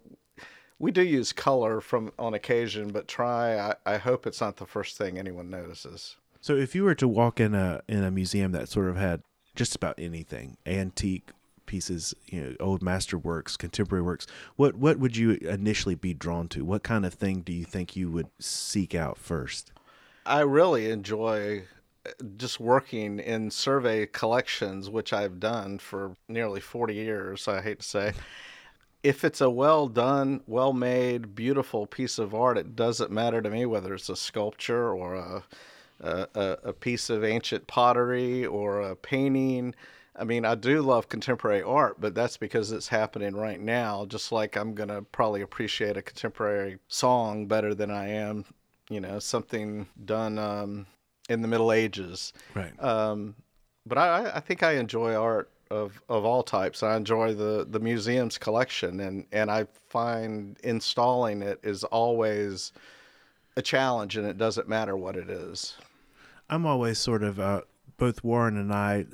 we 0.79 0.91
do 0.91 1.03
use 1.03 1.33
color 1.33 1.81
from 1.81 2.11
on 2.19 2.35
occasion 2.35 2.89
but 2.89 3.07
try 3.07 3.59
I, 3.59 3.75
I 3.87 3.97
hope 3.99 4.27
it's 4.27 4.41
not 4.41 4.57
the 4.57 4.67
first 4.67 4.97
thing 4.97 5.19
anyone 5.19 5.51
notices 5.51 6.17
so 6.41 6.57
if 6.57 6.75
you 6.75 6.85
were 6.85 6.95
to 6.97 7.07
walk 7.07 7.39
in 7.39 7.55
a 7.55 7.83
in 7.89 8.03
a 8.03 8.11
museum 8.11 8.53
that 8.53 8.69
sort 8.69 8.89
of 8.89 8.97
had 8.97 9.23
just 9.55 9.75
about 9.75 9.95
anything 9.99 10.57
antique 10.67 11.31
pieces, 11.67 12.15
you 12.27 12.41
know, 12.41 12.55
old 12.61 12.83
master 12.83 13.17
works, 13.17 13.57
contemporary 13.57 14.03
works, 14.03 14.27
what 14.57 14.75
what 14.75 14.99
would 14.99 15.17
you 15.17 15.33
initially 15.43 15.95
be 15.95 16.15
drawn 16.15 16.49
to? 16.49 16.65
What 16.65 16.83
kind 16.83 17.07
of 17.07 17.15
thing 17.15 17.41
do 17.41 17.53
you 17.53 17.65
think 17.65 17.97
you 17.97 18.11
would 18.11 18.29
seek 18.39 18.95
out 18.95 19.19
first? 19.19 19.73
I 20.25 20.41
really 20.41 20.91
enjoy 20.91 21.65
uh, 22.07 22.11
just 22.37 22.61
working 22.61 23.19
in 23.19 23.51
survey 23.51 24.07
collections, 24.07 24.91
which 24.91 25.13
I've 25.13 25.41
done 25.41 25.79
for 25.79 26.17
nearly 26.29 26.61
40 26.61 26.95
years, 26.95 27.49
I 27.49 27.61
hate 27.63 27.81
to 27.81 27.87
say. 27.87 28.13
If 29.03 29.25
it's 29.25 29.41
a 29.41 29.51
well 29.51 29.89
done, 29.89 30.43
well 30.47 30.73
made, 30.73 31.35
beautiful 31.35 31.87
piece 31.87 32.19
of 32.19 32.35
art, 32.35 32.57
it 32.57 32.77
doesn't 32.77 33.11
matter 33.11 33.43
to 33.43 33.51
me 33.51 33.67
whether 33.67 33.95
it's 33.95 34.09
a 34.09 34.15
sculpture 34.15 34.93
or 34.93 35.15
a, 35.15 35.43
a, 36.03 36.59
a 36.65 36.73
piece 36.73 37.11
of 37.11 37.25
ancient 37.25 37.67
pottery 37.67 38.45
or 38.45 38.81
a 38.81 38.97
painting. 38.97 39.75
I 40.15 40.25
mean, 40.25 40.45
I 40.45 40.55
do 40.55 40.83
love 40.83 41.09
contemporary 41.09 41.63
art, 41.63 42.01
but 42.01 42.15
that's 42.15 42.37
because 42.37 42.71
it's 42.71 42.89
happening 42.89 43.35
right 43.35 43.61
now. 43.61 44.05
Just 44.07 44.31
like 44.31 44.57
I'm 44.57 44.75
going 44.75 44.91
to 44.91 45.03
probably 45.03 45.41
appreciate 45.41 45.97
a 45.97 46.03
contemporary 46.03 46.79
song 46.89 47.47
better 47.47 47.75
than 47.75 47.91
I 47.91 48.09
am, 48.09 48.45
you 48.91 49.01
know, 49.01 49.19
something 49.19 49.87
done 50.05 50.39
um, 50.39 50.87
in 51.31 51.41
the 51.41 51.49
Middle 51.49 51.73
Ages. 51.73 52.35
Right. 52.55 52.79
Um, 52.83 53.35
but 53.87 53.97
I, 53.97 54.33
I 54.35 54.41
think 54.41 54.63
I 54.63 54.73
enjoy 54.73 55.15
art 55.15 55.51
of, 55.71 56.03
of 56.11 56.27
all 56.27 56.43
types. 56.43 56.83
I 56.83 56.97
enjoy 56.97 57.33
the, 57.33 57.67
the 57.69 57.81
museum's 57.81 58.37
collection, 58.37 59.01
and, 59.01 59.25
and 59.33 59.51
I 59.51 59.67
find 59.89 60.59
installing 60.63 61.41
it 61.41 61.59
is 61.63 61.85
always 61.85 62.73
a 63.57 63.63
challenge, 63.63 64.19
and 64.19 64.27
it 64.27 64.37
doesn't 64.37 64.69
matter 64.69 64.97
what 64.97 65.17
it 65.17 65.31
is. 65.31 65.75
I'm 66.53 66.67
always 66.67 66.99
sort 66.99 67.23
of 67.23 67.41
uh, 67.41 67.63
both 67.97 68.23
Warren 68.23 68.59
and 68.59 68.75
I, 68.75 69.07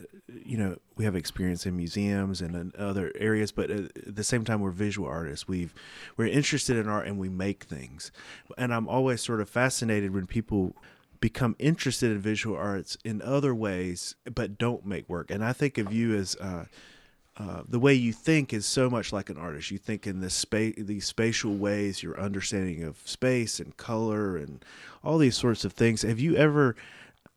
you 0.45 0.59
know, 0.59 0.77
we 0.97 1.05
have 1.05 1.15
experience 1.15 1.67
in 1.67 1.77
museums 1.77 2.41
and 2.41 2.57
in 2.57 2.73
other 2.77 3.13
areas, 3.15 3.53
but 3.53 3.71
at 3.71 4.17
the 4.17 4.25
same 4.25 4.45
time, 4.45 4.61
we're 4.61 4.73
visual 4.73 5.09
artists. 5.09 5.47
We've 5.47 5.73
we're 6.17 6.27
interested 6.27 6.77
in 6.77 6.89
art 6.89 7.07
and 7.07 7.17
we 7.17 7.29
make 7.29 7.63
things, 7.63 8.11
and 8.59 8.75
I'm 8.75 8.89
always 8.89 9.23
sort 9.23 9.41
of 9.41 9.49
fascinated 9.49 10.13
when 10.13 10.27
people 10.27 10.75
become 11.21 11.55
interested 11.61 12.11
in 12.11 12.19
visual 12.19 12.57
arts 12.57 12.99
in 13.05 13.23
other 13.23 13.55
ways, 13.55 14.17
but 14.35 14.59
don't 14.59 14.85
make 14.85 15.09
work. 15.09 15.31
And 15.31 15.45
I 15.45 15.53
think 15.53 15.79
of 15.79 15.93
you 15.93 16.17
as 16.17 16.35
uh, 16.37 16.65
uh, 17.37 17.63
the 17.69 17.79
way 17.79 17.95
you 17.95 18.13
think 18.13 18.53
is 18.53 18.67
so 18.67 18.91
much 18.91 19.13
like 19.13 19.31
an 19.31 19.37
artist. 19.39 19.71
You 19.71 19.79
think 19.79 20.09
in 20.09 20.21
this 20.21 20.35
space, 20.35 20.75
these 20.77 21.07
spatial 21.07 21.55
ways, 21.55 22.03
your 22.03 22.21
understanding 22.21 22.83
of 22.83 22.99
space 23.05 23.61
and 23.61 23.77
color 23.77 24.37
and 24.37 24.65
all 25.05 25.19
these 25.19 25.37
sorts 25.37 25.65
of 25.65 25.73
things. 25.73 26.03
Have 26.03 26.19
you 26.19 26.35
ever 26.35 26.75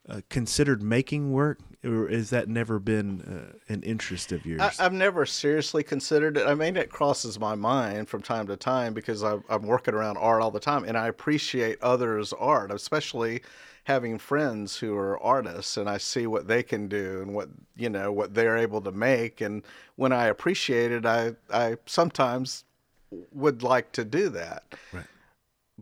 uh, 0.10 0.22
considered 0.30 0.82
making 0.82 1.32
work, 1.32 1.60
or 1.84 2.08
has 2.08 2.30
that 2.32 2.48
never 2.48 2.80
been 2.80 3.22
uh, 3.22 3.74
an 3.74 3.84
interest 3.84 4.32
of 4.32 4.46
yours? 4.46 4.62
I, 4.62 4.84
have 4.84 4.94
never 4.94 5.26
seriously 5.26 5.84
considered 5.84 6.38
it. 6.38 6.48
I 6.48 6.56
mean, 6.56 6.76
it 6.76 6.90
crosses 6.90 7.40
my 7.40 7.56
mind 7.56 8.10
from 8.10 8.22
time 8.22 8.48
to 8.48 8.58
time 8.58 8.94
because 8.94 9.24
I, 9.24 9.38
I'm 9.50 9.64
working 9.64 9.94
around 9.94 10.18
art 10.18 10.42
all 10.42 10.52
the 10.52 10.60
time, 10.60 10.84
and 10.84 10.98
I 10.98 11.08
appreciate 11.08 11.82
others' 11.82 12.34
art, 12.34 12.72
especially 12.72 13.42
having 13.84 14.18
friends 14.18 14.78
who 14.78 14.96
are 14.96 15.22
artists 15.22 15.76
and 15.76 15.90
I 15.90 15.98
see 15.98 16.28
what 16.28 16.48
they 16.48 16.62
can 16.62 16.88
do 16.88 17.20
and 17.22 17.34
what 17.34 17.50
you 17.76 17.90
know 17.90 18.12
what 18.12 18.36
they're 18.36 18.58
able 18.58 18.80
to 18.82 18.92
make 18.92 19.42
and 19.42 19.64
when 19.96 20.12
I 20.12 20.28
appreciate 20.28 20.92
it 20.92 21.04
I 21.04 21.34
I 21.52 21.78
sometimes 21.88 22.64
would 23.32 23.64
like 23.64 23.92
to 23.94 24.06
do 24.06 24.30
that. 24.30 24.64
Right. 24.94 25.06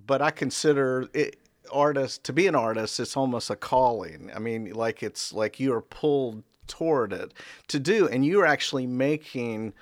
But 0.06 0.22
I 0.22 0.32
consider 0.32 1.08
it 1.14 1.38
artist 1.72 2.24
to 2.26 2.34
be 2.34 2.48
an 2.48 2.56
artist 2.56 3.00
it's 3.00 3.18
almost 3.18 3.50
a 3.50 3.56
calling. 3.56 4.32
I 4.36 4.40
mean 4.40 4.72
like 4.74 5.04
it's 5.04 5.34
like 5.34 5.60
you're 5.60 5.82
pulled 5.82 6.44
toward 6.68 7.14
it 7.14 7.34
to 7.68 7.80
do 7.80 8.08
and 8.08 8.26
you're 8.26 8.46
actually 8.46 8.88
making 8.88 9.74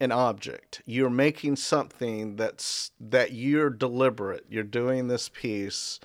an 0.00 0.12
object. 0.12 0.82
You're 0.84 1.10
making 1.10 1.56
something 1.56 2.36
that's 2.36 2.90
that 3.00 3.32
you're 3.32 3.70
deliberate. 3.70 4.44
You're 4.48 4.62
doing 4.64 5.08
this 5.08 5.28
piece 5.28 6.00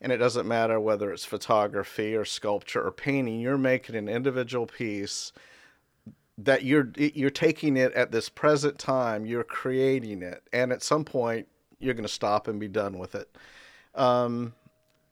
and 0.00 0.12
it 0.12 0.18
doesn't 0.18 0.46
matter 0.46 0.78
whether 0.78 1.12
it's 1.12 1.24
photography 1.24 2.14
or 2.14 2.24
sculpture 2.24 2.82
or 2.82 2.92
painting 2.92 3.40
you're 3.40 3.56
making 3.56 3.96
an 3.96 4.10
individual 4.10 4.66
piece 4.66 5.32
that 6.36 6.64
you're 6.64 6.92
you're 6.96 7.30
taking 7.30 7.78
it 7.78 7.94
at 7.94 8.12
this 8.12 8.28
present 8.28 8.78
time 8.78 9.24
you're 9.24 9.42
creating 9.42 10.20
it 10.20 10.42
and 10.52 10.70
at 10.70 10.82
some 10.82 11.02
point 11.02 11.48
you're 11.78 11.94
going 11.94 12.06
to 12.06 12.12
stop 12.12 12.48
and 12.48 12.58
be 12.58 12.68
done 12.68 12.98
with 12.98 13.14
it. 13.14 13.36
Um, 13.94 14.54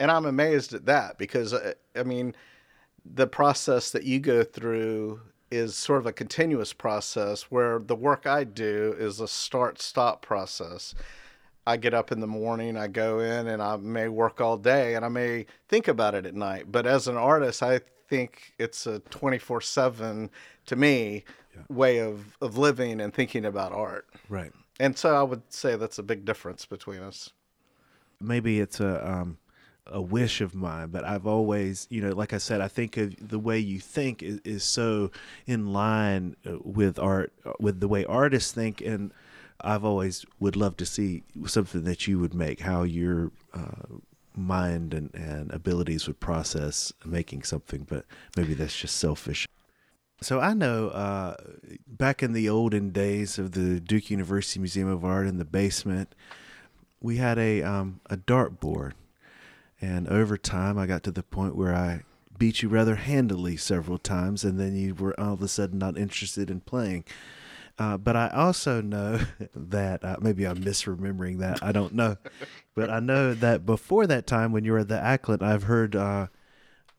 and 0.00 0.10
I'm 0.10 0.26
amazed 0.26 0.74
at 0.74 0.86
that 0.86 1.18
because 1.18 1.52
uh, 1.52 1.74
I 1.96 2.02
mean, 2.02 2.34
the 3.04 3.26
process 3.26 3.90
that 3.90 4.04
you 4.04 4.20
go 4.20 4.42
through 4.42 5.20
is 5.50 5.76
sort 5.76 6.00
of 6.00 6.06
a 6.06 6.12
continuous 6.12 6.72
process 6.72 7.44
where 7.44 7.78
the 7.78 7.94
work 7.94 8.26
I 8.26 8.44
do 8.44 8.94
is 8.98 9.20
a 9.20 9.28
start 9.28 9.80
stop 9.80 10.22
process. 10.22 10.94
I 11.66 11.76
get 11.76 11.94
up 11.94 12.12
in 12.12 12.20
the 12.20 12.26
morning, 12.26 12.76
I 12.76 12.88
go 12.88 13.20
in, 13.20 13.46
and 13.46 13.62
I 13.62 13.76
may 13.76 14.08
work 14.08 14.40
all 14.40 14.58
day, 14.58 14.96
and 14.96 15.04
I 15.04 15.08
may 15.08 15.46
think 15.68 15.88
about 15.88 16.14
it 16.14 16.26
at 16.26 16.34
night. 16.34 16.70
But 16.70 16.86
as 16.86 17.08
an 17.08 17.16
artist, 17.16 17.62
I 17.62 17.80
think 18.08 18.52
it's 18.58 18.86
a 18.86 18.98
24 18.98 19.60
7 19.60 20.30
to 20.66 20.76
me 20.76 21.24
yeah. 21.54 21.62
way 21.68 21.98
of, 21.98 22.36
of 22.40 22.58
living 22.58 23.00
and 23.00 23.14
thinking 23.14 23.46
about 23.46 23.72
art. 23.72 24.08
Right. 24.28 24.52
And 24.80 24.98
so 24.98 25.14
I 25.14 25.22
would 25.22 25.42
say 25.52 25.76
that's 25.76 25.98
a 25.98 26.02
big 26.02 26.24
difference 26.24 26.66
between 26.66 27.00
us. 27.00 27.30
Maybe 28.20 28.60
it's 28.60 28.80
a 28.80 29.08
um, 29.08 29.38
a 29.86 30.00
wish 30.00 30.40
of 30.40 30.54
mine, 30.54 30.88
but 30.88 31.04
I've 31.04 31.26
always, 31.26 31.86
you 31.90 32.00
know, 32.00 32.14
like 32.14 32.32
I 32.32 32.38
said, 32.38 32.60
I 32.60 32.68
think 32.68 32.96
of 32.96 33.28
the 33.28 33.38
way 33.38 33.58
you 33.58 33.80
think 33.80 34.22
is, 34.22 34.40
is 34.44 34.64
so 34.64 35.10
in 35.46 35.72
line 35.72 36.36
uh, 36.46 36.56
with 36.62 36.98
art, 36.98 37.32
uh, 37.44 37.52
with 37.60 37.80
the 37.80 37.88
way 37.88 38.04
artists 38.04 38.52
think, 38.52 38.80
and 38.80 39.12
I've 39.60 39.84
always 39.84 40.24
would 40.40 40.56
love 40.56 40.76
to 40.78 40.86
see 40.86 41.22
something 41.46 41.84
that 41.84 42.06
you 42.06 42.18
would 42.18 42.34
make, 42.34 42.60
how 42.60 42.82
your 42.82 43.30
uh, 43.52 43.98
mind 44.34 44.94
and, 44.94 45.14
and 45.14 45.52
abilities 45.52 46.06
would 46.06 46.18
process 46.18 46.92
making 47.04 47.42
something, 47.42 47.86
but 47.88 48.04
maybe 48.36 48.54
that's 48.54 48.76
just 48.76 48.96
selfish. 48.96 49.46
So 50.22 50.40
I 50.40 50.54
know 50.54 50.88
uh, 50.88 51.36
back 51.86 52.22
in 52.22 52.32
the 52.32 52.48
olden 52.48 52.90
days 52.90 53.38
of 53.38 53.52
the 53.52 53.80
Duke 53.80 54.10
University 54.10 54.58
Museum 54.60 54.88
of 54.88 55.04
Art 55.04 55.26
in 55.26 55.36
the 55.38 55.44
basement, 55.44 56.14
we 57.00 57.18
had 57.18 57.38
a 57.38 57.62
um, 57.62 58.00
a 58.08 58.16
dartboard 58.16 58.92
and 59.80 60.08
over 60.08 60.36
time, 60.36 60.78
I 60.78 60.86
got 60.86 61.02
to 61.04 61.10
the 61.10 61.22
point 61.22 61.56
where 61.56 61.74
I 61.74 62.02
beat 62.38 62.62
you 62.62 62.68
rather 62.68 62.96
handily 62.96 63.56
several 63.56 63.98
times, 63.98 64.44
and 64.44 64.58
then 64.58 64.74
you 64.76 64.94
were 64.94 65.18
all 65.18 65.34
of 65.34 65.42
a 65.42 65.48
sudden 65.48 65.78
not 65.78 65.98
interested 65.98 66.50
in 66.50 66.60
playing. 66.60 67.04
Uh, 67.78 67.96
but 67.96 68.16
I 68.16 68.28
also 68.28 68.80
know 68.80 69.20
that 69.54 70.04
uh, 70.04 70.16
maybe 70.20 70.46
I'm 70.46 70.58
misremembering 70.62 71.38
that. 71.38 71.62
I 71.62 71.72
don't 71.72 71.94
know. 71.94 72.16
but 72.74 72.90
I 72.90 73.00
know 73.00 73.34
that 73.34 73.66
before 73.66 74.06
that 74.06 74.26
time, 74.26 74.52
when 74.52 74.64
you 74.64 74.72
were 74.72 74.80
at 74.80 74.88
the 74.88 75.00
Ackland, 75.00 75.42
I've 75.42 75.64
heard 75.64 75.96
uh, 75.96 76.28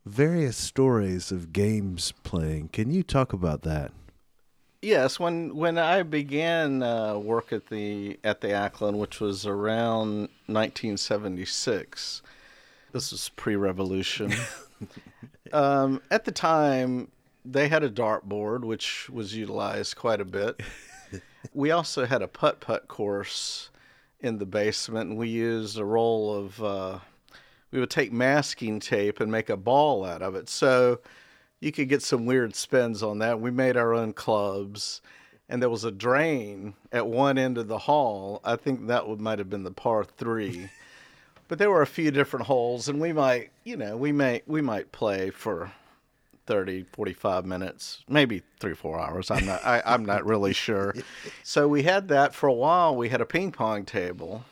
various 0.06 0.58
stories 0.58 1.32
of 1.32 1.54
games 1.54 2.14
playing. 2.24 2.70
Can 2.70 2.92
you 2.92 3.04
talk 3.04 3.34
about 3.34 3.62
that? 3.64 3.92
Yes, 4.82 5.20
when 5.20 5.56
when 5.56 5.80
I 5.80 6.04
began 6.04 6.84
uh, 6.84 7.18
work 7.18 7.52
at 7.52 7.68
the 7.70 8.20
at 8.24 8.42
the 8.42 8.50
Ackland, 8.50 9.00
which 9.00 9.20
was 9.20 9.48
around 9.48 10.30
1976, 10.46 12.22
this 12.96 13.12
was 13.12 13.28
pre-revolution. 13.36 14.34
um, 15.54 16.02
at 16.10 16.24
the 16.24 16.32
time, 16.32 17.12
they 17.44 17.68
had 17.68 17.84
a 17.84 17.90
dartboard, 17.90 18.62
which 18.62 19.10
was 19.10 19.36
utilized 19.36 19.98
quite 19.98 20.22
a 20.22 20.26
bit. 20.26 20.62
we 21.54 21.72
also 21.72 22.06
had 22.06 22.22
a 22.22 22.28
putt 22.30 22.62
putt 22.62 22.88
course 22.88 23.70
in 24.22 24.38
the 24.38 24.46
basement, 24.46 25.10
and 25.10 25.20
we 25.20 25.28
used 25.28 25.78
a 25.78 25.84
roll 25.84 26.34
of. 26.34 26.64
Uh, 26.64 27.00
we 27.72 27.82
would 27.82 27.90
take 27.90 28.14
masking 28.14 28.80
tape 28.80 29.20
and 29.20 29.30
make 29.30 29.50
a 29.50 29.58
ball 29.58 30.06
out 30.06 30.22
of 30.22 30.36
it, 30.36 30.48
so 30.48 31.02
you 31.60 31.74
could 31.74 31.90
get 31.90 32.02
some 32.02 32.26
weird 32.26 32.56
spins 32.56 33.04
on 33.04 33.20
that. 33.20 33.42
We 33.42 33.52
made 33.52 33.76
our 33.76 33.94
own 33.94 34.14
clubs, 34.14 35.02
and 35.50 35.62
there 35.62 35.70
was 35.70 35.84
a 35.84 35.92
drain 35.92 36.76
at 36.94 37.08
one 37.08 37.38
end 37.38 37.58
of 37.58 37.68
the 37.68 37.80
hall. 37.80 38.40
I 38.46 38.56
think 38.56 38.88
that 38.88 39.06
would 39.06 39.20
might 39.20 39.40
have 39.40 39.50
been 39.50 39.64
the 39.64 39.72
par 39.72 40.06
three 40.06 40.70
but 41.48 41.58
there 41.60 41.70
were 41.70 41.82
a 41.82 41.88
few 41.88 42.12
different 42.12 42.46
holes 42.46 42.88
and 42.90 43.00
we 43.00 43.14
might 43.14 43.52
you 43.64 43.78
know 43.78 43.96
we 43.98 44.12
may 44.12 44.42
we 44.48 44.62
might 44.62 44.92
play 44.92 45.30
for 45.30 45.72
30 46.46 46.84
45 46.92 47.46
minutes 47.46 48.04
maybe 48.08 48.44
three 48.60 48.76
four 48.76 49.00
hours. 49.00 49.32
I'm 49.32 49.46
not 49.46 49.66
I, 49.66 49.82
i'm 49.86 50.06
not 50.06 50.26
really 50.26 50.54
sure. 50.68 50.94
So 51.44 51.68
we 51.68 51.84
had 51.84 52.08
that 52.10 52.34
for 52.34 52.48
a 52.48 52.54
while. 52.54 52.96
We 52.96 53.10
had 53.10 53.22
a 53.22 53.26
ping 53.26 53.52
pong 53.52 53.86
table. 53.86 54.46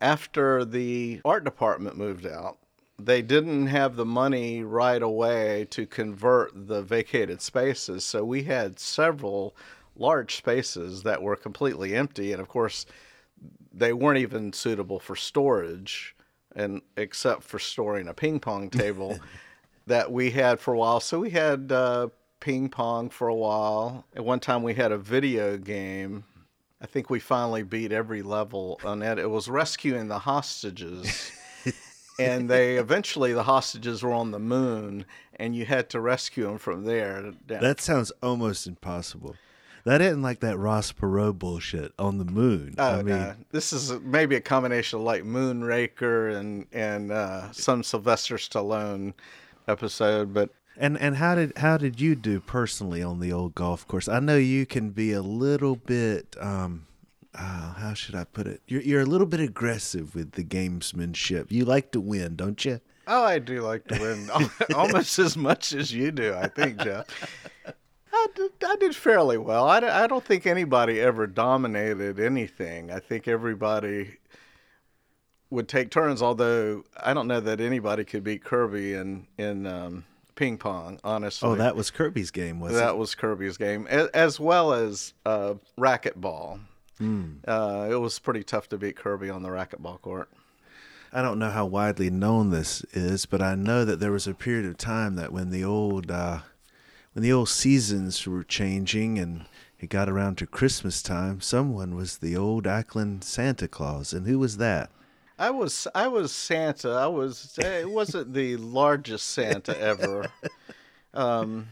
After 0.00 0.64
the 0.64 1.20
art 1.24 1.44
department 1.44 1.96
moved 1.96 2.26
out 2.26 2.58
they 2.98 3.20
didn't 3.20 3.66
have 3.66 3.96
the 3.96 4.06
money 4.06 4.62
right 4.62 5.02
away 5.02 5.66
to 5.70 5.86
convert 5.86 6.50
the 6.68 6.80
vacated 6.82 7.42
spaces. 7.42 8.04
So 8.04 8.24
we 8.24 8.44
had 8.44 8.78
several 8.78 9.54
large 9.96 10.36
spaces 10.36 11.02
that 11.02 11.20
were 11.22 11.36
completely 11.36 11.94
empty. 11.94 12.32
And 12.32 12.40
of 12.40 12.48
course 12.48 12.86
they 13.72 13.92
weren't 13.92 14.18
even 14.18 14.52
suitable 14.54 14.98
for 14.98 15.14
storage 15.14 16.15
and 16.56 16.80
except 16.96 17.44
for 17.44 17.60
storing 17.60 18.08
a 18.08 18.14
ping 18.14 18.40
pong 18.40 18.70
table 18.70 19.20
that 19.86 20.10
we 20.10 20.32
had 20.32 20.58
for 20.58 20.74
a 20.74 20.78
while. 20.78 20.98
So 20.98 21.20
we 21.20 21.30
had 21.30 21.70
uh, 21.70 22.08
ping 22.40 22.68
pong 22.68 23.10
for 23.10 23.28
a 23.28 23.34
while. 23.34 24.04
At 24.16 24.24
one 24.24 24.40
time, 24.40 24.62
we 24.64 24.74
had 24.74 24.90
a 24.90 24.98
video 24.98 25.56
game. 25.58 26.24
I 26.80 26.86
think 26.86 27.08
we 27.08 27.20
finally 27.20 27.62
beat 27.62 27.92
every 27.92 28.22
level 28.22 28.80
on 28.84 29.02
it. 29.02 29.18
It 29.18 29.30
was 29.30 29.48
rescuing 29.48 30.08
the 30.08 30.18
hostages. 30.18 31.30
and 32.18 32.48
they 32.48 32.76
eventually 32.76 33.32
the 33.32 33.42
hostages 33.42 34.02
were 34.02 34.12
on 34.12 34.30
the 34.30 34.38
moon 34.38 35.04
and 35.36 35.54
you 35.54 35.66
had 35.66 35.90
to 35.90 36.00
rescue 36.00 36.44
them 36.44 36.58
from 36.58 36.84
there 36.84 37.32
that 37.46 37.80
sounds 37.80 38.10
almost 38.22 38.66
impossible 38.66 39.36
that 39.86 40.00
isn't 40.00 40.20
like 40.20 40.40
that 40.40 40.58
Ross 40.58 40.90
Perot 40.90 41.38
bullshit 41.38 41.92
on 41.96 42.18
the 42.18 42.24
moon. 42.24 42.74
Oh, 42.76 42.98
I 42.98 43.02
mean, 43.02 43.16
no. 43.16 43.34
this 43.52 43.72
is 43.72 43.92
maybe 44.00 44.34
a 44.34 44.40
combination 44.40 44.98
of 44.98 45.04
like 45.04 45.22
Moonraker 45.22 46.36
and 46.36 46.66
and 46.72 47.12
uh, 47.12 47.52
some 47.52 47.84
Sylvester 47.84 48.34
Stallone 48.34 49.14
episode, 49.68 50.34
but 50.34 50.50
and 50.76 50.98
and 50.98 51.16
how 51.16 51.36
did 51.36 51.56
how 51.58 51.76
did 51.76 52.00
you 52.00 52.16
do 52.16 52.40
personally 52.40 53.00
on 53.00 53.20
the 53.20 53.32
old 53.32 53.54
golf 53.54 53.86
course? 53.86 54.08
I 54.08 54.18
know 54.18 54.36
you 54.36 54.66
can 54.66 54.90
be 54.90 55.12
a 55.12 55.22
little 55.22 55.76
bit 55.76 56.36
um 56.40 56.88
uh, 57.32 57.74
how 57.74 57.94
should 57.94 58.16
I 58.16 58.24
put 58.24 58.48
it? 58.48 58.62
You're 58.66 58.82
you're 58.82 59.02
a 59.02 59.06
little 59.06 59.26
bit 59.26 59.40
aggressive 59.40 60.16
with 60.16 60.32
the 60.32 60.42
gamesmanship. 60.42 61.52
You 61.52 61.64
like 61.64 61.92
to 61.92 62.00
win, 62.00 62.34
don't 62.34 62.64
you? 62.64 62.80
Oh, 63.06 63.22
I 63.22 63.38
do 63.38 63.60
like 63.60 63.86
to 63.86 64.00
win 64.00 64.30
almost 64.74 65.18
as 65.20 65.36
much 65.36 65.72
as 65.72 65.92
you 65.92 66.10
do, 66.10 66.34
I 66.34 66.48
think, 66.48 66.78
Jeff. 66.82 67.06
I 68.26 68.28
did, 68.34 68.50
I 68.66 68.76
did 68.76 68.96
fairly 68.96 69.38
well. 69.38 69.68
I, 69.68 69.78
I 69.78 70.06
don't 70.06 70.24
think 70.24 70.46
anybody 70.46 71.00
ever 71.00 71.26
dominated 71.26 72.18
anything. 72.18 72.90
I 72.90 72.98
think 72.98 73.28
everybody 73.28 74.16
would 75.50 75.68
take 75.68 75.90
turns, 75.90 76.22
although 76.22 76.84
I 77.00 77.14
don't 77.14 77.28
know 77.28 77.40
that 77.40 77.60
anybody 77.60 78.04
could 78.04 78.24
beat 78.24 78.42
Kirby 78.42 78.94
in, 78.94 79.26
in 79.38 79.66
um, 79.66 80.04
ping 80.34 80.58
pong, 80.58 80.98
honestly. 81.04 81.48
Oh, 81.48 81.54
that 81.54 81.76
was 81.76 81.90
Kirby's 81.90 82.32
game, 82.32 82.58
was 82.58 82.72
that 82.72 82.78
it? 82.78 82.80
That 82.80 82.98
was 82.98 83.14
Kirby's 83.14 83.56
game, 83.56 83.86
as, 83.88 84.08
as 84.08 84.40
well 84.40 84.72
as 84.72 85.14
uh, 85.24 85.54
racquetball. 85.78 86.60
Mm. 87.00 87.38
Uh, 87.46 87.88
it 87.90 87.96
was 87.96 88.18
pretty 88.18 88.42
tough 88.42 88.68
to 88.70 88.78
beat 88.78 88.96
Kirby 88.96 89.30
on 89.30 89.42
the 89.42 89.50
racquetball 89.50 90.00
court. 90.00 90.30
I 91.12 91.22
don't 91.22 91.38
know 91.38 91.50
how 91.50 91.66
widely 91.66 92.10
known 92.10 92.50
this 92.50 92.82
is, 92.92 93.24
but 93.26 93.40
I 93.40 93.54
know 93.54 93.84
that 93.84 94.00
there 94.00 94.10
was 94.12 94.26
a 94.26 94.34
period 94.34 94.66
of 94.66 94.76
time 94.76 95.14
that 95.14 95.32
when 95.32 95.50
the 95.50 95.62
old 95.62 96.10
uh, 96.10 96.40
when 97.16 97.22
the 97.22 97.32
old 97.32 97.48
seasons 97.48 98.26
were 98.26 98.44
changing 98.44 99.18
and 99.18 99.46
it 99.80 99.88
got 99.88 100.06
around 100.06 100.36
to 100.36 100.46
Christmas 100.46 101.02
time, 101.02 101.40
someone 101.40 101.94
was 101.94 102.18
the 102.18 102.36
old 102.36 102.66
Ackland 102.66 103.24
Santa 103.24 103.66
Claus. 103.66 104.12
And 104.12 104.26
who 104.26 104.38
was 104.38 104.58
that? 104.58 104.90
I 105.38 105.48
was 105.48 105.88
I 105.94 106.08
was 106.08 106.30
Santa. 106.30 106.90
I 106.90 107.06
was 107.06 107.56
it 107.58 107.88
wasn't 107.88 108.34
the 108.34 108.58
largest 108.58 109.28
Santa 109.28 109.78
ever. 109.80 110.26
Um, 111.14 111.68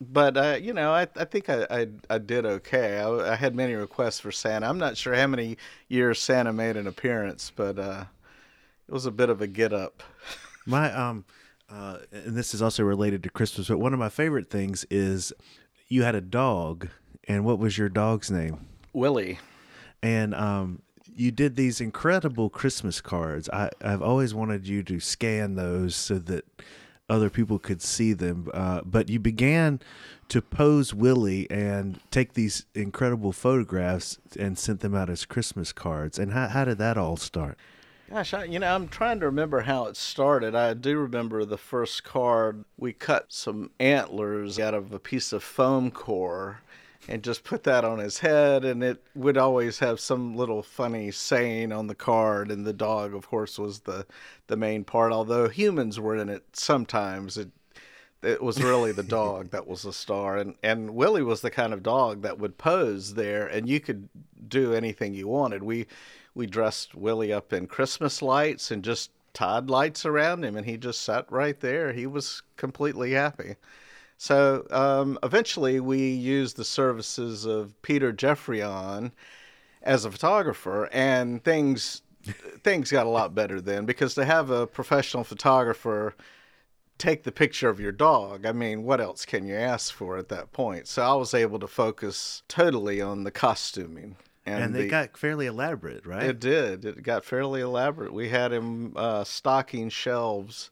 but 0.00 0.36
uh, 0.36 0.58
you 0.62 0.72
know, 0.72 0.92
I 0.92 1.08
I 1.16 1.24
think 1.24 1.50
I 1.50 1.66
I, 1.68 1.88
I 2.08 2.18
did 2.18 2.46
okay. 2.46 3.00
I, 3.00 3.32
I, 3.32 3.34
had 3.34 3.56
many 3.56 3.74
requests 3.74 4.20
for 4.20 4.30
Santa. 4.30 4.68
I'm 4.68 4.78
not 4.78 4.96
sure 4.96 5.12
how 5.12 5.26
many 5.26 5.56
years 5.88 6.20
Santa 6.20 6.52
made 6.52 6.76
an 6.76 6.86
appearance, 6.86 7.50
but 7.56 7.80
uh, 7.80 8.04
it 8.86 8.92
was 8.92 9.06
a 9.06 9.10
bit 9.10 9.28
of 9.28 9.42
a 9.42 9.48
get 9.48 9.72
up. 9.72 10.04
My 10.66 10.92
um 10.92 11.24
uh, 11.74 11.98
and 12.12 12.36
this 12.36 12.54
is 12.54 12.62
also 12.62 12.84
related 12.84 13.22
to 13.24 13.30
Christmas, 13.30 13.68
but 13.68 13.78
one 13.78 13.92
of 13.92 13.98
my 13.98 14.08
favorite 14.08 14.48
things 14.48 14.84
is 14.90 15.32
you 15.88 16.04
had 16.04 16.14
a 16.14 16.20
dog, 16.20 16.88
and 17.26 17.44
what 17.44 17.58
was 17.58 17.76
your 17.76 17.88
dog's 17.88 18.30
name? 18.30 18.66
Willie. 18.92 19.38
And 20.02 20.34
um, 20.34 20.82
you 21.16 21.32
did 21.32 21.56
these 21.56 21.80
incredible 21.80 22.48
Christmas 22.48 23.00
cards. 23.00 23.48
I, 23.50 23.70
I've 23.80 24.02
always 24.02 24.34
wanted 24.34 24.68
you 24.68 24.82
to 24.84 25.00
scan 25.00 25.56
those 25.56 25.96
so 25.96 26.18
that 26.18 26.44
other 27.08 27.28
people 27.28 27.58
could 27.58 27.82
see 27.82 28.12
them. 28.12 28.48
Uh, 28.54 28.82
but 28.84 29.08
you 29.08 29.18
began 29.18 29.80
to 30.28 30.40
pose 30.40 30.94
Willie 30.94 31.50
and 31.50 31.98
take 32.10 32.34
these 32.34 32.66
incredible 32.74 33.32
photographs 33.32 34.18
and 34.38 34.58
sent 34.58 34.80
them 34.80 34.94
out 34.94 35.10
as 35.10 35.24
Christmas 35.24 35.72
cards. 35.72 36.18
And 36.18 36.32
how, 36.32 36.48
how 36.48 36.64
did 36.64 36.78
that 36.78 36.96
all 36.96 37.16
start? 37.16 37.58
Gosh, 38.14 38.32
I, 38.32 38.44
you 38.44 38.60
know, 38.60 38.72
I'm 38.72 38.86
trying 38.86 39.18
to 39.18 39.26
remember 39.26 39.62
how 39.62 39.86
it 39.86 39.96
started. 39.96 40.54
I 40.54 40.72
do 40.74 40.98
remember 40.98 41.44
the 41.44 41.58
first 41.58 42.04
card. 42.04 42.64
We 42.76 42.92
cut 42.92 43.32
some 43.32 43.72
antlers 43.80 44.56
out 44.60 44.72
of 44.72 44.92
a 44.92 45.00
piece 45.00 45.32
of 45.32 45.42
foam 45.42 45.90
core 45.90 46.60
and 47.08 47.24
just 47.24 47.42
put 47.42 47.64
that 47.64 47.84
on 47.84 47.98
his 47.98 48.20
head 48.20 48.64
and 48.64 48.84
it 48.84 49.02
would 49.16 49.36
always 49.36 49.80
have 49.80 49.98
some 49.98 50.36
little 50.36 50.62
funny 50.62 51.10
saying 51.10 51.72
on 51.72 51.88
the 51.88 51.94
card 51.96 52.52
and 52.52 52.64
the 52.64 52.72
dog 52.72 53.14
of 53.14 53.26
course 53.26 53.58
was 53.58 53.80
the 53.80 54.06
the 54.46 54.56
main 54.56 54.84
part 54.84 55.12
although 55.12 55.48
humans 55.48 55.98
were 55.98 56.16
in 56.16 56.28
it 56.30 56.44
sometimes 56.54 57.36
it 57.36 57.50
it 58.22 58.42
was 58.42 58.62
really 58.62 58.92
the 58.92 59.02
dog 59.20 59.50
that 59.50 59.66
was 59.66 59.82
the 59.82 59.92
star 59.92 60.38
and 60.38 60.54
and 60.62 60.94
Willie 60.94 61.22
was 61.22 61.42
the 61.42 61.50
kind 61.50 61.74
of 61.74 61.82
dog 61.82 62.22
that 62.22 62.38
would 62.38 62.56
pose 62.56 63.14
there 63.14 63.46
and 63.46 63.68
you 63.68 63.80
could 63.80 64.08
do 64.48 64.72
anything 64.72 65.12
you 65.12 65.28
wanted 65.28 65.62
we 65.62 65.86
we 66.34 66.46
dressed 66.46 66.94
Willie 66.94 67.32
up 67.32 67.52
in 67.52 67.66
Christmas 67.66 68.22
lights 68.22 68.70
and 68.70 68.82
just 68.84 69.10
tied 69.32 69.68
lights 69.68 70.04
around 70.06 70.44
him 70.44 70.56
and 70.56 70.66
he 70.66 70.76
just 70.76 71.00
sat 71.00 71.30
right 71.30 71.58
there 71.60 71.92
he 71.92 72.06
was 72.06 72.42
completely 72.56 73.12
happy 73.12 73.56
so 74.16 74.66
um, 74.70 75.18
eventually, 75.22 75.80
we 75.80 76.08
used 76.08 76.56
the 76.56 76.64
services 76.64 77.44
of 77.44 77.80
Peter 77.82 78.12
Jeffrion 78.12 79.12
as 79.82 80.04
a 80.04 80.10
photographer, 80.10 80.88
and 80.92 81.42
things 81.44 82.02
things 82.62 82.90
got 82.90 83.06
a 83.06 83.10
lot 83.10 83.34
better 83.34 83.60
then 83.60 83.84
because 83.84 84.14
to 84.14 84.24
have 84.24 84.48
a 84.48 84.66
professional 84.66 85.24
photographer 85.24 86.14
take 86.96 87.24
the 87.24 87.32
picture 87.32 87.68
of 87.68 87.80
your 87.80 87.92
dog, 87.92 88.46
I 88.46 88.52
mean, 88.52 88.84
what 88.84 89.00
else 89.00 89.26
can 89.26 89.46
you 89.46 89.56
ask 89.56 89.92
for 89.92 90.16
at 90.16 90.30
that 90.30 90.52
point? 90.52 90.86
So 90.86 91.02
I 91.02 91.12
was 91.14 91.34
able 91.34 91.58
to 91.58 91.66
focus 91.66 92.42
totally 92.48 93.02
on 93.02 93.24
the 93.24 93.30
costuming. 93.30 94.16
And, 94.46 94.64
and 94.64 94.74
they 94.74 94.82
the, 94.82 94.88
got 94.88 95.16
fairly 95.16 95.46
elaborate, 95.46 96.04
right? 96.04 96.24
It 96.24 96.38
did. 96.38 96.84
It 96.84 97.02
got 97.02 97.24
fairly 97.24 97.62
elaborate. 97.62 98.12
We 98.12 98.28
had 98.28 98.52
him 98.52 98.92
uh, 98.94 99.24
stocking 99.24 99.88
shelves 99.88 100.70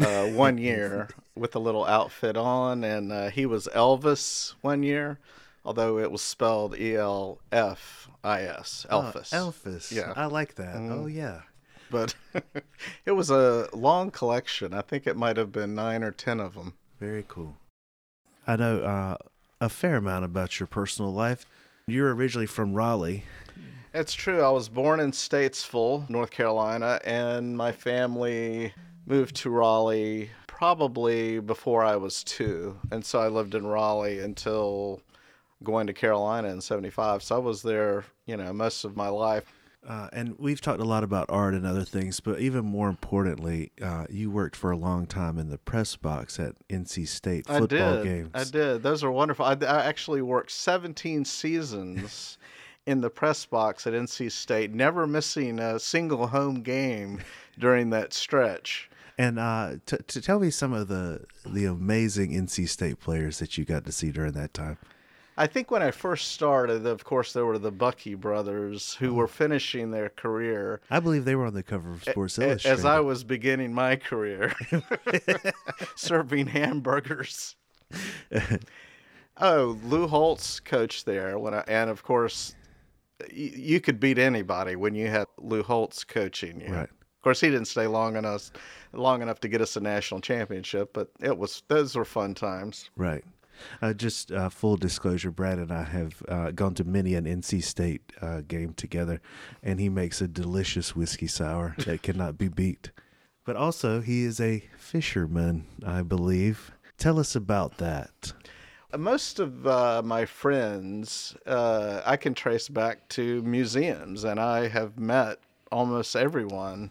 uh, 0.00 0.26
one 0.26 0.58
year 0.58 1.08
with 1.36 1.54
a 1.54 1.60
little 1.60 1.84
outfit 1.84 2.36
on, 2.36 2.82
and 2.82 3.12
uh, 3.12 3.30
he 3.30 3.46
was 3.46 3.68
Elvis 3.74 4.54
one 4.62 4.82
year, 4.82 5.18
although 5.64 5.98
it 5.98 6.10
was 6.10 6.22
spelled 6.22 6.76
E 6.76 6.96
L 6.96 7.38
F 7.52 8.08
I 8.24 8.42
S, 8.42 8.84
Elvis. 8.90 9.32
Oh, 9.32 9.52
Elvis. 9.52 9.92
Yeah, 9.92 10.12
I 10.16 10.26
like 10.26 10.56
that. 10.56 10.74
Mm. 10.76 10.90
Oh 10.90 11.06
yeah. 11.06 11.42
But 11.90 12.14
it 13.06 13.12
was 13.12 13.30
a 13.30 13.68
long 13.72 14.10
collection. 14.10 14.74
I 14.74 14.80
think 14.80 15.06
it 15.06 15.16
might 15.16 15.36
have 15.36 15.52
been 15.52 15.74
nine 15.74 16.02
or 16.02 16.10
ten 16.10 16.40
of 16.40 16.54
them. 16.54 16.74
Very 16.98 17.24
cool. 17.28 17.56
I 18.46 18.56
know 18.56 18.80
uh, 18.80 19.16
a 19.60 19.68
fair 19.68 19.96
amount 19.96 20.24
about 20.24 20.58
your 20.58 20.66
personal 20.66 21.12
life. 21.12 21.46
You're 21.86 22.14
originally 22.14 22.46
from 22.46 22.72
Raleigh. 22.72 23.24
It's 23.92 24.14
true. 24.14 24.40
I 24.40 24.48
was 24.48 24.70
born 24.70 25.00
in 25.00 25.12
Statesville, 25.12 26.08
North 26.08 26.30
Carolina, 26.30 26.98
and 27.04 27.58
my 27.58 27.72
family 27.72 28.72
moved 29.04 29.36
to 29.36 29.50
Raleigh 29.50 30.30
probably 30.46 31.40
before 31.40 31.84
I 31.84 31.96
was 31.96 32.24
two. 32.24 32.78
And 32.90 33.04
so 33.04 33.20
I 33.20 33.28
lived 33.28 33.54
in 33.54 33.66
Raleigh 33.66 34.20
until 34.20 35.02
going 35.62 35.86
to 35.86 35.92
Carolina 35.92 36.48
in 36.48 36.62
75. 36.62 37.22
So 37.22 37.36
I 37.36 37.38
was 37.38 37.60
there, 37.60 38.06
you 38.24 38.38
know, 38.38 38.50
most 38.54 38.84
of 38.84 38.96
my 38.96 39.08
life. 39.08 39.44
Uh, 39.86 40.08
and 40.12 40.38
we've 40.38 40.60
talked 40.60 40.80
a 40.80 40.84
lot 40.84 41.04
about 41.04 41.26
art 41.28 41.52
and 41.52 41.66
other 41.66 41.84
things, 41.84 42.18
but 42.20 42.40
even 42.40 42.64
more 42.64 42.88
importantly, 42.88 43.70
uh, 43.82 44.06
you 44.08 44.30
worked 44.30 44.56
for 44.56 44.70
a 44.70 44.76
long 44.76 45.06
time 45.06 45.38
in 45.38 45.50
the 45.50 45.58
press 45.58 45.94
box 45.96 46.40
at 46.40 46.54
NC 46.68 47.06
State 47.06 47.46
football 47.46 47.92
I 47.92 47.96
did. 47.96 48.04
games. 48.04 48.30
I 48.34 48.44
did. 48.44 48.82
Those 48.82 49.04
are 49.04 49.10
wonderful. 49.10 49.44
I, 49.44 49.52
I 49.52 49.84
actually 49.84 50.22
worked 50.22 50.50
17 50.52 51.26
seasons 51.26 52.38
in 52.86 53.00
the 53.00 53.10
press 53.10 53.44
box 53.44 53.86
at 53.86 53.92
NC 53.92 54.32
State, 54.32 54.72
never 54.72 55.06
missing 55.06 55.58
a 55.58 55.78
single 55.78 56.26
home 56.28 56.62
game 56.62 57.20
during 57.58 57.90
that 57.90 58.14
stretch. 58.14 58.88
And 59.18 59.38
uh, 59.38 59.76
to, 59.86 59.98
to 59.98 60.20
tell 60.20 60.40
me 60.40 60.50
some 60.50 60.72
of 60.72 60.88
the 60.88 61.24
the 61.46 61.66
amazing 61.66 62.32
NC 62.32 62.68
State 62.68 62.98
players 63.00 63.38
that 63.38 63.56
you 63.56 63.64
got 63.64 63.84
to 63.84 63.92
see 63.92 64.10
during 64.10 64.32
that 64.32 64.52
time. 64.54 64.78
I 65.36 65.46
think 65.46 65.70
when 65.70 65.82
I 65.82 65.90
first 65.90 66.32
started, 66.32 66.86
of 66.86 67.04
course, 67.04 67.32
there 67.32 67.44
were 67.44 67.58
the 67.58 67.72
Buckey 67.72 68.14
brothers 68.14 68.94
who 68.94 69.10
oh. 69.10 69.14
were 69.14 69.28
finishing 69.28 69.90
their 69.90 70.08
career. 70.10 70.80
I 70.90 71.00
believe 71.00 71.24
they 71.24 71.34
were 71.34 71.46
on 71.46 71.54
the 71.54 71.62
cover 71.62 71.92
of 71.92 72.04
Sports 72.04 72.38
Illustrated. 72.38 72.78
As 72.78 72.84
I 72.84 73.00
was 73.00 73.24
beginning 73.24 73.74
my 73.74 73.96
career, 73.96 74.54
serving 75.96 76.48
hamburgers. 76.48 77.56
oh, 79.38 79.78
Lou 79.84 80.06
Holtz 80.06 80.60
coached 80.60 81.06
there 81.06 81.38
when 81.38 81.54
I, 81.54 81.64
and 81.66 81.90
of 81.90 82.02
course, 82.02 82.54
you, 83.32 83.52
you 83.56 83.80
could 83.80 83.98
beat 83.98 84.18
anybody 84.18 84.76
when 84.76 84.94
you 84.94 85.08
had 85.08 85.26
Lou 85.38 85.62
Holtz 85.62 86.04
coaching 86.04 86.60
you. 86.60 86.72
Right 86.72 86.90
course, 87.24 87.40
he 87.40 87.48
didn't 87.48 87.66
stay 87.66 87.86
long 87.86 88.16
enough, 88.16 88.52
long 88.92 89.22
enough 89.22 89.40
to 89.40 89.48
get 89.48 89.60
us 89.60 89.76
a 89.76 89.80
national 89.80 90.20
championship, 90.20 90.92
but 90.92 91.08
it 91.20 91.36
was 91.36 91.62
those 91.68 91.96
were 91.96 92.04
fun 92.04 92.34
times. 92.34 92.90
Right. 92.96 93.24
Uh, 93.80 93.92
just 93.92 94.32
uh, 94.32 94.48
full 94.48 94.76
disclosure, 94.76 95.30
Brad 95.30 95.58
and 95.58 95.72
I 95.72 95.84
have 95.84 96.22
uh, 96.28 96.50
gone 96.50 96.74
to 96.74 96.84
many 96.84 97.14
an 97.14 97.24
NC 97.24 97.62
State 97.62 98.12
uh, 98.20 98.42
game 98.46 98.74
together, 98.74 99.20
and 99.62 99.80
he 99.80 99.88
makes 99.88 100.20
a 100.20 100.28
delicious 100.28 100.94
whiskey 100.94 101.26
sour 101.26 101.74
that 101.78 102.02
cannot 102.02 102.38
be 102.38 102.48
beat. 102.48 102.90
But 103.44 103.56
also, 103.56 104.00
he 104.00 104.24
is 104.24 104.40
a 104.40 104.64
fisherman, 104.78 105.66
I 105.84 106.02
believe. 106.02 106.72
Tell 106.96 107.18
us 107.18 107.36
about 107.36 107.78
that. 107.78 108.32
Most 108.96 109.40
of 109.40 109.66
uh, 109.66 110.02
my 110.04 110.24
friends 110.24 111.36
uh, 111.46 112.00
I 112.06 112.16
can 112.16 112.32
trace 112.32 112.68
back 112.68 113.08
to 113.10 113.42
museums, 113.42 114.24
and 114.24 114.38
I 114.38 114.68
have 114.68 114.98
met 114.98 115.40
almost 115.72 116.14
everyone 116.14 116.90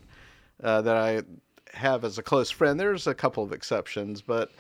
uh, 0.61 0.81
that 0.81 0.97
I 0.97 1.23
have 1.73 2.03
as 2.03 2.17
a 2.17 2.23
close 2.23 2.51
friend. 2.51 2.79
There's 2.79 3.07
a 3.07 3.15
couple 3.15 3.43
of 3.43 3.53
exceptions, 3.53 4.21
but 4.21 4.51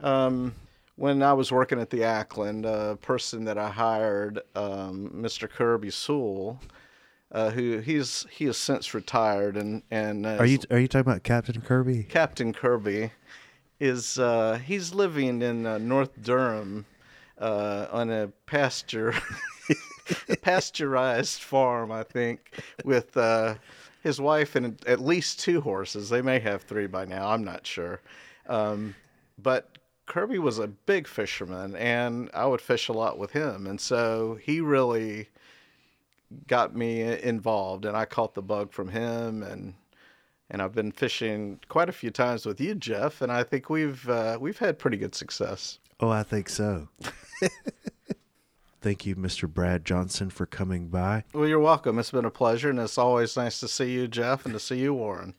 um, 0.00 0.54
when 0.96 1.22
I 1.22 1.32
was 1.32 1.50
working 1.50 1.80
at 1.80 1.90
the 1.90 2.04
Ackland, 2.04 2.64
a 2.64 2.96
person 3.00 3.44
that 3.44 3.58
I 3.58 3.68
hired, 3.68 4.40
um, 4.54 5.10
Mr. 5.14 5.48
Kirby 5.48 5.90
Sewell, 5.90 6.60
uh, 7.32 7.50
who 7.50 7.78
he's 7.78 8.26
he 8.30 8.44
has 8.44 8.56
since 8.56 8.94
retired, 8.94 9.56
and 9.56 9.82
and 9.90 10.24
uh, 10.24 10.36
are 10.38 10.46
you 10.46 10.58
are 10.70 10.78
you 10.78 10.86
talking 10.86 11.10
about 11.10 11.24
Captain 11.24 11.60
Kirby? 11.60 12.04
Captain 12.04 12.52
Kirby 12.52 13.10
is 13.80 14.18
uh, 14.18 14.60
he's 14.64 14.94
living 14.94 15.42
in 15.42 15.66
uh, 15.66 15.78
North 15.78 16.22
Durham 16.22 16.86
uh, 17.38 17.88
on 17.90 18.10
a 18.10 18.28
pasture 18.46 19.14
pasteurized 20.42 21.40
farm, 21.40 21.90
I 21.90 22.04
think, 22.04 22.62
with 22.84 23.16
his 24.04 24.20
wife 24.20 24.54
and 24.54 24.78
at 24.86 25.00
least 25.00 25.40
two 25.40 25.60
horses. 25.60 26.10
They 26.10 26.22
may 26.22 26.38
have 26.38 26.62
three 26.62 26.86
by 26.86 27.04
now. 27.04 27.30
I'm 27.30 27.42
not 27.42 27.66
sure. 27.66 28.00
Um, 28.46 28.94
but 29.38 29.78
Kirby 30.06 30.38
was 30.38 30.58
a 30.58 30.68
big 30.68 31.06
fisherman, 31.06 31.74
and 31.76 32.30
I 32.34 32.46
would 32.46 32.60
fish 32.60 32.88
a 32.88 32.92
lot 32.92 33.18
with 33.18 33.32
him, 33.32 33.66
and 33.66 33.80
so 33.80 34.38
he 34.42 34.60
really 34.60 35.28
got 36.46 36.74
me 36.74 37.02
involved, 37.02 37.84
and 37.84 37.96
I 37.96 38.04
caught 38.04 38.34
the 38.34 38.42
bug 38.42 38.72
from 38.72 38.88
him, 38.88 39.42
and 39.42 39.74
and 40.50 40.60
I've 40.60 40.74
been 40.74 40.92
fishing 40.92 41.58
quite 41.68 41.88
a 41.88 41.92
few 41.92 42.10
times 42.10 42.44
with 42.44 42.60
you, 42.60 42.74
Jeff, 42.74 43.22
and 43.22 43.32
I 43.32 43.42
think 43.42 43.70
we've 43.70 44.08
uh, 44.08 44.36
we've 44.40 44.58
had 44.58 44.78
pretty 44.78 44.98
good 44.98 45.14
success. 45.14 45.78
Oh, 46.00 46.10
I 46.10 46.22
think 46.22 46.48
so. 46.48 46.88
Thank 48.80 49.06
you, 49.06 49.16
Mr. 49.16 49.48
Brad 49.48 49.86
Johnson, 49.86 50.28
for 50.28 50.44
coming 50.44 50.88
by. 50.88 51.24
Well, 51.32 51.48
you're 51.48 51.58
welcome. 51.58 51.98
It's 51.98 52.10
been 52.10 52.26
a 52.26 52.30
pleasure, 52.30 52.68
and 52.68 52.78
it's 52.78 52.98
always 52.98 53.36
nice 53.36 53.58
to 53.60 53.68
see 53.68 53.92
you, 53.92 54.06
Jeff, 54.08 54.44
and 54.44 54.52
to 54.52 54.60
see 54.60 54.78
you, 54.78 54.92
Warren. 54.92 55.34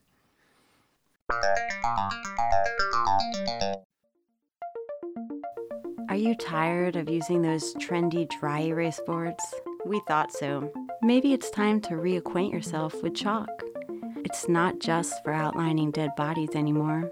Are 6.16 6.28
you 6.28 6.34
tired 6.34 6.96
of 6.96 7.10
using 7.10 7.42
those 7.42 7.74
trendy 7.74 8.26
dry 8.40 8.62
erase 8.62 9.02
boards? 9.06 9.44
We 9.86 10.00
thought 10.08 10.32
so. 10.32 10.72
Maybe 11.02 11.34
it's 11.34 11.50
time 11.50 11.82
to 11.82 11.96
reacquaint 11.96 12.54
yourself 12.54 13.04
with 13.04 13.16
chalk. 13.16 13.50
It's 14.24 14.48
not 14.48 14.80
just 14.80 15.22
for 15.26 15.34
outlining 15.34 15.92
dead 15.92 16.12
bodies 16.16 16.52
anymore. 16.56 17.12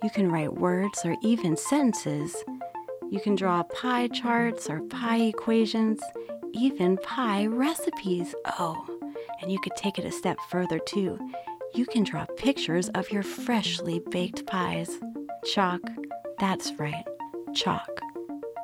You 0.00 0.10
can 0.10 0.30
write 0.30 0.54
words 0.54 1.00
or 1.04 1.16
even 1.24 1.56
sentences 1.56 2.36
you 3.10 3.18
can 3.18 3.34
draw 3.34 3.64
pie 3.64 4.06
charts 4.06 4.70
or 4.70 4.80
pie 4.80 5.22
equations, 5.22 6.00
even 6.52 6.98
pie 6.98 7.46
recipes. 7.46 8.32
Oh, 8.60 8.86
and 9.42 9.50
you 9.50 9.58
could 9.58 9.74
take 9.74 9.98
it 9.98 10.04
a 10.04 10.12
step 10.12 10.38
further 10.50 10.78
too. 10.78 11.18
You 11.74 11.84
can 11.84 12.04
draw 12.04 12.26
pictures 12.36 12.90
of 12.90 13.10
your 13.10 13.24
freshly 13.24 14.00
baked 14.08 14.46
pies. 14.46 15.00
Chalk, 15.44 15.80
that's 16.38 16.72
right, 16.74 17.04
chalk. 17.52 18.05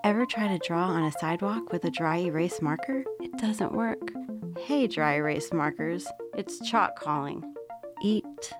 Ever 0.04 0.26
try 0.26 0.48
to 0.48 0.58
draw 0.58 0.86
on 0.88 1.04
a 1.04 1.12
sidewalk 1.12 1.70
with 1.70 1.84
a 1.84 1.90
dry 1.90 2.16
erase 2.16 2.60
marker? 2.60 3.04
It 3.20 3.36
doesn't 3.36 3.72
work. 3.72 4.10
Hey, 4.58 4.88
dry 4.88 5.14
erase 5.14 5.52
markers, 5.52 6.08
it's 6.36 6.58
chalk 6.68 6.98
calling. 6.98 7.54
Eat 8.02 8.52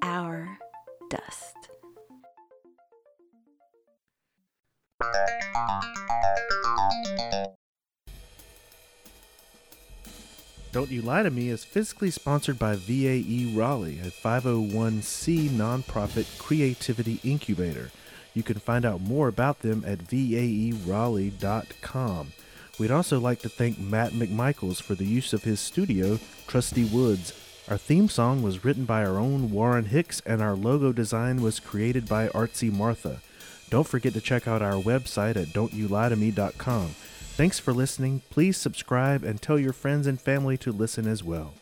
our 0.00 0.56
dust. 1.10 1.56
Don't 10.72 10.90
You 10.90 11.02
Lie 11.02 11.24
to 11.24 11.30
Me 11.30 11.50
is 11.50 11.64
physically 11.64 12.10
sponsored 12.10 12.58
by 12.58 12.76
VAE 12.76 13.52
Raleigh, 13.54 14.00
a 14.00 14.10
501c 14.10 15.50
nonprofit 15.50 16.38
creativity 16.38 17.20
incubator. 17.22 17.90
You 18.34 18.42
can 18.42 18.58
find 18.58 18.84
out 18.84 19.00
more 19.00 19.28
about 19.28 19.60
them 19.60 19.84
at 19.86 19.98
vaeraleigh.com. 19.98 22.32
We'd 22.78 22.90
also 22.90 23.18
like 23.18 23.40
to 23.40 23.48
thank 23.48 23.78
Matt 23.78 24.12
McMichaels 24.12 24.80
for 24.80 24.94
the 24.94 25.04
use 25.04 25.32
of 25.32 25.44
his 25.44 25.58
studio, 25.58 26.18
Trusty 26.46 26.84
Woods. 26.84 27.32
Our 27.68 27.76
theme 27.76 28.08
song 28.08 28.42
was 28.42 28.64
written 28.64 28.84
by 28.84 29.04
our 29.04 29.18
own 29.18 29.50
Warren 29.50 29.86
Hicks, 29.86 30.22
and 30.24 30.40
our 30.40 30.54
logo 30.54 30.92
design 30.92 31.42
was 31.42 31.60
created 31.60 32.08
by 32.08 32.28
Artsy 32.28 32.72
Martha. 32.72 33.20
Don't 33.68 33.86
forget 33.86 34.14
to 34.14 34.20
check 34.20 34.48
out 34.48 34.62
our 34.62 34.80
website 34.80 35.36
at 35.36 35.48
don'tyoulietome.com. 35.48 36.88
Thanks 37.36 37.58
for 37.58 37.72
listening. 37.72 38.22
Please 38.30 38.56
subscribe 38.56 39.22
and 39.22 39.42
tell 39.42 39.58
your 39.58 39.72
friends 39.72 40.06
and 40.06 40.20
family 40.20 40.56
to 40.58 40.72
listen 40.72 41.06
as 41.06 41.22
well. 41.22 41.54